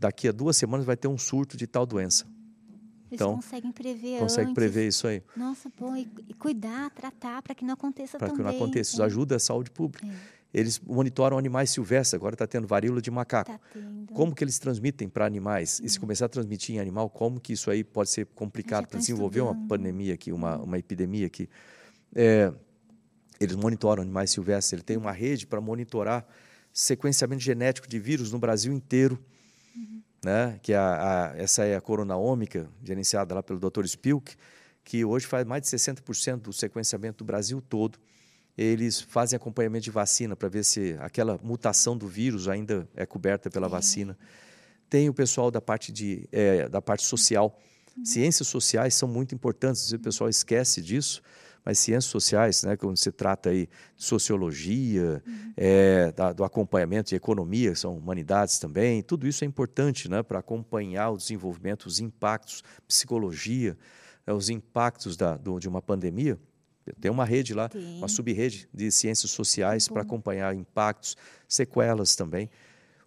daqui 0.00 0.28
a 0.28 0.32
duas 0.32 0.56
semanas 0.56 0.86
vai 0.86 0.96
ter 0.96 1.06
um 1.06 1.18
surto 1.18 1.56
de 1.56 1.66
tal 1.66 1.84
doença. 1.84 2.24
Eles 2.24 3.20
então, 3.20 3.34
conseguem 3.34 3.72
prever 3.72 4.18
consegue 4.20 4.50
antes. 4.50 4.54
prever 4.54 4.88
isso 4.88 5.06
aí. 5.06 5.22
Nossa, 5.36 5.70
bom, 5.78 5.96
e, 5.96 6.08
cuidar, 6.34 6.90
tratar 6.90 7.42
para 7.42 7.54
que 7.54 7.64
não 7.64 7.74
aconteça 7.74 8.16
pra 8.16 8.28
também. 8.28 8.42
Para 8.42 8.52
que 8.52 8.58
não 8.58 8.64
aconteça, 8.64 8.92
isso 8.92 9.02
é. 9.02 9.04
ajuda 9.04 9.36
a 9.36 9.38
saúde 9.38 9.70
pública. 9.70 10.06
É. 10.06 10.40
Eles 10.52 10.80
monitoram 10.80 11.38
animais 11.38 11.70
silvestres, 11.70 12.14
agora 12.14 12.34
está 12.34 12.46
tendo 12.46 12.66
varíola 12.66 13.00
de 13.00 13.10
macaco. 13.10 13.52
Tá 13.52 13.60
como 14.12 14.34
que 14.34 14.42
eles 14.42 14.58
transmitem 14.58 15.08
para 15.08 15.24
animais? 15.24 15.80
E 15.82 15.88
se 15.88 15.98
hum. 15.98 16.00
começar 16.00 16.26
a 16.26 16.28
transmitir 16.28 16.74
em 16.74 16.80
animal, 16.80 17.08
como 17.08 17.40
que 17.40 17.52
isso 17.52 17.70
aí 17.70 17.84
pode 17.84 18.10
ser 18.10 18.26
complicado 18.26 18.86
para 18.86 18.98
desenvolver 18.98 19.40
estudando. 19.40 19.60
uma 19.60 19.68
pandemia 19.68 20.14
aqui, 20.14 20.32
uma, 20.32 20.56
uma 20.58 20.78
epidemia 20.78 21.26
aqui? 21.26 21.48
É, 22.14 22.52
eles 23.38 23.54
monitoram 23.54 24.02
animais 24.02 24.30
silvestres, 24.30 24.72
ele 24.72 24.82
tem 24.82 24.96
uma 24.96 25.12
rede 25.12 25.46
para 25.46 25.60
monitorar 25.60 26.26
sequenciamento 26.72 27.42
genético 27.42 27.88
de 27.88 27.98
vírus 27.98 28.32
no 28.32 28.38
Brasil 28.38 28.72
inteiro. 28.72 29.22
Né? 30.22 30.58
Que 30.62 30.72
é 30.72 30.76
a, 30.76 31.32
a, 31.32 31.36
essa 31.36 31.64
é 31.64 31.76
a 31.76 31.80
corona 31.80 32.16
ômica, 32.16 32.68
gerenciada 32.82 33.34
lá 33.34 33.42
pelo 33.42 33.58
Dr. 33.58 33.84
Spilk, 33.86 34.36
que 34.84 35.04
hoje 35.04 35.26
faz 35.26 35.46
mais 35.46 35.62
de 35.62 35.68
60% 35.68 36.40
do 36.40 36.52
sequenciamento 36.52 37.18
do 37.18 37.24
Brasil 37.24 37.60
todo 37.60 37.98
eles 38.56 39.00
fazem 39.00 39.36
acompanhamento 39.36 39.84
de 39.84 39.90
vacina 39.90 40.36
para 40.36 40.48
ver 40.48 40.64
se 40.64 40.96
aquela 41.00 41.38
mutação 41.42 41.96
do 41.96 42.06
vírus 42.06 42.46
ainda 42.46 42.86
é 42.94 43.06
coberta 43.06 43.50
pela 43.50 43.66
é. 43.66 43.70
vacina. 43.70 44.18
Tem 44.88 45.08
o 45.08 45.14
pessoal 45.14 45.50
da 45.50 45.60
parte, 45.62 45.90
de, 45.90 46.28
é, 46.30 46.68
da 46.68 46.82
parte 46.82 47.04
social. 47.04 47.58
Uhum. 47.96 48.04
Ciências 48.04 48.48
sociais 48.48 48.94
são 48.94 49.08
muito 49.08 49.34
importantes, 49.34 49.90
o 49.92 49.98
pessoal 49.98 50.28
esquece 50.28 50.82
disso, 50.82 51.22
mas 51.64 51.78
ciências 51.78 52.06
sociais, 52.06 52.62
né, 52.64 52.76
quando 52.76 52.96
se 52.96 53.12
trata 53.12 53.50
aí 53.50 53.68
de 53.96 54.04
sociologia, 54.04 55.22
uhum. 55.26 55.52
é, 55.56 56.12
da, 56.12 56.32
do 56.32 56.44
acompanhamento 56.44 57.10
de 57.10 57.16
economia, 57.16 57.74
são 57.74 57.96
humanidades 57.96 58.58
também, 58.58 59.02
tudo 59.02 59.26
isso 59.26 59.44
é 59.44 59.46
importante 59.46 60.08
né, 60.08 60.22
para 60.22 60.38
acompanhar 60.38 61.10
o 61.10 61.16
desenvolvimento, 61.16 61.86
os 61.86 62.00
impactos, 62.00 62.62
psicologia, 62.88 63.76
né, 64.26 64.32
os 64.32 64.48
impactos 64.48 65.16
da, 65.16 65.36
do, 65.36 65.58
de 65.58 65.68
uma 65.68 65.82
pandemia. 65.82 66.38
Tem 66.98 67.10
uma 67.10 67.24
rede 67.24 67.54
lá, 67.54 67.68
Tem. 67.68 67.98
uma 67.98 68.08
sub-rede 68.08 68.68
de 68.72 68.90
ciências 68.90 69.30
sociais 69.30 69.86
para 69.86 70.02
acompanhar 70.02 70.54
impactos, 70.54 71.16
sequelas 71.46 72.16
também. 72.16 72.50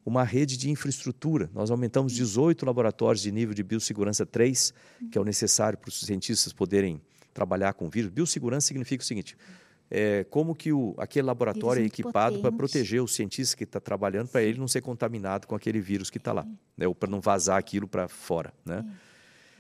Uma 0.06 0.24
rede 0.24 0.58
de 0.58 0.70
infraestrutura. 0.70 1.50
Nós 1.54 1.72
aumentamos 1.72 2.14
18 2.14 2.66
laboratórios 2.66 3.22
de 3.22 3.32
nível 3.32 3.54
de 3.54 3.64
biossegurança 3.64 4.26
3, 4.26 4.74
que 5.12 5.18
é 5.18 5.22
o 5.22 5.24
necessário 5.24 5.78
para 5.78 5.90
os 5.90 6.00
cientistas 6.02 6.54
poderem 6.54 7.02
trabalhar 7.34 7.74
com 7.74 7.90
vírus. 7.90 8.12
Biossegurança 8.12 8.68
significa 8.68 9.04
o 9.04 9.06
seguinte: 9.06 9.36
é, 9.90 10.24
como 10.26 10.56
que 10.56 10.72
o, 10.72 10.96
aquele 10.98 11.28
laboratório 11.28 11.84
é 11.84 11.86
equipado 11.86 12.40
para 12.40 12.52
proteger 12.52 13.02
o 13.02 13.08
cientista 13.08 13.56
que 13.56 13.64
está 13.64 13.80
trabalhando, 13.80 14.28
para 14.30 14.42
ele 14.42 14.58
não 14.58 14.68
ser 14.68 14.82
contaminado 14.82 15.48
com 15.48 15.56
aquele 15.56 15.80
vírus 15.80 16.10
que 16.10 16.18
está 16.18 16.34
lá, 16.34 16.48
né, 16.78 16.88
ou 16.88 16.96
para 16.96 17.10
não 17.10 17.22
vazar 17.22 17.58
aquilo 17.58 17.88
para 17.88 18.08
fora. 18.08 18.54
Né? 18.66 18.84
É. 18.88 19.14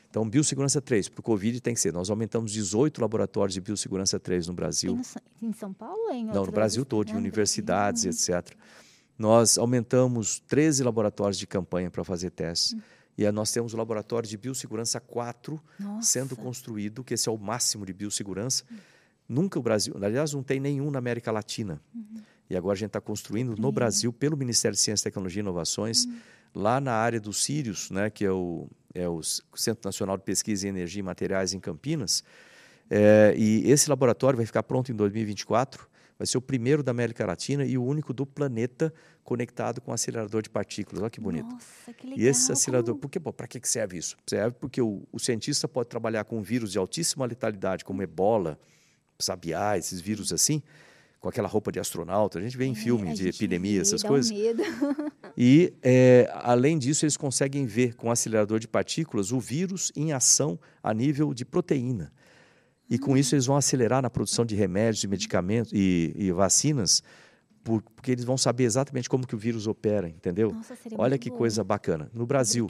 Então, 0.09 0.29
biossegurança 0.29 0.79
3, 0.79 1.09
para 1.09 1.21
o 1.21 1.23
Covid 1.23 1.59
tem 1.59 1.73
que 1.73 1.79
ser. 1.79 1.91
Nós 1.91 2.09
aumentamos 2.09 2.51
18 2.51 3.01
laboratórios 3.01 3.55
de 3.55 3.61
biossegurança 3.61 4.19
3 4.19 4.47
no 4.47 4.53
Brasil. 4.53 4.95
No, 4.95 5.47
em 5.49 5.53
São 5.53 5.73
Paulo 5.73 6.11
em 6.11 6.25
Não, 6.25 6.45
no 6.45 6.51
Brasil 6.51 6.85
todo, 6.85 7.09
em 7.09 7.15
universidades, 7.15 8.03
uhum. 8.03 8.11
etc. 8.11 8.55
Nós 9.17 9.57
aumentamos 9.57 10.39
13 10.39 10.83
laboratórios 10.83 11.39
de 11.39 11.47
campanha 11.47 11.89
para 11.89 12.03
fazer 12.03 12.29
testes. 12.29 12.73
Uhum. 12.73 12.81
E 13.17 13.29
nós 13.31 13.51
temos 13.51 13.73
o 13.73 13.77
laboratório 13.77 14.27
de 14.27 14.37
biossegurança 14.37 14.99
4 14.99 15.61
Nossa. 15.79 16.07
sendo 16.07 16.35
construído, 16.35 17.03
que 17.03 17.13
esse 17.13 17.29
é 17.29 17.31
o 17.31 17.37
máximo 17.37 17.85
de 17.85 17.93
biossegurança. 17.93 18.63
Uhum. 18.69 18.77
Nunca 19.29 19.59
o 19.59 19.61
Brasil, 19.61 19.95
aliás, 20.01 20.33
não 20.33 20.43
tem 20.43 20.59
nenhum 20.59 20.89
na 20.89 20.99
América 20.99 21.31
Latina. 21.31 21.79
Uhum. 21.93 22.21
E 22.49 22.57
agora 22.57 22.73
a 22.73 22.77
gente 22.77 22.87
está 22.87 23.01
construindo 23.01 23.55
no 23.55 23.71
Brasil, 23.71 24.11
pelo 24.11 24.35
Ministério 24.35 24.75
de 24.75 24.81
Ciência, 24.81 25.03
Tecnologia 25.05 25.39
e 25.39 25.43
Inovações, 25.43 26.05
uhum. 26.05 26.17
lá 26.55 26.81
na 26.81 26.93
área 26.93 27.19
dos 27.19 27.43
Sírios, 27.43 27.89
né, 27.91 28.09
que 28.09 28.25
é 28.25 28.31
o 28.31 28.67
é 28.93 29.09
o 29.09 29.21
Centro 29.55 29.87
Nacional 29.87 30.17
de 30.17 30.23
Pesquisa 30.23 30.67
em 30.67 30.69
Energia 30.69 30.99
e 30.99 31.03
Materiais 31.03 31.53
em 31.53 31.59
Campinas. 31.59 32.23
É, 32.89 33.33
e 33.35 33.69
esse 33.69 33.89
laboratório 33.89 34.37
vai 34.37 34.45
ficar 34.45 34.63
pronto 34.63 34.91
em 34.91 34.95
2024. 34.95 35.89
Vai 36.17 36.27
ser 36.27 36.37
o 36.37 36.41
primeiro 36.41 36.83
da 36.83 36.91
América 36.91 37.25
Latina 37.25 37.65
e 37.65 37.77
o 37.77 37.83
único 37.83 38.13
do 38.13 38.25
planeta 38.25 38.93
conectado 39.23 39.81
com 39.81 39.91
acelerador 39.91 40.41
de 40.41 40.49
partículas. 40.49 41.01
Olha 41.01 41.09
que 41.09 41.19
bonito. 41.19 41.47
Nossa, 41.47 41.93
que 41.93 42.07
legal. 42.07 42.19
E 42.19 42.27
esse 42.27 42.51
acelerador, 42.51 42.95
por 42.95 43.09
que, 43.09 43.19
para 43.19 43.47
que 43.47 43.59
serve 43.67 43.97
isso? 43.97 44.15
Serve 44.27 44.55
porque 44.59 44.81
o, 44.81 45.03
o, 45.11 45.19
cientista 45.19 45.67
pode 45.67 45.89
trabalhar 45.89 46.23
com 46.25 46.41
vírus 46.41 46.71
de 46.71 46.77
altíssima 46.77 47.25
letalidade, 47.25 47.83
como 47.83 48.01
ebola, 48.01 48.59
sabiá, 49.17 49.77
esses 49.77 49.99
vírus 50.01 50.31
assim, 50.33 50.61
com 51.19 51.29
aquela 51.29 51.47
roupa 51.47 51.71
de 51.71 51.79
astronauta. 51.79 52.37
A 52.37 52.41
gente 52.41 52.57
vê 52.57 52.65
em 52.65 52.73
é, 52.73 52.75
filme 52.75 53.13
de 53.13 53.29
epidemia, 53.29 53.75
vê, 53.75 53.81
essas 53.81 54.03
coisas. 54.03 54.31
Um 54.31 54.35
medo. 54.35 54.63
E, 55.35 55.73
é, 55.81 56.31
além 56.31 56.77
disso, 56.77 57.05
eles 57.05 57.17
conseguem 57.17 57.65
ver 57.65 57.95
com 57.95 58.09
o 58.09 58.11
acelerador 58.11 58.59
de 58.59 58.67
partículas 58.67 59.31
o 59.31 59.39
vírus 59.39 59.91
em 59.95 60.13
ação 60.13 60.59
a 60.83 60.93
nível 60.93 61.33
de 61.33 61.43
proteína. 61.43 62.13
E 62.93 62.99
com 62.99 63.17
isso 63.17 63.33
eles 63.33 63.47
vão 63.47 63.57
acelerar 63.57 64.03
na 64.03 64.09
produção 64.09 64.45
de 64.45 64.53
remédios 64.53 65.03
e 65.03 65.07
medicamentos 65.07 65.73
e, 65.73 66.13
e 66.15 66.31
vacinas, 66.31 67.01
por, 67.63 67.81
porque 67.81 68.11
eles 68.11 68.23
vão 68.23 68.37
saber 68.37 68.65
exatamente 68.65 69.09
como 69.09 69.25
que 69.25 69.33
o 69.33 69.37
vírus 69.37 69.65
opera, 69.65 70.07
entendeu? 70.07 70.51
Nossa, 70.51 70.77
Olha 70.95 71.17
que 71.17 71.31
coisa 71.31 71.63
bacana. 71.63 72.11
No 72.13 72.27
Brasil, 72.27 72.69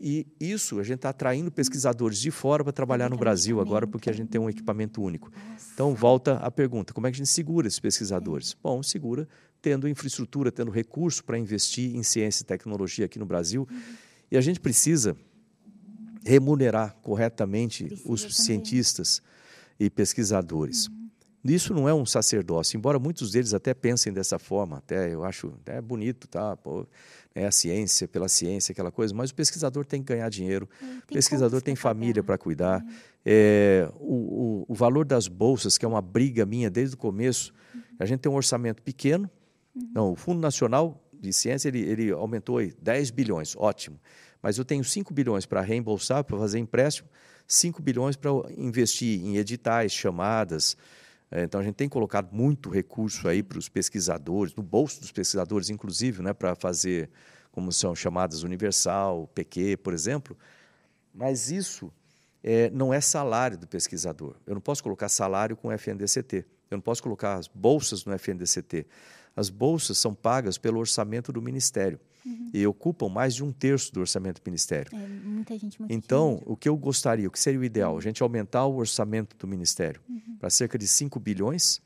e 0.00 0.26
isso 0.40 0.80
a 0.80 0.82
gente 0.82 0.96
está 0.96 1.10
atraindo 1.10 1.52
pesquisadores 1.52 2.18
de 2.18 2.30
fora 2.30 2.64
para 2.64 2.72
trabalhar 2.72 3.10
no 3.10 3.18
Brasil 3.18 3.60
agora, 3.60 3.86
porque 3.86 4.08
a 4.08 4.12
gente 4.14 4.28
tem 4.30 4.40
um 4.40 4.48
equipamento 4.48 5.02
único. 5.02 5.30
Nossa. 5.30 5.70
Então 5.74 5.94
volta 5.94 6.36
a 6.36 6.50
pergunta: 6.50 6.94
como 6.94 7.06
é 7.06 7.10
que 7.10 7.16
a 7.16 7.18
gente 7.18 7.28
segura 7.28 7.68
esses 7.68 7.78
pesquisadores? 7.78 8.52
É. 8.52 8.56
Bom, 8.62 8.82
segura 8.82 9.28
tendo 9.60 9.86
infraestrutura, 9.86 10.50
tendo 10.50 10.70
recurso 10.70 11.22
para 11.22 11.38
investir 11.38 11.94
em 11.94 12.02
ciência 12.02 12.42
e 12.42 12.46
tecnologia 12.46 13.04
aqui 13.04 13.18
no 13.18 13.26
Brasil. 13.26 13.68
Uhum. 13.70 13.78
E 14.30 14.36
a 14.38 14.40
gente 14.40 14.60
precisa 14.60 15.14
remunerar 16.26 16.96
corretamente 17.02 17.84
Precisa 17.84 18.12
os 18.12 18.22
também. 18.22 18.36
cientistas 18.36 19.22
e 19.78 19.88
pesquisadores. 19.88 20.88
Uhum. 20.88 21.06
Isso 21.44 21.72
não 21.72 21.88
é 21.88 21.94
um 21.94 22.04
sacerdócio, 22.04 22.76
embora 22.76 22.98
muitos 22.98 23.30
deles 23.30 23.54
até 23.54 23.72
pensem 23.72 24.12
dessa 24.12 24.36
forma, 24.36 24.78
até 24.78 25.14
eu 25.14 25.22
acho 25.24 25.52
até 25.62 25.80
bonito, 25.80 26.26
tá? 26.26 26.56
Pô, 26.56 26.84
é 27.32 27.46
a 27.46 27.52
ciência 27.52 28.08
pela 28.08 28.28
ciência, 28.28 28.72
aquela 28.72 28.90
coisa, 28.90 29.14
mas 29.14 29.30
o 29.30 29.34
pesquisador 29.34 29.84
tem 29.84 30.02
que 30.02 30.12
ganhar 30.12 30.28
dinheiro, 30.28 30.68
É, 30.82 30.98
o 30.98 31.14
pesquisador 31.14 31.62
tem 31.62 31.76
família 31.76 32.22
para 32.22 32.36
cuidar. 32.36 32.84
É, 33.24 33.88
o, 34.00 34.14
o, 34.14 34.66
o 34.68 34.74
valor 34.74 35.04
das 35.04 35.28
bolsas, 35.28 35.78
que 35.78 35.84
é 35.84 35.88
uma 35.88 36.02
briga 36.02 36.44
minha 36.44 36.68
desde 36.68 36.96
o 36.96 36.98
começo, 36.98 37.54
a 37.98 38.04
gente 38.04 38.20
tem 38.20 38.32
um 38.32 38.34
orçamento 38.34 38.82
pequeno. 38.82 39.30
Não, 39.94 40.12
o 40.12 40.16
Fundo 40.16 40.40
Nacional 40.40 41.00
de 41.12 41.32
Ciência 41.32 41.68
ele, 41.68 41.80
ele 41.80 42.10
aumentou 42.10 42.58
aí 42.58 42.72
10 42.80 43.10
bilhões, 43.10 43.54
ótimo. 43.56 44.00
Mas 44.46 44.58
eu 44.58 44.64
tenho 44.64 44.84
5 44.84 45.12
bilhões 45.12 45.44
para 45.44 45.60
reembolsar, 45.60 46.22
para 46.22 46.38
fazer 46.38 46.60
empréstimo, 46.60 47.08
5 47.48 47.82
bilhões 47.82 48.14
para 48.14 48.30
investir 48.56 49.20
em 49.20 49.38
editais, 49.38 49.90
chamadas. 49.90 50.76
É, 51.32 51.42
Então 51.42 51.60
a 51.60 51.64
gente 51.64 51.74
tem 51.74 51.88
colocado 51.88 52.32
muito 52.32 52.70
recurso 52.70 53.26
aí 53.26 53.42
para 53.42 53.58
os 53.58 53.68
pesquisadores, 53.68 54.54
no 54.54 54.62
bolso 54.62 55.00
dos 55.00 55.10
pesquisadores, 55.10 55.68
inclusive, 55.68 56.22
né, 56.22 56.32
para 56.32 56.54
fazer 56.54 57.10
como 57.50 57.72
são 57.72 57.92
chamadas 57.92 58.44
Universal, 58.44 59.26
PQ, 59.34 59.78
por 59.78 59.92
exemplo. 59.92 60.38
Mas 61.12 61.50
isso 61.50 61.92
é, 62.40 62.70
não 62.70 62.94
é 62.94 63.00
salário 63.00 63.58
do 63.58 63.66
pesquisador. 63.66 64.36
Eu 64.46 64.54
não 64.54 64.60
posso 64.60 64.80
colocar 64.80 65.08
salário 65.08 65.56
com 65.56 65.66
o 65.66 65.72
FNDCT. 65.72 66.46
Eu 66.70 66.76
não 66.76 66.82
posso 66.82 67.02
colocar 67.02 67.34
as 67.34 67.48
bolsas 67.48 68.04
no 68.04 68.12
FNDCT. 68.12 68.86
As 69.34 69.50
bolsas 69.50 69.98
são 69.98 70.14
pagas 70.14 70.56
pelo 70.56 70.78
orçamento 70.78 71.32
do 71.32 71.42
Ministério 71.42 71.98
e 72.52 72.66
ocupam 72.66 73.08
mais 73.08 73.34
de 73.34 73.44
um 73.44 73.52
terço 73.52 73.92
do 73.92 74.00
orçamento 74.00 74.40
do 74.42 74.44
Ministério. 74.46 74.90
É, 74.96 75.06
muita 75.06 75.56
gente, 75.58 75.78
muito 75.80 75.92
Então, 75.92 76.28
dinheiro. 76.30 76.52
o 76.52 76.56
que 76.56 76.68
eu 76.68 76.76
gostaria, 76.76 77.28
o 77.28 77.30
que 77.30 77.38
seria 77.38 77.60
o 77.60 77.64
ideal? 77.64 77.96
A 77.96 78.00
gente 78.00 78.22
aumentar 78.22 78.66
o 78.66 78.76
orçamento 78.76 79.36
do 79.36 79.46
Ministério 79.46 80.00
para 80.38 80.50
cerca 80.50 80.76
de 80.78 80.88
5 80.88 81.18
bilhões 81.20 81.80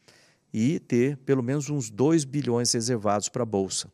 e 0.52 0.80
ter 0.80 1.16
pelo 1.18 1.42
menos 1.42 1.68
uns 1.70 1.90
2 1.90 2.24
bilhões 2.24 2.72
reservados 2.72 3.28
para 3.28 3.42
a 3.42 3.46
Bolsa. 3.46 3.90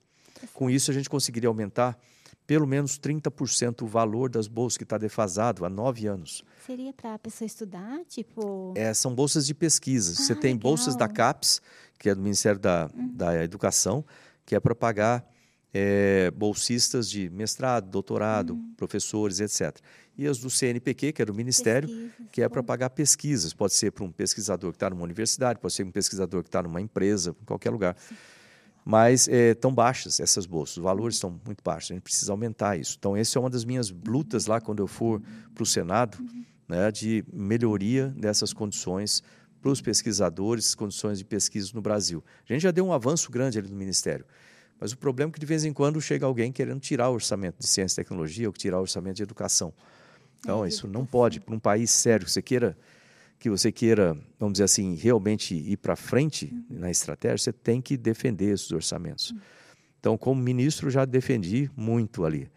Com 0.55 0.71
isso, 0.71 0.91
a 0.91 0.95
gente 0.95 1.09
conseguiria 1.11 1.49
aumentar 1.49 1.99
pelo 2.47 2.67
menos 2.67 2.97
30% 2.99 3.83
o 3.83 3.87
valor 3.87 4.31
das 4.31 4.47
bolsas, 4.47 4.77
que 4.77 4.85
está 4.85 4.97
defasado 4.97 5.65
há 5.65 5.69
nove 5.69 6.07
anos. 6.07 6.45
Seria 6.65 6.93
para 6.93 7.15
a 7.15 7.19
pessoa 7.19 7.45
estudar, 7.45 8.05
tipo... 8.07 8.73
É, 8.77 8.95
são 8.95 9.13
bolsas 9.13 9.47
de 9.47 9.53
pesquisa. 9.55 10.15
Você 10.15 10.33
Ah, 10.33 10.37
tem 10.37 10.57
bolsas 10.57 10.95
da 10.95 11.07
legal. 11.07 11.09
Uhum. 11.27 11.33
CAPES, 11.33 11.61
que 11.99 12.09
é 12.09 12.15
do 12.15 12.23
Ministério 12.23 12.61
da, 12.61 12.89
da 12.95 13.43
Educação, 13.43 14.05
que 14.45 14.55
é 14.55 14.61
para 14.61 14.77
pagar 14.77 15.27
é, 15.75 16.31
bolsistas 16.31 17.11
de 17.11 17.29
mestrado, 17.31 17.91
doutorado, 17.91 18.55
Uhum. 18.55 18.73
professores, 18.77 19.41
etc. 19.41 19.79
E 20.17 20.27
as 20.27 20.39
do 20.39 20.49
CNPq, 20.49 21.13
que 21.13 21.21
é 21.21 21.25
do 21.25 21.35
Ministério, 21.35 21.89
pesquisas, 21.89 22.29
que 22.33 22.43
é 22.43 22.49
para 22.49 22.63
pagar 22.63 22.91
pesquisas. 22.91 23.53
Pode 23.53 23.75
ser 23.75 23.91
para 23.91 24.03
um 24.05 24.11
pesquisador 24.11 24.71
que 24.73 24.77
está 24.77 24.89
numa 24.89 25.03
universidade, 25.03 25.59
pode 25.59 25.75
ser 25.75 25.85
um 25.85 25.91
pesquisador 25.91 26.43
que 26.43 26.49
está 26.49 26.63
numa 26.63 26.81
empresa, 26.81 27.37
em 27.41 27.45
qualquer 27.45 27.71
lugar. 27.71 27.97
Mas 28.85 29.27
estão 29.29 29.75
baixas 29.75 30.21
essas 30.21 30.47
bolsas, 30.47 30.77
os 30.77 30.83
valores 30.83 31.17
estão 31.17 31.41
muito 31.45 31.63
baixos, 31.63 31.91
a 31.91 31.95
gente 31.95 32.05
precisa 32.05 32.33
aumentar 32.33 32.79
isso. 32.79 32.95
Então, 32.99 33.17
essa 33.17 33.37
é 33.37 33.41
uma 33.41 33.51
das 33.51 33.65
minhas 33.65 33.91
lutas 33.91 34.47
lá 34.47 34.61
quando 34.61 34.79
eu 34.79 34.87
for 34.87 35.21
para 35.53 35.63
o 35.63 35.67
Senado, 35.67 36.17
né, 36.69 36.91
de 36.93 37.25
melhoria 37.33 38.15
dessas 38.17 38.53
condições 38.53 39.23
para 39.61 39.71
os 39.73 39.81
pesquisadores, 39.81 40.75
condições 40.77 41.19
de 41.19 41.25
pesquisa 41.25 41.73
no 41.75 41.83
Brasil. 41.83 42.25
A 42.49 42.53
gente 42.53 42.63
já 42.63 42.71
deu 42.71 42.87
um 42.87 42.93
avanço 42.93 43.31
grande 43.31 43.59
ali 43.59 43.69
no 43.69 43.77
Ministério, 43.77 44.25
mas 44.81 44.93
o 44.93 44.99
problema 44.99 45.31
é 45.31 45.33
que 45.33 45.41
de 45.41 45.47
vez 45.47 45.65
em 45.65 45.73
quando 45.73 46.01
chega 46.01 46.27
alguém 46.27 46.53
querendo 46.53 46.81
tirar 46.81 47.09
o 47.11 47.15
orçamento 47.15 47.59
de 47.59 47.67
ciência 47.67 48.01
e 48.01 48.05
tecnologia 48.05 48.47
ou 48.47 48.53
tirar 48.53 48.79
o 48.79 48.83
orçamento 48.83 49.17
de 49.17 49.23
educação. 49.23 49.73
Então, 50.39 50.65
É, 50.65 50.69
isso 50.69 50.87
não 50.87 51.05
pode, 51.07 51.41
para 51.41 51.55
um 51.55 51.59
país 51.59 51.91
sério 51.91 52.27
que 52.27 52.33
você 52.33 52.43
queira 52.43 52.77
que 53.39 53.51
você 53.51 53.71
queira, 53.71 54.17
vamos 54.39 54.55
dizer 54.55 54.65
assim, 54.65 54.95
realmente 54.95 55.55
ir 55.55 55.77
para 55.77 55.95
frente 55.95 56.53
na 56.71 56.91
estratégia, 56.91 57.37
você 57.37 57.53
tem 57.53 57.83
que 57.83 57.97
defender 57.97 58.53
esses 58.55 58.71
orçamentos. 58.73 59.35
Então, 60.01 60.17
como 60.17 60.41
ministro, 60.41 60.91
já 60.91 61.05
defendi 61.05 61.71
muito 61.77 62.25
ali. 62.25 62.51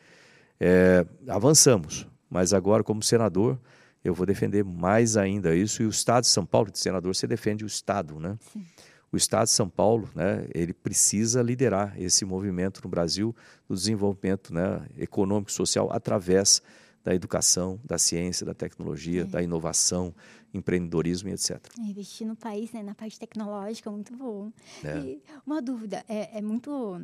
É, 0.59 1.05
avançamos, 1.27 2.07
mas 2.29 2.53
agora, 2.53 2.83
como 2.83 3.03
senador, 3.03 3.59
eu 4.03 4.13
vou 4.13 4.25
defender 4.25 4.63
mais 4.63 5.17
ainda 5.17 5.55
isso. 5.55 5.83
E 5.83 5.85
o 5.85 5.89
Estado 5.89 6.23
de 6.23 6.29
São 6.29 6.45
Paulo, 6.45 6.71
de 6.71 6.79
senador, 6.79 7.13
você 7.13 7.27
defende 7.27 7.65
o 7.65 7.67
Estado, 7.67 8.19
né? 8.19 8.37
Sim. 8.53 8.65
O 9.11 9.17
Estado 9.17 9.45
de 9.45 9.51
São 9.51 9.67
Paulo, 9.67 10.09
né, 10.13 10.47
ele 10.53 10.73
precisa 10.73 11.41
liderar 11.41 11.99
esse 11.99 12.23
movimento 12.25 12.81
no 12.83 12.89
Brasil 12.89 13.35
do 13.67 13.75
desenvolvimento 13.75 14.53
né, 14.53 14.85
econômico 14.97 15.49
e 15.49 15.53
social 15.53 15.89
através 15.91 16.61
da 17.03 17.15
educação, 17.15 17.79
da 17.83 17.97
ciência, 17.97 18.45
da 18.45 18.53
tecnologia, 18.53 19.25
da 19.25 19.41
inovação, 19.41 20.13
empreendedorismo 20.53 21.29
e 21.29 21.33
etc. 21.33 21.59
É, 21.79 21.81
Investir 21.81 22.27
no 22.27 22.35
país, 22.35 22.71
né, 22.71 22.83
na 22.83 22.93
parte 22.93 23.17
tecnológica, 23.19 23.89
muito 23.89 24.15
bom. 24.15 24.51
É. 24.83 25.17
Uma 25.45 25.61
dúvida, 25.61 26.03
é, 26.07 26.37
é 26.37 26.41
muito 26.41 27.01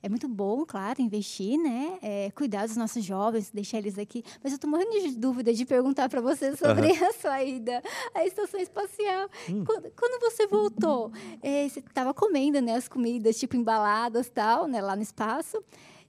é 0.00 0.08
muito 0.08 0.28
bom, 0.28 0.64
claro, 0.64 1.02
investir, 1.02 1.58
né? 1.58 1.98
É, 2.00 2.30
cuidar 2.30 2.66
dos 2.66 2.76
nossos 2.76 3.04
jovens, 3.04 3.50
deixar 3.50 3.78
eles 3.78 3.98
aqui. 3.98 4.22
Mas 4.42 4.52
eu 4.52 4.56
estou 4.56 4.70
morrendo 4.70 4.92
de 4.92 5.16
dúvida 5.16 5.52
de 5.52 5.64
perguntar 5.64 6.08
para 6.08 6.20
você 6.20 6.56
sobre 6.56 6.92
a 7.04 7.12
sua 7.14 7.42
ida 7.42 7.82
à 8.14 8.24
estação 8.24 8.60
espacial. 8.60 9.28
Hum. 9.50 9.64
Quando, 9.64 9.90
quando 9.96 10.20
você 10.20 10.46
voltou, 10.46 11.10
é, 11.42 11.68
você 11.68 11.80
estava 11.80 12.14
comendo, 12.14 12.60
né, 12.60 12.76
as 12.76 12.88
comidas 12.88 13.38
tipo 13.38 13.56
embaladas, 13.56 14.28
tal, 14.28 14.68
né, 14.68 14.80
lá 14.80 14.94
no 14.94 15.02
espaço. 15.02 15.62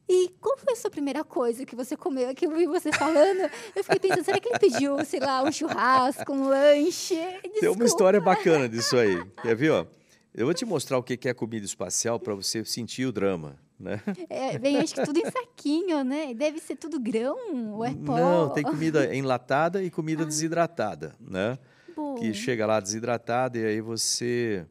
E 0.08 0.30
qual 0.40 0.58
foi 0.58 0.74
a 0.74 0.76
sua 0.76 0.90
primeira 0.90 1.24
coisa 1.24 1.66
que 1.66 1.76
você 1.76 1.96
comeu? 1.96 2.34
Que 2.34 2.46
eu 2.46 2.56
vi 2.56 2.66
você 2.66 2.92
falando, 2.92 3.50
eu 3.76 3.84
fiquei 3.84 4.00
pensando, 4.00 4.26
será 4.26 4.40
que 4.40 4.50
ele 4.50 4.60
pediu, 4.60 5.04
sei 5.06 5.20
lá, 5.20 5.44
um 5.44 5.52
churrasco, 5.52 6.32
um 6.32 6.48
lanche? 6.48 7.16
Tem 7.16 7.42
uma 7.44 7.60
Desculpa. 7.60 7.84
história 7.86 8.22
bacana 8.22 8.68
disso 8.68 8.98
aí. 8.98 9.24
Quer 9.42 9.56
ver? 9.56 9.72
Ó? 9.72 9.86
Eu 10.34 10.46
vou 10.46 10.54
te 10.54 10.66
mostrar 10.66 10.98
o 10.98 11.04
que 11.04 11.28
é 11.28 11.34
comida 11.34 11.66
espacial 11.66 12.20
para 12.20 12.34
você 12.34 12.64
sentir 12.66 13.06
o 13.06 13.12
drama. 13.12 13.60
Né? 13.80 14.02
É, 14.30 14.58
vem, 14.60 14.78
acho 14.78 14.94
que 14.94 15.04
tudo 15.04 15.20
em 15.20 15.32
saquinho, 15.32 16.04
né? 16.04 16.34
Deve 16.34 16.60
ser 16.60 16.76
tudo 16.76 17.00
grão 17.00 17.76
ou 17.76 17.86
é 17.86 17.94
pó? 17.94 18.18
Não, 18.18 18.50
tem 18.50 18.64
comida 18.64 19.16
enlatada 19.16 19.82
e 19.82 19.90
comida 19.90 20.26
desidratada, 20.26 21.16
né? 21.20 21.58
Bom, 21.96 22.16
que 22.16 22.34
chega 22.34 22.66
lá 22.66 22.80
desidratada 22.80 23.58
e 23.58 23.66
aí 23.66 23.80
você 23.80 24.66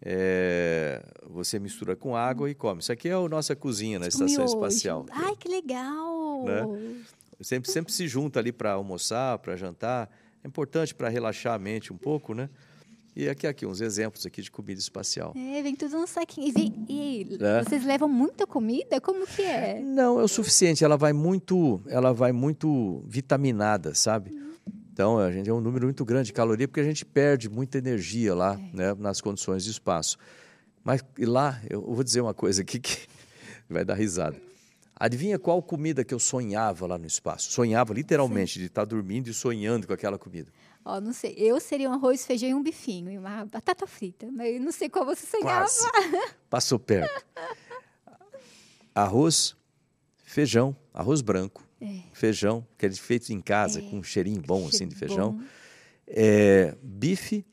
é, 0.00 1.02
você 1.26 1.58
mistura 1.58 1.96
com 1.96 2.14
água 2.14 2.50
e 2.50 2.54
come. 2.54 2.80
Isso 2.80 2.92
aqui 2.92 3.08
é 3.08 3.12
a 3.12 3.28
nossa 3.28 3.56
cozinha 3.56 3.98
na 3.98 4.08
tipo 4.08 4.24
estação 4.24 4.44
miojo. 4.44 4.54
espacial. 4.54 5.06
Ai, 5.10 5.34
que 5.36 5.48
legal! 5.48 6.44
Né? 6.44 7.02
Sempre, 7.40 7.70
sempre 7.70 7.92
se 7.92 8.06
junta 8.06 8.40
ali 8.40 8.52
para 8.52 8.72
almoçar, 8.72 9.38
para 9.38 9.56
jantar. 9.56 10.10
É 10.42 10.46
importante 10.46 10.94
para 10.94 11.08
relaxar 11.08 11.54
a 11.54 11.58
mente 11.58 11.92
um 11.92 11.96
pouco, 11.96 12.34
né? 12.34 12.48
E 13.20 13.28
aqui, 13.28 13.48
aqui 13.48 13.66
uns 13.66 13.80
exemplos 13.80 14.24
aqui 14.24 14.40
de 14.40 14.48
comida 14.48 14.78
espacial. 14.78 15.34
É, 15.36 15.60
vem 15.60 15.74
tudo 15.74 15.98
no 15.98 16.06
saquinho. 16.06 16.54
E, 16.56 16.72
e 16.88 17.38
É. 17.40 17.64
vocês 17.64 17.84
levam 17.84 18.08
muita 18.08 18.46
comida? 18.46 19.00
Como 19.00 19.26
que 19.26 19.42
é? 19.42 19.80
Não, 19.80 20.20
é 20.20 20.22
o 20.22 20.28
suficiente. 20.28 20.84
Ela 20.84 20.96
vai 20.96 21.12
muito, 21.12 21.82
ela 21.88 22.12
vai 22.14 22.30
muito 22.30 23.02
vitaminada, 23.08 23.92
sabe? 23.92 24.40
Então 24.92 25.18
a 25.18 25.32
gente 25.32 25.50
é 25.50 25.52
um 25.52 25.60
número 25.60 25.86
muito 25.86 26.04
grande 26.04 26.26
de 26.26 26.32
caloria 26.32 26.68
porque 26.68 26.78
a 26.78 26.84
gente 26.84 27.04
perde 27.04 27.48
muita 27.48 27.78
energia 27.78 28.36
lá, 28.36 28.56
né, 28.72 28.94
nas 28.96 29.20
condições 29.20 29.64
de 29.64 29.72
espaço. 29.72 30.16
Mas 30.84 31.02
lá 31.18 31.60
eu 31.68 31.82
vou 31.82 32.04
dizer 32.04 32.20
uma 32.20 32.34
coisa 32.34 32.62
aqui 32.62 32.78
que 32.78 32.98
vai 33.68 33.84
dar 33.84 33.94
risada. 33.94 34.36
Adivinha 34.94 35.40
qual 35.40 35.60
comida 35.60 36.04
que 36.04 36.14
eu 36.14 36.20
sonhava 36.20 36.86
lá 36.86 36.96
no 36.96 37.06
espaço? 37.06 37.50
Sonhava 37.50 37.92
literalmente 37.92 38.60
de 38.60 38.66
estar 38.66 38.84
dormindo 38.84 39.28
e 39.28 39.34
sonhando 39.34 39.88
com 39.88 39.92
aquela 39.92 40.18
comida. 40.18 40.52
Ó, 40.84 41.00
não 41.00 41.12
sei. 41.12 41.34
Eu 41.36 41.60
seria 41.60 41.88
um 41.90 41.92
arroz, 41.92 42.24
feijão 42.24 42.48
e 42.48 42.54
um 42.54 42.62
bifinho. 42.62 43.10
E 43.10 43.18
uma 43.18 43.44
batata 43.44 43.86
frita. 43.86 44.30
Mas 44.32 44.60
não 44.60 44.72
sei 44.72 44.88
qual 44.88 45.04
você 45.04 45.26
sonhava. 45.26 45.66
Passou 46.48 46.78
perto. 46.78 47.24
Arroz, 48.94 49.54
feijão, 50.24 50.76
arroz 50.92 51.20
branco, 51.20 51.62
É. 51.80 52.00
feijão, 52.12 52.66
que 52.76 52.86
é 52.86 52.90
feito 52.92 53.32
em 53.32 53.40
casa, 53.40 53.78
É. 53.80 53.82
com 53.82 53.98
um 53.98 54.02
cheirinho 54.02 54.40
bom 54.42 54.66
assim 54.66 54.88
de 54.88 54.94
feijão. 54.96 55.40
É, 56.06 56.74
bife 56.82 57.44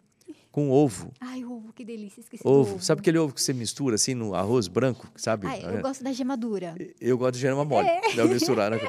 com 0.56 0.72
ovo. 0.72 1.12
Ai, 1.20 1.44
ovo, 1.44 1.74
que 1.74 1.84
delícia. 1.84 2.22
Esqueci 2.22 2.42
do 2.42 2.50
Ovo. 2.50 2.82
Sabe 2.82 3.02
aquele 3.02 3.18
ovo 3.18 3.34
que 3.34 3.42
você 3.42 3.52
mistura 3.52 3.96
assim 3.96 4.14
no 4.14 4.34
arroz 4.34 4.70
branco, 4.70 5.06
sabe? 5.14 5.48
Ai, 5.48 5.62
eu 5.62 5.82
gosto 5.82 6.02
da 6.02 6.14
gemadura. 6.14 6.74
Eu 7.02 7.18
gosto 7.18 7.34
de 7.34 7.42
gema 7.42 7.66
mole, 7.66 7.90
não 8.16 8.26
misturar. 8.30 8.72
Né? 8.72 8.80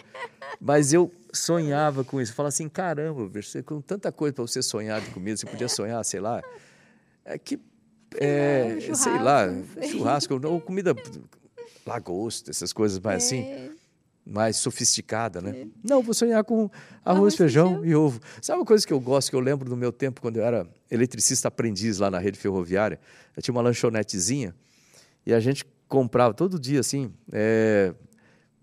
Mas 0.61 0.93
eu 0.93 1.11
sonhava 1.33 2.05
com 2.05 2.21
isso. 2.21 2.33
Fala 2.35 2.51
assim, 2.51 2.69
caramba, 2.69 3.27
você 3.27 3.65
com 3.65 3.81
tanta 3.81 4.13
coisa 4.13 4.33
para 4.33 4.47
você 4.47 4.63
sonhar 4.63 5.01
de 5.01 5.11
comida, 5.11 5.37
você 5.37 5.45
podia 5.45 5.69
sonhar, 5.69 6.05
sei 6.05 6.21
lá, 6.21 6.41
é 7.25 7.37
que 7.37 7.59
é, 8.15 8.79
churrasco, 8.79 8.97
sei 9.03 9.19
lá, 9.19 9.49
sei. 9.75 9.89
churrasco 9.89 10.41
ou 10.47 10.61
comida 10.61 10.95
lagosta, 11.85 12.53
essas 12.53 12.73
coisas 12.73 13.01
mais 13.01 13.25
assim, 13.25 13.41
É. 13.41 13.71
mais 14.27 14.57
sofisticada, 14.57 15.41
né? 15.41 15.69
Não, 15.85 16.03
vou 16.03 16.13
sonhar 16.13 16.43
com 16.43 16.63
arroz, 16.63 16.73
Arroz, 17.05 17.37
feijão, 17.37 17.81
feijão. 17.81 17.85
e 17.85 17.95
ovo. 17.95 18.21
Sabe 18.43 18.59
uma 18.59 18.67
coisa 18.67 18.85
que 18.85 18.93
eu 18.93 18.99
gosto, 18.99 19.31
que 19.31 19.37
eu 19.37 19.41
lembro 19.41 19.69
do 19.69 19.77
meu 19.77 19.93
tempo 19.93 20.21
quando 20.21 20.39
eu 20.39 20.45
era 20.45 20.67
eletricista 20.91 21.47
aprendiz 21.49 21.99
lá 21.99 22.11
na 22.11 22.19
rede 22.19 22.39
ferroviária? 22.39 22.99
Eu 23.37 23.43
tinha 23.43 23.55
uma 23.55 23.63
lanchonetezinha 23.63 24.55
e 25.25 25.33
a 25.33 25.39
gente 25.39 25.65
comprava 25.89 26.35
todo 26.35 26.59
dia 26.59 26.81
assim, 26.81 27.13
é, 27.33 27.95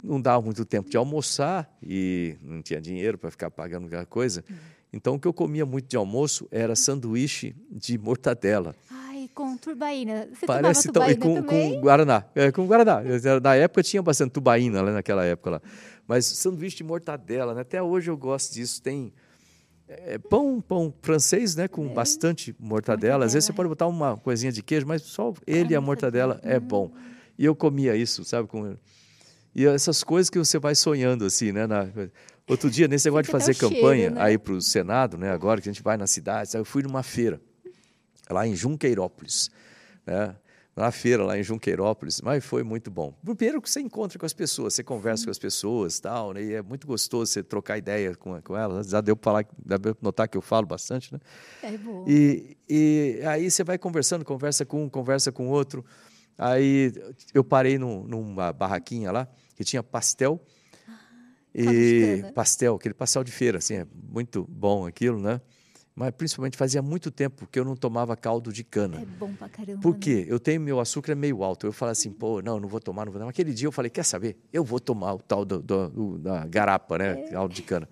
não 0.04 0.20
dava 0.20 0.42
muito 0.42 0.66
tempo 0.66 0.90
de 0.90 0.98
almoçar 0.98 1.74
e 1.82 2.36
não 2.42 2.62
tinha 2.62 2.82
dinheiro 2.82 3.18
para 3.18 3.32
ficar 3.32 3.50
pagando 3.50 3.88
aquela 3.88 4.06
coisa. 4.06 4.44
Então 4.92 5.16
o 5.16 5.20
que 5.20 5.28
eu 5.28 5.34
comia 5.34 5.66
muito 5.66 5.88
de 5.88 5.96
almoço 5.96 6.48
era 6.52 6.76
sanduíche 6.76 7.56
de 7.72 7.98
mortadela. 7.98 8.76
Com 9.34 9.58
turbaína. 9.58 10.28
Você 10.34 10.46
Parece 10.46 10.92
tomava 10.92 11.14
tubaína 11.16 11.42
com, 11.42 11.48
também? 11.48 11.74
com 11.76 11.82
Guaraná. 11.82 12.24
É, 12.36 12.52
com 12.52 12.68
Guaraná. 12.68 13.02
Na 13.42 13.56
época 13.56 13.82
tinha 13.84 14.02
bastante 14.02 14.32
tubaína 14.32 14.82
lá 14.82 14.92
naquela 14.92 15.26
época 15.26 15.50
lá. 15.52 15.62
Mas 16.08 16.26
sanduíche 16.26 16.78
de 16.78 16.84
mortadela, 16.84 17.54
né? 17.54 17.62
até 17.62 17.82
hoje 17.82 18.12
eu 18.12 18.18
gosto 18.18 18.54
disso. 18.54 18.82
Tem 18.82 19.12
é, 19.88 20.18
pão, 20.18 20.62
pão 20.62 20.94
francês, 21.02 21.56
né? 21.56 21.68
Com 21.68 21.88
bastante 21.94 22.56
mortadela. 22.60 23.26
Às 23.26 23.34
vezes 23.34 23.46
você 23.46 23.52
Mortadela, 23.52 23.56
pode 23.56 23.70
botar 23.70 23.88
uma 23.88 24.18
coisinha 24.18 24.52
de 24.52 24.62
queijo, 24.62 24.86
mas 24.88 25.02
só 25.02 25.34
ele 25.48 25.74
e 25.74 25.76
a 25.76 25.82
mortadela 25.82 26.40
é 26.44 26.60
bom. 26.60 26.92
E 27.38 27.46
eu 27.46 27.56
comia 27.56 27.96
isso, 27.96 28.24
sabe? 28.24 28.48
Com... 28.48 28.76
E 29.56 29.66
essas 29.66 30.04
coisas 30.04 30.30
que 30.30 30.38
você 30.38 30.60
vai 30.60 30.76
sonhando 30.76 31.26
assim, 31.26 31.52
né? 31.52 31.66
Na- 31.68 31.88
Outro 32.48 32.70
dia, 32.70 32.88
nesse 32.90 33.06
negócio 33.08 33.24
de 33.26 33.32
fazer 33.32 33.56
campanha 33.56 34.02
cheiro, 34.02 34.16
né? 34.16 34.22
aí 34.22 34.38
para 34.38 34.54
o 34.54 34.62
Senado, 34.62 35.18
né? 35.18 35.32
Agora 35.32 35.62
que 35.62 35.70
a 35.70 35.72
gente 35.72 35.82
vai 35.82 35.96
na 35.96 36.06
cidade, 36.06 36.52
sabe? 36.52 36.62
eu 36.62 36.66
fui 36.66 36.84
numa 36.84 37.02
feira 37.02 37.40
lá 38.30 38.48
em 38.48 38.56
Junqueirópolis, 38.56 39.50
né? 40.06 40.36
Na 40.76 40.92
feira 40.92 41.24
lá 41.24 41.38
em 41.38 41.44
Junqueirópolis, 41.44 42.20
mas 42.22 42.44
foi 42.44 42.64
muito 42.64 42.90
bom. 42.90 43.14
Primeiro 43.24 43.62
que 43.62 43.70
você 43.70 43.80
encontra 43.80 44.18
com 44.18 44.26
as 44.26 44.34
pessoas, 44.34 44.74
você 44.74 44.84
conversa 44.84 45.24
com 45.26 45.30
as 45.30 45.38
pessoas, 45.38 46.00
tal, 46.00 46.34
né? 46.34 46.44
E 46.44 46.54
é 46.54 46.62
muito 46.64 46.88
gostoso 46.88 47.32
você 47.32 47.44
trocar 47.44 47.78
ideia 47.78 48.16
com, 48.16 48.42
com 48.42 48.58
elas. 48.58 48.88
Já 48.88 49.00
deu 49.00 49.16
para 49.16 49.46
notar 50.02 50.28
que 50.28 50.36
eu 50.36 50.42
falo 50.42 50.66
bastante, 50.66 51.14
né? 51.14 51.20
É 51.62 51.78
bom. 51.78 52.06
E, 52.08 52.58
e 52.68 53.22
aí 53.28 53.52
você 53.52 53.64
vai 53.64 53.78
conversando, 53.78 54.26
conversa 54.26 54.66
com 54.66 54.84
um, 54.86 54.90
conversa 54.90 55.32
com 55.32 55.48
outro. 55.48 55.86
Aí 56.40 56.92
eu 57.36 57.44
parei 57.44 57.78
num- 57.78 58.04
numa 58.08 58.52
barraquinha 58.52 59.12
lá 59.12 59.28
que 59.56 59.64
tinha 59.64 59.84
pastel 59.84 60.42
caldo 61.56 61.72
de 61.72 62.00
e 62.16 62.18
cana. 62.22 62.34
pastel, 62.34 62.76
aquele 62.76 62.94
pastel 62.96 63.24
de 63.24 63.32
feira, 63.32 63.60
assim, 63.60 63.76
é 63.76 63.88
muito 64.12 64.44
bom 64.50 64.88
aquilo, 64.88 65.20
né? 65.20 65.40
Mas 65.96 66.12
principalmente 66.12 66.58
fazia 66.58 66.82
muito 66.82 67.12
tempo 67.12 67.48
que 67.52 67.60
eu 67.60 67.64
não 67.64 67.76
tomava 67.76 68.16
caldo 68.18 68.52
de 68.52 68.64
cana. 68.64 69.00
É 69.02 69.06
bom 69.06 69.32
pra 69.34 69.48
caramba. 69.48 69.80
Por 69.80 69.94
né? 69.94 70.00
quê? 70.02 70.26
Eu 70.28 70.40
tenho 70.40 70.60
meu 70.60 70.80
açúcar 70.80 71.12
é 71.12 71.16
meio 71.16 71.44
alto. 71.44 71.68
Eu 71.68 71.72
falo 71.72 71.92
assim, 71.92 72.12
pô, 72.12 72.42
não, 72.42 72.60
não 72.60 72.68
vou 72.68 72.80
tomar, 72.80 73.06
não 73.06 73.12
vou 73.12 73.20
tomar. 73.20 73.30
Aquele 73.30 73.54
dia 73.54 73.68
eu 73.68 73.72
falei, 73.72 73.92
quer 73.92 74.04
saber? 74.04 74.36
Eu 74.52 74.64
vou 74.64 74.80
tomar 74.80 75.14
o 75.14 75.20
tal 75.20 75.46
do, 75.46 75.62
do- 75.62 75.90
do- 75.90 76.18
da 76.18 76.46
garapa, 76.48 76.98
né? 76.98 77.16
Caldo 77.30 77.54
de 77.54 77.62
cana. 77.62 77.88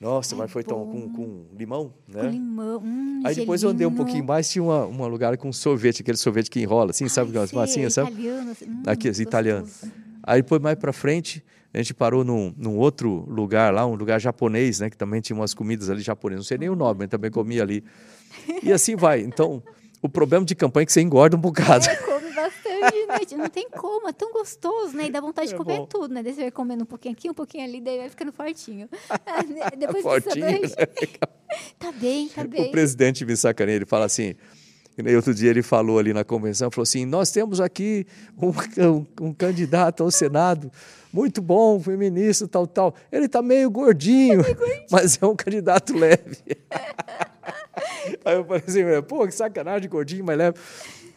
Nossa, 0.00 0.34
É 0.34 0.38
mas 0.38 0.50
foi 0.50 0.62
tão, 0.62 0.86
com, 0.86 1.08
com 1.08 1.46
limão, 1.56 1.92
né? 2.06 2.22
Com 2.24 2.30
limão. 2.30 2.82
Hum, 2.84 3.22
Aí 3.24 3.34
depois 3.34 3.62
eu 3.62 3.70
andei 3.70 3.86
um 3.86 3.94
pouquinho 3.94 4.24
mais, 4.24 4.48
tinha 4.48 4.62
uma, 4.62 4.84
uma 4.86 5.06
lugar 5.06 5.36
com 5.38 5.50
sorvete, 5.52 6.02
aquele 6.02 6.18
sorvete 6.18 6.50
que 6.50 6.60
enrola, 6.60 6.90
assim, 6.90 7.08
sabe? 7.08 7.36
Ai, 7.36 7.46
sei, 7.46 7.58
massinhas, 7.58 7.94
sabe? 7.94 8.10
Italiano, 8.12 8.50
assim. 8.50 8.66
Hum, 8.66 8.82
Aqui, 8.86 9.08
italiano. 9.08 9.66
Aí 10.22 10.42
depois 10.42 10.60
mais 10.60 10.78
para 10.78 10.92
frente, 10.92 11.42
a 11.72 11.78
gente 11.78 11.92
parou 11.94 12.24
num, 12.24 12.54
num 12.56 12.76
outro 12.78 13.24
lugar 13.28 13.72
lá, 13.72 13.86
um 13.86 13.94
lugar 13.94 14.20
japonês, 14.20 14.80
né? 14.80 14.88
Que 14.90 14.96
também 14.96 15.20
tinha 15.20 15.36
umas 15.36 15.52
comidas 15.54 15.90
ali 15.90 16.00
japonesas. 16.00 16.44
Não 16.44 16.48
sei 16.48 16.58
nem 16.58 16.68
o 16.70 16.76
nome, 16.76 17.00
mas 17.00 17.08
também 17.08 17.30
comia 17.30 17.62
ali. 17.62 17.84
E 18.62 18.72
assim 18.72 18.96
vai. 18.96 19.20
Então, 19.20 19.62
o 20.02 20.08
problema 20.08 20.44
de 20.44 20.54
campanha 20.54 20.84
é 20.84 20.86
que 20.86 20.92
você 20.92 21.00
engorda 21.00 21.36
um 21.36 21.40
bocado. 21.40 21.86
É, 21.86 21.96
come 21.96 22.32
bastante, 22.32 23.36
né? 23.36 23.36
Não 23.42 23.48
tem 23.48 23.68
como, 23.70 24.08
é 24.08 24.12
tão 24.12 24.32
gostoso, 24.32 24.96
né? 24.96 25.06
E 25.06 25.10
dá 25.10 25.20
vontade 25.20 25.48
de 25.48 25.54
É 25.54 25.58
comer 25.58 25.78
bom. 25.78 25.86
tudo, 25.86 26.14
né? 26.14 26.22
Daí 26.22 26.32
você 26.34 26.42
vai 26.42 26.50
comendo 26.50 26.82
um 26.84 26.86
pouquinho 26.86 27.12
aqui, 27.14 27.28
um 27.30 27.34
pouquinho 27.34 27.64
ali, 27.64 27.80
daí 27.80 27.98
vai 27.98 28.08
ficando 28.08 28.32
fortinho. 28.32 28.88
Ah, 29.10 29.42
né? 29.44 29.70
Depois 29.78 30.02
Fortinho, 30.02 30.60
que 30.60 30.68
você 30.68 30.76
Tá 31.78 31.92
bem, 31.92 32.28
tá 32.28 32.42
O 32.42 32.48
bem. 32.48 32.70
presidente 32.70 33.24
me 33.24 33.36
sacaneia, 33.36 33.76
ele 33.76 33.86
fala 33.86 34.04
assim. 34.06 34.34
E 34.98 35.16
Outro 35.16 35.34
dia 35.34 35.50
ele 35.50 35.62
falou 35.62 35.98
ali 35.98 36.12
na 36.12 36.24
convenção, 36.24 36.70
falou 36.70 36.84
assim: 36.84 37.04
Nós 37.04 37.30
temos 37.30 37.60
aqui 37.60 38.06
um, 38.40 38.48
um- 38.88 39.06
um 39.28 39.32
candidato 39.34 40.02
ao 40.02 40.10
Senado, 40.10 40.70
muito 41.12 41.42
bom, 41.42 41.78
feminista, 41.80 42.48
tal, 42.48 42.66
tal. 42.66 42.94
Ele 43.12 43.26
está 43.26 43.42
meio 43.42 43.70
gordinho, 43.70 44.42
mas 44.90 45.18
é 45.20 45.26
um 45.26 45.36
candidato 45.36 45.94
leve. 45.96 46.38
Aí 48.24 48.36
eu 48.36 48.44
falei 48.44 48.62
assim: 48.66 48.80
Pô, 49.06 49.26
que 49.26 49.34
sacanagem, 49.34 49.88
gordinho, 49.88 50.24
mas 50.24 50.38
leve. 50.38 50.56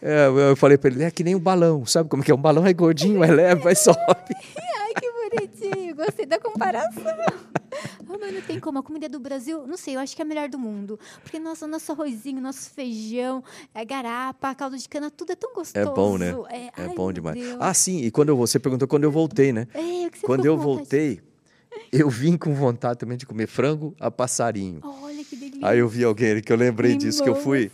É, 0.02 0.28
eu 0.52 0.56
falei 0.56 0.78
para 0.78 0.90
ele: 0.92 1.04
É 1.04 1.12
que 1.12 1.24
nem 1.24 1.36
um 1.36 1.40
balão, 1.40 1.86
sabe 1.86 2.10
como 2.10 2.24
que 2.24 2.32
é? 2.32 2.36
Um 2.36 2.42
balão 2.42 2.66
é 2.66 2.74
gordinho, 2.74 3.24
é 3.24 3.32
leve, 3.32 3.62
mas 3.64 3.80
sobe. 3.80 3.98
Ai, 4.80 4.94
que 5.00 5.10
bonitinho. 5.12 5.79
Gostei 6.06 6.26
da 6.26 6.40
comparação. 6.40 7.04
Ah, 7.06 8.16
mas 8.20 8.34
não 8.34 8.42
tem 8.42 8.60
como. 8.60 8.80
A 8.80 8.84
comida 8.84 9.10
do 9.10 9.20
Brasil, 9.20 9.68
não 9.68 9.76
sei, 9.78 9.96
eu 9.96 10.00
acho 10.00 10.16
que 10.16 10.22
é 10.22 10.26
a 10.26 10.28
melhor 10.28 10.48
do 10.48 10.58
mundo. 10.58 10.98
Porque 11.22 11.38
nosso, 11.40 11.68
nosso 11.68 11.92
arrozinho, 11.92 12.40
nosso 12.42 12.70
feijão, 12.70 13.44
é 13.74 13.84
garapa, 13.84 14.56
caldo 14.56 14.78
de 14.78 14.88
cana, 14.88 15.12
tudo 15.12 15.32
é 15.34 15.36
tão 15.36 15.52
É 15.52 15.54
gostoso. 15.54 15.92
bom, 15.94 16.18
né? 16.18 16.34
É, 16.50 16.66
É 16.68 16.72
ai, 16.78 16.96
bom 16.96 17.12
demais. 17.12 17.36
Deus. 17.38 17.58
Ah, 17.60 17.74
sim, 17.74 18.02
e 18.02 18.10
quando 18.12 18.30
eu, 18.30 18.38
você 18.38 18.58
perguntou 18.60 18.88
quando 18.88 19.04
eu 19.04 19.12
voltei, 19.12 19.52
né? 19.52 19.68
É, 19.74 20.08
o 20.08 20.12
que 20.12 20.20
você 20.20 20.26
Quando 20.26 20.46
eu 20.46 20.58
voltei, 20.58 21.22
eu 21.92 22.10
vim 22.10 22.38
com 22.38 22.54
vontade 22.54 22.98
também 23.00 23.18
de 23.18 23.26
comer 23.26 23.48
frango 23.48 23.94
a 24.00 24.10
passarinho. 24.10 24.80
Olha 24.84 25.24
que 25.26 25.36
delícia. 25.36 25.68
Aí 25.68 25.80
eu 25.80 25.88
vi 25.90 26.04
alguém 26.04 26.32
ali 26.32 26.42
que 26.42 26.52
eu 26.54 26.58
lembrei 26.58 26.96
disso, 26.96 27.22
que 27.22 27.30
eu 27.30 27.36
fui. 27.36 27.70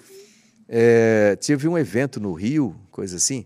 é, 0.68 1.36
tive 1.36 1.68
um 1.68 1.78
evento 1.78 2.20
no 2.20 2.34
Rio, 2.34 2.76
coisa 2.90 3.18
assim. 3.18 3.46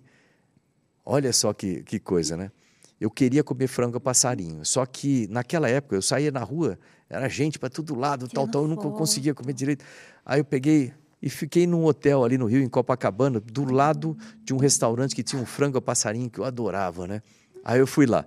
Olha 1.06 1.34
só 1.34 1.52
que, 1.54 1.84
que 1.84 2.00
coisa, 2.00 2.38
né? 2.38 2.52
Eu 3.00 3.10
queria 3.10 3.44
comer 3.44 3.68
frango 3.68 3.98
a 3.98 4.00
passarinho. 4.00 4.66
Só 4.66 4.86
que 4.86 5.28
naquela 5.30 5.70
época 5.70 5.96
eu 5.96 6.02
saía 6.02 6.32
na 6.32 6.44
rua, 6.44 6.78
era 7.10 7.30
gente 7.30 7.58
para 7.58 7.70
todo 7.70 7.96
lado, 7.96 8.28
tal, 8.28 8.46
Tirando 8.46 8.52
tal, 8.52 8.62
eu 8.64 8.68
nunca 8.68 8.90
conseguia 8.90 9.34
comer 9.34 9.54
direito. 9.54 9.86
Aí 10.26 10.40
eu 10.40 10.46
peguei 10.46 10.94
e 11.22 11.30
fiquei 11.30 11.66
num 11.66 11.86
hotel 11.86 12.24
ali 12.24 12.38
no 12.38 12.46
Rio, 12.46 12.62
em 12.62 12.70
Copacabana, 12.70 13.40
do 13.40 13.72
lado 13.72 14.18
de 14.44 14.54
um 14.54 14.58
restaurante 14.58 15.16
que 15.16 15.24
tinha 15.24 15.42
um 15.42 15.46
frango 15.46 15.78
a 15.78 15.82
passarinho 15.82 16.30
que 16.30 16.40
eu 16.40 16.46
adorava, 16.46 17.08
né? 17.08 17.22
Aí 17.64 17.80
eu 17.80 17.88
fui 17.88 18.06
lá. 18.06 18.26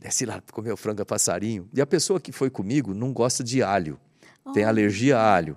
Desci 0.00 0.26
lá 0.26 0.40
para 0.40 0.54
comer 0.54 0.72
o 0.72 0.76
frango 0.76 1.02
a 1.02 1.06
passarinho. 1.06 1.68
E 1.72 1.80
a 1.80 1.86
pessoa 1.86 2.20
que 2.20 2.30
foi 2.30 2.50
comigo 2.50 2.92
não 2.94 3.12
gosta 3.12 3.42
de 3.42 3.62
alho. 3.62 3.98
Tem 4.52 4.64
Oh. 4.64 4.68
alergia 4.68 5.16
a 5.16 5.34
alho. 5.34 5.56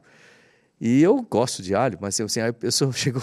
E 0.80 1.02
eu 1.02 1.22
gosto 1.24 1.62
de 1.64 1.74
alho, 1.74 1.98
mas 2.00 2.20
assim, 2.22 2.40
a 2.40 2.54
pessoa 2.54 2.92
chegou, 2.94 3.22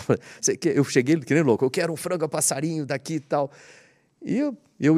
eu 0.75 0.85
cheguei 0.85 1.17
que 1.21 1.33
nem 1.33 1.43
louco, 1.43 1.65
eu 1.65 1.71
quero 1.71 1.93
um 1.93 1.97
frango 1.97 2.25
a 2.25 2.29
passarinho 2.29 2.85
daqui 2.85 3.15
e 3.15 3.21
tal. 3.21 3.51
E 4.21 4.39
eu, 4.39 4.57
eu 4.79 4.97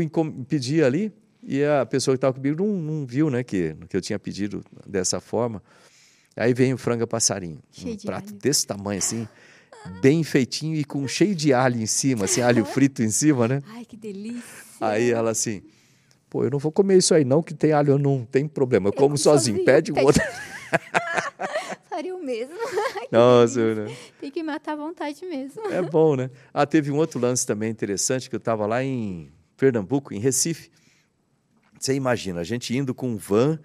pedi 0.48 0.82
ali, 0.82 1.12
e 1.42 1.62
a 1.64 1.86
pessoa 1.86 2.14
que 2.14 2.18
estava 2.18 2.34
comigo 2.34 2.64
não, 2.64 2.72
não 2.76 3.06
viu 3.06 3.30
né, 3.30 3.44
que, 3.44 3.76
que 3.88 3.96
eu 3.96 4.00
tinha 4.00 4.18
pedido 4.18 4.64
dessa 4.86 5.20
forma. 5.20 5.62
Aí 6.36 6.52
vem 6.52 6.74
o 6.74 6.78
frango 6.78 7.04
a 7.04 7.06
passarinho, 7.06 7.60
Cheio 7.70 7.94
um 7.94 7.96
de 7.96 8.04
prato 8.04 8.28
alho. 8.30 8.38
desse 8.38 8.66
tamanho 8.66 8.98
assim, 8.98 9.28
bem 10.02 10.22
feitinho 10.24 10.76
e 10.76 10.84
com 10.84 11.06
cheio 11.06 11.34
de 11.34 11.52
alho 11.52 11.80
em 11.80 11.86
cima, 11.86 12.24
assim, 12.24 12.40
alho 12.42 12.64
frito 12.66 13.02
em 13.02 13.10
cima, 13.10 13.46
né? 13.46 13.62
Ai, 13.68 13.84
que 13.84 13.96
delícia. 13.96 14.42
Aí 14.80 15.10
ela 15.10 15.30
assim, 15.30 15.62
pô, 16.28 16.44
eu 16.44 16.50
não 16.50 16.58
vou 16.58 16.72
comer 16.72 16.98
isso 16.98 17.14
aí 17.14 17.24
não, 17.24 17.42
que 17.42 17.54
tem 17.54 17.72
alho, 17.72 17.92
eu 17.92 17.98
não 17.98 18.24
tem 18.24 18.46
problema, 18.48 18.88
eu 18.88 18.92
como 18.92 19.08
como 19.10 19.18
sozinho, 19.18 19.58
sozinho, 19.58 19.64
pede 19.64 19.92
pede. 19.92 20.04
outro. 20.04 20.22
Faria 21.88 22.14
o 22.14 22.22
mesmo. 22.22 22.54
Nossa, 23.10 23.74
né? 23.74 23.96
Tem 24.20 24.30
que 24.30 24.42
matar 24.42 24.72
a 24.72 24.76
vontade 24.76 25.24
mesmo. 25.24 25.62
É 25.68 25.80
bom, 25.80 26.16
né? 26.16 26.28
Ah, 26.52 26.66
teve 26.66 26.90
um 26.90 26.96
outro 26.96 27.18
lance 27.18 27.46
também 27.46 27.70
interessante, 27.70 28.28
que 28.28 28.34
eu 28.34 28.38
estava 28.38 28.66
lá 28.66 28.84
em 28.84 29.32
Pernambuco, 29.56 30.12
em 30.12 30.18
Recife. 30.18 30.70
Você 31.78 31.94
imagina, 31.94 32.40
a 32.40 32.44
gente 32.44 32.76
indo 32.76 32.94
com 32.94 33.10
um 33.10 33.16
van, 33.16 33.58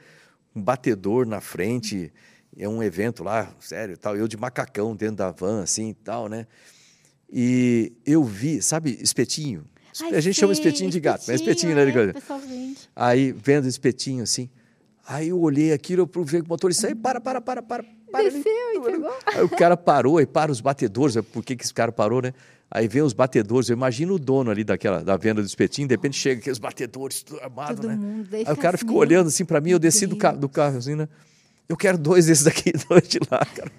um 0.55 0.61
batedor 0.61 1.25
na 1.25 1.39
frente, 1.39 2.11
é 2.57 2.67
um 2.67 2.83
evento 2.83 3.23
lá, 3.23 3.53
sério, 3.59 3.97
tal, 3.97 4.15
eu 4.15 4.27
de 4.27 4.37
macacão 4.37 4.95
dentro 4.95 5.17
da 5.17 5.31
van, 5.31 5.63
assim 5.63 5.89
e 5.89 5.93
tal, 5.93 6.27
né? 6.27 6.45
E 7.31 7.93
eu 8.05 8.23
vi, 8.23 8.61
sabe, 8.61 8.97
espetinho? 9.01 9.65
Ai, 10.01 10.15
a 10.15 10.19
gente 10.21 10.39
chama 10.39 10.53
sei, 10.53 10.63
espetinho 10.63 10.89
de 10.89 10.99
gato, 10.99 11.23
mas 11.27 11.39
espetinho, 11.39 11.75
né? 11.75 11.83
é, 11.83 11.85
de 11.85 11.91
coisa. 11.93 12.13
pessoal 12.13 12.39
vende. 12.39 12.89
Aí, 12.95 13.31
vendo 13.31 13.67
espetinho 13.67 14.23
assim, 14.23 14.49
aí 15.07 15.29
eu 15.29 15.39
olhei 15.39 15.71
aquilo, 15.71 16.09
eu 16.13 16.23
vi 16.23 16.39
o 16.39 16.47
motorista, 16.47 16.87
aí, 16.87 16.95
para, 16.95 17.21
para, 17.21 17.39
para, 17.41 17.61
para, 17.61 17.83
para. 18.11 18.23
Desceu 18.23 18.75
e 18.75 18.81
pegou. 18.81 19.13
Aí 19.25 19.43
o 19.43 19.49
cara 19.49 19.77
parou, 19.77 20.17
aí 20.17 20.25
para 20.25 20.51
os 20.51 20.59
batedores, 20.59 21.15
aí 21.15 21.23
por 21.23 21.43
que, 21.43 21.55
que 21.55 21.63
esse 21.63 21.73
cara 21.73 21.91
parou, 21.91 22.21
né? 22.21 22.33
Aí 22.73 22.87
vem 22.87 23.01
os 23.01 23.11
batedores, 23.11 23.69
eu 23.69 23.75
imagino 23.75 24.13
o 24.15 24.19
dono 24.19 24.49
ali 24.49 24.63
daquela, 24.63 25.03
da 25.03 25.17
venda 25.17 25.41
do 25.41 25.45
espetinho, 25.45 25.89
de 25.89 25.93
repente 25.93 26.15
chega 26.17 26.39
aqueles 26.39 26.57
batedores, 26.57 27.21
tudo 27.21 27.41
armado, 27.41 27.75
Todo 27.81 27.87
né? 27.89 27.95
mundo, 27.97 28.29
Aí 28.33 28.43
o 28.43 28.55
cara 28.55 28.75
assim, 28.75 28.85
ficou 28.85 28.97
olhando 29.01 29.27
assim 29.27 29.43
para 29.43 29.59
mim, 29.59 29.71
eu 29.71 29.79
desci 29.79 30.07
do, 30.07 30.15
ca 30.15 30.31
do 30.31 30.47
carro 30.47 30.77
assim, 30.77 30.95
né? 30.95 31.09
Eu 31.67 31.75
quero 31.75 31.97
dois 31.97 32.27
desses 32.27 32.45
daqui, 32.45 32.71
dois 32.87 33.07
de 33.09 33.19
lá, 33.29 33.45
cara. 33.45 33.71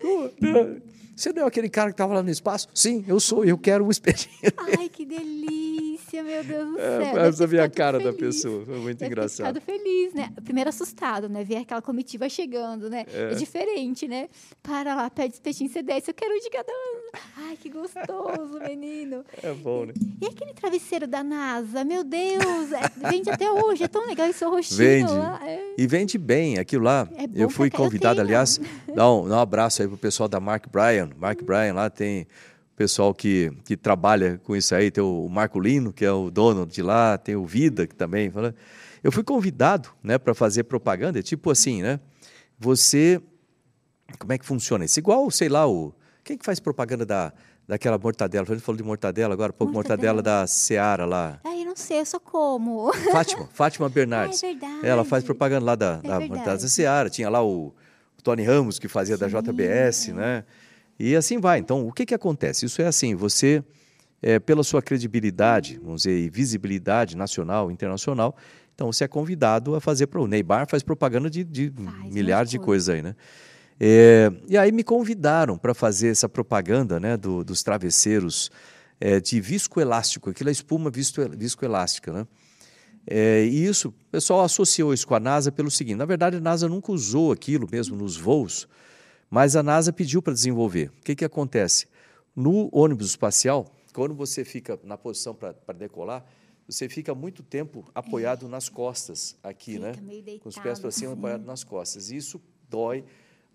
Você 1.16 1.32
não 1.32 1.44
é 1.44 1.46
aquele 1.46 1.68
cara 1.70 1.88
que 1.90 1.94
estava 1.94 2.12
lá 2.14 2.22
no 2.22 2.28
espaço? 2.28 2.68
Sim, 2.74 3.02
eu 3.08 3.18
sou, 3.18 3.42
eu 3.44 3.56
quero 3.56 3.86
um 3.86 3.90
espetinho. 3.90 4.34
Ai, 4.78 4.88
que 4.90 5.06
delícia, 5.06 6.22
meu 6.22 6.44
Deus 6.44 6.72
do 6.72 6.78
É, 6.78 7.04
céu. 7.04 7.14
mas 7.14 7.38
Deve 7.38 7.56
a 7.56 7.60
minha 7.62 7.70
cara 7.70 7.98
ficado 7.98 8.12
da 8.12 8.18
feliz. 8.18 8.36
pessoa. 8.36 8.64
Foi 8.66 8.74
muito 8.78 8.98
Deve 8.98 8.98
ter 8.98 9.06
engraçado. 9.06 9.46
ficado 9.60 9.60
feliz, 9.64 10.12
né? 10.12 10.30
Primeiro 10.44 10.68
assustado, 10.68 11.26
né? 11.28 11.42
Ver 11.42 11.56
aquela 11.56 11.80
comitiva 11.80 12.28
chegando, 12.28 12.90
né? 12.90 13.06
É, 13.08 13.34
diferente, 13.34 14.06
né? 14.06 14.28
Para 14.62 14.94
lá, 14.94 15.08
pede 15.08 15.34
espetinho, 15.34 15.70
você 15.70 15.82
desce. 15.82 16.10
Eu 16.10 16.14
quero 16.14 16.34
um 16.34 16.38
de 16.38 16.50
cada 16.50 16.70
um. 16.70 16.95
Ai, 17.36 17.56
que 17.56 17.68
gostoso, 17.70 18.58
menino. 18.60 19.24
É 19.42 19.52
bom, 19.52 19.86
né? 19.86 19.94
E 20.20 20.26
aquele 20.26 20.52
travesseiro 20.52 21.06
da 21.06 21.22
NASA? 21.22 21.84
Meu 21.84 22.02
Deus, 22.04 22.72
é- 22.72 23.10
vende 23.10 23.30
até 23.30 23.50
hoje. 23.50 23.84
É 23.84 23.88
tão 23.88 24.06
legal 24.06 24.26
esse 24.28 24.38
seu 24.38 24.50
rostinho 24.50 24.78
Vende. 24.78 25.12
lá. 25.12 25.40
É. 25.46 25.74
E 25.78 25.86
vende 25.86 26.18
bem 26.18 26.58
aquilo 26.58 26.84
lá. 26.84 27.08
É 27.16 27.24
eu 27.34 27.48
fui 27.48 27.68
eu 27.68 27.72
convidado, 27.72 28.20
aliás, 28.20 28.60
dá 28.94 29.10
um, 29.12 29.28
dá 29.28 29.36
um 29.36 29.40
abraço 29.40 29.82
aí 29.82 29.88
pro 29.88 29.96
pessoal 29.96 30.28
da 30.28 30.40
Mark 30.40 30.66
Bryan. 30.70 31.10
Mark 31.18 31.42
Bryan 31.42 31.74
lá 31.74 31.88
tem 31.90 32.26
pessoal 32.76 33.14
que, 33.14 33.50
que 33.64 33.76
trabalha 33.76 34.38
com 34.44 34.54
isso 34.54 34.74
aí. 34.74 34.90
Tem 34.90 35.02
o 35.02 35.28
Marco 35.28 35.58
Lino, 35.58 35.92
que 35.92 36.04
é 36.04 36.12
o 36.12 36.30
dono 36.30 36.66
de 36.66 36.82
lá, 36.82 37.16
tem 37.16 37.34
o 37.36 37.46
Vida, 37.46 37.86
que 37.86 37.94
também. 37.94 38.30
fala. 38.30 38.54
Eu 39.02 39.12
fui 39.12 39.22
convidado 39.22 39.88
né, 40.02 40.18
para 40.18 40.34
fazer 40.34 40.64
propaganda, 40.64 41.18
é 41.18 41.22
tipo 41.22 41.50
assim, 41.50 41.82
né? 41.82 42.00
Você. 42.58 43.20
Como 44.18 44.32
é 44.32 44.38
que 44.38 44.44
funciona 44.46 44.84
isso? 44.84 44.98
Igual, 44.98 45.30
sei 45.30 45.48
lá, 45.48 45.66
o. 45.68 45.92
Quem 46.26 46.36
que 46.36 46.44
faz 46.44 46.58
propaganda 46.58 47.06
da, 47.06 47.32
daquela 47.68 47.96
mortadela? 47.96 48.44
A 48.48 48.52
gente 48.52 48.60
falou 48.64 48.76
de 48.76 48.82
mortadela 48.82 49.32
agora, 49.32 49.52
pouco 49.52 49.72
mortadela, 49.72 50.14
Mortadela. 50.14 50.40
da 50.40 50.46
Seara 50.48 51.06
lá. 51.06 51.38
Ai, 51.44 51.60
eu 51.60 51.66
não 51.66 51.76
sei, 51.76 52.00
eu 52.00 52.04
só 52.04 52.18
como. 52.18 52.92
Fátima, 53.12 53.48
Fátima 53.52 53.88
Bernardes. 53.88 54.42
Ah, 54.42 54.48
é 54.48 54.50
verdade. 54.50 54.86
Ela 54.86 55.04
faz 55.04 55.22
propaganda 55.22 55.64
lá 55.64 55.76
da, 55.76 56.00
É 56.02 56.08
da, 56.08 56.18
verdade. 56.18 56.62
da 56.62 56.68
Seara. 56.68 57.08
Tinha 57.08 57.30
lá 57.30 57.44
o, 57.44 57.68
o 58.18 58.22
Tony 58.24 58.42
Ramos, 58.42 58.80
que 58.80 58.88
fazia 58.88 59.16
da 59.16 59.30
Sim, 59.30 59.36
é. 59.36 59.40
JBS, 59.40 60.08
né? 60.08 60.44
E 60.98 61.14
assim 61.14 61.38
vai. 61.38 61.60
Então, 61.60 61.86
o 61.86 61.92
que, 61.92 62.04
que 62.04 62.14
acontece? 62.14 62.66
Isso 62.66 62.82
é 62.82 62.86
assim, 62.86 63.14
você, 63.14 63.62
é, 64.20 64.40
pela 64.40 64.64
sua 64.64 64.82
credibilidade, 64.82 65.78
vamos 65.80 66.02
dizer, 66.02 66.18
e 66.18 66.28
visibilidade 66.28 67.16
nacional, 67.16 67.70
internacional, 67.70 68.34
então 68.74 68.90
você 68.92 69.04
é 69.04 69.08
convidado 69.08 69.76
a 69.76 69.80
fazer... 69.80 70.08
Pro, 70.08 70.24
o 70.24 70.26
Neymar 70.26 70.66
faz 70.68 70.82
propaganda 70.82 71.30
de, 71.30 71.44
de 71.44 71.70
Faz, 71.70 72.12
milhares 72.12 72.50
de 72.50 72.58
coisas 72.58 72.88
aí, 72.88 73.00
né? 73.00 73.14
É, 73.78 74.32
e 74.48 74.56
aí 74.56 74.72
me 74.72 74.82
convidaram 74.82 75.58
para 75.58 75.74
fazer 75.74 76.08
essa 76.08 76.28
propaganda 76.28 76.98
né, 76.98 77.16
do- 77.16 77.44
dos 77.44 77.62
travesseiros 77.62 78.50
é, 78.98 79.20
de 79.20 79.38
viscoelástico, 79.40 80.30
aquela 80.30 80.50
espuma 80.50 80.90
visco- 80.90 81.28
viscoelástica, 81.36 82.12
né? 82.12 82.26
É, 83.08 83.44
e 83.44 83.64
isso, 83.64 83.88
o 83.90 83.92
pessoal 84.10 84.42
associou 84.42 84.92
isso 84.92 85.06
com 85.06 85.14
a 85.14 85.20
NASA 85.20 85.52
pelo 85.52 85.70
seguinte: 85.70 85.96
na 85.96 86.04
verdade, 86.06 86.38
a 86.38 86.40
NASA 86.40 86.68
nunca 86.68 86.90
usou 86.90 87.30
aquilo 87.30 87.68
mesmo 87.70 87.94
nos 87.94 88.16
voos, 88.16 88.66
mas 89.30 89.54
a 89.54 89.62
NASA 89.62 89.92
pediu 89.92 90.20
para 90.22 90.32
desenvolver. 90.32 90.88
O 90.98 91.02
que, 91.04 91.14
que 91.14 91.24
acontece? 91.24 91.86
No 92.34 92.68
ônibus 92.72 93.10
espacial, 93.10 93.72
quando 93.92 94.14
você 94.14 94.44
fica 94.44 94.80
na 94.82 94.96
posição 94.96 95.34
para 95.34 95.52
decolar, 95.76 96.24
você 96.66 96.88
fica 96.88 97.14
muito 97.14 97.42
tempo 97.44 97.88
apoiado 97.94 98.48
nas 98.48 98.68
costas, 98.68 99.36
aqui, 99.42 99.74
Fica 99.74 99.86
né? 99.86 99.92
Com 100.40 100.48
os 100.48 100.58
pés 100.58 100.80
para 100.80 100.90
cima, 100.90 101.12
assim. 101.12 101.18
apoiado 101.20 101.44
nas 101.44 101.62
costas. 101.62 102.10
Isso 102.10 102.40
dói. 102.68 103.04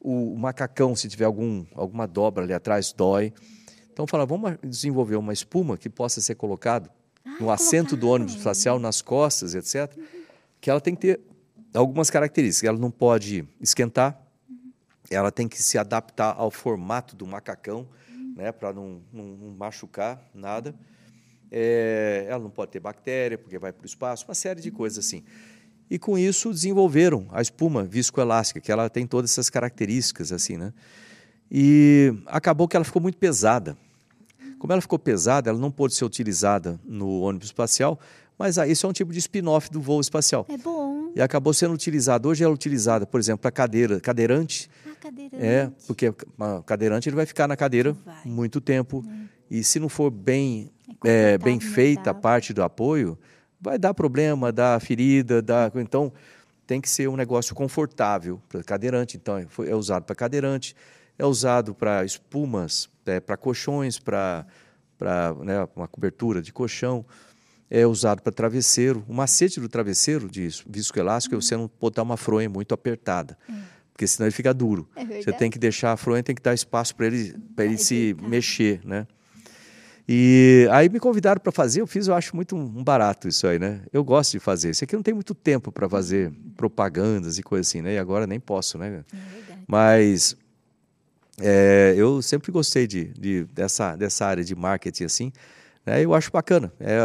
O, 0.04 0.36
macacão, 0.36 0.96
se 0.96 1.08
tiver 1.08 1.26
algum, 1.26 1.66
alguma 1.76 2.08
dobra 2.08 2.44
ali 2.44 2.54
atrás, 2.54 2.92
dói. 2.92 3.32
Então, 3.94 4.08
fala, 4.08 4.26
vamos 4.26 4.58
desenvolver 4.64 5.16
uma 5.16 5.32
espuma 5.32 5.78
que 5.78 5.90
possa 5.90 6.20
ser 6.20 6.36
colocado 6.36 6.90
no 7.40 7.52
Ah, 7.52 7.54
assento 7.54 7.96
do 7.96 8.10
ônibus 8.10 8.36
espacial, 8.36 8.80
nas 8.80 9.02
costas, 9.02 9.54
etc. 9.54 9.96
Que 10.60 10.70
ela 10.70 10.82
tem 10.82 10.96
que 10.96 11.02
ter 11.02 11.22
algumas 11.74 12.10
características. 12.10 12.68
Ela 12.68 12.80
não 12.80 12.92
pode 12.92 13.48
esquentar, 13.60 14.20
ela 15.10 15.32
tem 15.32 15.48
que 15.48 15.62
se 15.62 15.78
adaptar 15.78 16.34
ao 16.38 16.50
formato 16.50 17.16
do 17.16 17.28
macacão, 17.28 17.88
né, 18.36 18.52
para 18.52 18.74
não, 18.74 19.02
não, 19.12 19.26
não 19.26 19.52
machucar 19.52 20.22
nada. 20.34 20.74
É, 21.52 22.26
ela 22.30 22.42
não 22.42 22.50
pode 22.50 22.72
ter 22.72 22.80
bactéria, 22.80 23.38
porque 23.38 23.60
vai 23.60 23.74
para 23.74 23.84
o 23.84 23.86
espaço, 23.86 24.26
uma 24.26 24.34
série 24.34 24.62
de 24.62 24.72
coisas 24.72 25.06
assim. 25.06 25.24
E 25.92 26.00
com 26.00 26.18
isso 26.18 26.54
desenvolveram 26.54 27.28
a 27.34 27.42
espuma 27.42 27.84
viscoelástica, 27.84 28.62
que 28.62 28.72
ela 28.72 28.90
tem 28.90 29.06
todas 29.06 29.30
essas 29.30 29.50
características 29.50 30.32
assim, 30.32 30.56
né? 30.56 30.72
E 31.52 32.14
acabou 32.28 32.66
que 32.66 32.78
ela 32.78 32.86
ficou 32.86 33.02
muito 33.02 33.18
pesada. 33.18 33.78
Como 34.58 34.72
ela 34.72 34.82
ficou 34.82 34.98
pesada, 34.98 35.50
ela 35.50 35.60
não 35.60 35.70
pôde 35.70 35.94
ser 35.94 36.06
utilizada 36.06 36.80
no 36.86 37.20
ônibus 37.20 37.48
espacial, 37.48 38.00
mas 38.40 38.58
ah, 38.58 38.66
isso 38.66 38.86
é 38.86 38.90
um 38.90 38.94
tipo 38.94 39.12
de 39.12 39.20
spin-off 39.20 39.70
do 39.70 39.82
voo 39.82 40.00
espacial. 40.00 40.46
É 40.48 40.56
bom. 40.56 41.12
E 41.14 41.22
acabou 41.22 41.54
sendo 41.54 41.74
utilizada. 41.74 42.26
Hoje 42.26 42.42
ela 42.42 42.54
é 42.54 42.56
utilizada, 42.56 43.06
por 43.06 43.20
exemplo, 43.20 43.40
para 43.40 43.52
cadeira, 43.52 44.00
cadeirante. 44.00 44.70
Ah, 44.88 44.96
cadeirante. 44.98 45.46
É, 45.46 45.70
porque 45.88 46.08
o 46.08 46.64
cadeirante 46.66 47.10
ele 47.10 47.18
vai 47.18 47.26
ficar 47.26 47.50
na 47.50 47.58
cadeira 47.58 47.98
Vai. 48.06 48.16
muito 48.24 48.62
tempo. 48.62 49.04
E 49.50 49.62
se 49.62 49.78
não 49.78 49.90
for 49.90 50.10
bem, 50.10 50.72
É 51.04 51.34
é, 51.34 51.38
bem 51.38 51.60
feita 51.60 52.12
a 52.12 52.14
parte 52.14 52.54
do 52.54 52.64
apoio, 52.64 53.20
vai 53.62 53.78
dar 53.78 53.94
problema, 53.94 54.52
dar 54.52 54.80
ferida, 54.82 55.42
dar... 55.42 55.72
então 55.76 56.12
tem 56.66 56.82
que 56.82 56.90
ser 56.90 57.08
um 57.08 57.16
negócio 57.16 57.54
confortável 57.54 58.42
para 58.50 58.64
cadeirante. 58.64 59.18
Então 59.18 59.38
é, 59.38 59.46
é 59.68 59.76
usado 59.76 60.04
para 60.04 60.16
cadeirante, 60.16 60.76
é 61.18 61.26
usado 61.26 61.76
para 61.76 62.04
espumas, 62.04 62.90
é, 63.06 63.20
para 63.20 63.38
colchões, 63.38 64.00
para 64.00 64.46
né, 65.44 65.68
uma 65.76 65.88
cobertura 65.88 66.42
de 66.42 66.52
colchão, 66.52 67.06
é 67.70 67.86
usado 67.86 68.22
para 68.22 68.32
travesseiro. 68.32 69.06
O 69.08 69.14
macete 69.14 69.60
do 69.60 69.70
travesseiro 69.70 70.30
de 70.30 70.50
viscoelástico 70.68 71.36
é 71.36 71.40
você 71.40 71.56
não 71.56 71.70
botar 71.80 72.02
uma 72.02 72.18
fronha 72.18 72.50
muito 72.50 72.74
apertada, 72.74 73.38
porque 73.94 74.08
senão 74.08 74.28
ele 74.28 74.36
fica 74.36 74.54
duro. 74.54 74.90
É 74.96 75.06
Você 75.06 75.32
tem 75.32 75.50
que 75.50 75.60
deixar 75.60 75.94
a 75.94 75.98
fronha, 75.98 76.24
tem 76.24 76.36
que 76.36 76.42
dar 76.42 76.54
espaço 76.54 76.96
para 76.96 77.08
ele, 77.08 77.36
para 77.56 77.66
ele 77.66 77.76
Vai 77.76 77.84
se 77.84 78.16
mexer, 78.22 78.82
né? 78.84 79.08
E 80.08 80.68
aí 80.72 80.90
me 80.90 81.00
convidaram 81.00 81.40
para 81.40 81.52
fazer, 81.52 81.82
eu 81.82 81.88
fiz, 81.88 82.08
eu 82.08 82.16
acho 82.16 82.36
muito 82.36 82.56
um 82.56 82.84
barato 82.84 83.28
isso 83.28 83.48
aí, 83.48 83.58
né? 83.60 83.82
Eu 83.94 84.04
gosto 84.04 84.32
de 84.32 84.40
fazer. 84.40 84.72
Isso 84.72 84.84
aqui 84.84 84.96
não 84.96 85.04
tem 85.04 85.14
muito 85.14 85.34
tempo 85.34 85.72
para 85.72 85.88
fazer 85.88 86.32
propagandas 86.58 87.38
e 87.38 87.44
coisa 87.44 87.62
assim, 87.68 87.82
né? 87.82 87.94
E 87.94 87.98
agora 87.98 88.26
nem 88.28 88.40
posso, 88.40 88.78
né? 88.78 89.04
É. 89.14 89.16
Mas 89.68 90.36
é, 91.40 91.94
eu 91.98 92.22
sempre 92.22 92.52
gostei 92.52 92.86
de, 92.88 93.06
de- 93.06 93.44
dessa, 93.46 93.96
dessa 93.96 94.26
área 94.26 94.44
de 94.44 94.56
marketing 94.56 95.04
assim. 95.06 95.32
Né? 95.86 96.04
Eu 96.04 96.14
acho 96.14 96.32
bacana. 96.32 96.72
É, 96.80 97.00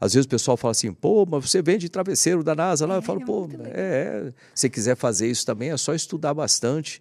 às 0.00 0.12
vezes 0.14 0.26
o 0.26 0.28
pessoal 0.28 0.56
fala 0.56 0.72
assim, 0.72 0.92
pô, 0.92 1.26
mas 1.28 1.48
você 1.50 1.60
vende 1.62 1.88
travesseiro 1.88 2.44
da 2.44 2.54
NASA 2.54 2.86
lá. 2.86 2.94
Eu 2.94 2.98
É, 2.98 3.02
falo, 3.02 3.22
é 3.22 3.24
pô, 3.24 3.48
é, 3.64 3.80
é. 4.28 4.32
Se 4.54 4.68
quiser 4.70 4.96
fazer 4.96 5.28
isso 5.28 5.44
também, 5.46 5.70
é 5.70 5.76
só 5.76 5.94
estudar 5.94 6.34
bastante, 6.34 7.00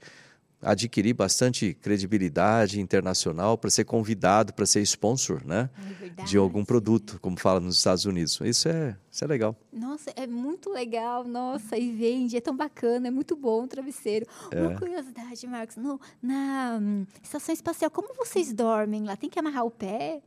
adquirir 0.61 1.13
bastante 1.13 1.73
credibilidade 1.73 2.81
internacional 2.81 3.57
para 3.57 3.69
ser 3.69 3.85
convidado, 3.85 4.53
para 4.53 4.65
ser 4.65 4.81
sponsor, 4.81 5.41
né? 5.45 5.69
É. 6.17 6.23
De 6.23 6.37
algum 6.37 6.65
produto, 6.65 7.17
como 7.21 7.39
fala 7.39 7.59
nos 7.59 7.77
Estados 7.77 8.05
Unidos. 8.05 8.39
Isso 8.43 8.67
é, 8.67 8.95
isso 9.09 9.23
é 9.23 9.27
legal. 9.27 9.55
Nossa, 9.71 10.11
é 10.15 10.27
muito 10.27 10.69
legal, 10.69 11.23
nossa, 11.23 11.77
e 11.77 11.91
vende, 11.91 12.35
é 12.35 12.41
tão 12.41 12.55
bacana, 12.55 13.07
é 13.07 13.11
muito 13.11 13.35
bom 13.35 13.63
o 13.63 13.67
travesseiro. 13.67 14.25
É. 14.51 14.61
Uma 14.61 14.77
curiosidade, 14.77 15.47
Marcos, 15.47 15.77
no- 15.77 15.99
na 16.21 16.77
hum, 16.81 17.05
estação 17.23 17.53
espacial, 17.53 17.89
como 17.89 18.13
vocês 18.15 18.51
dormem 18.51 19.03
lá? 19.05 19.15
Tem 19.15 19.29
que 19.29 19.39
amarrar 19.39 19.65
o 19.65 19.71
pé? 19.71 20.21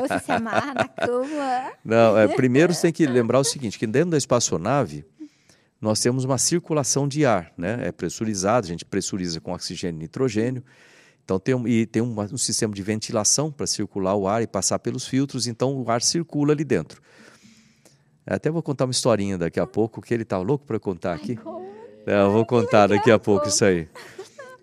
Ou 0.00 0.06
você 0.08 0.20
se 0.20 0.30
amarra 0.30 0.74
na 0.74 0.86
cama? 0.88 1.72
Não, 1.84 2.16
é, 2.16 2.28
primeiro 2.28 2.72
você 2.72 2.82
tem 2.82 2.92
que 2.92 3.04
lembrar 3.04 3.40
o 3.40 3.44
seguinte, 3.44 3.76
que 3.78 3.86
dentro 3.86 4.10
da 4.10 4.16
espaçonave 4.16 5.04
nós 5.80 6.00
temos 6.00 6.24
uma 6.24 6.38
circulação 6.38 7.06
de 7.06 7.26
ar, 7.26 7.52
né? 7.56 7.86
É 7.86 7.92
pressurizado, 7.92 8.66
a 8.66 8.68
gente 8.70 8.84
pressuriza 8.84 9.40
com 9.40 9.52
oxigênio 9.52 9.98
e 9.98 10.02
nitrogênio. 10.02 10.62
Então 11.24 11.38
tem 11.38 11.54
um, 11.54 11.66
e 11.66 11.84
tem 11.86 12.02
uma- 12.02 12.24
um 12.24 12.38
sistema 12.38 12.72
de 12.72 12.82
ventilação 12.82 13.50
para 13.50 13.66
circular 13.66 14.14
o 14.14 14.26
ar 14.28 14.42
e 14.42 14.46
passar 14.46 14.78
pelos 14.78 15.06
filtros, 15.06 15.46
então 15.46 15.76
o 15.76 15.90
ar 15.90 16.00
circula 16.00 16.52
ali 16.52 16.64
dentro. 16.64 17.02
Até 18.26 18.50
vou 18.50 18.62
contar 18.62 18.84
uma 18.86 18.90
historinha 18.90 19.38
daqui 19.38 19.60
a 19.60 19.66
pouco, 19.66 20.00
que 20.00 20.12
ele 20.12 20.24
tá 20.24 20.38
louco 20.38 20.64
para 20.64 20.78
contar 20.80 21.14
aqui. 21.14 21.38
É, 22.06 22.20
eu 22.22 22.30
vou 22.32 22.44
contar 22.44 22.88
daqui 22.88 23.10
a 23.10 23.18
pouco 23.18 23.48
isso 23.48 23.64
aí. 23.64 23.88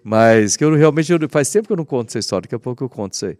Mas 0.03 0.57
que 0.57 0.65
eu 0.65 0.75
realmente 0.75 1.11
faz 1.29 1.49
tempo 1.49 1.67
que 1.67 1.71
eu 1.73 1.77
não 1.77 1.85
conto 1.85 2.09
essa 2.09 2.19
história, 2.19 2.41
daqui 2.41 2.55
a 2.55 2.59
pouco 2.59 2.83
eu 2.83 2.89
conto 2.89 3.13
isso 3.13 3.25
aí. 3.25 3.37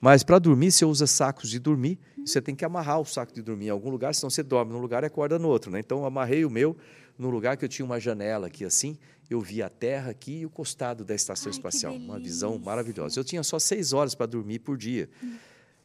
Mas 0.00 0.22
para 0.22 0.38
dormir, 0.38 0.70
você 0.70 0.84
usa 0.84 1.06
sacos 1.06 1.50
de 1.50 1.58
dormir, 1.58 1.98
você 2.24 2.40
tem 2.40 2.54
que 2.54 2.64
amarrar 2.64 3.00
o 3.00 3.04
saco 3.04 3.34
de 3.34 3.42
dormir 3.42 3.66
em 3.66 3.70
algum 3.70 3.90
lugar, 3.90 4.14
senão 4.14 4.30
você 4.30 4.42
dorme 4.42 4.72
num 4.72 4.78
lugar 4.78 5.02
e 5.02 5.06
acorda 5.06 5.38
no 5.38 5.48
outro. 5.48 5.70
Né? 5.70 5.80
Então 5.80 5.98
eu 5.98 6.04
amarrei 6.06 6.44
o 6.44 6.50
meu 6.50 6.74
num 7.18 7.30
lugar 7.30 7.56
que 7.56 7.64
eu 7.64 7.68
tinha 7.68 7.84
uma 7.84 7.98
janela 7.98 8.46
aqui 8.46 8.64
assim, 8.64 8.98
eu 9.28 9.40
via 9.40 9.66
a 9.66 9.68
terra 9.68 10.10
aqui 10.10 10.40
e 10.40 10.46
o 10.46 10.50
costado 10.50 11.04
da 11.04 11.14
estação 11.14 11.50
Ai, 11.50 11.56
espacial. 11.56 11.94
Uma 11.94 12.18
visão 12.18 12.58
maravilhosa. 12.58 13.18
Eu 13.18 13.24
tinha 13.24 13.42
só 13.42 13.58
seis 13.58 13.92
horas 13.92 14.14
para 14.14 14.26
dormir 14.26 14.60
por 14.60 14.76
dia. 14.76 15.08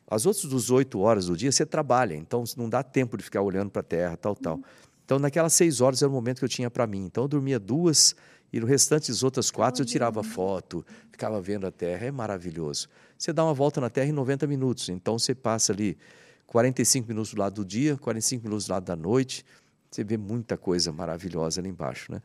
As 0.08 0.26
outras 0.26 0.46
dos 0.46 0.70
oito 0.70 1.00
horas 1.00 1.28
do 1.28 1.38
dia 1.38 1.52
você 1.52 1.66
trabalha, 1.66 2.14
então 2.14 2.44
não 2.58 2.70
dá 2.70 2.84
tempo 2.84 3.18
de 3.18 3.24
ficar 3.24 3.42
olhando 3.42 3.70
para 3.70 3.80
a 3.80 3.84
terra, 3.84 4.18
tal, 4.18 4.36
tal. 4.36 4.60
Então 5.06 5.18
naquelas 5.18 5.54
seis 5.54 5.82
horas 5.82 6.02
era 6.02 6.10
o 6.10 6.14
momento 6.14 6.40
que 6.40 6.46
eu 6.46 6.50
tinha 6.50 6.70
para 6.70 6.86
mim. 6.86 7.06
Então 7.06 7.24
eu 7.24 7.28
dormia 7.28 7.60
duas 7.60 8.16
e 8.52 8.60
no 8.60 8.66
restante 8.66 9.10
das 9.10 9.24
outras 9.24 9.50
quatro 9.50 9.82
eu 9.82 9.86
tirava 9.86 10.22
foto, 10.22 10.86
ficava 11.12 11.42
vendo 11.42 11.66
a 11.66 11.72
terra. 11.72 12.08
É 12.08 12.12
maravilhoso. 12.12 12.90
Você 13.18 13.32
dá 13.32 13.44
uma 13.44 13.54
volta 13.54 13.80
na 13.80 13.90
terra 13.90 14.08
em 14.08 14.12
90 14.12 14.46
minutos, 14.48 14.90
então 14.90 15.18
você 15.18 15.34
passa 15.34 15.72
ali 15.72 15.98
45 16.46 17.08
minutos 17.08 17.34
do 17.34 17.40
lado 17.40 17.56
do 17.56 17.66
dia, 17.66 17.96
45 17.96 18.44
minutos 18.44 18.66
do 18.68 18.72
lado 18.72 18.84
da 18.84 18.96
noite. 18.96 19.46
Você 19.92 20.04
vê 20.04 20.18
muita 20.18 20.58
coisa 20.58 20.92
maravilhosa 20.92 21.60
ali 21.60 21.70
embaixo, 21.70 22.12
né? 22.12 22.22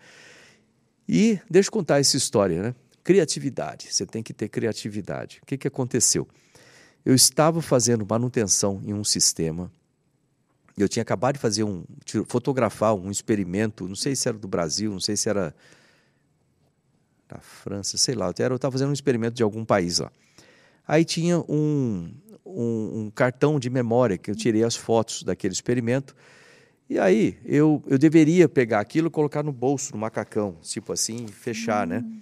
E 1.09 1.41
deixa 1.51 1.69
eu 1.69 1.73
contar 1.73 1.99
essa 1.99 2.17
história, 2.17 2.63
né? 2.63 2.75
Criatividade, 3.03 3.93
você 3.93 4.07
tem 4.07 4.23
que 4.23 4.33
ter 4.33 4.49
criatividade. 4.49 5.41
O 5.43 5.47
que, 5.47 5.59
que 5.59 5.69
aconteceu? 5.69 6.29
Eu 7.05 7.15
estava 7.15 7.61
fazendo 7.61 8.07
manutenção 8.09 8.81
em 8.85 8.95
um 8.95 9.05
sistema. 9.05 9.71
Eu 10.77 10.89
tinha 10.89 11.03
acabado 11.03 11.35
de 11.35 11.41
fazer 11.41 11.65
um 11.65 11.85
fotografar 12.29 12.95
um 12.95 13.11
experimento, 13.11 13.89
não 13.89 13.95
sei 13.95 14.15
se 14.15 14.29
era 14.29 14.37
do 14.37 14.49
Brasil, 14.49 14.91
não 14.91 15.01
sei 15.01 15.17
se 15.17 15.29
era 15.29 15.55
da 17.29 17.39
França, 17.39 17.97
sei 17.97 18.15
lá. 18.15 18.27
Eu 18.27 18.57
estava 18.57 18.73
fazendo 18.73 18.91
um 18.91 18.93
experimento 18.93 19.35
de 19.35 19.43
algum 19.43 19.65
país 19.65 19.99
lá. 19.99 20.11
Aí 20.87 21.05
tinha 21.05 21.39
um, 21.49 22.13
um, 22.45 23.01
um, 23.01 23.11
cartão 23.11 23.59
de 23.59 23.69
memória 23.69 24.17
que 24.17 24.31
eu 24.31 24.37
tirei 24.37 24.63
as 24.63 24.77
fotos 24.77 25.23
daquele 25.23 25.53
experimento. 25.53 26.15
E 26.89 26.99
aí 26.99 27.39
eu, 27.45 27.83
eu 27.87 27.99
deveria 27.99 28.49
pegar 28.49 28.81
aquilo 28.81 29.09
e 29.09 29.11
colocar 29.11 29.43
no 29.43 29.53
bolso, 29.53 29.93
no 29.93 29.99
macacão, 29.99 30.57
tipo 30.63 30.93
assim, 30.93 31.27
fechar, 31.27 31.87
né? 31.87 32.05
Hum. 32.05 32.21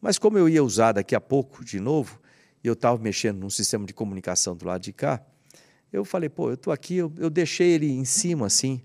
Mas 0.00 0.18
como 0.18 0.36
eu 0.36 0.48
ia 0.48 0.62
usar 0.64 0.92
daqui 0.92 1.14
a 1.14 1.20
pouco 1.20 1.64
de 1.64 1.78
novo, 1.78 2.20
e 2.62 2.66
eu 2.66 2.72
estava 2.72 3.00
mexendo 3.00 3.38
num 3.38 3.50
sistema 3.50 3.86
de 3.86 3.94
comunicação 3.94 4.56
do 4.56 4.66
lado 4.66 4.82
de 4.82 4.92
cá, 4.92 5.22
eu 5.92 6.04
falei, 6.04 6.28
pô, 6.28 6.48
eu 6.48 6.54
estou 6.54 6.72
aqui, 6.72 6.96
eu, 6.96 7.12
eu, 7.18 7.30
deixei 7.30 7.70
ele 7.70 7.90
em 7.90 8.04
cima, 8.04 8.46
assim, 8.46 8.82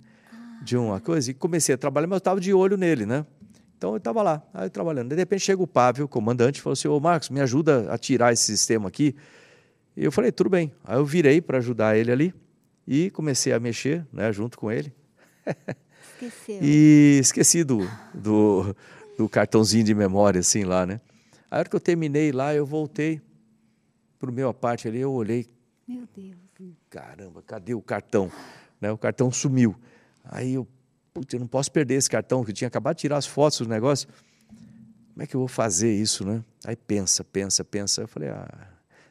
de 0.61 0.77
uma 0.77 0.99
coisa, 0.99 1.31
e 1.31 1.33
comecei 1.33 1.73
a 1.73 1.77
trabalhar, 1.77 2.05
mas 2.07 2.17
eu 2.17 2.19
estava 2.19 2.39
de 2.39 2.53
olho 2.53 2.77
nele, 2.77 3.05
né? 3.05 3.25
Então 3.77 3.91
eu 3.91 3.97
estava 3.97 4.21
lá, 4.21 4.43
aí 4.53 4.69
trabalhando. 4.69 5.09
De 5.09 5.15
repente 5.15 5.41
chega 5.41 5.61
o 5.61 5.67
Pávio, 5.67 6.05
o 6.05 6.07
comandante, 6.07 6.57
e 6.57 6.61
falou 6.61 6.73
assim, 6.73 6.87
ô 6.87 6.99
Marcos, 6.99 7.29
me 7.29 7.39
ajuda 7.39 7.91
a 7.91 7.97
tirar 7.97 8.33
esse 8.33 8.43
sistema 8.43 8.87
aqui. 8.87 9.15
E 9.95 10.03
eu 10.03 10.11
falei, 10.11 10.31
tudo 10.31 10.49
bem. 10.49 10.71
Aí 10.83 10.97
eu 10.97 11.05
virei 11.05 11.41
para 11.41 11.59
ajudar 11.59 11.95
ele 11.95 12.11
ali 12.11 12.33
e 12.87 13.09
comecei 13.11 13.53
a 13.53 13.59
mexer, 13.59 14.05
né, 14.11 14.31
junto 14.33 14.57
com 14.57 14.71
ele. 14.71 14.93
Esqueceu. 16.13 16.59
e 16.61 17.19
esqueci 17.21 17.63
do, 17.63 17.79
do, 18.13 18.75
do 19.17 19.29
cartãozinho 19.29 19.83
de 19.83 19.93
memória, 19.93 20.39
assim, 20.39 20.63
lá, 20.63 20.85
né? 20.85 20.99
A 21.49 21.59
hora 21.59 21.69
que 21.69 21.75
eu 21.75 21.79
terminei 21.79 22.31
lá, 22.31 22.53
eu 22.53 22.65
voltei, 22.65 23.21
para 24.19 24.29
o 24.29 24.33
meu 24.33 24.53
parte 24.53 24.87
ali, 24.87 24.99
eu 24.99 25.11
olhei. 25.11 25.47
Meu 25.87 26.07
Deus. 26.15 26.35
Caramba, 26.89 27.43
cadê 27.43 27.73
o 27.73 27.81
cartão? 27.81 28.31
Né, 28.81 28.91
o 28.91 28.97
cartão 28.97 29.31
sumiu. 29.31 29.75
Aí 30.23 30.55
eu, 30.55 30.67
putz, 31.13 31.33
eu 31.33 31.39
não 31.39 31.47
posso 31.47 31.71
perder 31.71 31.95
esse 31.95 32.09
cartão, 32.09 32.43
que 32.43 32.51
eu 32.51 32.55
tinha 32.55 32.67
acabado 32.67 32.95
de 32.95 33.01
tirar 33.01 33.17
as 33.17 33.25
fotos 33.25 33.59
do 33.59 33.67
negócio. 33.67 34.07
Como 35.13 35.23
é 35.23 35.27
que 35.27 35.35
eu 35.35 35.39
vou 35.39 35.47
fazer 35.47 35.93
isso, 35.93 36.25
né? 36.25 36.43
Aí 36.65 36.75
pensa, 36.75 37.23
pensa, 37.23 37.63
pensa. 37.63 38.01
Eu 38.01 38.07
falei, 38.07 38.29
ah, 38.29 38.67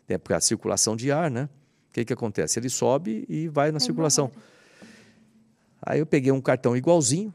é 0.08 0.18
porque 0.18 0.34
a 0.34 0.40
circulação 0.40 0.96
de 0.96 1.10
ar, 1.10 1.30
né? 1.30 1.48
O 1.88 1.92
que, 1.92 2.04
que 2.04 2.12
acontece? 2.12 2.58
Ele 2.58 2.68
sobe 2.68 3.24
e 3.28 3.48
vai 3.48 3.68
na 3.68 3.78
vai 3.78 3.86
circulação. 3.86 4.26
Embora. 4.26 4.55
Aí 5.82 5.98
eu 5.98 6.06
peguei 6.06 6.32
um 6.32 6.40
cartão 6.40 6.76
igualzinho, 6.76 7.32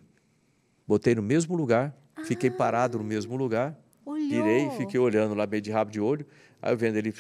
botei 0.88 1.16
no 1.16 1.22
mesmo 1.22 1.56
lugar, 1.56 1.96
ah. 2.16 2.24
fiquei 2.24 2.50
parado 2.50 2.98
no 2.98 3.04
mesmo 3.04 3.36
lugar, 3.36 3.78
Olhou. 4.06 4.30
virei, 4.30 4.70
fiquei 4.72 5.00
olhando 5.00 5.34
lá 5.36 5.46
meio 5.46 5.62
de 5.62 5.72
rabo 5.72 5.92
de 5.92 6.00
olho. 6.00 6.26
Aí 6.62 6.74
eu 6.74 6.78
vendo 6.78 6.98
ele 6.98 7.14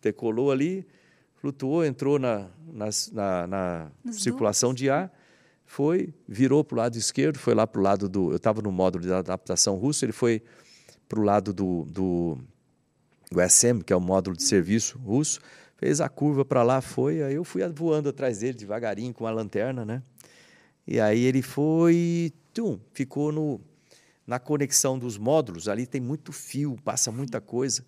decolou 0.00 0.50
ali, 0.50 0.86
flutuou, 1.36 1.84
entrou 1.84 2.18
na, 2.18 2.48
na, 2.72 2.88
na, 3.12 3.46
na 3.46 3.90
circulação 4.12 4.74
de 4.74 4.90
ar, 4.90 5.12
foi, 5.64 6.12
virou 6.28 6.62
para 6.62 6.74
o 6.74 6.78
lado 6.78 6.96
esquerdo, 6.96 7.38
foi 7.38 7.54
lá 7.54 7.66
para 7.66 7.80
o 7.80 7.82
lado 7.82 8.08
do. 8.08 8.30
Eu 8.30 8.36
estava 8.36 8.60
no 8.60 8.70
módulo 8.70 9.04
de 9.04 9.12
adaptação 9.12 9.76
russo, 9.76 10.04
ele 10.04 10.12
foi 10.12 10.42
para 11.08 11.18
o 11.18 11.22
lado 11.22 11.52
do, 11.52 11.84
do, 11.86 12.38
do 13.30 13.40
SM, 13.48 13.80
que 13.84 13.92
é 13.92 13.96
o 13.96 14.00
módulo 14.00 14.36
de 14.36 14.42
serviço 14.42 14.98
russo, 14.98 15.40
fez 15.82 16.00
a 16.00 16.08
curva 16.08 16.44
para 16.44 16.62
lá, 16.62 16.80
foi, 16.80 17.24
aí 17.24 17.34
eu 17.34 17.42
fui 17.42 17.60
voando 17.66 18.08
atrás 18.08 18.38
dele 18.38 18.56
devagarinho 18.56 19.12
com 19.12 19.26
a 19.26 19.32
lanterna, 19.32 19.84
né? 19.84 20.00
E 20.86 21.00
aí 21.00 21.24
ele 21.24 21.42
foi, 21.42 22.32
tum, 22.54 22.78
ficou 22.92 23.32
no, 23.32 23.60
na 24.24 24.38
conexão 24.38 24.96
dos 24.96 25.18
módulos, 25.18 25.66
ali 25.66 25.84
tem 25.84 26.00
muito 26.00 26.30
fio, 26.30 26.76
passa 26.84 27.10
muita 27.10 27.40
coisa. 27.40 27.84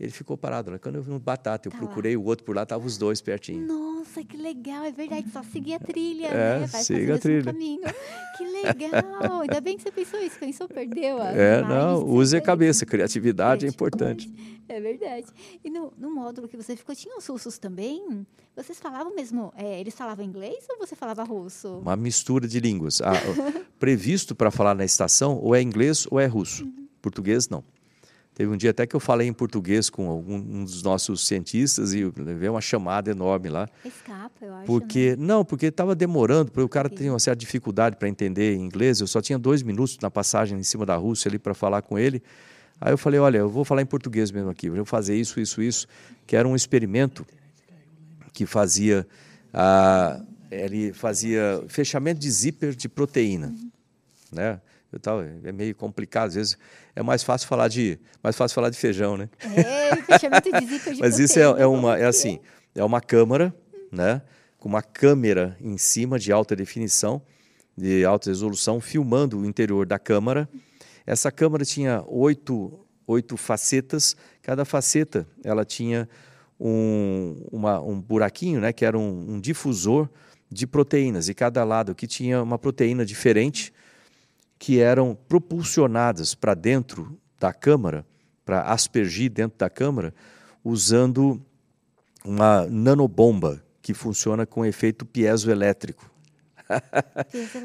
Ele 0.00 0.10
ficou 0.10 0.36
parado. 0.36 0.72
Né? 0.72 0.78
Quando 0.78 0.96
eu 0.96 1.02
vi 1.02 1.12
um 1.12 1.18
batata, 1.18 1.68
eu 1.68 1.72
tá 1.72 1.78
procurei 1.78 2.16
lá. 2.16 2.22
o 2.22 2.24
outro 2.24 2.44
por 2.44 2.56
lá, 2.56 2.64
estavam 2.64 2.84
os 2.84 2.98
dois 2.98 3.20
pertinho. 3.20 3.64
Nossa, 3.64 3.87
que 4.24 4.36
legal, 4.36 4.84
é 4.84 4.92
verdade, 4.92 5.30
só 5.30 5.42
seguir 5.42 5.74
a 5.74 5.78
trilha, 5.78 6.26
é, 6.26 6.60
né? 6.60 6.66
Vai 6.66 6.82
siga 6.82 7.14
a 7.14 7.18
trilha. 7.18 7.44
Caminho. 7.44 7.82
Que 8.36 8.44
legal, 8.44 9.40
ainda 9.40 9.60
bem 9.60 9.76
que 9.76 9.82
você 9.82 9.90
pensou 9.90 10.20
isso, 10.20 10.38
pensou, 10.38 10.68
perdeu. 10.68 11.20
A 11.20 11.30
é, 11.32 11.62
não, 11.62 12.04
use 12.04 12.36
a 12.36 12.40
cabeça, 12.40 12.84
criatividade, 12.86 13.64
criatividade 13.64 13.66
é 13.66 13.68
importante. 13.68 14.58
É 14.68 14.80
verdade. 14.80 15.26
E 15.64 15.70
no, 15.70 15.92
no, 15.96 16.10
módulo 16.10 16.46
que 16.46 16.56
você 16.56 16.76
ficou, 16.76 16.94
tinha 16.94 17.16
os 17.16 17.26
russos 17.26 17.58
também? 17.58 18.26
Vocês 18.54 18.78
falavam 18.78 19.14
mesmo, 19.14 19.52
é, 19.56 19.80
eles 19.80 19.94
falavam 19.94 20.24
inglês 20.24 20.66
ou 20.68 20.78
você 20.78 20.94
falava 20.94 21.24
russo? 21.24 21.78
Uma 21.78 21.96
mistura 21.96 22.46
de 22.46 22.60
línguas. 22.60 23.00
Ah, 23.00 23.12
previsto 23.78 24.34
para 24.34 24.50
falar 24.50 24.74
na 24.74 24.84
estação, 24.84 25.38
ou 25.38 25.54
é 25.54 25.62
inglês 25.62 26.06
ou 26.10 26.20
é 26.20 26.26
russo. 26.26 26.64
Uhum. 26.64 26.86
Português, 27.00 27.48
não. 27.48 27.64
Teve 28.38 28.52
um 28.52 28.56
dia 28.56 28.70
até 28.70 28.86
que 28.86 28.94
eu 28.94 29.00
falei 29.00 29.26
em 29.26 29.32
português 29.32 29.90
com 29.90 30.08
algum, 30.08 30.36
um 30.36 30.62
dos 30.62 30.80
nossos 30.80 31.26
cientistas 31.26 31.92
e 31.92 32.04
levei 32.16 32.48
uma 32.48 32.60
chamada 32.60 33.10
enorme 33.10 33.48
lá. 33.48 33.68
Escapa, 33.84 34.44
eu 34.44 34.54
acho. 34.54 34.64
Porque, 34.64 35.16
né? 35.16 35.26
Não, 35.26 35.44
porque 35.44 35.66
estava 35.66 35.92
demorando, 35.92 36.52
porque 36.52 36.64
o 36.64 36.68
cara 36.68 36.88
tinha 36.88 37.12
uma 37.12 37.18
certa 37.18 37.36
dificuldade 37.40 37.96
para 37.96 38.08
entender 38.08 38.54
inglês. 38.54 39.00
Eu 39.00 39.08
só 39.08 39.20
tinha 39.20 39.36
dois 39.36 39.60
minutos 39.60 39.98
na 40.00 40.08
passagem 40.08 40.56
em 40.56 40.62
cima 40.62 40.86
da 40.86 40.94
Rússia 40.94 41.28
ali 41.28 41.36
para 41.36 41.52
falar 41.52 41.82
com 41.82 41.98
ele. 41.98 42.22
Aí 42.80 42.92
eu 42.92 42.96
falei, 42.96 43.18
olha, 43.18 43.38
eu 43.38 43.48
vou 43.48 43.64
falar 43.64 43.82
em 43.82 43.86
português 43.86 44.30
mesmo 44.30 44.50
aqui, 44.50 44.70
vou 44.70 44.84
fazer 44.84 45.16
isso, 45.16 45.40
isso, 45.40 45.60
isso, 45.60 45.88
que 46.24 46.36
era 46.36 46.46
um 46.46 46.54
experimento 46.54 47.26
que 48.32 48.46
fazia, 48.46 49.04
ah, 49.52 50.22
ele 50.48 50.92
fazia 50.92 51.60
fechamento 51.66 52.20
de 52.20 52.30
zíper 52.30 52.76
de 52.76 52.88
proteína, 52.88 53.48
uhum. 53.48 53.70
né? 54.30 54.60
Eu 54.90 54.98
tava, 54.98 55.30
é 55.44 55.52
meio 55.52 55.74
complicado, 55.74 56.28
às 56.28 56.34
vezes 56.34 56.58
é 56.96 57.02
mais 57.02 57.22
fácil 57.22 57.46
falar 57.46 57.68
de, 57.68 57.98
mais 58.22 58.34
fácil 58.36 58.54
falar 58.54 58.70
de 58.70 58.78
feijão, 58.78 59.18
né? 59.18 59.28
É, 59.54 59.96
fechamento 59.96 60.50
de 60.50 60.66
zíper 60.66 60.94
de 60.94 61.00
Mas 61.00 61.18
isso 61.18 61.38
é, 61.38 61.42
é 61.42 61.66
uma, 61.66 61.98
é 61.98 62.06
assim, 62.06 62.40
é 62.74 62.82
uma 62.82 63.00
câmara, 63.00 63.54
né? 63.92 64.22
Com 64.58 64.68
uma 64.68 64.82
câmera 64.82 65.56
em 65.60 65.76
cima 65.76 66.18
de 66.18 66.32
alta 66.32 66.56
definição, 66.56 67.20
de 67.76 68.04
alta 68.04 68.30
resolução, 68.30 68.80
filmando 68.80 69.38
o 69.38 69.46
interior 69.46 69.86
da 69.86 69.98
câmara. 69.98 70.48
Essa 71.06 71.30
câmara 71.30 71.66
tinha 71.66 72.02
oito, 72.06 72.80
oito 73.06 73.36
facetas, 73.36 74.16
cada 74.42 74.64
faceta 74.64 75.26
ela 75.44 75.66
tinha 75.66 76.08
um, 76.58 77.46
uma, 77.52 77.78
um 77.80 78.00
buraquinho, 78.00 78.58
né? 78.58 78.72
Que 78.72 78.86
era 78.86 78.98
um, 78.98 79.34
um 79.34 79.40
difusor 79.40 80.08
de 80.50 80.66
proteínas, 80.66 81.28
e 81.28 81.34
cada 81.34 81.62
lado 81.62 81.94
que 81.94 82.06
tinha 82.06 82.42
uma 82.42 82.58
proteína 82.58 83.04
diferente 83.04 83.70
que 84.58 84.80
eram 84.80 85.16
propulsionadas 85.28 86.34
para 86.34 86.54
dentro 86.54 87.18
da 87.38 87.52
câmara, 87.52 88.04
para 88.44 88.62
aspergir 88.62 89.30
dentro 89.30 89.58
da 89.58 89.70
câmara, 89.70 90.12
usando 90.64 91.40
uma 92.24 92.66
nanobomba 92.66 93.62
que 93.80 93.94
funciona 93.94 94.44
com 94.44 94.66
efeito 94.66 95.06
piezoelétrico. 95.06 96.10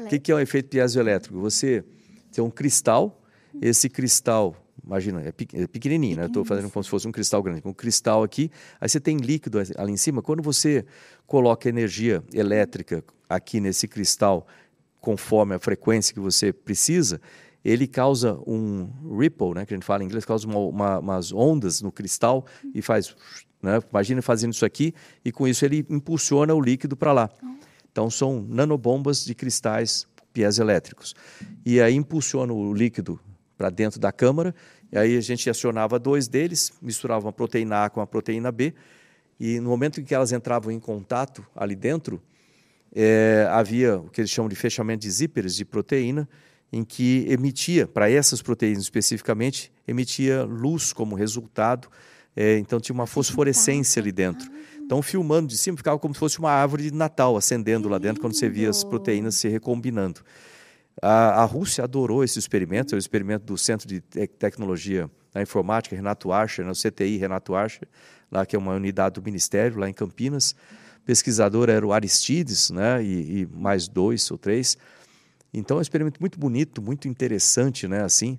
O 0.04 0.08
que, 0.08 0.18
que 0.18 0.32
é 0.32 0.34
um 0.34 0.40
efeito 0.40 0.68
piezoelétrico? 0.68 1.38
Você 1.40 1.84
tem 2.32 2.42
um 2.42 2.50
cristal, 2.50 3.22
esse 3.60 3.88
cristal, 3.88 4.56
imagina, 4.84 5.22
é, 5.22 5.28
é 5.28 5.66
pequenininho, 5.66 6.16
né? 6.16 6.26
Estou 6.26 6.44
fazendo 6.44 6.70
como 6.70 6.82
se 6.82 6.90
fosse 6.90 7.06
um 7.06 7.12
cristal 7.12 7.42
grande. 7.42 7.62
Um 7.64 7.72
cristal 7.72 8.22
aqui, 8.22 8.50
aí 8.80 8.88
você 8.88 9.00
tem 9.00 9.16
líquido 9.18 9.58
ali 9.76 9.92
em 9.92 9.96
cima. 9.96 10.22
Quando 10.22 10.42
você 10.42 10.84
coloca 11.26 11.68
energia 11.68 12.22
elétrica 12.32 13.04
aqui 13.28 13.60
nesse 13.60 13.86
cristal 13.88 14.46
conforme 15.04 15.54
a 15.54 15.58
frequência 15.58 16.14
que 16.14 16.18
você 16.18 16.50
precisa, 16.50 17.20
ele 17.62 17.86
causa 17.86 18.40
um 18.46 18.88
ripple, 19.18 19.52
né, 19.54 19.66
que 19.66 19.74
a 19.74 19.76
gente 19.76 19.84
fala 19.84 20.02
em 20.02 20.06
inglês, 20.06 20.24
causa 20.24 20.46
uma, 20.46 20.58
uma, 20.58 20.98
umas 20.98 21.30
ondas 21.30 21.82
no 21.82 21.92
cristal 21.92 22.46
e 22.74 22.80
faz, 22.80 23.14
né, 23.62 23.80
imagina 23.90 24.22
fazendo 24.22 24.54
isso 24.54 24.64
aqui 24.64 24.94
e 25.22 25.30
com 25.30 25.46
isso 25.46 25.62
ele 25.62 25.84
impulsiona 25.90 26.54
o 26.54 26.60
líquido 26.60 26.96
para 26.96 27.12
lá. 27.12 27.30
Então 27.92 28.08
são 28.10 28.40
nanobombas 28.48 29.22
de 29.26 29.34
cristais 29.34 30.06
piezoelétricos. 30.32 31.14
E 31.66 31.82
aí 31.82 31.94
impulsiona 31.94 32.54
o 32.54 32.72
líquido 32.72 33.20
para 33.58 33.68
dentro 33.68 34.00
da 34.00 34.10
câmara, 34.10 34.54
e 34.90 34.96
aí 34.96 35.18
a 35.18 35.20
gente 35.20 35.50
acionava 35.50 35.98
dois 35.98 36.28
deles, 36.28 36.72
misturava 36.80 37.26
uma 37.26 37.32
proteína 37.32 37.84
A 37.84 37.90
com 37.90 38.00
a 38.00 38.06
proteína 38.06 38.50
B, 38.50 38.72
e 39.38 39.60
no 39.60 39.68
momento 39.68 40.00
em 40.00 40.04
que 40.04 40.14
elas 40.14 40.32
entravam 40.32 40.72
em 40.72 40.80
contato 40.80 41.46
ali 41.54 41.76
dentro, 41.76 42.22
é, 42.94 43.48
havia 43.50 43.98
o 43.98 44.08
que 44.08 44.20
eles 44.20 44.30
chamam 44.30 44.48
de 44.48 44.54
fechamento 44.54 45.00
de 45.00 45.10
zíperes 45.10 45.56
de 45.56 45.64
proteína, 45.64 46.28
em 46.72 46.84
que 46.84 47.26
emitia, 47.28 47.86
para 47.86 48.10
essas 48.10 48.40
proteínas 48.40 48.82
especificamente, 48.84 49.72
emitia 49.86 50.44
luz 50.44 50.92
como 50.92 51.14
resultado. 51.14 51.88
É, 52.36 52.58
então 52.58 52.80
tinha 52.80 52.94
uma 52.94 53.06
fosforescência 53.06 54.00
ali 54.00 54.10
dentro. 54.10 54.50
Então, 54.80 55.00
filmando 55.00 55.48
de 55.48 55.56
cima, 55.56 55.76
ficava 55.76 55.98
como 55.98 56.14
se 56.14 56.20
fosse 56.20 56.38
uma 56.38 56.50
árvore 56.50 56.84
de 56.84 56.92
Natal 56.92 57.36
acendendo 57.36 57.88
lá 57.88 57.98
dentro 57.98 58.20
quando 58.20 58.34
você 58.34 58.48
via 58.48 58.68
as 58.68 58.84
proteínas 58.84 59.36
se 59.36 59.48
recombinando. 59.48 60.20
A, 61.00 61.42
a 61.42 61.44
Rússia 61.44 61.84
adorou 61.84 62.22
esse 62.22 62.38
experimento, 62.38 62.94
é 62.94 62.96
o 62.96 62.98
experimento 62.98 63.44
do 63.44 63.56
Centro 63.56 63.88
de 63.88 64.00
Tecnologia 64.00 65.10
da 65.32 65.42
Informática, 65.42 65.96
Renato 65.96 66.32
Archer, 66.32 66.64
no 66.64 66.72
né, 66.72 66.76
CTI 66.76 67.16
Renato 67.16 67.54
Archer, 67.54 67.88
lá 68.30 68.44
que 68.44 68.54
é 68.54 68.58
uma 68.58 68.74
unidade 68.74 69.14
do 69.14 69.22
Ministério, 69.22 69.78
lá 69.78 69.88
em 69.88 69.92
Campinas 69.92 70.54
pesquisador 71.04 71.68
era 71.68 71.86
o 71.86 71.92
Aristides, 71.92 72.70
né, 72.70 73.02
e, 73.02 73.40
e, 73.42 73.46
mais 73.46 73.86
dois 73.88 74.30
ou 74.30 74.38
três. 74.38 74.76
Então 75.52 75.76
é 75.76 75.78
um 75.78 75.82
experimento 75.82 76.20
muito 76.20 76.38
bonito, 76.38 76.82
muito 76.82 77.06
interessante, 77.08 77.86
né, 77.86 78.02
assim. 78.02 78.38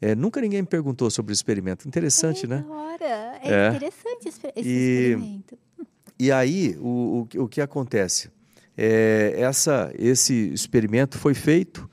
É, 0.00 0.14
nunca 0.14 0.40
ninguém 0.40 0.60
me 0.60 0.68
perguntou 0.68 1.10
sobre 1.10 1.32
o 1.32 1.34
experimento. 1.34 1.88
Interessante, 1.88 2.44
é 2.44 2.48
né? 2.48 2.64
Hora. 2.68 3.38
É, 3.42 3.50
É. 3.50 3.68
interessante 3.68 4.28
esse, 4.28 4.40
esse 4.54 4.68
E- 4.68 5.10
experimento. 5.12 5.58
E 6.18 6.32
aí, 6.32 6.74
o, 6.80 7.26
o, 7.36 7.42
o 7.42 7.48
que 7.48 7.60
acontece? 7.60 8.30
É, 8.74 9.34
essa, 9.36 9.92
esse 9.98 10.48
experimento 10.48 11.18
foi 11.18 11.34
feito 11.34 11.90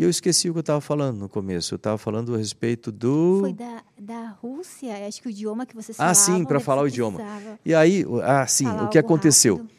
e 0.00 0.04
eu 0.04 0.10
esqueci 0.10 0.48
o 0.48 0.52
que 0.52 0.58
eu 0.58 0.62
estava 0.62 0.80
falando 0.80 1.18
no 1.18 1.28
começo. 1.28 1.74
Eu 1.74 1.76
estava 1.76 1.98
falando 1.98 2.34
a 2.34 2.38
respeito 2.38 2.90
do. 2.90 3.38
Foi 3.40 3.52
da, 3.52 3.82
da 3.98 4.28
Rússia, 4.30 5.06
acho 5.06 5.20
que 5.20 5.28
o 5.28 5.30
idioma 5.30 5.66
que 5.66 5.74
vocês 5.74 5.98
Ah, 6.00 6.14
falavam. 6.14 6.38
sim, 6.38 6.44
pra 6.44 6.54
deve 6.54 6.64
falar 6.64 6.82
o 6.82 6.88
idioma. 6.88 7.20
E 7.64 7.74
aí, 7.74 8.04
o- 8.06 8.20
ah, 8.22 8.46
sim, 8.46 8.66
o 8.66 8.88
que 8.88 8.98
aconteceu? 8.98 9.56
rápido. 9.56 9.70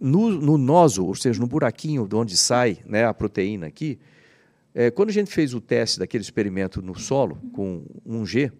No, 0.00 0.30
no 0.30 0.58
noso, 0.58 1.04
ou 1.06 1.14
seja, 1.14 1.38
no 1.40 1.46
buraquinho 1.46 2.08
de 2.08 2.16
onde 2.16 2.36
sai 2.36 2.78
né, 2.84 3.04
a 3.04 3.14
proteína 3.14 3.66
aqui, 3.68 4.00
é, 4.74 4.90
quando 4.90 5.10
a 5.10 5.12
gente 5.12 5.30
fez 5.32 5.54
o 5.54 5.60
teste 5.60 5.98
daquele 6.00 6.22
experimento 6.24 6.82
no 6.82 6.98
solo 6.98 7.36
com 7.52 7.84
1G, 8.04 8.50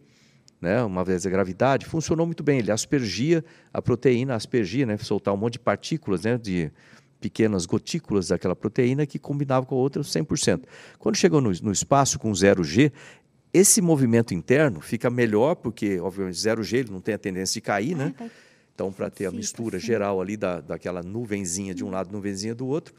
né, 0.61 0.81
uma 0.85 1.03
vez 1.03 1.27
a 1.27 1.31
gravidade, 1.31 1.85
funcionou 1.87 2.27
muito 2.27 2.45
bem. 2.45 2.61
Ele 2.61 2.70
aspergia 2.70 3.45
a 3.73 3.83
proteína, 3.83 4.37
aspergia, 4.37 4.87
né, 4.87 4.97
soltar 4.99 5.35
um 5.35 5.37
monte 5.37 5.55
de 5.55 5.59
partículas, 5.59 6.23
né, 6.23 6.39
de 6.39 6.70
pequenas 7.23 7.65
gotículas 7.65 8.28
daquela 8.28 8.57
proteína 8.57 9.07
que 9.07 9.19
combinava 9.19 9.65
com 9.65 9.77
a 9.77 9.78
outra 9.78 10.03
100%. 10.03 10.62
Quando 10.99 11.16
chegou 11.16 11.40
no, 11.40 11.51
no 11.62 11.73
espaço 11.73 12.19
com 12.19 12.31
0G, 12.32 12.93
esse 13.55 13.81
movimento 13.81 14.35
interno 14.35 14.81
fica 14.81 15.09
melhor, 15.09 15.55
porque, 15.55 16.01
obviamente, 16.01 16.36
0G 16.36 16.78
ele 16.78 16.90
não 16.90 17.01
tem 17.01 17.15
a 17.15 17.19
tendência 17.19 17.55
de 17.55 17.61
cair, 17.61 17.94
né? 17.97 18.12
Vai- 18.19 18.31
Então, 18.74 18.90
para 18.90 19.09
ter 19.11 19.27
a 19.27 19.31
mistura 19.31 19.77
assim. 19.77 19.86
geral 19.86 20.20
ali 20.20 20.36
da, 20.36 20.61
daquela 20.61 21.03
nuvenzinha 21.03 21.74
de 21.74 21.85
um 21.85 21.90
lado, 21.90 22.11
nuvenzinha 22.11 22.55
do 22.55 22.66
outro. 22.66 22.94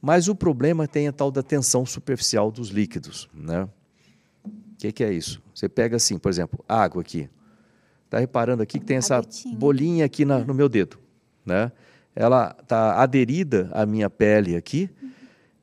Mas 0.00 0.26
o 0.28 0.34
problema 0.34 0.88
tem 0.88 1.06
a 1.08 1.12
tal 1.12 1.30
da 1.30 1.42
tensão 1.42 1.84
superficial 1.86 2.50
dos 2.50 2.68
líquidos, 2.70 3.28
né? 3.34 3.68
O 4.44 4.76
que, 4.78 4.90
que 4.92 5.04
é 5.04 5.12
isso? 5.12 5.42
Você 5.54 5.68
pega 5.68 5.96
assim, 5.96 6.18
por 6.18 6.28
exemplo, 6.30 6.64
água 6.68 7.00
aqui. 7.02 7.28
Está 8.06 8.18
reparando 8.18 8.62
aqui 8.62 8.78
que 8.78 8.84
tem 8.86 8.96
essa 8.98 9.20
bolinha 9.58 10.04
aqui 10.04 10.24
na- 10.24 10.38
no 10.38 10.54
meu 10.54 10.68
dedo, 10.68 10.98
né? 11.44 11.70
Ela 12.16 12.56
está 12.62 12.94
aderida 13.00 13.68
à 13.72 13.84
minha 13.84 14.08
pele 14.08 14.56
aqui 14.56 14.88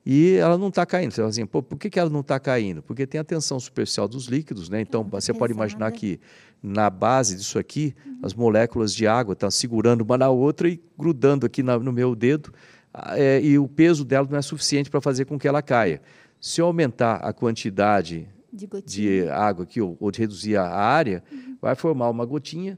e 0.05 0.35
ela 0.35 0.57
não 0.57 0.67
está 0.67 0.85
caindo. 0.85 1.11
Você 1.11 1.17
fala 1.17 1.30
assim, 1.30 1.45
por 1.47 1.63
que, 1.80 1.89
que 1.89 1.99
ela 1.99 2.09
não 2.11 2.19
está 2.19 2.39
caindo? 2.39 2.84
Porque 2.84 3.07
tem 3.07 3.19
a 3.19 3.23
tensão 3.23 3.59
superficial 3.59 4.07
dos 4.07 4.27
líquidos, 4.27 4.69
né? 4.69 4.80
Então, 4.80 5.01
muito 5.01 5.19
você 5.19 5.34
pode 5.34 5.51
imaginar 5.51 5.91
pesada. 5.91 5.97
que 5.99 6.19
na 6.61 6.89
base 6.89 7.35
disso 7.35 7.57
aqui, 7.57 7.95
as 8.21 8.34
moléculas 8.34 8.93
de 8.93 9.07
água 9.07 9.34
estão 9.34 9.49
segurando 9.49 10.01
uma 10.01 10.17
na 10.17 10.30
outra 10.30 10.69
e 10.69 10.80
grudando 10.97 11.45
aqui 11.45 11.63
na- 11.63 11.80
no 11.80 11.91
meu 11.91 12.15
dedo, 12.15 12.53
ah, 12.93 13.17
é, 13.19 13.41
e 13.41 13.57
o 13.57 13.67
peso 13.67 14.05
dela 14.05 14.27
não 14.30 14.38
é 14.38 14.41
suficiente 14.41 14.89
para 14.89 15.01
fazer 15.01 15.25
com 15.25 15.39
que 15.39 15.47
ela 15.47 15.61
caia. 15.61 16.01
Se 16.39 16.61
eu 16.61 16.67
aumentar 16.67 17.15
a 17.15 17.34
quantidade 17.34 18.27
De 18.51 18.67
de 18.85 19.27
água 19.30 19.63
aqui, 19.63 19.81
ou, 19.81 19.97
ou 19.99 20.11
de 20.11 20.19
reduzir 20.19 20.55
a 20.57 20.67
área, 20.69 21.23
vai 21.59 21.73
formar 21.75 22.09
uma 22.09 22.23
gotinha 22.25 22.77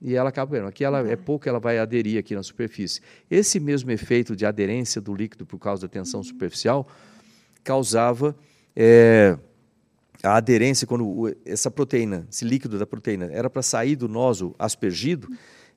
e 0.00 0.14
ela 0.14 0.30
acaba 0.30 0.52
caindo. 0.52 0.68
Aqui 0.68 0.84
ela 0.84 1.08
é 1.08 1.16
pouco, 1.16 1.48
ela 1.48 1.60
vai 1.60 1.78
aderir 1.78 2.18
aqui 2.18 2.34
na 2.34 2.42
superfície. 2.42 3.00
Esse 3.30 3.60
mesmo 3.60 3.90
efeito 3.90 4.34
de 4.34 4.46
aderência 4.46 5.00
do 5.00 5.14
líquido 5.14 5.44
por 5.44 5.58
causa 5.58 5.82
da 5.82 5.88
tensão 5.88 6.22
superficial 6.22 6.88
causava 7.62 8.34
é, 8.74 9.36
a 10.22 10.36
aderência 10.36 10.86
quando 10.86 11.34
essa 11.44 11.70
proteína, 11.70 12.26
esse 12.30 12.44
líquido 12.44 12.78
da 12.78 12.86
proteína, 12.86 13.26
era 13.30 13.50
para 13.50 13.62
sair 13.62 13.96
do 13.96 14.08
noso 14.08 14.54
aspergido, 14.58 15.28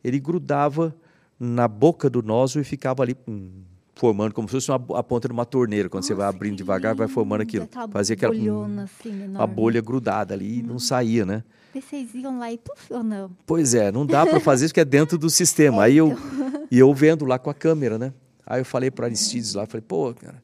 ele 0.03 0.19
grudava 0.19 0.95
na 1.39 1.67
boca 1.67 2.09
do 2.09 2.21
noso 2.21 2.59
e 2.59 2.63
ficava 2.63 3.03
ali 3.03 3.17
hum, 3.27 3.63
formando 3.95 4.33
como 4.33 4.47
se 4.47 4.53
fosse 4.53 4.71
uma, 4.71 4.99
a 4.99 5.03
ponta 5.03 5.27
de 5.27 5.33
uma 5.33 5.45
torneira. 5.45 5.89
Quando 5.89 6.03
você 6.03 6.13
vai 6.13 6.27
abrindo 6.27 6.57
devagar, 6.57 6.95
vai 6.95 7.07
formando 7.07 7.41
aquilo. 7.41 7.65
aquela 7.65 7.87
Fazia 7.87 8.15
aquela 8.15 8.33
hum, 8.33 8.39
bolhona, 8.39 8.83
assim, 8.83 9.21
a 9.21 9.25
enorme. 9.25 9.53
bolha 9.53 9.81
grudada 9.81 10.33
ali 10.33 10.59
e 10.59 10.63
não 10.63 10.79
saía, 10.79 11.25
né? 11.25 11.43
Vocês 11.73 12.13
iam 12.13 12.37
lá 12.37 12.51
e 12.51 12.57
puf, 12.57 12.93
ou 12.93 13.03
não? 13.03 13.31
Pois 13.45 13.73
é, 13.73 13.91
não 13.91 14.05
dá 14.05 14.25
para 14.25 14.39
fazer 14.39 14.65
isso 14.65 14.73
que 14.73 14.79
é 14.79 14.85
dentro 14.85 15.17
do 15.17 15.29
sistema. 15.31 15.83
Aí 15.83 15.97
eu 15.97 16.15
e 16.69 16.77
eu 16.77 16.93
vendo 16.93 17.25
lá 17.25 17.39
com 17.39 17.49
a 17.49 17.53
câmera, 17.53 17.97
né? 17.97 18.13
Aí 18.45 18.61
eu 18.61 18.65
falei 18.65 18.91
para 18.91 19.05
Aristides 19.05 19.53
lá, 19.53 19.65
falei, 19.65 19.83
pô, 19.87 20.13
cara, 20.13 20.43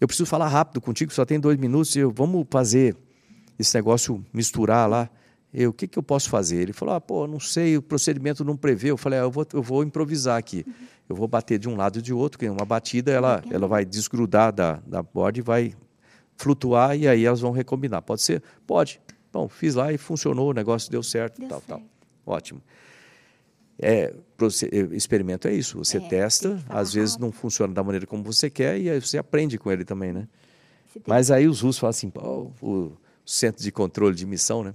eu 0.00 0.08
preciso 0.08 0.26
falar 0.26 0.48
rápido 0.48 0.80
contigo, 0.80 1.12
só 1.12 1.24
tem 1.24 1.38
dois 1.38 1.58
minutos. 1.58 1.94
Eu, 1.94 2.10
vamos 2.10 2.46
fazer 2.50 2.96
esse 3.58 3.74
negócio 3.76 4.24
misturar 4.32 4.88
lá. 4.88 5.08
Eu, 5.54 5.70
o 5.70 5.72
que, 5.72 5.86
que 5.86 5.98
eu 5.98 6.02
posso 6.02 6.30
fazer? 6.30 6.62
Ele 6.62 6.72
falou, 6.72 6.94
ah, 6.94 7.00
pô, 7.00 7.26
não 7.26 7.38
sei, 7.38 7.76
o 7.76 7.82
procedimento 7.82 8.44
não 8.44 8.56
prevê. 8.56 8.90
Eu 8.90 8.96
falei, 8.96 9.18
ah, 9.18 9.22
eu, 9.22 9.30
vou, 9.30 9.46
eu 9.52 9.62
vou 9.62 9.84
improvisar 9.84 10.38
aqui. 10.38 10.64
Eu 11.12 11.16
vou 11.16 11.28
bater 11.28 11.58
de 11.58 11.68
um 11.68 11.76
lado 11.76 11.98
e 11.98 12.02
de 12.02 12.12
outro, 12.12 12.38
que 12.38 12.48
uma 12.48 12.64
batida 12.64 13.12
ela, 13.12 13.42
ela 13.50 13.68
vai 13.68 13.84
desgrudar 13.84 14.50
da, 14.52 14.82
da 14.86 15.02
borda 15.02 15.38
e 15.38 15.42
vai 15.42 15.74
flutuar 16.36 16.96
e 16.96 17.06
aí 17.06 17.24
elas 17.24 17.40
vão 17.40 17.52
recombinar. 17.52 18.00
Pode 18.00 18.22
ser? 18.22 18.42
Pode. 18.66 18.98
Bom, 19.30 19.46
fiz 19.48 19.74
lá 19.74 19.92
e 19.92 19.98
funcionou, 19.98 20.50
o 20.50 20.52
negócio 20.54 20.90
deu 20.90 21.02
certo, 21.02 21.38
Deu 21.38 21.48
tal, 21.48 21.60
tal. 21.60 21.78
certo. 21.78 21.90
Ótimo. 22.26 22.62
É, 23.78 24.14
eh, 24.14 24.88
experimento 24.92 25.48
é 25.48 25.54
isso. 25.54 25.78
Você 25.78 25.98
É, 25.98 26.00
testa, 26.00 26.62
às 26.68 26.94
vezes 26.94 27.18
não 27.18 27.30
funciona 27.30 27.74
da 27.74 27.82
maneira 27.82 28.06
como 28.06 28.22
você 28.22 28.48
quer 28.48 28.80
e 28.80 28.88
aí 28.88 29.00
você 29.00 29.18
aprende 29.18 29.58
com 29.58 29.70
ele 29.70 29.84
também, 29.84 30.12
né? 30.12 30.28
Mas 31.06 31.30
aí 31.30 31.46
os 31.46 31.60
russos 31.60 31.78
falam 31.78 31.90
assim, 31.90 32.08
pô, 32.10 32.50
o 32.62 32.92
centro 33.24 33.62
de 33.62 33.70
controle 33.70 34.14
de 34.14 34.26
missão, 34.26 34.64
né? 34.64 34.74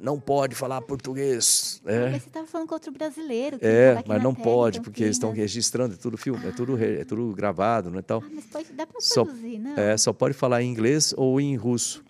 Não 0.00 0.20
pode 0.20 0.54
falar 0.54 0.80
português. 0.82 1.80
Ah, 1.84 1.90
É, 1.92 2.10
Mas 2.10 2.22
você 2.22 2.28
estava 2.28 2.46
falando 2.46 2.68
com 2.68 2.74
outro 2.74 2.92
brasileiro. 2.92 3.58
é 3.60 4.02
mas 4.06 4.22
não 4.22 4.34
pode, 4.34 4.78
em 4.78 4.82
porque 4.82 5.02
eles 5.02 5.16
estão 5.16 5.32
registrando, 5.32 5.94
é 5.94 5.96
tudo 5.96 6.16
filme, 6.16 6.46
é 6.46 6.52
tudo, 6.52 6.74
re- 6.74 7.00
é 7.00 7.04
tudo 7.04 7.32
gravado, 7.34 7.90
né? 7.90 8.00
Tal. 8.02 8.22
Ah, 8.24 8.30
mas 8.32 8.44
pode, 8.46 8.72
dá 8.72 8.86
para 8.86 9.00
Só- 9.00 9.24
traduzir, 9.24 9.58
não? 9.58 9.74
É, 9.76 9.96
só 9.96 10.12
pode 10.12 10.34
falar 10.34 10.62
em 10.62 10.70
inglês 10.70 11.12
ou 11.16 11.40
em 11.40 11.56
russo. 11.56 12.02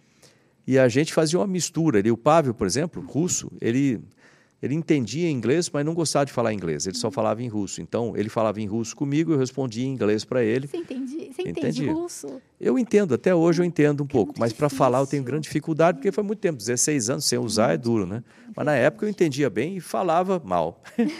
E 0.66 0.78
a 0.78 0.88
gente 0.88 1.12
fazia 1.14 1.38
uma 1.38 1.46
mistura. 1.46 1.98
Ele, 1.98 2.10
o 2.10 2.16
Pavel, 2.16 2.52
por 2.54 2.66
exemplo, 2.66 3.02
russo, 3.08 3.50
ele, 3.60 4.00
ele 4.62 4.74
entendia 4.74 5.30
inglês, 5.30 5.70
mas 5.70 5.84
não 5.84 5.94
gostava 5.94 6.26
de 6.26 6.32
falar 6.32 6.52
inglês. 6.52 6.86
Ele 6.86 6.94
Uhum. 6.96 7.00
só 7.00 7.10
falava 7.10 7.42
em 7.42 7.48
russo. 7.48 7.80
Então, 7.80 8.14
ele 8.16 8.28
falava 8.28 8.60
em 8.60 8.66
russo 8.66 8.94
comigo, 8.94 9.32
eu 9.32 9.38
respondia 9.38 9.84
em 9.84 9.90
inglês 9.90 10.24
para 10.24 10.42
ele. 10.44 10.66
Você 10.66 10.76
entende, 10.76 11.30
você 11.34 11.42
entende 11.42 11.86
russo? 11.88 12.40
Eu 12.60 12.78
entendo, 12.78 13.14
até 13.14 13.34
hoje 13.34 13.62
eu 13.62 13.64
entendo 13.64 14.02
um 14.02 14.06
é 14.06 14.08
pouco, 14.08 14.34
mas 14.38 14.52
para 14.52 14.68
falar 14.68 14.98
eu 15.00 15.06
tenho 15.06 15.22
grande 15.22 15.44
dificuldade, 15.44 15.98
porque 15.98 16.12
foi 16.12 16.22
muito 16.22 16.40
tempo 16.40 16.58
16 16.58 17.08
anos 17.10 17.24
sem 17.24 17.38
usar 17.38 17.72
é 17.72 17.76
duro, 17.78 18.04
né? 18.06 18.22
Mas 18.54 18.66
na 18.66 18.74
época 18.74 19.06
eu 19.06 19.08
entendia 19.10 19.48
bem 19.48 19.76
e 19.76 19.80
falava 19.80 20.40
mal. 20.44 20.82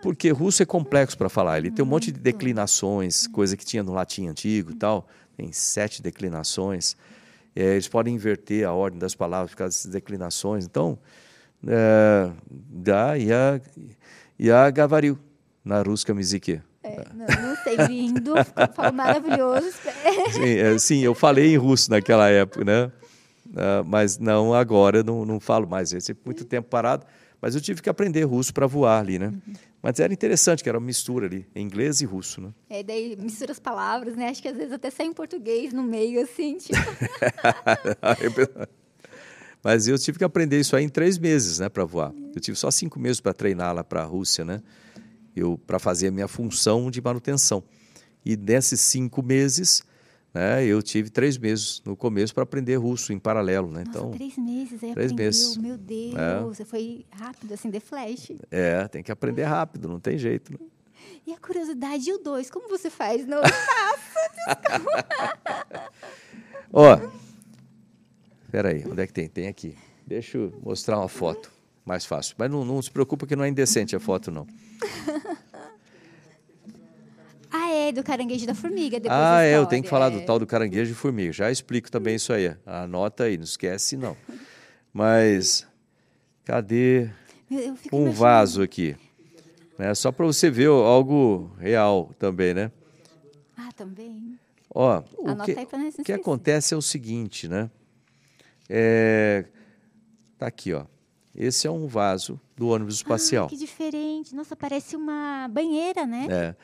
Porque 0.00 0.30
russo 0.30 0.62
é 0.62 0.66
complexo 0.66 1.18
para 1.18 1.28
falar, 1.28 1.58
ele 1.58 1.72
tem 1.72 1.84
um 1.84 1.88
monte 1.88 2.12
de 2.12 2.20
declinações, 2.20 3.26
coisa 3.26 3.56
que 3.56 3.64
tinha 3.64 3.82
no 3.82 3.92
latim 3.92 4.28
antigo 4.28 4.70
e 4.70 4.74
tal, 4.74 5.08
tem 5.36 5.50
sete 5.50 6.00
declinações. 6.00 6.96
É, 7.54 7.72
eles 7.72 7.88
podem 7.88 8.14
inverter 8.14 8.64
a 8.66 8.72
ordem 8.72 8.98
das 8.98 9.16
palavras 9.16 9.50
por 9.50 9.56
causa 9.56 9.74
dessas 9.76 9.90
declinações. 9.90 10.64
Então, 10.64 10.96
é, 11.67 12.31
dá 12.49 13.15
я, 13.15 13.61
я 14.37 14.69
говорю 14.71 15.17
на 15.63 15.81
русском 15.81 16.17
языке. 16.17 16.61
É, 16.83 17.05
não, 17.13 17.25
não 17.25 17.55
sei, 17.63 17.77
lindo, 17.87 18.33
falou 18.75 18.91
maravilhoso. 18.91 19.71
Sim, 20.31 20.57
é, 20.57 20.77
sim, 20.77 20.99
eu 20.99 21.15
falei 21.15 21.53
em 21.53 21.57
russo 21.57 21.89
naquela 21.89 22.29
época, 22.29 22.65
né? 22.65 22.91
Ah, 23.55 23.83
mas 23.85 24.17
não 24.17 24.53
agora, 24.53 25.03
não, 25.03 25.25
não 25.25 25.39
falo 25.39 25.67
mais. 25.67 25.93
Esse 25.93 26.15
muito 26.25 26.43
tempo 26.45 26.67
parado, 26.69 27.05
mas 27.41 27.55
eu 27.55 27.61
tive 27.61 27.81
que 27.81 27.89
aprender 27.89 28.23
russo 28.23 28.53
para 28.53 28.67
voar 28.67 28.99
ali, 28.99 29.19
né? 29.19 29.33
Mas 29.81 29.99
era 29.99 30.13
interessante, 30.13 30.63
que 30.63 30.69
era 30.69 30.77
uma 30.77 30.85
mistura 30.85 31.25
ali, 31.25 31.45
inglês 31.55 32.01
e 32.01 32.05
russo, 32.05 32.41
né? 32.41 32.49
É, 32.69 32.81
daí 32.83 33.15
mistura 33.17 33.51
as 33.51 33.59
palavras, 33.59 34.15
né? 34.15 34.29
Acho 34.29 34.41
que 34.41 34.47
às 34.47 34.55
vezes 34.55 34.71
até 34.71 34.89
sai 34.89 35.07
em 35.07 35.13
português 35.13 35.73
no 35.73 35.83
meio, 35.83 36.21
assim, 36.21 36.57
tipo. 36.57 36.79
Mas 39.68 39.86
eu 39.86 39.98
tive 39.98 40.16
que 40.16 40.24
aprender 40.24 40.58
isso 40.58 40.74
aí 40.74 40.82
em 40.82 40.88
três 40.88 41.18
meses, 41.18 41.58
né, 41.58 41.68
para 41.68 41.84
voar. 41.84 42.10
Eu 42.34 42.40
tive 42.40 42.56
só 42.56 42.70
cinco 42.70 42.98
meses 42.98 43.20
para 43.20 43.34
treinar 43.34 43.74
lá 43.74 43.84
para 43.84 44.00
a 44.00 44.04
Rússia, 44.06 44.42
né? 44.42 44.62
Eu 45.36 45.60
para 45.66 45.78
fazer 45.78 46.08
a 46.08 46.10
minha 46.10 46.26
função 46.26 46.90
de 46.90 47.02
manutenção. 47.02 47.62
E 48.24 48.34
nesses 48.34 48.80
cinco 48.80 49.22
meses, 49.22 49.82
né, 50.32 50.64
eu 50.64 50.82
tive 50.82 51.10
três 51.10 51.36
meses 51.36 51.82
no 51.84 51.94
começo 51.94 52.32
para 52.32 52.44
aprender 52.44 52.76
russo 52.76 53.12
em 53.12 53.18
paralelo, 53.18 53.70
né? 53.70 53.84
Nossa, 53.84 53.90
Então, 53.98 54.10
três 54.12 54.38
meses 54.38 54.82
aí 54.82 54.94
três 54.94 55.12
aprendeu. 55.12 55.16
meses. 55.26 55.56
Meu 55.58 55.76
Deus, 55.76 56.14
É. 56.16 56.40
você 56.40 56.64
foi 56.64 57.04
rápido, 57.10 57.52
assim, 57.52 57.68
de 57.68 57.78
flash. 57.78 58.32
é, 58.50 58.88
tem 58.88 59.02
que 59.02 59.12
aprender 59.12 59.42
rápido, 59.44 59.86
não 59.86 60.00
tem 60.00 60.16
jeito. 60.16 60.50
Né? 60.50 60.58
E 61.26 61.32
a 61.34 61.38
curiosidade, 61.38 62.08
e 62.08 62.12
o 62.14 62.18
dois, 62.18 62.50
como 62.50 62.70
você 62.70 62.88
faz? 62.88 63.26
Não, 63.26 63.42
Ó, 66.72 66.96
peraí, 68.58 68.84
onde 68.90 69.00
é 69.00 69.06
que 69.06 69.12
tem? 69.12 69.28
Tem 69.28 69.46
aqui. 69.46 69.76
Deixa 70.04 70.36
eu 70.36 70.52
mostrar 70.64 70.98
uma 70.98 71.08
foto, 71.08 71.48
mais 71.86 72.04
fácil. 72.04 72.34
Mas 72.36 72.50
não, 72.50 72.64
não 72.64 72.82
se 72.82 72.90
preocupa 72.90 73.24
que 73.24 73.36
não 73.36 73.44
é 73.44 73.48
indecente 73.48 73.94
a 73.94 74.00
foto, 74.00 74.32
não. 74.32 74.48
ah, 77.52 77.70
é, 77.70 77.92
do 77.92 78.02
caranguejo 78.02 78.48
da 78.48 78.54
formiga. 78.56 78.98
Depois 78.98 79.16
ah, 79.16 79.44
é, 79.44 79.56
eu 79.56 79.64
tenho 79.64 79.84
que 79.84 79.88
falar 79.88 80.08
do 80.08 80.18
é. 80.18 80.24
tal 80.24 80.40
do 80.40 80.46
caranguejo 80.46 80.90
e 80.90 80.94
formiga. 80.94 81.32
Já 81.32 81.52
explico 81.52 81.88
também 81.88 82.16
isso 82.16 82.32
aí. 82.32 82.52
Anota 82.66 83.24
aí, 83.24 83.36
não 83.36 83.44
esquece 83.44 83.96
não. 83.96 84.16
Mas, 84.92 85.64
cadê 86.44 87.10
um 87.48 87.58
imaginando. 87.58 88.10
vaso 88.10 88.60
aqui? 88.60 88.96
Né, 89.78 89.94
só 89.94 90.10
para 90.10 90.26
você 90.26 90.50
ver 90.50 90.66
algo 90.66 91.52
real 91.60 92.10
também, 92.18 92.54
né? 92.54 92.72
Ah, 93.56 93.70
também. 93.76 94.36
Ó, 94.74 95.00
o 95.16 95.28
Anota 95.28 95.52
que, 95.52 95.60
aí 95.60 95.64
pra 95.64 95.78
não 95.78 95.88
o 95.90 96.02
que 96.02 96.12
acontece 96.12 96.74
é 96.74 96.76
o 96.76 96.82
seguinte, 96.82 97.46
né? 97.46 97.70
É, 98.68 99.44
tá 100.36 100.46
aqui, 100.46 100.72
ó. 100.72 100.84
Esse 101.34 101.66
é 101.66 101.70
um 101.70 101.86
vaso 101.86 102.40
do 102.56 102.68
ônibus 102.68 102.96
espacial. 102.96 103.46
Ah, 103.46 103.48
que 103.48 103.56
diferente. 103.56 104.34
Nossa, 104.34 104.56
parece 104.56 104.96
uma 104.96 105.48
banheira, 105.48 106.04
né? 106.04 106.26
É. 106.28 106.56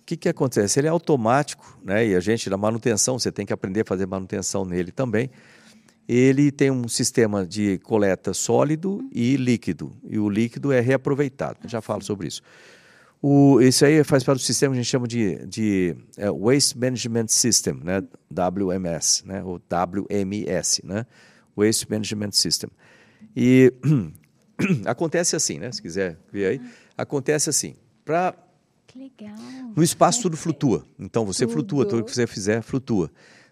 O 0.00 0.04
que, 0.04 0.16
que 0.16 0.28
acontece? 0.28 0.80
Ele 0.80 0.88
é 0.88 0.90
automático, 0.90 1.78
né? 1.82 2.06
E 2.08 2.16
a 2.16 2.20
gente, 2.20 2.50
na 2.50 2.56
manutenção, 2.56 3.18
você 3.18 3.30
tem 3.30 3.46
que 3.46 3.52
aprender 3.52 3.82
a 3.82 3.84
fazer 3.84 4.06
manutenção 4.06 4.64
nele 4.64 4.90
também. 4.90 5.30
Ele 6.08 6.50
tem 6.50 6.72
um 6.72 6.88
sistema 6.88 7.46
de 7.46 7.78
coleta 7.78 8.34
sólido 8.34 9.08
e 9.12 9.36
líquido. 9.36 9.92
E 10.02 10.18
o 10.18 10.28
líquido 10.28 10.72
é 10.72 10.80
reaproveitado. 10.80 11.60
Eu 11.62 11.70
já 11.70 11.80
falo 11.80 12.02
sobre 12.02 12.26
isso. 12.26 12.42
O, 13.22 13.60
esse 13.60 13.84
aí 13.84 14.02
faz 14.02 14.24
parte 14.24 14.40
do 14.40 14.44
sistema 14.44 14.74
que 14.74 14.80
a 14.80 14.82
gente 14.82 14.90
chama 14.90 15.06
de, 15.06 15.46
de 15.46 15.94
é, 16.16 16.28
Waste 16.30 16.76
Management 16.76 17.28
System, 17.28 17.74
né? 17.74 18.02
WMS, 18.32 19.24
né? 19.24 19.44
ou 19.44 19.60
WMS, 19.60 20.84
né? 20.84 21.06
Waste 21.56 21.90
Management 21.90 22.32
System. 22.32 22.70
E 23.36 23.72
acontece 24.84 25.36
assim, 25.36 25.58
né? 25.58 25.70
Se 25.72 25.80
quiser 25.80 26.18
ver 26.32 26.46
aí, 26.46 26.60
acontece 26.96 27.50
assim. 27.50 27.74
Legal. 28.94 29.36
no 29.76 29.82
espaço 29.82 30.22
tudo 30.22 30.36
flutua. 30.36 30.84
Então 30.98 31.24
você 31.24 31.46
Tudo. 31.46 31.52
flutua, 31.52 31.86
tudo 31.86 32.04
que 32.04 32.12
você 32.12 32.26
fizer 32.26 32.60
flutua. 32.60 33.10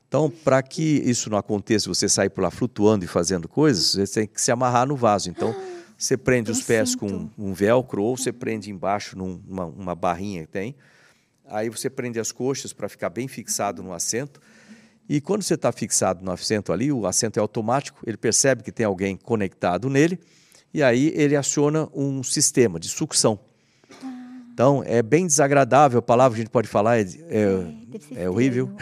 Então, 0.08 0.30
para 0.30 0.62
que 0.62 0.82
isso 0.82 1.28
não 1.28 1.36
aconteça, 1.36 1.86
você 1.86 2.08
sair 2.08 2.30
por 2.30 2.40
lá 2.40 2.50
flutuando 2.50 3.04
e 3.04 3.08
fazendo 3.08 3.46
coisas, 3.46 3.92
você 3.92 4.20
tem 4.20 4.26
que 4.26 4.40
se 4.40 4.50
amarrar 4.50 4.86
no 4.86 4.96
vaso. 4.96 5.28
Então, 5.28 5.54
você 5.98 6.16
prende 6.16 6.50
tem 6.50 6.58
os 6.58 6.66
pés 6.66 6.94
com 6.94 7.08
cinto. 7.08 7.30
um 7.36 7.52
velcro 7.52 8.02
ou 8.02 8.16
você 8.16 8.32
prende 8.32 8.70
embaixo 8.70 9.18
numa 9.18 9.66
uma 9.66 9.94
barrinha 9.94 10.46
que 10.46 10.52
tem. 10.52 10.74
Aí 11.46 11.68
você 11.68 11.90
prende 11.90 12.18
as 12.18 12.32
coxas 12.32 12.72
para 12.72 12.88
ficar 12.88 13.10
bem 13.10 13.28
fixado 13.28 13.82
no 13.82 13.92
assento. 13.92 14.40
E 15.08 15.20
quando 15.20 15.42
você 15.42 15.54
está 15.54 15.72
fixado 15.72 16.24
no 16.24 16.30
assento 16.30 16.72
ali, 16.72 16.92
o 16.92 17.06
assento 17.06 17.38
é 17.38 17.40
automático, 17.40 18.00
ele 18.06 18.16
percebe 18.16 18.62
que 18.62 18.70
tem 18.70 18.84
alguém 18.84 19.16
conectado 19.16 19.88
nele, 19.88 20.20
e 20.72 20.82
aí 20.82 21.12
ele 21.14 21.34
aciona 21.34 21.88
um 21.94 22.22
sistema 22.22 22.78
de 22.78 22.88
sucção. 22.88 23.38
Então, 24.52 24.82
é 24.84 25.02
bem 25.02 25.26
desagradável, 25.26 26.00
a 26.00 26.02
palavra 26.02 26.34
que 26.34 26.42
a 26.42 26.44
gente 26.44 26.52
pode 26.52 26.68
falar 26.68 26.98
é, 26.98 27.06
é, 27.30 28.24
é 28.24 28.30
horrível. 28.30 28.70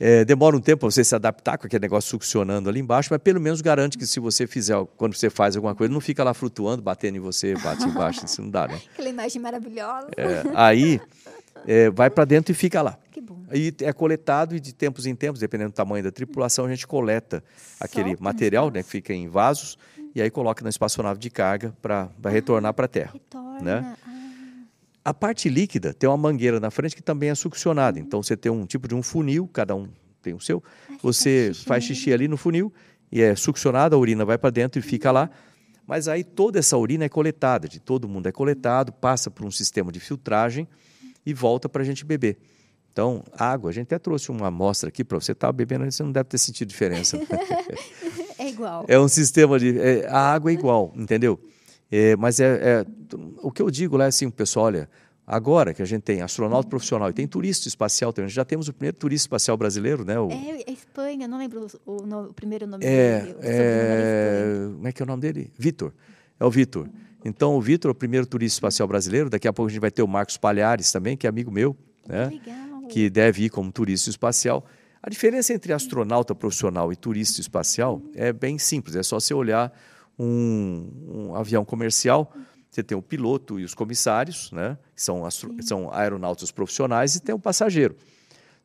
É, 0.00 0.24
demora 0.24 0.56
um 0.56 0.60
tempo 0.60 0.82
para 0.82 0.90
você 0.92 1.02
se 1.02 1.12
adaptar 1.12 1.58
com 1.58 1.66
aquele 1.66 1.82
negócio 1.82 2.08
succionando 2.08 2.68
ali 2.68 2.78
embaixo, 2.78 3.08
mas 3.10 3.20
pelo 3.20 3.40
menos 3.40 3.60
garante 3.60 3.98
que 3.98 4.06
se 4.06 4.20
você 4.20 4.46
fizer, 4.46 4.76
quando 4.96 5.14
você 5.16 5.28
faz 5.28 5.56
alguma 5.56 5.74
coisa, 5.74 5.92
não 5.92 6.00
fica 6.00 6.22
lá 6.22 6.32
flutuando, 6.32 6.80
batendo 6.80 7.16
em 7.16 7.20
você, 7.20 7.54
bate 7.54 7.82
embaixo, 7.82 8.24
isso 8.24 8.40
não 8.40 8.48
dá, 8.48 8.68
né? 8.68 8.80
Aquela 8.94 9.08
imagem 9.08 9.42
maravilhosa. 9.42 10.08
É, 10.16 10.44
aí 10.54 11.00
é, 11.66 11.90
vai 11.90 12.10
para 12.10 12.24
dentro 12.24 12.52
e 12.52 12.54
fica 12.54 12.80
lá. 12.82 12.98
Que 13.10 13.20
bom. 13.20 13.44
Aí 13.50 13.72
é 13.82 13.92
coletado 13.92 14.54
e 14.54 14.60
de 14.60 14.74
tempos 14.74 15.06
em 15.06 15.14
tempos, 15.14 15.40
dependendo 15.40 15.70
do 15.70 15.74
tamanho 15.74 16.04
da 16.04 16.10
tripulação, 16.10 16.64
a 16.64 16.68
gente 16.68 16.86
coleta 16.86 17.42
aquele 17.80 18.16
material, 18.20 18.70
né, 18.70 18.82
que 18.82 18.88
fica 18.88 19.12
em 19.12 19.28
vasos, 19.28 19.78
e 20.14 20.20
aí 20.22 20.30
coloca 20.30 20.62
na 20.62 20.70
espaçonave 20.70 21.18
de 21.18 21.30
carga 21.30 21.74
para 21.82 22.10
retornar 22.30 22.72
para 22.74 22.84
a 22.86 22.88
Terra. 22.88 23.12
Retorna. 23.12 23.60
né? 23.60 23.96
Ah, 24.06 25.10
A 25.10 25.14
parte 25.14 25.48
líquida 25.48 25.92
tem 25.94 26.08
uma 26.08 26.16
mangueira 26.16 26.58
na 26.60 26.70
frente 26.70 26.94
que 26.96 27.02
também 27.02 27.30
é 27.30 27.34
succionada. 27.34 27.98
Então 27.98 28.22
você 28.22 28.36
tem 28.36 28.50
um 28.50 28.66
tipo 28.66 28.86
de 28.88 28.94
um 28.94 29.02
funil, 29.02 29.48
cada 29.52 29.74
um 29.74 29.88
tem 30.22 30.34
o 30.34 30.40
seu. 30.40 30.62
Você 31.02 31.52
xixi 31.52 31.64
faz 31.66 31.84
xixi 31.84 32.12
ali 32.12 32.28
no 32.28 32.36
funil 32.36 32.72
e 33.10 33.22
é 33.22 33.34
succionada, 33.34 33.94
a 33.96 33.98
urina 33.98 34.24
vai 34.24 34.36
para 34.36 34.50
dentro 34.50 34.78
e 34.78 34.82
fica 34.82 35.10
lá. 35.10 35.30
Mas 35.86 36.08
aí 36.08 36.22
toda 36.22 36.58
essa 36.58 36.76
urina 36.76 37.04
é 37.04 37.08
coletada, 37.08 37.66
de 37.66 37.80
todo 37.80 38.06
mundo 38.08 38.26
é 38.28 38.32
coletado, 38.32 38.92
passa 38.92 39.30
por 39.30 39.46
um 39.46 39.50
sistema 39.50 39.90
de 39.90 40.00
filtragem 40.00 40.68
e 41.24 41.32
volta 41.34 41.68
para 41.68 41.82
a 41.82 41.84
gente 41.84 42.04
beber. 42.04 42.38
Então, 42.92 43.22
água, 43.32 43.70
a 43.70 43.72
gente 43.72 43.84
até 43.86 43.98
trouxe 43.98 44.30
uma 44.30 44.48
amostra 44.48 44.88
aqui 44.88 45.04
para 45.04 45.20
você 45.20 45.32
estar 45.32 45.52
bebendo, 45.52 45.84
você 45.90 46.02
não 46.02 46.10
deve 46.10 46.28
ter 46.28 46.38
sentido 46.38 46.68
diferença. 46.68 47.16
é 48.38 48.48
igual. 48.48 48.84
É 48.88 48.98
um 48.98 49.08
sistema 49.08 49.58
de. 49.58 49.78
é, 49.78 50.06
a 50.08 50.18
água 50.32 50.50
é 50.50 50.54
igual, 50.54 50.92
entendeu? 50.96 51.38
É, 51.90 52.16
mas 52.16 52.40
é, 52.40 52.80
é- 52.80 52.86
O 53.42 53.50
que 53.50 53.62
eu 53.62 53.70
digo 53.70 53.96
lá 53.96 54.04
é 54.06 54.08
assim, 54.08 54.28
pessoal, 54.30 54.66
olha, 54.66 54.90
agora 55.26 55.72
que 55.72 55.80
a 55.80 55.84
gente 55.84 56.02
tem 56.02 56.22
astronauta 56.22 56.68
profissional 56.68 57.08
e 57.08 57.12
tem 57.12 57.26
turista 57.26 57.68
espacial 57.68 58.12
também, 58.12 58.28
já 58.28 58.44
temos 58.44 58.68
o 58.68 58.72
primeiro 58.72 58.96
turista 58.96 59.24
espacial 59.26 59.56
brasileiro, 59.56 60.04
né? 60.04 60.18
O, 60.18 60.28
É, 60.30 60.62
é 60.66 60.72
Espanha, 60.72 61.28
não 61.28 61.38
lembro 61.38 61.66
o, 61.86 61.92
o 61.92 62.28
o 62.30 62.34
primeiro 62.34 62.66
nome 62.66 62.84
é, 62.84 63.20
dele. 63.20 63.36
é, 63.42 64.42
Espanha. 64.50 64.74
como 64.74 64.88
é 64.88 64.92
que 64.92 65.02
é 65.02 65.04
o 65.04 65.06
nome 65.06 65.22
dele? 65.22 65.52
Vitor. 65.56 65.92
É 66.40 66.44
o 66.44 66.50
Vitor. 66.50 66.88
Então, 67.24 67.56
o 67.56 67.60
Vitor 67.60 67.90
é 67.90 67.92
o 67.92 67.94
primeiro 67.94 68.26
turista 68.26 68.56
espacial 68.56 68.86
brasileiro. 68.88 69.28
Daqui 69.28 69.48
a 69.48 69.52
pouco 69.52 69.68
a 69.68 69.72
gente 69.72 69.80
vai 69.80 69.90
ter 69.90 70.02
o 70.02 70.08
Marcos 70.08 70.36
Palhares 70.36 70.90
também, 70.92 71.16
que 71.16 71.26
é 71.26 71.30
amigo 71.30 71.50
meu, 71.50 71.76
né? 72.06 72.30
Que 72.30 72.50
que 72.88 73.10
deve 73.10 73.44
ir 73.44 73.50
como 73.50 73.70
turista 73.70 74.08
espacial. 74.08 74.64
A 75.02 75.10
diferença 75.10 75.52
entre 75.52 75.72
astronauta 75.72 76.34
profissional 76.34 76.90
e 76.92 76.96
turista 76.96 77.40
espacial 77.40 78.00
é 78.14 78.32
bem 78.32 78.58
simples. 78.58 78.96
É 78.96 79.02
só 79.02 79.20
você 79.20 79.34
olhar 79.34 79.72
um, 80.18 80.90
um 81.06 81.34
avião 81.34 81.64
comercial, 81.64 82.32
você 82.70 82.82
tem 82.82 82.96
o 82.96 83.02
piloto 83.02 83.60
e 83.60 83.64
os 83.64 83.74
comissários, 83.74 84.50
né, 84.52 84.78
que 84.94 85.02
são, 85.02 85.24
astro- 85.26 85.54
são 85.60 85.92
aeronautas 85.92 86.50
profissionais, 86.50 87.14
e 87.14 87.20
tem 87.20 87.34
o 87.34 87.38
passageiro. 87.38 87.94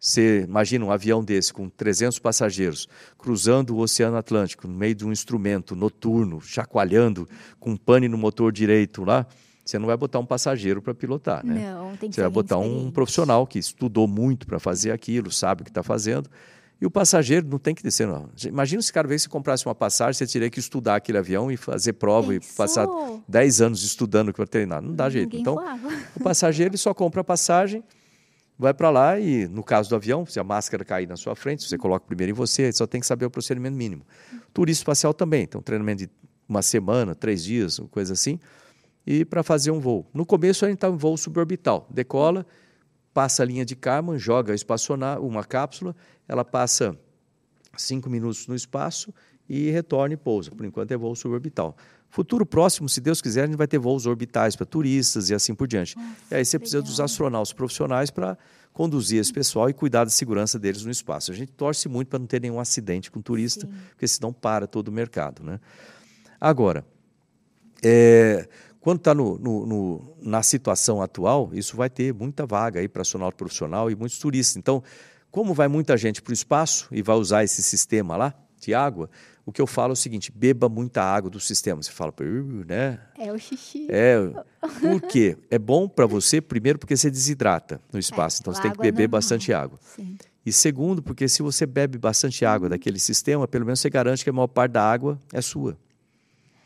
Você 0.03 0.41
imagina 0.41 0.83
um 0.83 0.91
avião 0.91 1.23
desse 1.23 1.53
com 1.53 1.69
300 1.69 2.19
passageiros 2.19 2.89
cruzando 3.17 3.73
o 3.73 3.79
Oceano 3.79 4.17
Atlântico 4.17 4.67
no 4.67 4.73
meio 4.73 4.93
de 4.93 5.05
um 5.05 5.13
instrumento 5.13 5.77
noturno, 5.77 6.41
chacoalhando, 6.41 7.25
com 7.57 7.69
um 7.71 7.77
pane 7.77 8.09
no 8.09 8.17
motor 8.17 8.51
direito 8.51 9.05
lá. 9.05 9.25
Você 9.63 9.79
não 9.79 9.85
vai 9.85 9.95
botar 9.95 10.19
um 10.19 10.25
passageiro 10.25 10.81
para 10.81 10.93
pilotar, 10.93 11.45
né? 11.45 11.71
Não, 11.71 11.95
tem 11.95 12.09
que 12.09 12.15
Você 12.15 12.21
vai 12.21 12.29
botar 12.29 12.57
um 12.57 12.91
profissional 12.91 13.47
que 13.47 13.57
estudou 13.57 14.05
muito 14.05 14.45
para 14.45 14.59
fazer 14.59 14.91
aquilo, 14.91 15.31
sabe 15.31 15.61
o 15.61 15.63
que 15.63 15.71
está 15.71 15.81
fazendo. 15.81 16.29
E 16.81 16.85
o 16.85 16.91
passageiro 16.91 17.47
não 17.47 17.57
tem 17.57 17.73
que 17.73 17.81
descer, 17.81 18.05
não. 18.05 18.27
Imagina 18.45 18.81
se 18.81 18.91
cada 18.91 19.07
vez 19.07 19.21
que 19.21 19.29
você 19.29 19.31
comprasse 19.31 19.65
uma 19.65 19.73
passagem, 19.73 20.15
você 20.15 20.27
teria 20.27 20.49
que 20.49 20.59
estudar 20.59 20.97
aquele 20.97 21.17
avião 21.17 21.49
e 21.49 21.55
fazer 21.55 21.93
prova 21.93 22.35
e 22.35 22.41
Pensou? 22.41 22.55
passar 22.57 22.87
10 23.29 23.61
anos 23.61 23.83
estudando 23.85 24.33
para 24.33 24.45
treinar. 24.45 24.81
Não 24.81 24.93
dá 24.93 25.09
jeito. 25.09 25.27
Ninguém 25.27 25.39
Então, 25.43 25.55
voava. 25.55 25.89
o 26.13 26.19
passageiro 26.21 26.71
ele 26.71 26.77
só 26.77 26.93
compra 26.93 27.21
a 27.21 27.23
passagem, 27.23 27.81
vai 28.57 28.73
para 28.73 28.89
lá 28.89 29.19
e, 29.19 29.47
no 29.47 29.63
caso 29.63 29.89
do 29.89 29.95
avião, 29.95 30.25
se 30.25 30.39
a 30.39 30.43
máscara 30.43 30.85
cair 30.85 31.07
na 31.07 31.17
sua 31.17 31.35
frente, 31.35 31.67
você 31.67 31.77
coloca 31.77 32.05
primeiro 32.05 32.31
em 32.31 32.33
você, 32.33 32.71
só 32.71 32.85
tem 32.85 33.01
que 33.01 33.07
saber 33.07 33.25
o 33.25 33.29
procedimento 33.29 33.75
mínimo. 33.75 34.05
Turista 34.53 34.81
espacial 34.81 35.13
também, 35.13 35.43
então 35.43 35.61
treinamento 35.61 36.05
de 36.05 36.09
uma 36.47 36.61
semana, 36.61 37.15
três 37.15 37.43
dias, 37.43 37.79
uma 37.79 37.87
coisa 37.87 38.13
assim, 38.13 38.39
e 39.05 39.25
para 39.25 39.43
fazer 39.43 39.71
um 39.71 39.79
voo. 39.79 40.07
No 40.13 40.25
começo 40.25 40.65
a 40.65 40.67
gente 40.67 40.77
está 40.77 40.87
em 40.87 40.95
voo 40.95 41.17
suborbital, 41.17 41.87
decola, 41.89 42.45
passa 43.13 43.43
a 43.43 43.45
linha 43.45 43.65
de 43.65 43.75
Kármán, 43.75 44.17
joga 44.17 44.53
espaçonar 44.53 45.19
uma 45.21 45.43
cápsula, 45.43 45.95
ela 46.27 46.43
passa 46.43 46.97
cinco 47.77 48.09
minutos 48.09 48.47
no 48.47 48.55
espaço 48.55 49.13
e 49.47 49.69
retorna 49.69 50.13
e 50.13 50.17
pousa. 50.17 50.51
Por 50.51 50.65
enquanto 50.65 50.91
é 50.91 50.97
voo 50.97 51.15
suborbital. 51.15 51.75
Futuro 52.13 52.45
próximo, 52.45 52.87
se 52.87 53.01
Deus 53.01 53.21
quiser, 53.23 53.43
a 53.43 53.47
gente 53.47 53.55
vai 53.57 53.67
ter 53.67 53.79
voos 53.79 54.05
orbitais 54.05 54.55
para 54.55 54.67
turistas 54.67 55.31
e 55.31 55.33
assim 55.33 55.55
por 55.55 55.67
diante. 55.67 55.95
e 56.29 56.35
aí 56.35 56.45
você 56.45 56.59
precisa 56.59 56.79
dos 56.79 56.91
legal. 56.91 57.05
astronautas 57.05 57.51
profissionais 57.53 58.11
para 58.11 58.37
conduzir 58.71 59.19
esse 59.19 59.33
pessoal 59.33 59.67
e 59.67 59.73
cuidar 59.73 60.03
da 60.03 60.11
segurança 60.11 60.59
deles 60.59 60.83
no 60.83 60.91
espaço. 60.91 61.31
A 61.31 61.33
gente 61.35 61.51
torce 61.51 61.89
muito 61.89 62.09
para 62.09 62.19
não 62.19 62.27
ter 62.27 62.39
nenhum 62.39 62.59
acidente 62.59 63.09
com 63.09 63.19
turista, 63.19 63.65
Sim. 63.65 63.73
porque 63.89 64.07
senão 64.07 64.31
para 64.31 64.67
todo 64.67 64.89
o 64.89 64.91
mercado. 64.91 65.43
Né? 65.43 65.59
Agora, 66.39 66.85
é, 67.83 68.47
quando 68.79 68.97
está 68.99 69.15
no, 69.15 69.37
no- 69.39 69.65
no- 69.65 70.15
na 70.21 70.43
situação 70.43 71.01
atual, 71.01 71.49
isso 71.53 71.75
vai 71.75 71.89
ter 71.89 72.13
muita 72.13 72.45
vaga 72.45 72.79
aí 72.79 72.87
para 72.87 73.01
astronauta 73.01 73.35
profissional 73.37 73.89
e 73.89 73.95
muitos 73.95 74.19
turistas. 74.19 74.55
Então, 74.57 74.83
como 75.31 75.51
vai 75.53 75.67
muita 75.67 75.97
gente 75.97 76.21
para 76.21 76.29
o 76.31 76.33
espaço 76.33 76.87
e 76.91 77.01
vai 77.01 77.15
usar 77.15 77.43
esse 77.43 77.63
sistema 77.63 78.15
lá 78.15 78.33
de 78.59 78.73
água, 78.73 79.09
o 79.45 79.51
que 79.51 79.61
eu 79.61 79.67
falo 79.67 79.91
é 79.91 79.93
o 79.93 79.95
seguinte: 79.95 80.31
beba 80.31 80.69
muita 80.69 81.03
água 81.03 81.29
do 81.29 81.39
sistema. 81.39 81.81
Você 81.81 81.91
fala, 81.91 82.13
"Uh, 82.21 82.65
né? 82.65 82.99
É 83.17 83.31
o 83.31 83.37
xixi. 83.37 83.87
É, 83.89 84.17
por 84.79 85.01
quê? 85.01 85.37
É 85.49 85.59
bom 85.59 85.87
para 85.87 86.05
você, 86.05 86.39
primeiro, 86.41 86.79
porque 86.79 86.95
você 86.95 87.09
desidrata 87.11 87.81
no 87.91 87.99
espaço, 87.99 88.39
então 88.41 88.53
você 88.53 88.61
tem 88.61 88.71
que 88.71 88.79
é 88.79 88.83
beber 88.83 89.03
normal. 89.03 89.19
bastante 89.19 89.53
água. 89.53 89.77
Sim. 89.81 90.17
E 90.45 90.51
segundo, 90.51 91.01
porque 91.01 91.27
se 91.27 91.41
você 91.41 91.65
bebe 91.65 91.97
bastante 91.97 92.45
água 92.45 92.67
daquele 92.69 92.99
sistema, 92.99 93.47
pelo 93.47 93.65
menos 93.65 93.79
você 93.79 93.89
garante 93.89 94.23
que 94.23 94.29
a 94.29 94.33
maior 94.33 94.47
parte 94.47 94.73
da 94.73 94.83
água 94.83 95.17
é 95.31 95.41
sua. 95.41 95.77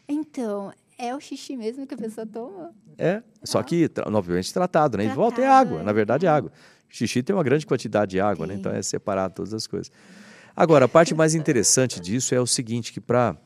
Então, 0.07 0.73
é 0.97 1.13
o 1.15 1.19
xixi 1.19 1.55
mesmo 1.55 1.85
que 1.85 1.93
a 1.93 1.97
pessoa 1.97 2.25
toma? 2.25 2.71
É, 2.97 3.21
só 3.43 3.61
que, 3.61 3.89
obviamente, 4.05 4.51
tratado, 4.51 4.97
né? 4.97 5.05
Em 5.05 5.13
volta 5.13 5.41
é 5.41 5.45
Tratado, 5.45 5.69
água, 5.69 5.81
é. 5.81 5.83
na 5.83 5.93
verdade 5.93 6.25
é 6.25 6.29
água. 6.29 6.51
Xixi 6.89 7.21
tem 7.21 7.35
uma 7.35 7.43
grande 7.43 7.65
quantidade 7.67 8.11
de 8.11 8.19
água, 8.19 8.47
né? 8.47 8.55
Então 8.55 8.71
é 8.71 8.81
separado 8.81 9.35
todas 9.35 9.53
as 9.53 9.67
coisas. 9.67 9.91
Agora, 10.57 10.85
a 10.85 10.88
parte 10.88 11.13
mais 11.13 11.35
interessante 11.35 11.99
disso 11.99 12.34
é 12.34 12.41
o 12.41 12.47
seguinte, 12.47 12.91
que 12.91 12.99
para 12.99 13.38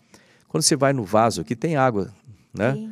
quando 0.48 0.64
você 0.64 0.78
vai 0.78 0.94
no 0.94 1.04
vaso 1.04 1.42
aqui 1.42 1.58
tem 1.58 1.76
água, 1.76 2.14
né? 2.54 2.74
Sim. 2.74 2.90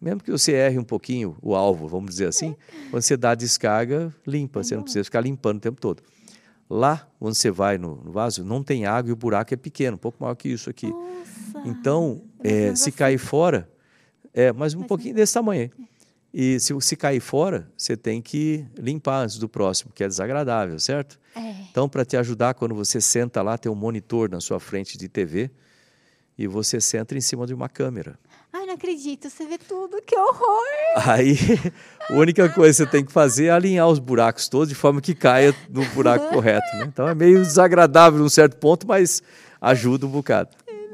Mesmo 0.00 0.20
que 0.20 0.32
você 0.32 0.50
erre 0.50 0.80
um 0.80 0.84
pouquinho 0.84 1.36
o 1.40 1.54
alvo, 1.54 1.86
vamos 1.86 2.10
dizer 2.10 2.26
assim, 2.26 2.56
quando 2.90 3.02
você 3.02 3.16
dá 3.16 3.30
a 3.30 3.34
descarga, 3.36 4.12
limpa, 4.26 4.64
você 4.64 4.74
não 4.74 4.82
precisa 4.82 5.04
ficar 5.04 5.20
limpando 5.20 5.58
o 5.58 5.60
tempo 5.60 5.80
todo. 5.80 6.02
Lá, 6.68 7.08
onde 7.20 7.38
você 7.38 7.52
vai 7.52 7.78
no, 7.78 8.02
no 8.02 8.10
vaso, 8.10 8.44
não 8.44 8.64
tem 8.64 8.84
água 8.84 9.10
e 9.10 9.12
o 9.12 9.16
buraco 9.16 9.54
é 9.54 9.56
pequeno, 9.56 9.94
um 9.94 9.98
pouco 9.98 10.18
maior 10.20 10.34
que 10.34 10.48
isso 10.48 10.68
aqui. 10.68 10.88
Nossa. 10.88 11.68
Então, 11.68 12.20
é, 12.42 12.74
se 12.74 12.90
cair 12.90 13.18
fora, 13.18 13.70
é, 14.34 14.52
mas 14.52 14.74
um 14.74 14.80
Mas 14.80 14.88
pouquinho 14.88 15.14
desse 15.14 15.34
tamanho. 15.34 15.70
aí. 15.78 15.86
E 16.32 16.58
se, 16.58 16.74
se 16.80 16.96
cair 16.96 17.20
fora, 17.20 17.70
você 17.76 17.96
tem 17.96 18.22
que 18.22 18.64
limpar 18.78 19.22
antes 19.22 19.38
do 19.38 19.48
próximo, 19.48 19.92
que 19.94 20.02
é 20.02 20.08
desagradável, 20.08 20.78
certo? 20.78 21.20
É. 21.34 21.54
Então, 21.70 21.88
para 21.88 22.04
te 22.04 22.16
ajudar, 22.16 22.54
quando 22.54 22.74
você 22.74 23.00
senta 23.00 23.42
lá, 23.42 23.58
tem 23.58 23.70
um 23.70 23.74
monitor 23.74 24.30
na 24.30 24.40
sua 24.40 24.58
frente 24.58 24.96
de 24.96 25.08
TV, 25.08 25.50
e 26.38 26.46
você 26.46 26.80
senta 26.80 27.16
em 27.16 27.20
cima 27.20 27.46
de 27.46 27.52
uma 27.52 27.68
câmera. 27.68 28.18
Ai, 28.52 28.66
não 28.66 28.74
acredito, 28.74 29.30
você 29.30 29.46
vê 29.46 29.56
tudo, 29.56 30.00
que 30.02 30.14
horror! 30.14 30.62
Aí, 31.06 31.36
a 32.08 32.12
única 32.14 32.48
coisa 32.48 32.84
que 32.84 32.90
você 32.90 32.96
tem 32.98 33.04
que 33.04 33.12
fazer 33.12 33.46
é 33.46 33.50
alinhar 33.50 33.88
os 33.88 33.98
buracos 33.98 34.48
todos 34.48 34.68
de 34.68 34.74
forma 34.74 35.00
que 35.00 35.14
caia 35.14 35.54
no 35.70 35.84
buraco 35.86 36.28
correto. 36.28 36.66
Né? 36.76 36.84
Então 36.86 37.08
é 37.08 37.14
meio 37.14 37.42
desagradável 37.42 38.18
num 38.18 38.28
certo 38.28 38.56
ponto, 38.56 38.86
mas 38.86 39.22
ajuda 39.60 40.06
um 40.06 40.10
bocado. 40.10 40.50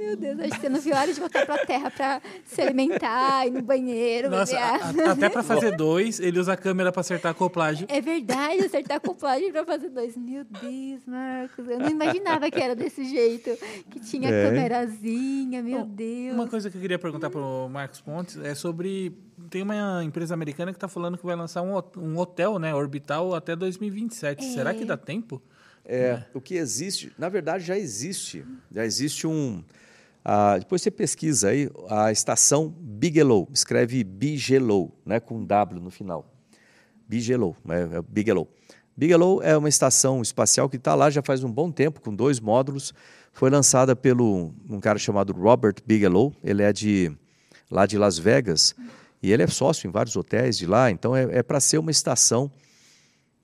Meu 0.08 0.16
Deus, 0.16 0.40
acho 0.40 0.54
que 0.54 0.60
você 0.60 0.68
não 0.70 0.80
viu 0.80 0.96
a 0.96 1.00
hora 1.00 1.12
de 1.12 1.20
voltar 1.20 1.44
para 1.44 1.62
a 1.62 1.66
Terra 1.66 1.90
para 1.90 2.22
se 2.46 2.62
alimentar, 2.62 3.46
ir 3.46 3.50
no 3.50 3.60
banheiro, 3.60 4.30
Nossa, 4.30 4.58
a, 4.58 5.12
até 5.12 5.28
para 5.28 5.42
fazer 5.42 5.72
dois, 5.76 6.18
ele 6.18 6.40
usa 6.40 6.54
a 6.54 6.56
câmera 6.56 6.90
para 6.90 7.00
acertar 7.00 7.28
a 7.28 7.32
acoplagem. 7.32 7.86
É 7.90 8.00
verdade, 8.00 8.64
acertar 8.64 8.94
a 8.94 8.96
acoplagem 8.96 9.52
para 9.52 9.66
fazer 9.66 9.90
dois. 9.90 10.16
Meu 10.16 10.44
Deus, 10.44 11.02
Marcos, 11.06 11.68
eu 11.68 11.78
não 11.78 11.90
imaginava 11.90 12.50
que 12.50 12.58
era 12.58 12.74
desse 12.74 13.04
jeito, 13.04 13.50
que 13.90 14.00
tinha 14.00 14.30
é. 14.30 14.48
câmerazinha, 14.48 15.62
meu 15.62 15.80
Bom, 15.80 15.94
Deus. 15.94 16.34
Uma 16.34 16.48
coisa 16.48 16.70
que 16.70 16.78
eu 16.78 16.80
queria 16.80 16.98
perguntar 16.98 17.28
para 17.28 17.42
o 17.42 17.68
Marcos 17.68 18.00
Pontes 18.00 18.38
é 18.38 18.54
sobre 18.54 19.12
tem 19.50 19.60
uma 19.60 20.02
empresa 20.02 20.32
americana 20.32 20.72
que 20.72 20.78
está 20.78 20.88
falando 20.88 21.18
que 21.18 21.26
vai 21.26 21.36
lançar 21.36 21.60
um, 21.60 21.74
um 21.98 22.16
hotel, 22.16 22.58
né, 22.58 22.74
orbital 22.74 23.34
até 23.34 23.54
2027. 23.54 24.42
É. 24.42 24.48
Será 24.54 24.72
que 24.72 24.86
dá 24.86 24.96
tempo? 24.96 25.42
É, 25.84 26.22
o 26.34 26.40
que 26.40 26.54
existe, 26.54 27.12
na 27.18 27.28
verdade 27.28 27.64
já 27.64 27.76
existe, 27.76 28.44
já 28.70 28.84
existe 28.84 29.26
um 29.26 29.62
ah, 30.30 30.58
depois 30.58 30.82
você 30.82 30.90
pesquisa 30.90 31.48
aí 31.48 31.70
a 31.88 32.12
estação 32.12 32.68
Bigelow, 32.68 33.48
escreve 33.50 34.04
Bigelow, 34.04 34.94
né, 35.02 35.18
com 35.18 35.42
W 35.42 35.80
no 35.80 35.90
final. 35.90 36.30
Bigelow, 37.08 37.56
é, 37.66 37.96
é 37.96 38.02
Bigelow. 38.06 38.46
Bigelow 38.94 39.42
é 39.42 39.56
uma 39.56 39.70
estação 39.70 40.20
espacial 40.20 40.68
que 40.68 40.76
está 40.76 40.94
lá 40.94 41.08
já 41.08 41.22
faz 41.22 41.42
um 41.42 41.50
bom 41.50 41.72
tempo, 41.72 42.02
com 42.02 42.14
dois 42.14 42.40
módulos. 42.40 42.92
Foi 43.32 43.48
lançada 43.48 43.96
pelo 43.96 44.52
um 44.68 44.78
cara 44.80 44.98
chamado 44.98 45.32
Robert 45.32 45.76
Bigelow. 45.86 46.34
Ele 46.44 46.62
é 46.62 46.74
de 46.74 47.10
lá 47.70 47.86
de 47.86 47.96
Las 47.96 48.18
Vegas 48.18 48.74
e 49.22 49.32
ele 49.32 49.44
é 49.44 49.46
sócio 49.46 49.88
em 49.88 49.90
vários 49.90 50.14
hotéis 50.14 50.58
de 50.58 50.66
lá. 50.66 50.90
Então 50.90 51.16
é, 51.16 51.38
é 51.38 51.42
para 51.42 51.58
ser 51.58 51.78
uma 51.78 51.90
estação, 51.90 52.52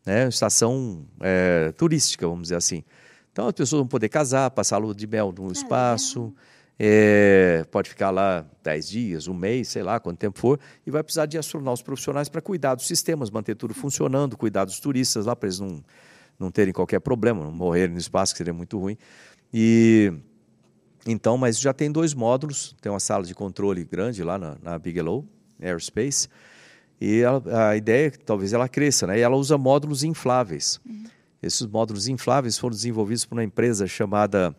né, 0.04 0.24
uma 0.24 0.28
estação 0.28 1.06
é, 1.18 1.72
turística, 1.78 2.28
vamos 2.28 2.42
dizer 2.42 2.56
assim. 2.56 2.84
Então 3.32 3.46
as 3.46 3.54
pessoas 3.54 3.80
vão 3.80 3.88
poder 3.88 4.10
casar, 4.10 4.50
passar 4.50 4.76
a 4.76 4.80
lua 4.80 4.94
de 4.94 5.06
mel 5.06 5.32
no 5.32 5.50
espaço. 5.50 6.30
É, 6.50 6.53
pode 7.70 7.88
ficar 7.88 8.10
lá 8.10 8.44
10 8.62 8.88
dias, 8.88 9.28
um 9.28 9.34
mês, 9.34 9.68
sei 9.68 9.82
lá 9.82 10.00
quanto 10.00 10.18
tempo 10.18 10.38
for, 10.38 10.58
e 10.86 10.90
vai 10.90 11.02
precisar 11.02 11.26
de 11.26 11.38
astronautas 11.38 11.82
profissionais 11.82 12.28
para 12.28 12.40
cuidar 12.40 12.74
dos 12.74 12.86
sistemas, 12.86 13.30
manter 13.30 13.54
tudo 13.54 13.74
funcionando, 13.74 14.36
cuidar 14.36 14.64
dos 14.64 14.80
turistas 14.80 15.26
lá 15.26 15.36
para 15.36 15.48
eles 15.48 15.60
não, 15.60 15.82
não 16.38 16.50
terem 16.50 16.72
qualquer 16.72 17.00
problema, 17.00 17.44
não 17.44 17.52
morrerem 17.52 17.94
no 17.94 18.00
espaço, 18.00 18.32
que 18.34 18.38
seria 18.38 18.54
muito 18.54 18.78
ruim. 18.78 18.96
E 19.52 20.12
então, 21.06 21.36
mas 21.36 21.60
já 21.60 21.72
tem 21.72 21.92
dois 21.92 22.14
módulos, 22.14 22.74
tem 22.80 22.90
uma 22.90 23.00
sala 23.00 23.24
de 23.24 23.34
controle 23.34 23.84
grande 23.84 24.22
lá 24.24 24.38
na, 24.38 24.56
na 24.62 24.78
Bigelow 24.78 25.24
Aerospace, 25.60 26.28
e 27.00 27.20
ela, 27.20 27.68
a 27.68 27.76
ideia 27.76 28.06
é 28.06 28.10
que 28.10 28.18
talvez 28.18 28.52
ela 28.52 28.68
cresça, 28.68 29.06
né? 29.06 29.18
E 29.18 29.20
ela 29.20 29.36
usa 29.36 29.58
módulos 29.58 30.02
infláveis. 30.02 30.80
Uhum. 30.86 31.04
Esses 31.42 31.66
módulos 31.66 32.08
infláveis 32.08 32.56
foram 32.56 32.74
desenvolvidos 32.74 33.26
por 33.26 33.34
uma 33.34 33.44
empresa 33.44 33.86
chamada 33.86 34.56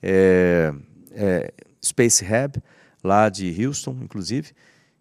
é, 0.00 0.72
é, 1.18 1.52
Space 1.84 2.24
Hub, 2.24 2.62
lá 3.02 3.28
de 3.28 3.66
Houston, 3.66 3.96
inclusive, 4.02 4.52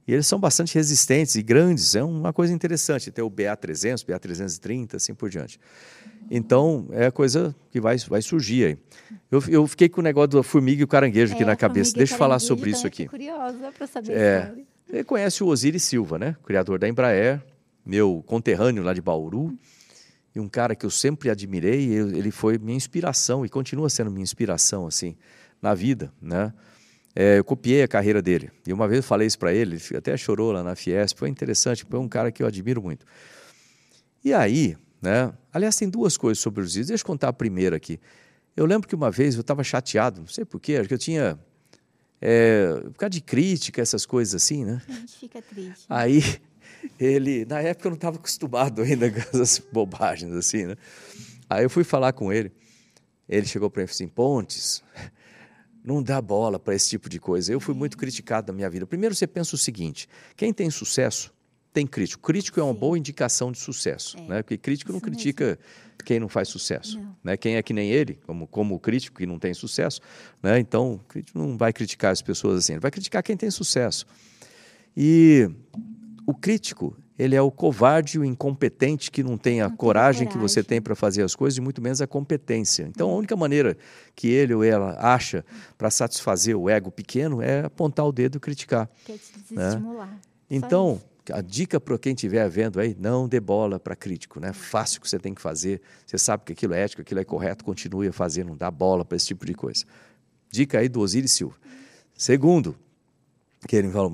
e 0.08 0.14
eles 0.14 0.26
são 0.26 0.40
bastante 0.40 0.74
resistentes 0.74 1.36
e 1.36 1.44
grandes, 1.44 1.94
é 1.94 2.04
uma 2.04 2.32
coisa 2.32 2.54
interessante, 2.54 3.12
ter 3.12 3.22
o 3.22 3.30
BA300, 3.30 4.06
BA330, 4.06 4.96
assim 4.96 5.14
por 5.14 5.30
diante. 5.30 5.60
Então, 6.32 6.88
é 6.92 7.08
a 7.08 7.12
coisa 7.12 7.54
que 7.70 7.80
vai, 7.80 7.98
vai 7.98 8.22
surgir 8.22 8.66
aí. 8.66 8.78
Eu, 9.30 9.44
eu 9.50 9.68
fiquei 9.68 9.90
com 9.90 10.00
o 10.00 10.04
negócio 10.04 10.30
da 10.30 10.44
formiga 10.44 10.82
e 10.82 10.84
o 10.84 10.88
caranguejo 10.88 11.34
é, 11.34 11.36
aqui 11.36 11.46
na 11.46 11.56
cabeça. 11.56 11.94
Deixa 11.94 12.14
eu 12.14 12.18
falar 12.18 12.40
sobre 12.40 12.70
isso 12.70 12.88
aqui. 12.88 13.08
curiosa 13.08 13.72
para 13.78 13.88
saber 13.88 14.14
é, 14.14 14.54
Você 14.90 15.04
conhece 15.04 15.44
o 15.44 15.48
Osiris 15.48 15.84
Silva, 15.84 16.18
né? 16.18 16.36
Criador 16.46 16.80
da 16.80 16.88
Embraer, 16.88 17.44
meu 17.86 18.24
conterrâneo 18.26 18.84
lá 18.84 18.94
de 18.94 19.02
Bauru, 19.02 19.58
e 20.34 20.40
um 20.40 20.48
cara 20.48 20.76
que 20.76 20.86
eu 20.86 20.90
sempre 20.90 21.30
admirei, 21.30 21.94
ele 21.94 22.32
foi 22.32 22.58
minha 22.58 22.78
inspiração 22.78 23.46
e 23.46 23.50
continua 23.50 23.90
sendo 23.90 24.10
minha 24.10 24.24
inspiração, 24.24 24.88
assim 24.88 25.18
na 25.62 25.74
vida, 25.74 26.12
né? 26.22 26.54
É, 27.16 27.40
eu 27.40 27.44
copiei 27.44 27.82
a 27.82 27.88
carreira 27.88 28.22
dele. 28.22 28.52
E 28.66 28.72
uma 28.72 28.88
vez 28.88 28.98
eu 28.98 29.04
falei 29.04 29.26
isso 29.26 29.40
para 29.40 29.52
ele, 29.52 29.76
ele 29.76 29.98
até 29.98 30.16
chorou 30.16 30.52
lá 30.52 30.64
na 30.64 30.76
Fiesp, 30.76 31.18
foi 31.18 31.30
interessante, 31.30 31.86
foi 31.90 32.00
um 32.00 32.08
cara 32.08 32.32
que 32.32 32.44
eu 32.44 32.48
admiro 32.48 32.82
muito. 32.82 33.06
E 34.24 34.34
aí, 34.34 34.78
né? 35.02 35.34
Aliás, 35.52 35.76
tem 35.76 35.90
duas 35.90 36.18
coisas 36.18 36.40
sobre 36.40 36.62
os 36.62 36.68
Osiris. 36.68 36.88
Deixa 36.88 37.02
eu 37.02 37.08
contar 37.08 37.30
a 37.30 37.34
primeira 37.34 37.76
aqui. 37.76 38.00
Eu 38.56 38.66
lembro 38.66 38.88
que 38.88 38.96
uma 38.96 39.10
vez 39.10 39.36
eu 39.36 39.42
estava 39.42 39.64
chateado, 39.64 40.22
não 40.22 40.28
sei 40.28 40.46
porquê, 40.46 40.76
acho 40.76 40.88
que 40.88 40.94
eu 40.94 41.00
tinha. 41.00 41.40
É, 42.20 42.74
por 42.86 42.96
causa 42.96 43.12
de 43.12 43.22
crítica, 43.22 43.82
essas 43.82 44.06
coisas 44.06 44.36
assim, 44.36 44.66
né? 44.66 44.82
A 44.88 44.92
gente 44.92 45.18
fica 45.18 45.42
triste. 45.42 45.86
Aí, 45.88 46.22
ele. 47.00 47.46
Na 47.46 47.62
época 47.62 47.88
eu 47.88 47.92
não 47.92 47.96
estava 47.96 48.18
acostumado 48.18 48.82
ainda 48.82 49.10
com 49.12 49.20
essas 49.20 49.60
bobagens 49.72 50.34
assim, 50.34 50.66
né? 50.66 50.76
Aí 51.50 51.64
eu 51.64 51.70
fui 51.70 51.84
falar 51.84 52.14
com 52.14 52.34
ele. 52.34 52.52
Ele 53.30 53.46
chegou 53.46 53.70
para 53.70 53.82
mim 53.82 53.86
e 53.86 53.88
falou 53.88 53.96
assim: 53.96 54.08
Pontes, 54.08 54.84
não 55.88 56.04
dá 56.04 56.22
bola 56.22 56.60
para 56.60 56.76
esse 56.76 56.90
tipo 56.90 57.08
de 57.08 57.18
coisa. 57.18 57.54
Eu 57.54 57.62
fui 57.62 57.74
muito 57.74 57.98
criticado 57.98 58.52
na 58.52 58.56
minha 58.58 58.70
vida. 58.70 58.86
Primeiro, 58.86 59.16
você 59.16 59.26
pensa 59.26 59.56
o 59.56 59.58
seguinte: 59.58 60.06
quem 60.36 60.52
tem 60.52 60.70
sucesso 60.70 61.34
tem 61.72 61.88
crítico. 61.88 62.22
Crítico 62.28 62.60
é 62.60 62.64
uma 62.64 62.74
Sim. 62.74 62.80
boa 62.80 62.98
indicação 62.98 63.52
de 63.54 63.58
sucesso, 63.58 64.18
é. 64.18 64.22
né? 64.28 64.44
Porque 64.44 64.58
crítico 64.58 64.92
não 64.92 65.00
critica 65.00 65.46
mesmo. 65.46 65.62
quem 66.04 66.20
não 66.20 66.28
faz 66.28 66.50
sucesso, 66.50 67.00
não. 67.00 67.16
né? 67.24 67.38
Quem 67.38 67.56
é 67.56 67.64
que 67.64 67.72
nem 67.72 67.90
ele, 67.90 68.20
como 68.26 68.46
como 68.48 68.78
crítico 68.80 69.18
que 69.18 69.26
não 69.26 69.40
tem 69.40 69.54
sucesso, 69.54 70.02
né? 70.44 70.60
Então, 70.60 70.96
o 70.96 71.00
crítico 71.00 71.40
não 71.40 71.58
vai 71.58 71.72
criticar 71.72 72.12
as 72.12 72.22
pessoas 72.22 72.58
assim, 72.60 72.74
ele 72.74 72.82
vai 72.82 72.92
criticar 72.92 73.24
quem 73.24 73.38
tem 73.38 73.50
sucesso. 73.50 74.06
E 74.96 75.50
o 76.26 76.34
crítico, 76.34 76.98
ele 77.18 77.36
é 77.36 77.42
o 77.42 77.50
covarde, 77.50 78.20
o 78.20 78.26
incompetente 78.26 79.10
que 79.10 79.24
não 79.24 79.38
tem 79.38 79.62
a 79.62 79.70
não 79.70 79.76
coragem, 79.76 80.20
tem 80.22 80.28
coragem, 80.28 80.48
que 80.50 80.56
você 80.56 80.64
tem 80.64 80.82
para 80.82 80.96
fazer 80.96 81.24
as 81.24 81.36
coisas 81.36 81.58
e 81.58 81.62
muito 81.62 81.82
menos 81.82 82.02
a 82.02 82.08
competência. 82.08 82.84
Então, 82.84 83.10
a 83.10 83.16
única 83.16 83.36
maneira 83.36 83.76
que 84.16 84.28
ele 84.28 84.54
ou 84.54 84.64
ela 84.64 84.96
acha 85.00 85.44
para 85.78 85.90
satisfazer 85.90 86.56
o 86.56 86.70
ego 86.70 86.92
pequeno 86.92 87.42
é 87.42 87.66
apontar 87.66 88.06
o 88.06 88.12
dedo 88.12 88.38
e 88.38 88.40
criticar. 88.40 88.90
Quer 89.06 89.18
te 89.18 89.34
desestimular. 89.34 90.08
Né? 90.08 90.20
Então, 90.50 91.02
a 91.32 91.42
dica 91.42 91.80
para 91.80 91.98
quem 91.98 92.14
estiver 92.14 92.48
vendo 92.50 92.80
aí, 92.80 92.96
não 93.00 93.28
dê 93.28 93.40
bola 93.40 93.80
para 93.80 93.96
crítico, 93.96 94.40
né? 94.40 94.54
Fácil 94.54 95.02
que 95.02 95.10
você 95.10 95.20
tem 95.20 95.34
que 95.34 95.42
fazer. 95.42 95.82
Você 96.06 96.18
sabe 96.18 96.44
que 96.46 96.54
aquilo 96.54 96.74
é 96.74 96.84
ético, 96.84 97.02
aquilo 97.02 97.20
é 97.20 97.26
correto, 97.26 97.66
continue 97.66 98.08
a 98.08 98.14
fazer, 98.14 98.46
não 98.46 98.56
dá 98.56 98.70
bola 98.72 99.04
para 99.04 99.18
esse 99.18 99.28
tipo 99.28 99.46
de 99.46 99.54
coisa. 99.54 99.86
Dica 100.50 100.80
aí 100.80 100.88
do 100.88 101.02
Osiris 101.02 101.32
Silva. 101.32 101.56
Segundo, 102.16 102.76
que 103.68 103.76
ele 103.76 103.90
falou, 103.90 104.10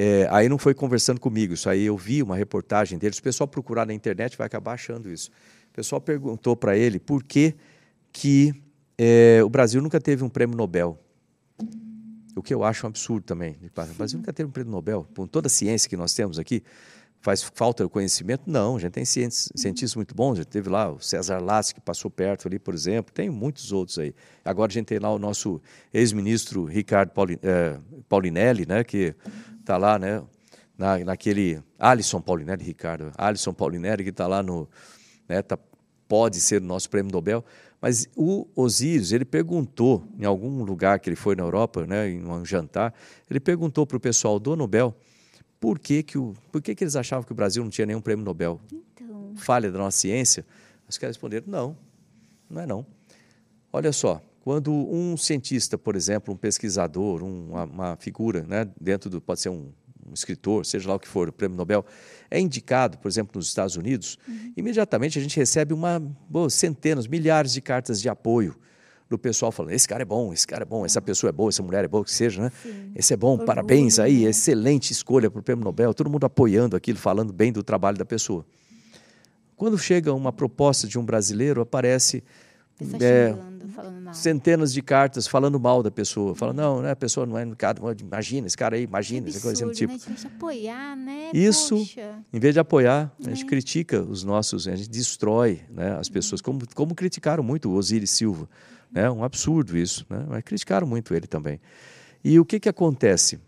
é, 0.00 0.28
aí 0.30 0.48
não 0.48 0.58
foi 0.58 0.74
conversando 0.74 1.18
comigo, 1.18 1.54
isso 1.54 1.68
aí 1.68 1.86
eu 1.86 1.96
vi 1.96 2.22
uma 2.22 2.36
reportagem 2.36 2.96
dele. 2.96 3.12
Se 3.12 3.20
o 3.20 3.24
pessoal 3.24 3.48
procurar 3.48 3.84
na 3.84 3.92
internet 3.92 4.38
vai 4.38 4.46
acabar 4.46 4.74
achando 4.74 5.10
isso. 5.10 5.28
O 5.72 5.74
pessoal 5.74 6.00
perguntou 6.00 6.54
para 6.54 6.76
ele 6.76 7.00
por 7.00 7.24
que, 7.24 7.56
que 8.12 8.54
é, 8.96 9.40
o 9.42 9.48
Brasil 9.48 9.82
nunca 9.82 10.00
teve 10.00 10.22
um 10.22 10.28
prêmio 10.28 10.56
Nobel. 10.56 10.96
O 12.36 12.40
que 12.44 12.54
eu 12.54 12.62
acho 12.62 12.86
um 12.86 12.90
absurdo 12.90 13.24
também. 13.24 13.56
O 13.60 13.94
Brasil 13.96 14.18
nunca 14.18 14.32
teve 14.32 14.48
um 14.48 14.52
prêmio 14.52 14.70
Nobel. 14.70 15.04
Com 15.16 15.26
toda 15.26 15.48
a 15.48 15.50
ciência 15.50 15.90
que 15.90 15.96
nós 15.96 16.14
temos 16.14 16.38
aqui, 16.38 16.62
faz 17.20 17.42
falta 17.42 17.84
o 17.84 17.90
conhecimento? 17.90 18.42
Não, 18.46 18.76
a 18.76 18.78
gente 18.78 18.92
tem 18.92 19.04
cientistas 19.04 19.94
muito 19.94 20.14
bons. 20.14 20.34
A 20.34 20.36
gente 20.36 20.48
teve 20.48 20.68
lá 20.68 20.90
o 20.90 21.00
César 21.00 21.38
Lassi, 21.40 21.74
que 21.74 21.80
passou 21.80 22.10
perto 22.10 22.46
ali, 22.46 22.58
por 22.58 22.74
exemplo. 22.74 23.12
Tem 23.12 23.28
muitos 23.28 23.72
outros 23.72 23.98
aí. 23.98 24.14
Agora 24.44 24.70
a 24.70 24.72
gente 24.72 24.86
tem 24.86 24.98
lá 24.98 25.12
o 25.12 25.18
nosso 25.18 25.60
ex-ministro 25.92 26.64
Ricardo 26.64 27.12
é, 27.42 27.78
Paulinelli, 28.08 28.66
né, 28.66 28.84
que 28.84 29.14
está 29.60 29.76
lá, 29.76 29.98
né? 29.98 30.22
Na, 30.76 30.96
naquele 30.98 31.60
Alisson 31.76 32.20
Paulinelli, 32.20 32.62
Ricardo, 32.62 33.10
Alisson 33.18 33.52
Paulinelli, 33.52 34.04
que 34.04 34.10
está 34.10 34.28
lá 34.28 34.44
no. 34.44 34.68
Né, 35.28 35.42
tá, 35.42 35.58
pode 36.06 36.40
ser 36.40 36.62
o 36.62 36.64
nosso 36.64 36.88
prêmio 36.88 37.12
Nobel. 37.12 37.44
Mas 37.80 38.08
o 38.16 38.46
Osíris, 38.56 39.12
ele 39.12 39.24
perguntou, 39.24 40.04
em 40.18 40.24
algum 40.24 40.64
lugar 40.64 40.98
que 40.98 41.08
ele 41.08 41.16
foi 41.16 41.36
na 41.36 41.42
Europa, 41.42 41.86
né, 41.86 42.08
em 42.08 42.24
um 42.24 42.44
jantar, 42.44 42.94
ele 43.30 43.38
perguntou 43.38 43.86
para 43.86 43.96
o 43.96 44.00
pessoal 44.00 44.38
do 44.38 44.56
Nobel 44.56 44.96
por 45.60 45.78
que, 45.78 46.02
que, 46.02 46.18
o, 46.18 46.34
por 46.52 46.62
que, 46.62 46.74
que 46.74 46.84
eles 46.84 46.96
achavam 46.96 47.24
que 47.24 47.32
o 47.32 47.34
Brasil 47.34 47.62
não 47.62 47.70
tinha 47.70 47.86
nenhum 47.86 48.00
prêmio 48.00 48.24
Nobel. 48.24 48.60
Então... 48.72 49.34
Falha 49.36 49.70
da 49.70 49.78
nossa 49.78 49.98
ciência? 49.98 50.46
Os 50.88 50.96
caras 50.98 51.16
responderam: 51.16 51.46
não, 51.48 51.76
não 52.48 52.62
é 52.62 52.66
não. 52.66 52.86
Olha 53.72 53.92
só, 53.92 54.22
quando 54.40 54.72
um 54.72 55.16
cientista, 55.16 55.76
por 55.76 55.94
exemplo, 55.94 56.32
um 56.32 56.36
pesquisador, 56.36 57.22
uma, 57.22 57.64
uma 57.64 57.96
figura 57.96 58.42
né, 58.42 58.68
dentro 58.80 59.10
do. 59.10 59.20
pode 59.20 59.40
ser 59.40 59.50
um, 59.50 59.70
um, 60.06 60.14
escritor, 60.14 60.64
seja 60.64 60.88
lá 60.88 60.94
o 60.94 60.98
que 60.98 61.08
for, 61.08 61.28
o 61.28 61.32
prêmio 61.32 61.56
Nobel, 61.56 61.84
é 62.30 62.40
indicado, 62.40 62.98
por 62.98 63.08
exemplo, 63.08 63.32
nos 63.34 63.48
Estados 63.48 63.76
Unidos, 63.76 64.18
uhum. 64.26 64.52
imediatamente 64.56 65.18
a 65.18 65.22
gente 65.22 65.36
recebe 65.36 65.74
uma, 65.74 66.00
boa, 66.28 66.48
centenas, 66.48 67.06
milhares 67.06 67.52
de 67.52 67.60
cartas 67.60 68.00
de 68.00 68.08
apoio 68.08 68.56
do 69.08 69.18
pessoal 69.18 69.50
falando: 69.50 69.72
esse 69.72 69.88
cara 69.88 70.02
é 70.02 70.04
bom, 70.04 70.32
esse 70.32 70.46
cara 70.46 70.62
é 70.62 70.66
bom, 70.66 70.84
essa 70.84 71.00
pessoa 71.00 71.30
é 71.30 71.32
boa, 71.32 71.48
essa 71.48 71.62
mulher 71.62 71.84
é 71.84 71.88
boa, 71.88 72.04
que 72.04 72.12
seja, 72.12 72.42
né? 72.42 72.52
Sim. 72.62 72.92
Esse 72.94 73.14
é 73.14 73.16
bom, 73.16 73.30
Orgulho, 73.30 73.46
parabéns 73.46 73.98
aí, 73.98 74.24
né? 74.24 74.30
excelente 74.30 74.92
escolha 74.92 75.30
para 75.30 75.40
o 75.40 75.42
prêmio 75.42 75.64
Nobel, 75.64 75.94
todo 75.94 76.10
mundo 76.10 76.24
apoiando 76.24 76.76
aquilo, 76.76 76.98
falando 76.98 77.32
bem 77.32 77.52
do 77.52 77.62
trabalho 77.62 77.96
da 77.96 78.04
pessoa. 78.04 78.44
Quando 79.56 79.76
chega 79.76 80.12
uma 80.12 80.32
proposta 80.32 80.86
de 80.86 80.98
um 80.98 81.04
brasileiro, 81.04 81.60
aparece 81.60 82.22
É, 83.00 83.32
xingando, 83.32 83.68
falando 83.68 84.00
mal. 84.02 84.14
centenas 84.14 84.72
de 84.72 84.82
cartas 84.82 85.26
falando 85.26 85.58
mal 85.58 85.82
da 85.82 85.90
pessoa. 85.90 86.34
Fala, 86.34 86.52
não, 86.52 86.80
né, 86.82 86.90
a 86.92 86.96
pessoa 86.96 87.26
não 87.26 87.36
é 87.36 87.42
educada. 87.42 87.80
Imagina 88.00 88.46
esse 88.46 88.56
cara 88.56 88.76
aí, 88.76 88.82
Que 88.82 88.88
imagina, 88.88 89.28
essa 89.28 89.40
coisa 89.40 89.64
do 89.64 89.70
absurdo, 89.70 89.92
tipo. 89.92 89.92
né? 89.92 90.00
A 90.06 90.10
gente 90.16 90.26
apoiar, 90.26 90.96
né? 90.96 91.30
Isso, 91.34 91.76
Poxa. 91.76 92.18
Em 92.32 92.38
vez 92.38 92.54
de 92.54 92.60
apoiar, 92.60 93.12
a 93.20 93.28
gente 93.30 93.42
Né? 93.42 93.48
critica 93.48 94.00
os 94.02 94.22
nossos, 94.24 94.68
a 94.68 94.76
gente 94.76 94.88
destrói 94.88 95.60
né, 95.70 95.96
as 95.98 96.08
pessoas, 96.08 96.40
como, 96.40 96.60
como 96.74 96.94
criticaram 96.94 97.42
muito 97.42 97.68
o 97.70 97.74
Osiris 97.74 98.10
Silva. 98.10 98.48
Né? 98.90 99.10
Um 99.10 99.22
absurdo 99.24 99.76
isso, 99.76 100.06
né? 100.08 100.24
mas 100.28 100.42
criticaram 100.44 100.86
muito 100.86 101.14
ele 101.14 101.26
também. 101.26 101.60
E 102.24 102.38
o 102.40 102.44
que, 102.44 102.58
que 102.60 102.68
acontece? 102.68 103.38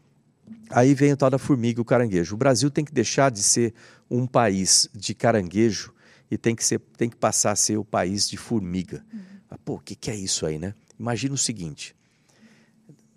Aí 0.68 0.94
vem 0.94 1.12
o 1.12 1.16
tal 1.16 1.30
da 1.30 1.38
formiga 1.38 1.80
e 1.80 1.82
o 1.82 1.84
caranguejo. 1.84 2.34
O 2.34 2.38
Brasil 2.38 2.70
tem 2.70 2.84
que 2.84 2.92
deixar 2.92 3.30
de 3.30 3.42
ser 3.42 3.74
um 4.10 4.26
país 4.26 4.88
de 4.94 5.14
caranguejo 5.14 5.92
e 6.30 6.38
tem 6.38 6.54
que, 6.54 6.64
ser, 6.64 6.78
tem 6.96 7.08
que 7.08 7.16
passar 7.16 7.52
a 7.52 7.56
ser 7.56 7.76
o 7.76 7.84
país 7.84 8.28
de 8.28 8.36
formiga. 8.36 9.04
Mas, 9.48 9.58
pô, 9.64 9.74
o 9.74 9.78
que, 9.78 9.94
que 9.94 10.10
é 10.10 10.16
isso 10.16 10.46
aí, 10.46 10.58
né? 10.58 10.74
Imagina 10.98 11.34
o 11.34 11.38
seguinte: 11.38 11.94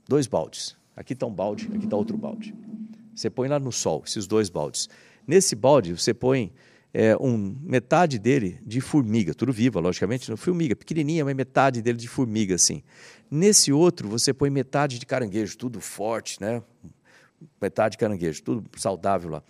dois 0.07 0.27
baldes. 0.27 0.75
Aqui 0.95 1.13
está 1.13 1.25
um 1.25 1.33
balde, 1.33 1.69
aqui 1.73 1.85
está 1.85 1.95
outro 1.95 2.17
balde. 2.17 2.53
Você 3.15 3.29
põe 3.29 3.47
lá 3.47 3.59
no 3.59 3.71
sol 3.71 4.03
esses 4.05 4.27
dois 4.27 4.49
baldes. 4.49 4.89
Nesse 5.27 5.55
balde 5.55 5.95
você 5.95 6.13
põe 6.13 6.51
é, 6.93 7.15
um, 7.17 7.55
metade 7.61 8.19
dele 8.19 8.59
de 8.65 8.79
formiga, 8.79 9.33
tudo 9.33 9.51
viva, 9.51 9.79
logicamente, 9.79 10.29
não 10.29 10.37
formiga, 10.37 10.75
pequenininha, 10.75 11.25
mas 11.25 11.35
metade 11.35 11.81
dele 11.81 11.97
de 11.97 12.07
formiga, 12.07 12.55
assim. 12.55 12.83
Nesse 13.29 13.71
outro 13.71 14.07
você 14.07 14.33
põe 14.33 14.49
metade 14.49 14.99
de 14.99 15.05
caranguejo, 15.05 15.57
tudo 15.57 15.81
forte, 15.81 16.39
né? 16.39 16.61
Metade 17.59 17.93
de 17.93 17.97
caranguejo, 17.97 18.43
tudo 18.43 18.63
saudável 18.77 19.31
lá. 19.31 19.43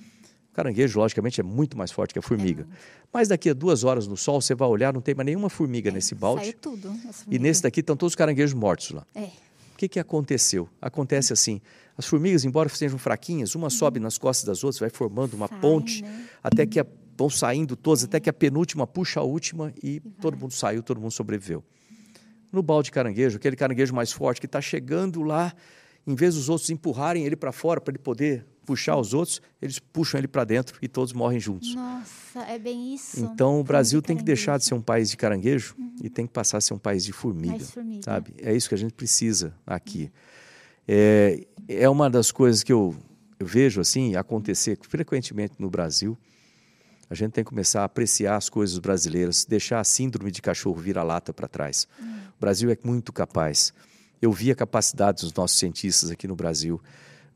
O 0.54 0.56
caranguejo, 0.56 1.00
logicamente, 1.00 1.42
é 1.42 1.44
muito 1.44 1.76
mais 1.76 1.92
forte 1.92 2.14
que 2.14 2.20
a 2.20 2.22
formiga. 2.22 2.68
Mas 3.12 3.28
daqui 3.28 3.50
a 3.50 3.54
duas 3.56 3.84
horas 3.84 4.06
no 4.06 4.16
sol, 4.16 4.40
você 4.40 4.54
vai 4.54 4.70
olhar, 4.70 4.94
não 4.94 5.02
tem 5.02 5.16
mais 5.16 5.26
nenhuma 5.26 5.50
formiga 5.50 5.90
nesse 5.90 6.14
balde. 6.14 6.44
Saiu 6.46 6.54
tudo. 6.62 6.94
E 7.28 7.40
nesse 7.40 7.64
daqui 7.64 7.80
estão 7.80 7.98
todos 7.98 8.12
os 8.12 8.16
caranguejos 8.16 8.54
mortos 8.54 8.92
lá. 8.92 9.04
É. 9.16 9.22
O 9.74 9.78
que, 9.78 9.88
que 9.88 10.00
aconteceu? 10.00 10.70
Acontece 10.80 11.34
assim: 11.34 11.60
as 11.98 12.06
formigas, 12.06 12.46
embora 12.46 12.70
sejam 12.70 13.00
fraquinhas, 13.00 13.56
uma 13.56 13.72
sobe 13.72 14.00
nas 14.00 14.20
costas 14.20 14.46
das 14.46 14.64
outras, 14.64 14.80
vai 14.80 14.92
formando 14.92 15.34
uma 15.34 15.48
Sai, 15.48 15.60
ponte, 15.60 16.04
né? 16.04 16.26
até 16.44 16.68
que 16.68 16.80
a- 16.80 16.86
vão 17.18 17.32
saindo 17.32 17.76
todas, 17.76 18.04
até 18.04 18.20
que 18.20 18.30
a 18.30 18.34
penúltima 18.34 18.86
puxa 18.86 19.22
a 19.22 19.24
última 19.24 19.74
e 19.84 20.02
todo 20.22 20.38
mundo 20.38 20.54
saiu, 20.54 20.84
todo 20.84 21.02
mundo 21.02 21.12
sobreviveu. 21.12 21.64
No 22.52 22.62
balde 22.62 22.86
de 22.86 22.92
caranguejo, 22.92 23.38
aquele 23.38 23.56
caranguejo 23.56 23.96
mais 23.96 24.12
forte 24.12 24.40
que 24.40 24.46
está 24.46 24.62
chegando 24.62 25.24
lá, 25.24 25.52
em 26.06 26.14
vez 26.14 26.36
dos 26.36 26.48
outros 26.48 26.70
empurrarem 26.70 27.26
ele 27.26 27.36
para 27.36 27.52
fora 27.52 27.82
para 27.82 27.92
ele 27.94 27.98
poder 28.00 28.46
puxar 28.64 28.98
os 28.98 29.14
outros, 29.14 29.42
eles 29.62 29.80
puxam 29.80 30.18
ele 30.20 30.28
para 30.28 30.44
dentro 30.44 30.78
e 30.82 30.88
todos 30.88 31.14
morrem 31.14 31.40
juntos. 31.40 31.74
Nossa, 31.76 32.40
é 32.48 32.58
bem 32.58 32.94
isso. 32.94 33.20
Então 33.20 33.60
o 33.60 33.64
Brasil 33.64 34.02
tem 34.02 34.18
que 34.18 34.24
deixar 34.24 34.58
de 34.58 34.66
ser 34.66 34.74
um 34.74 34.82
país 34.82 35.10
de 35.10 35.18
caranguejo 35.18 35.76
e 36.02 36.10
tem 36.10 36.26
que 36.26 36.34
passar 36.34 36.58
a 36.58 36.62
ser 36.62 36.74
um 36.74 36.80
país 36.80 37.04
de 37.04 37.12
formiga, 37.12 37.54
Mais 37.54 37.72
formiga. 37.72 38.02
sabe? 38.04 38.34
É 38.40 38.56
isso 38.56 38.68
que 38.70 38.76
a 38.76 38.78
gente 38.78 38.94
precisa 38.94 39.54
aqui. 39.66 40.12
É, 40.88 41.46
é 41.68 41.90
uma 41.90 42.10
das 42.10 42.32
coisas 42.32 42.64
que 42.64 42.74
eu, 42.74 42.96
eu 43.40 43.46
vejo 43.46 43.80
assim 43.80 44.16
acontecer 44.16 44.78
frequentemente 44.82 45.56
no 45.60 45.70
Brasil. 45.70 46.18
A 47.10 47.16
gente 47.16 47.34
tem 47.34 47.44
que 47.44 47.50
começar 47.50 47.82
a 47.82 47.86
apreciar 47.86 48.38
as 48.38 48.50
coisas 48.50 48.80
brasileiras, 48.80 49.46
deixar 49.46 49.80
a 49.80 49.84
síndrome 49.84 50.32
de 50.32 50.42
cachorro 50.42 50.82
vira-lata 50.82 51.32
para 51.32 51.48
trás. 51.48 51.88
O 52.38 52.40
Brasil 52.40 52.72
é 52.72 52.78
muito 52.84 53.14
capaz. 53.14 53.74
Eu 54.22 54.32
vi 54.32 54.50
a 54.52 54.56
capacidade 54.56 55.22
dos 55.22 55.34
nossos 55.34 55.60
cientistas 55.60 56.10
aqui 56.10 56.28
no 56.28 56.36
Brasil. 56.36 56.82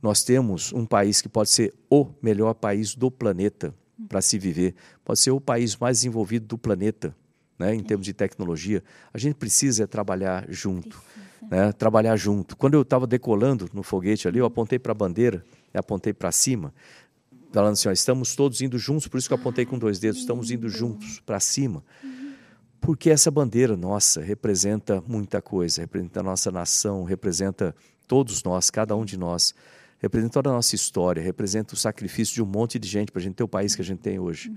Nós 0.01 0.23
temos 0.23 0.71
um 0.73 0.85
país 0.85 1.21
que 1.21 1.29
pode 1.29 1.49
ser 1.49 1.73
o 1.89 2.07
melhor 2.21 2.53
país 2.53 2.95
do 2.95 3.09
planeta 3.09 3.73
para 4.07 4.21
se 4.21 4.37
viver, 4.37 4.75
pode 5.03 5.19
ser 5.19 5.31
o 5.31 5.41
país 5.41 5.75
mais 5.75 5.97
desenvolvido 5.97 6.45
do 6.45 6.57
planeta, 6.57 7.15
né, 7.57 7.73
em 7.73 7.83
termos 7.83 8.05
de 8.05 8.13
tecnologia. 8.13 8.83
A 9.13 9.17
gente 9.17 9.35
precisa 9.35 9.87
trabalhar 9.87 10.45
junto, 10.49 11.01
né, 11.49 11.71
trabalhar 11.71 12.15
junto. 12.15 12.55
Quando 12.55 12.75
eu 12.75 12.83
estava 12.83 13.07
decolando 13.07 13.67
no 13.73 13.81
foguete 13.81 14.27
ali, 14.27 14.39
eu 14.39 14.45
apontei 14.45 14.77
para 14.77 14.91
a 14.91 14.95
bandeira, 14.95 15.43
e 15.73 15.77
apontei 15.77 16.13
para 16.13 16.31
cima, 16.31 16.73
falando 17.51 17.73
assim, 17.73 17.89
ó, 17.89 17.91
estamos 17.91 18.35
todos 18.35 18.61
indo 18.61 18.77
juntos, 18.77 19.07
por 19.07 19.17
isso 19.17 19.27
que 19.27 19.33
eu 19.33 19.37
apontei 19.37 19.65
com 19.65 19.77
dois 19.77 19.99
dedos, 19.99 20.21
estamos 20.21 20.51
indo 20.51 20.69
juntos 20.69 21.19
para 21.19 21.39
cima. 21.39 21.83
Porque 22.79 23.09
essa 23.09 23.31
bandeira 23.31 23.75
nossa 23.75 24.21
representa 24.21 25.03
muita 25.07 25.41
coisa, 25.41 25.81
representa 25.81 26.19
a 26.19 26.23
nossa 26.23 26.51
nação, 26.51 27.03
representa 27.03 27.75
todos 28.07 28.43
nós, 28.43 28.69
cada 28.69 28.95
um 28.95 29.03
de 29.03 29.17
nós, 29.17 29.53
representa 29.99 30.33
toda 30.33 30.49
a 30.49 30.53
nossa 30.53 30.75
história, 30.75 31.21
representa 31.21 31.73
o 31.73 31.77
sacrifício 31.77 32.33
de 32.35 32.41
um 32.41 32.45
monte 32.45 32.77
de 32.79 32.87
gente 32.87 33.11
para 33.11 33.19
a 33.19 33.23
gente 33.23 33.35
ter 33.35 33.43
o 33.43 33.47
país 33.47 33.75
que 33.75 33.81
a 33.81 33.85
gente 33.85 33.99
tem 33.99 34.19
hoje. 34.19 34.51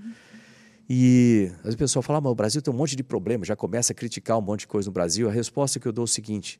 E 0.89 1.51
as 1.63 1.75
pessoas 1.75 2.05
falam, 2.05 2.19
ah, 2.19 2.21
mas 2.21 2.31
o 2.31 2.35
Brasil 2.35 2.61
tem 2.61 2.73
um 2.73 2.77
monte 2.77 2.95
de 2.95 3.03
problema, 3.03 3.45
já 3.45 3.55
começa 3.55 3.93
a 3.93 3.95
criticar 3.95 4.37
um 4.37 4.41
monte 4.41 4.61
de 4.61 4.67
coisa 4.67 4.89
no 4.89 4.93
Brasil. 4.93 5.29
A 5.29 5.31
resposta 5.31 5.79
que 5.79 5.87
eu 5.87 5.91
dou 5.91 6.03
é 6.03 6.05
o 6.05 6.07
seguinte: 6.07 6.59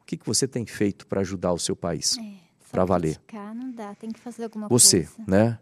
o 0.00 0.04
que, 0.04 0.16
que 0.16 0.26
você 0.26 0.46
tem 0.46 0.66
feito 0.66 1.06
para 1.06 1.20
ajudar 1.20 1.52
o 1.52 1.58
seu 1.58 1.74
país? 1.74 2.18
É, 2.18 2.50
Pra 2.70 2.84
valer. 2.84 3.16
criticar 3.16 3.52
não 3.54 3.72
dá, 3.72 3.94
tem 3.96 4.10
que 4.12 4.20
fazer 4.20 4.44
alguma 4.44 4.68
Você, 4.68 5.04
coisa. 5.04 5.24
né? 5.26 5.58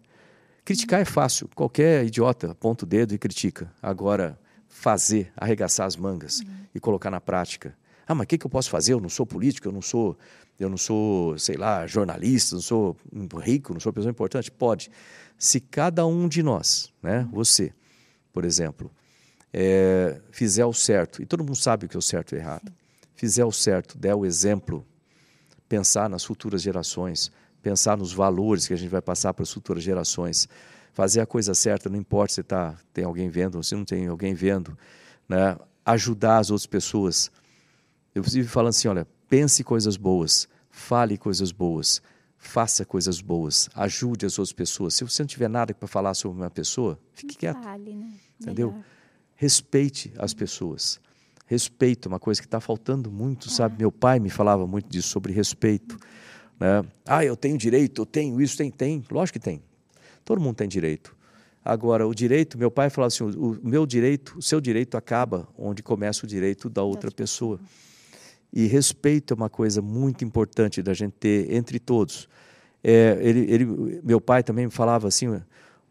Criticar 0.65 1.01
é 1.01 1.05
fácil, 1.07 1.49
qualquer 1.55 2.05
idiota 2.05 2.51
aponta 2.51 2.85
o 2.85 2.89
dedo 2.89 3.15
e 3.15 3.19
critica. 3.19 3.73
Agora, 3.81 4.39
fazer, 4.69 5.33
arregaçar 5.35 5.87
as 5.87 5.97
mangas 5.97 6.43
e 6.75 6.79
colocar 6.79 7.11
na 7.11 7.19
prática. 7.21 7.75
Ah, 8.09 8.15
mas 8.15 8.25
o 8.25 8.27
que, 8.27 8.39
que 8.39 8.47
eu 8.47 8.51
posso 8.51 8.71
fazer? 8.71 8.95
Eu 8.95 9.01
não 9.01 9.11
sou 9.11 9.27
político, 9.27 9.69
eu 9.69 9.73
não 9.73 9.83
sou, 9.83 10.17
eu 10.59 10.71
não 10.71 10.79
sou, 10.79 11.39
sei 11.39 11.57
lá, 11.57 11.87
jornalista, 11.87 12.55
não 12.55 12.63
sou 12.63 12.97
rico, 13.43 13.75
não 13.75 13.81
sou 13.81 13.93
pessoa 13.93 14.11
importante. 14.11 14.51
Pode. 14.51 14.91
Se 15.37 15.61
cada 15.61 16.07
um 16.07 16.27
de 16.27 16.43
nós, 16.43 16.91
né, 17.03 17.29
você, 17.31 17.71
por 18.33 18.47
exemplo, 18.47 18.91
é, 19.53 20.21
fizer 20.31 20.65
o 20.65 20.73
certo, 20.73 21.21
e 21.21 21.27
todo 21.27 21.45
mundo 21.45 21.57
sabe 21.57 21.85
o 21.85 21.89
que 21.89 21.97
é 21.97 21.99
o 21.99 22.03
certo 22.03 22.35
e 22.35 22.37
o 22.37 22.39
errado, 22.39 22.73
fizer 23.15 23.45
o 23.45 23.53
certo, 23.53 23.99
der 23.99 24.15
o 24.15 24.25
exemplo, 24.25 24.87
pensar 25.69 26.09
nas 26.09 26.25
futuras 26.25 26.63
gerações, 26.63 27.31
pensar 27.63 27.99
nos 27.99 28.11
valores 28.11 28.67
que 28.67 28.73
a 28.73 28.77
gente 28.77 28.89
vai 28.89 29.03
passar 29.03 29.35
para 29.35 29.43
as 29.43 29.53
futuras 29.53 29.83
gerações, 29.83 30.49
fazer 30.95 31.21
a 31.21 31.27
coisa 31.27 31.55
certa, 31.55 31.91
não 31.91 31.99
importa 31.99 32.33
se 32.33 32.43
tá, 32.43 32.75
tem 32.93 33.05
alguém 33.05 33.29
vendo 33.29 33.57
ou 33.57 33.63
se 33.63 33.75
não 33.75 33.85
tem 33.85 34.07
alguém 34.07 34.33
vendo, 34.33 34.77
né? 35.29 35.59
ajudar 35.85 36.39
as 36.39 36.51
outras 36.51 36.67
pessoas. 36.67 37.31
Eu 38.15 38.23
vivo 38.23 38.49
falando 38.49 38.71
assim, 38.71 38.89
olha, 38.89 39.07
pense 39.29 39.63
coisas 39.63 39.97
boas, 39.97 40.49
fale 40.71 41.17
coisas 41.17 41.53
boas, 41.53 42.03
faça 42.37 42.85
coisas 42.85 43.21
boas, 43.21 43.69
ajude 43.75 44.27
as 44.27 44.39
outras 44.39 44.53
pessoas. 44.53 44.95
Se 44.95 45.05
você 45.05 45.23
não 45.23 45.27
tiver 45.27 45.49
nada 45.49 45.75
para 45.75 45.89
falar 45.89 46.15
sobre 46.15 46.41
uma 46.41 46.51
pessoa, 46.51 46.99
fique 47.13 47.37
quieto. 47.37 47.63
Fale, 47.63 47.95
né? 47.95 48.13
Entendeu? 48.41 48.71
Melhor. 48.71 48.85
Respeite 49.35 50.13
as 50.19 50.35
pessoas. 50.35 51.01
Respeito 51.47 52.09
é 52.09 52.09
uma 52.11 52.19
coisa 52.19 52.41
que 52.41 52.47
está 52.47 52.61
faltando 52.61 53.11
muito, 53.11 53.49
sabe? 53.49 53.79
Meu 53.79 53.91
pai 53.91 54.19
me 54.19 54.29
falava 54.29 54.67
muito 54.67 54.89
disso, 54.89 55.09
sobre 55.09 55.33
respeito. 55.33 55.99
Né? 56.59 56.85
Ah, 57.07 57.25
eu 57.25 57.37
tenho 57.37 57.57
direito, 57.57 58.03
eu 58.03 58.07
tenho 58.07 58.41
isso, 58.41 58.57
tem, 58.57 58.71
tem. 58.71 59.03
Lógico 59.11 59.39
que 59.39 59.45
tem. 59.45 59.63
Todo 60.25 60.41
mundo 60.41 60.57
tem 60.57 60.69
direito. 60.69 61.17
Agora, 61.65 62.07
o 62.07 62.15
direito, 62.15 62.59
meu 62.59 62.71
pai 62.71 62.91
falava 62.91 63.09
assim, 63.09 63.25
o 63.25 63.59
meu 63.63 63.87
direito, 63.87 64.39
o 64.39 64.43
seu 64.43 64.61
direito 64.61 64.97
acaba 64.97 65.49
onde 65.57 65.83
começa 65.83 66.25
o 66.25 66.29
direito 66.29 66.69
da 66.69 66.83
outra 66.83 67.11
pessoa. 67.11 67.61
E 68.53 68.67
respeito 68.67 69.35
é 69.35 69.37
uma 69.37 69.51
coisa 69.51 69.83
muito 69.83 70.25
importante 70.25 70.83
da 70.83 70.95
gente 70.95 71.13
ter 71.13 71.53
entre 71.53 71.79
todos. 71.79 72.29
É, 72.83 73.19
ele, 73.21 73.41
ele, 73.53 74.01
meu 74.03 74.21
pai 74.21 74.43
também 74.43 74.67
me 74.67 74.71
falava 74.73 75.09
assim, 75.09 75.41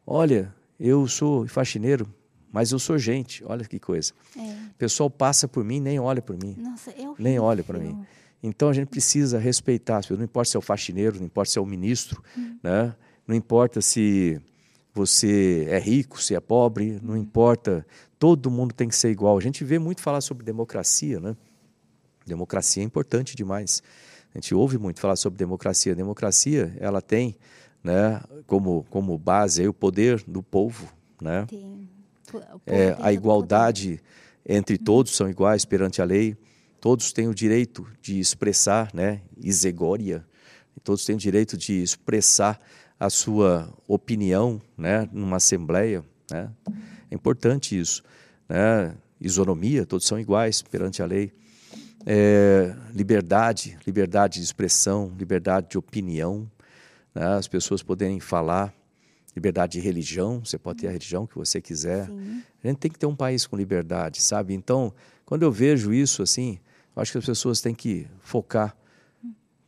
olha, 0.06 0.54
eu 0.80 1.08
sou 1.08 1.48
faxineiro, 1.48 2.08
mas 2.52 2.72
eu 2.72 2.80
sou 2.80 2.98
gente, 2.98 3.44
olha 3.46 3.66
que 3.66 3.80
coisa. 3.80 4.14
É. 4.36 4.42
O 4.42 4.76
pessoal 4.78 5.10
passa 5.10 5.48
por 5.48 5.64
mim, 5.64 5.80
nem 5.80 6.00
olha 6.00 6.22
por 6.22 6.36
mim, 6.42 6.56
Nossa, 6.58 6.92
é 6.92 7.08
horrível. 7.08 7.16
nem 7.20 7.40
olha 7.40 7.64
para 7.64 7.80
mim. 7.80 8.06
Então 8.42 8.70
a 8.70 8.74
gente 8.74 8.88
precisa 8.88 9.40
respeitar 9.40 10.02
não 10.10 10.24
importa 10.24 10.52
se 10.52 10.58
é 10.58 10.60
o 10.60 10.62
faxineiro, 10.62 11.18
não 11.18 11.26
importa 11.26 11.52
se 11.52 11.58
é 11.58 11.62
o 11.62 11.66
ministro, 11.66 12.24
né? 12.64 12.96
não 13.28 13.36
importa 13.36 13.82
se 13.82 14.40
você 14.94 15.68
é 15.70 15.80
rico, 15.80 16.22
se 16.22 16.34
é 16.34 16.40
pobre, 16.40 17.00
não 17.04 17.16
importa, 17.18 17.86
todo 18.18 18.50
mundo 18.50 18.74
tem 18.74 18.88
que 18.88 18.96
ser 18.96 19.10
igual. 19.10 19.38
A 19.38 19.42
gente 19.42 19.64
vê 19.64 19.78
muito 19.78 20.02
falar 20.02 20.22
sobre 20.22 20.44
democracia, 20.44 21.20
né? 21.20 21.36
Democracia 22.28 22.84
é 22.84 22.86
importante 22.86 23.36
demais. 23.36 23.82
A 24.34 24.38
gente 24.38 24.54
ouve 24.54 24.78
muito 24.78 25.00
falar 25.00 25.16
sobre 25.16 25.38
democracia. 25.38 25.96
democracia, 25.96 26.76
ela 26.80 27.02
tem, 27.02 27.36
né, 27.84 28.22
como 28.46 28.86
como 28.90 29.18
base 29.18 29.62
aí, 29.62 29.68
o 29.68 29.74
poder 29.74 30.24
do 30.28 30.44
povo, 30.44 30.92
né? 31.22 31.46
Tem. 31.48 31.90
É, 32.66 32.96
a 33.00 33.14
igualdade 33.14 34.02
entre 34.46 34.78
todos 34.78 35.16
são 35.16 35.30
iguais 35.30 35.66
perante 35.66 36.02
a 36.02 36.06
lei. 36.06 36.36
Todos 36.80 37.12
têm 37.12 37.28
o 37.28 37.34
direito 37.34 37.88
de 38.02 38.20
expressar, 38.20 38.94
né, 38.94 39.22
isegória. 39.38 40.26
Todos 40.84 41.06
têm 41.06 41.16
o 41.16 41.20
direito 41.20 41.58
de 41.58 41.82
expressar 41.82 42.60
a 43.00 43.10
sua 43.10 43.74
opinião, 43.88 44.62
né, 44.78 45.08
numa 45.12 45.38
assembleia, 45.38 46.04
né? 46.30 46.52
É 47.10 47.16
importante 47.16 47.80
isso, 47.80 48.04
né? 48.48 48.96
Isonomia, 49.20 49.86
todos 49.86 50.06
são 50.06 50.20
iguais 50.20 50.62
perante 50.62 51.02
a 51.02 51.06
lei. 51.06 51.32
É, 52.10 52.74
liberdade, 52.94 53.78
liberdade 53.86 54.40
de 54.40 54.46
expressão, 54.46 55.14
liberdade 55.20 55.68
de 55.72 55.78
opinião, 55.78 56.50
né? 57.14 57.36
as 57.36 57.50
pessoas 57.50 57.84
poderem 57.84 58.18
falar. 58.22 58.74
liberdade 59.36 59.74
de 59.74 59.80
religião, 59.82 60.40
você 60.44 60.58
pode 60.58 60.80
ter 60.80 60.88
a 60.88 60.92
religião 60.92 61.28
que 61.28 61.36
você 61.36 61.62
quiser. 61.62 62.08
Sim. 62.08 62.42
A 62.64 62.68
gente 62.70 62.78
tem 62.78 62.90
que 62.90 62.98
ter 62.98 63.06
um 63.06 63.16
país 63.16 63.46
com 63.46 63.58
liberdade, 63.58 64.22
sabe? 64.22 64.54
Então, 64.54 64.92
quando 65.26 65.44
eu 65.44 65.52
vejo 65.52 65.94
isso 65.94 66.24
assim, 66.24 66.60
eu 66.96 67.02
acho 67.02 67.12
que 67.12 67.18
as 67.18 67.26
pessoas 67.26 67.60
têm 67.62 67.76
que 67.76 68.08
focar, 68.22 68.76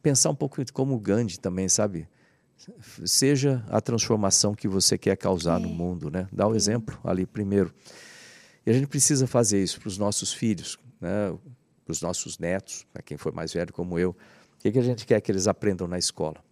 pensar 0.02 0.30
um 0.30 0.36
pouco 0.36 0.60
como 0.72 0.96
o 0.96 1.00
Gandhi 1.00 1.38
também, 1.40 1.68
sabe? 1.70 2.08
Seja 3.06 3.64
a 3.70 3.80
transformação 3.82 4.56
que 4.56 4.68
você 4.68 4.98
quer 4.98 5.16
causar 5.18 5.60
É. 5.60 5.64
no 5.64 5.70
mundo, 5.70 6.10
né? 6.10 6.28
Dá 6.32 6.48
o 6.48 6.56
exemplo 6.56 6.98
ali 7.04 7.26
primeiro. 7.26 7.74
E 8.66 8.72
a 8.72 8.74
gente 8.74 8.88
precisa 8.88 9.28
fazer 9.28 9.62
isso 9.62 9.80
para 9.80 9.88
os 9.88 9.98
nossos 9.98 10.34
filhos, 10.34 10.78
né? 11.00 11.38
Para 11.90 11.94
os 11.94 12.02
nossos 12.04 12.38
netos, 12.38 12.86
para 12.94 13.02
quem 13.02 13.18
for 13.18 13.34
mais 13.34 13.52
velho 13.52 13.74
como 13.74 13.98
eu. 13.98 14.12
O 14.12 14.16
que, 14.60 14.72
que 14.72 14.78
a 14.78 14.84
gente 14.84 15.08
quer 15.08 15.20
que 15.22 15.32
eles 15.32 15.48
aprendam 15.48 15.88
na 15.88 15.98
escola? 15.98 16.44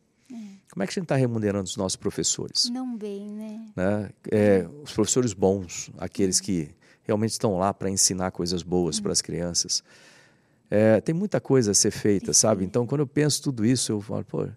Como 0.72 0.84
é 0.84 0.88
que 0.88 0.92
a 0.92 0.96
gente 0.96 1.04
está 1.04 1.16
remunerando 1.16 1.64
os 1.64 1.78
nossos 1.78 1.96
professores? 1.96 2.70
Não 2.70 2.98
bem, 2.98 3.30
né? 3.30 3.66
né? 3.76 4.10
É, 4.32 4.68
os 4.84 4.92
professores 4.92 5.34
bons, 5.34 5.92
aqueles 5.98 6.40
que 6.40 6.70
realmente 7.04 7.32
estão 7.32 7.58
lá 7.58 7.74
para 7.74 7.90
ensinar 7.90 8.32
coisas 8.32 8.64
boas 8.64 9.00
para 9.00 9.12
as 9.12 9.22
crianças. 9.22 9.84
É, 10.70 11.00
tem 11.02 11.16
muita 11.16 11.40
coisa 11.40 11.72
a 11.72 11.74
ser 11.74 11.92
feita, 11.92 12.34
sabe? 12.34 12.66
Então, 12.66 12.86
quando 12.86 13.02
eu 13.02 13.08
penso 13.08 13.42
tudo 13.42 13.66
isso, 13.66 13.92
eu 13.92 14.02
falo, 14.02 14.26
pô, 14.26 14.48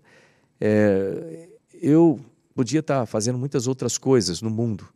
é, 0.60 1.48
eu 1.74 2.18
podia 2.54 2.80
estar 2.80 3.06
fazendo 3.06 3.38
muitas 3.38 3.66
outras 3.66 3.96
coisas 3.96 4.42
no 4.42 4.50
mundo. 4.50 4.88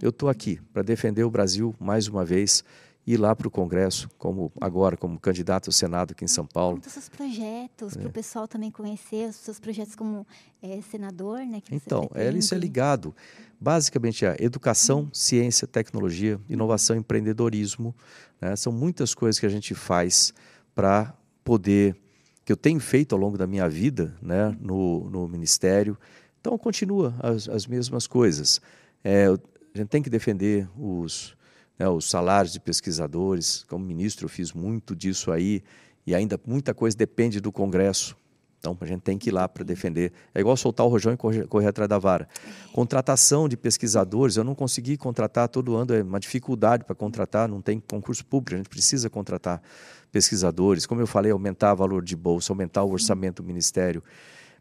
Eu 0.00 0.10
estou 0.10 0.28
aqui 0.28 0.60
para 0.72 0.82
defender 0.82 1.24
o 1.24 1.30
Brasil 1.30 1.74
mais 1.78 2.06
uma 2.08 2.24
vez, 2.24 2.62
ir 3.06 3.16
lá 3.18 3.36
para 3.36 3.46
o 3.46 3.50
Congresso, 3.50 4.08
como 4.18 4.50
agora 4.60 4.96
como 4.96 5.18
candidato 5.20 5.68
ao 5.68 5.72
Senado 5.72 6.10
aqui 6.10 6.24
em 6.24 6.28
São 6.28 6.44
Paulo. 6.44 6.76
Conta 6.76 6.88
os 6.88 6.92
seus 6.94 7.08
projetos, 7.08 7.96
É. 7.96 8.00
para 8.00 8.08
o 8.08 8.12
pessoal 8.12 8.48
também 8.48 8.70
conhecer 8.70 9.28
os 9.28 9.36
seus 9.36 9.60
projetos 9.60 9.94
como 9.94 10.26
eh, 10.60 10.80
senador, 10.90 11.38
né? 11.40 11.62
Então, 11.70 12.10
é, 12.14 12.28
isso 12.30 12.52
é 12.54 12.58
ligado. 12.58 13.14
Basicamente, 13.60 14.26
a 14.26 14.34
educação, 14.40 15.08
ciência, 15.12 15.66
tecnologia, 15.68 16.40
inovação, 16.48 16.96
empreendedorismo. 16.96 17.94
né? 18.40 18.56
São 18.56 18.72
muitas 18.72 19.14
coisas 19.14 19.38
que 19.38 19.46
a 19.46 19.48
gente 19.50 19.72
faz 19.74 20.34
para 20.74 21.14
poder, 21.44 21.96
que 22.44 22.52
eu 22.52 22.56
tenho 22.56 22.80
feito 22.80 23.14
ao 23.14 23.20
longo 23.20 23.38
da 23.38 23.46
minha 23.46 23.68
vida 23.68 24.14
né? 24.20 24.54
no, 24.60 25.08
no 25.08 25.28
Ministério. 25.28 25.96
Então, 26.40 26.58
continua 26.58 27.14
as, 27.20 27.48
as 27.48 27.66
mesmas 27.66 28.06
coisas. 28.06 28.60
É, 29.02 29.26
a 29.26 29.78
gente 29.78 29.88
tem 29.88 30.02
que 30.02 30.10
defender 30.10 30.68
os, 30.78 31.36
né, 31.78 31.88
os 31.88 32.08
salários 32.08 32.52
de 32.52 32.60
pesquisadores. 32.60 33.64
Como 33.68 33.84
ministro, 33.84 34.26
eu 34.26 34.28
fiz 34.28 34.52
muito 34.52 34.94
disso 34.94 35.30
aí. 35.30 35.62
E 36.06 36.14
ainda 36.14 36.38
muita 36.46 36.72
coisa 36.72 36.96
depende 36.96 37.40
do 37.40 37.50
Congresso. 37.50 38.16
Então, 38.58 38.76
a 38.80 38.86
gente 38.86 39.02
tem 39.02 39.16
que 39.16 39.28
ir 39.28 39.32
lá 39.32 39.48
para 39.48 39.62
defender. 39.62 40.12
É 40.34 40.40
igual 40.40 40.56
soltar 40.56 40.84
o 40.84 40.88
rojão 40.88 41.12
e 41.12 41.16
correr, 41.16 41.46
correr 41.46 41.68
atrás 41.68 41.88
da 41.88 41.98
vara. 41.98 42.28
Contratação 42.72 43.48
de 43.48 43.56
pesquisadores, 43.56 44.36
eu 44.36 44.42
não 44.42 44.54
consegui 44.54 44.96
contratar 44.96 45.48
todo 45.48 45.76
ano, 45.76 45.94
é 45.94 46.02
uma 46.02 46.18
dificuldade 46.18 46.84
para 46.84 46.94
contratar, 46.94 47.48
não 47.48 47.60
tem 47.60 47.78
concurso 47.78 48.24
público, 48.24 48.54
a 48.54 48.56
gente 48.56 48.68
precisa 48.68 49.08
contratar 49.08 49.62
pesquisadores. 50.10 50.84
Como 50.84 51.00
eu 51.00 51.06
falei, 51.06 51.30
aumentar 51.30 51.74
o 51.74 51.76
valor 51.76 52.02
de 52.02 52.16
bolsa, 52.16 52.52
aumentar 52.52 52.82
o 52.82 52.90
orçamento 52.90 53.42
do 53.42 53.46
ministério, 53.46 54.02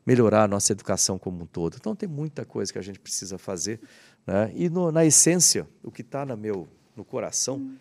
melhorar 0.05 0.43
a 0.43 0.47
nossa 0.47 0.71
educação 0.71 1.17
como 1.17 1.43
um 1.43 1.45
todo. 1.47 1.77
Então, 1.79 1.95
tem 1.95 2.07
muita 2.07 2.45
coisa 2.45 2.71
que 2.71 2.77
a 2.77 2.83
gente 2.83 2.99
precisa 2.99 3.39
fazer. 3.39 3.79
Né? 4.27 4.51
E 4.53 4.69
no, 4.69 4.91
na 4.91 5.03
essência, 5.03 5.67
o 5.81 5.89
que 5.89 6.01
está 6.01 6.23
no 6.25 6.37
meu 6.37 6.67
no 6.95 7.03
coração, 7.03 7.75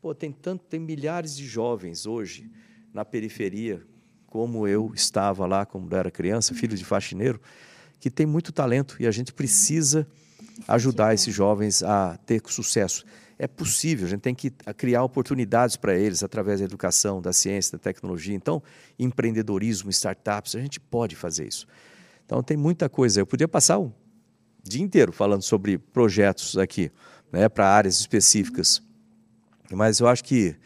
pô, 0.00 0.14
tem 0.14 0.32
tanto, 0.32 0.64
tem 0.64 0.80
milhares 0.80 1.36
de 1.36 1.46
jovens 1.46 2.06
hoje 2.06 2.50
na 2.92 3.04
periferia, 3.04 3.82
como 4.26 4.66
eu 4.66 4.92
estava 4.94 5.46
lá 5.46 5.64
quando 5.64 5.94
era 5.94 6.10
criança, 6.10 6.54
filho 6.54 6.76
de 6.76 6.84
faxineiro, 6.84 7.40
que 8.00 8.10
tem 8.10 8.26
muito 8.26 8.52
talento 8.52 8.96
e 9.00 9.06
a 9.06 9.10
gente 9.10 9.32
precisa 9.32 10.06
ajudar 10.66 11.14
esses 11.14 11.34
jovens 11.34 11.82
a 11.82 12.18
ter 12.26 12.42
sucesso. 12.46 13.04
É 13.38 13.46
possível, 13.46 14.06
a 14.06 14.10
gente 14.10 14.22
tem 14.22 14.34
que 14.34 14.50
criar 14.76 15.04
oportunidades 15.04 15.76
para 15.76 15.94
eles 15.94 16.22
através 16.22 16.60
da 16.60 16.64
educação, 16.64 17.20
da 17.20 17.32
ciência, 17.32 17.72
da 17.72 17.78
tecnologia. 17.78 18.34
Então, 18.34 18.62
empreendedorismo, 18.98 19.90
startups, 19.90 20.56
a 20.56 20.60
gente 20.60 20.80
pode 20.80 21.14
fazer 21.14 21.46
isso. 21.46 21.66
Então, 22.24 22.42
tem 22.42 22.56
muita 22.56 22.88
coisa. 22.88 23.20
Eu 23.20 23.26
podia 23.26 23.46
passar 23.46 23.78
o 23.78 23.92
dia 24.62 24.82
inteiro 24.82 25.12
falando 25.12 25.42
sobre 25.42 25.76
projetos 25.76 26.56
aqui, 26.56 26.90
né, 27.32 27.48
para 27.48 27.68
áreas 27.68 28.00
específicas. 28.00 28.82
Mas 29.70 30.00
eu 30.00 30.08
acho 30.08 30.22
que 30.24 30.56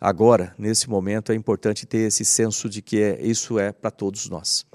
agora, 0.00 0.54
nesse 0.58 0.88
momento, 0.88 1.32
é 1.32 1.34
importante 1.34 1.86
ter 1.86 2.08
esse 2.08 2.24
senso 2.24 2.68
de 2.68 2.82
que 2.82 3.00
é, 3.00 3.22
isso 3.22 3.58
é 3.58 3.72
para 3.72 3.90
todos 3.90 4.28
nós. 4.28 4.66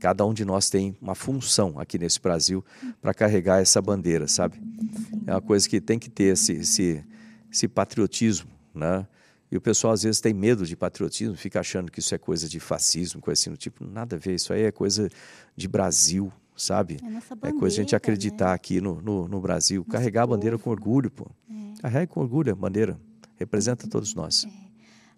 Cada 0.00 0.26
um 0.26 0.34
de 0.34 0.44
nós 0.44 0.68
tem 0.68 0.96
uma 1.00 1.14
função 1.14 1.78
aqui 1.78 1.98
nesse 1.98 2.20
Brasil 2.20 2.64
para 3.00 3.14
carregar 3.14 3.60
essa 3.60 3.80
bandeira, 3.80 4.26
sabe? 4.26 4.60
É 5.26 5.30
uma 5.32 5.40
coisa 5.40 5.68
que 5.68 5.80
tem 5.80 5.98
que 5.98 6.10
ter 6.10 6.32
esse, 6.32 6.52
esse, 6.54 7.04
esse 7.50 7.68
patriotismo, 7.68 8.50
né? 8.74 9.06
E 9.50 9.56
o 9.56 9.60
pessoal 9.60 9.92
às 9.92 10.02
vezes 10.02 10.18
tem 10.18 10.32
medo 10.32 10.64
de 10.64 10.74
patriotismo, 10.74 11.36
fica 11.36 11.60
achando 11.60 11.92
que 11.92 12.00
isso 12.00 12.14
é 12.14 12.18
coisa 12.18 12.48
de 12.48 12.58
fascismo, 12.58 13.20
coisa 13.20 13.38
assim 13.38 13.50
do 13.50 13.56
tipo. 13.56 13.84
Nada 13.86 14.16
a 14.16 14.18
ver, 14.18 14.34
isso 14.34 14.50
aí 14.50 14.62
é 14.62 14.72
coisa 14.72 15.10
de 15.54 15.68
Brasil, 15.68 16.32
sabe? 16.56 16.98
É 17.02 17.08
nossa 17.08 17.34
É 17.34 17.52
coisa 17.52 17.74
de 17.76 17.80
a 17.80 17.84
gente 17.84 17.92
bandeira, 17.92 17.96
acreditar 17.96 18.48
né? 18.48 18.54
aqui 18.54 18.80
no, 18.80 19.00
no, 19.00 19.28
no 19.28 19.40
Brasil. 19.40 19.84
Carregar 19.84 20.22
a 20.22 20.26
bandeira 20.26 20.58
com 20.58 20.70
orgulho, 20.70 21.10
pô. 21.10 21.26
É. 21.50 21.80
Carregue 21.82 22.12
com 22.12 22.20
orgulho 22.20 22.52
a 22.52 22.56
bandeira. 22.56 22.98
Representa 23.36 23.88
todos 23.88 24.14
nós. 24.14 24.46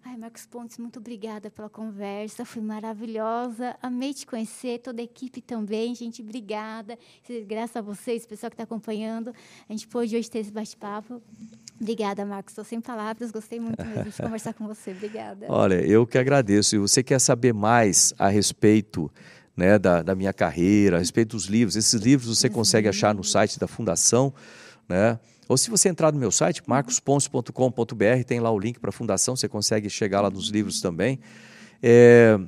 Ai, 0.03 0.17
Marcos 0.17 0.45
Pontes, 0.45 0.77
muito 0.77 0.97
obrigada 0.99 1.51
pela 1.51 1.69
conversa, 1.69 2.45
foi 2.45 2.61
maravilhosa. 2.61 3.75
Amei 3.81 4.13
te 4.13 4.25
conhecer, 4.25 4.79
toda 4.79 5.01
a 5.01 5.03
equipe 5.03 5.41
também, 5.41 5.93
gente, 5.93 6.21
obrigada. 6.21 6.97
Graças 7.45 7.75
a 7.75 7.81
vocês, 7.81 8.25
pessoal 8.25 8.49
que 8.49 8.53
está 8.53 8.63
acompanhando, 8.63 9.33
a 9.67 9.73
gente 9.73 9.87
pôde 9.87 10.15
hoje 10.15 10.29
ter 10.31 10.39
esse 10.39 10.51
bate-papo. 10.51 11.21
Obrigada, 11.79 12.25
Marcos. 12.25 12.51
Estou 12.51 12.63
sem 12.63 12.79
palavras, 12.79 13.29
gostei 13.29 13.59
muito 13.59 13.83
mesmo 13.83 14.11
de 14.11 14.15
conversar 14.21 14.53
com 14.53 14.65
você. 14.65 14.91
Obrigada. 14.91 15.47
Olha, 15.49 15.85
eu 15.85 16.07
que 16.07 16.17
agradeço. 16.17 16.75
E 16.75 16.79
você 16.79 17.03
quer 17.03 17.19
saber 17.19 17.53
mais 17.53 18.13
a 18.17 18.29
respeito 18.29 19.11
né, 19.55 19.79
da, 19.79 20.01
da 20.01 20.15
minha 20.15 20.33
carreira, 20.33 20.97
a 20.97 20.99
respeito 20.99 21.35
dos 21.35 21.45
livros? 21.45 21.75
Esses 21.75 21.99
livros 22.01 22.37
você 22.37 22.49
consegue 22.49 22.87
achar 22.87 23.13
no 23.13 23.23
site 23.23 23.59
da 23.59 23.67
Fundação, 23.67 24.33
né? 24.87 25.19
Ou 25.47 25.57
se 25.57 25.69
você 25.69 25.89
entrar 25.89 26.11
no 26.11 26.17
meu 26.17 26.31
site, 26.31 26.63
marcosponce.com.br, 26.65 28.23
tem 28.25 28.39
lá 28.39 28.51
o 28.51 28.57
link 28.57 28.79
para 28.79 28.89
a 28.89 28.93
Fundação, 28.93 29.35
você 29.35 29.47
consegue 29.47 29.89
chegar 29.89 30.21
lá 30.21 30.29
nos 30.29 30.49
livros 30.49 30.81
também. 30.81 31.19
É, 31.83 32.39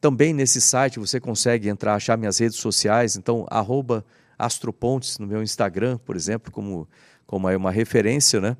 também 0.00 0.34
nesse 0.34 0.60
site 0.60 0.98
você 0.98 1.18
consegue 1.18 1.68
entrar, 1.68 1.94
achar 1.94 2.18
minhas 2.18 2.38
redes 2.38 2.58
sociais, 2.58 3.16
então, 3.16 3.46
arroba 3.50 4.04
astropontes 4.38 5.18
no 5.18 5.26
meu 5.26 5.42
Instagram, 5.42 5.96
por 5.98 6.16
exemplo, 6.16 6.52
como, 6.52 6.88
como 7.26 7.48
é 7.48 7.56
uma 7.56 7.70
referência, 7.70 8.40
né? 8.40 8.56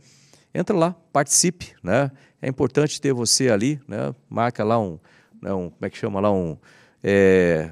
Entra 0.54 0.76
lá, 0.76 0.96
participe, 1.12 1.74
né? 1.82 2.10
É 2.40 2.48
importante 2.48 3.00
ter 3.00 3.12
você 3.12 3.50
ali, 3.50 3.80
né? 3.86 4.14
Marca 4.28 4.64
lá 4.64 4.78
um, 4.78 4.98
né, 5.40 5.52
um 5.52 5.68
como 5.68 5.84
é 5.84 5.90
que 5.90 5.98
chama 5.98 6.20
lá, 6.20 6.32
um, 6.32 6.56
é, 7.02 7.70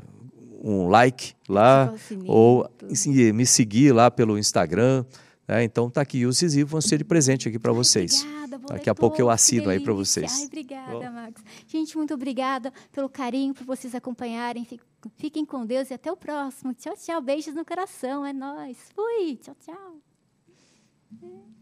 um 0.62 0.89
like 0.89 1.35
lá, 1.49 1.95
ou 2.27 2.69
assim, 2.91 3.32
me 3.32 3.47
seguir 3.47 3.93
lá 3.93 4.11
pelo 4.11 4.39
Instagram, 4.39 5.05
né? 5.49 5.65
Então 5.65 5.89
tá 5.91 6.01
aqui, 6.03 6.27
os 6.27 6.39
adesivos 6.39 6.70
vão 6.70 6.81
ser 6.81 6.99
de 6.99 7.05
presente 7.05 7.49
aqui 7.49 7.59
para 7.59 7.73
vocês. 7.73 8.23
Obrigada, 8.23 8.59
Daqui 8.69 8.85
ler 8.87 8.91
a 8.91 8.95
pouco 8.95 9.20
eu 9.20 9.31
assino 9.31 9.70
aí 9.70 9.78
delícia. 9.78 9.95
vocês. 9.95 10.32
Ai, 10.41 10.45
obrigada, 10.47 10.93
Bom. 10.93 11.11
Max. 11.12 11.43
Gente, 11.66 11.97
muito 11.97 12.15
obrigada 12.15 12.73
pelo 12.93 13.09
carinho, 13.09 13.55
por 13.55 13.65
vocês 13.65 13.95
acompanharem. 13.95 14.65
Fiquem- 14.65 14.87
Fiquem 15.16 15.45
com 15.47 15.65
Deus 15.65 15.91
e 15.91 15.95
até 15.95 16.12
o 16.12 16.16
próximo. 16.16 16.74
Tchau, 16.74 16.95
tchau. 16.95 17.23
Beijos 17.23 17.55
no 17.55 17.65
coração. 17.65 18.24
É 18.27 18.35
nóis. 18.35 18.77
Fui. 18.95 19.37
Tchau, 19.37 19.57
tchau. 19.65 21.60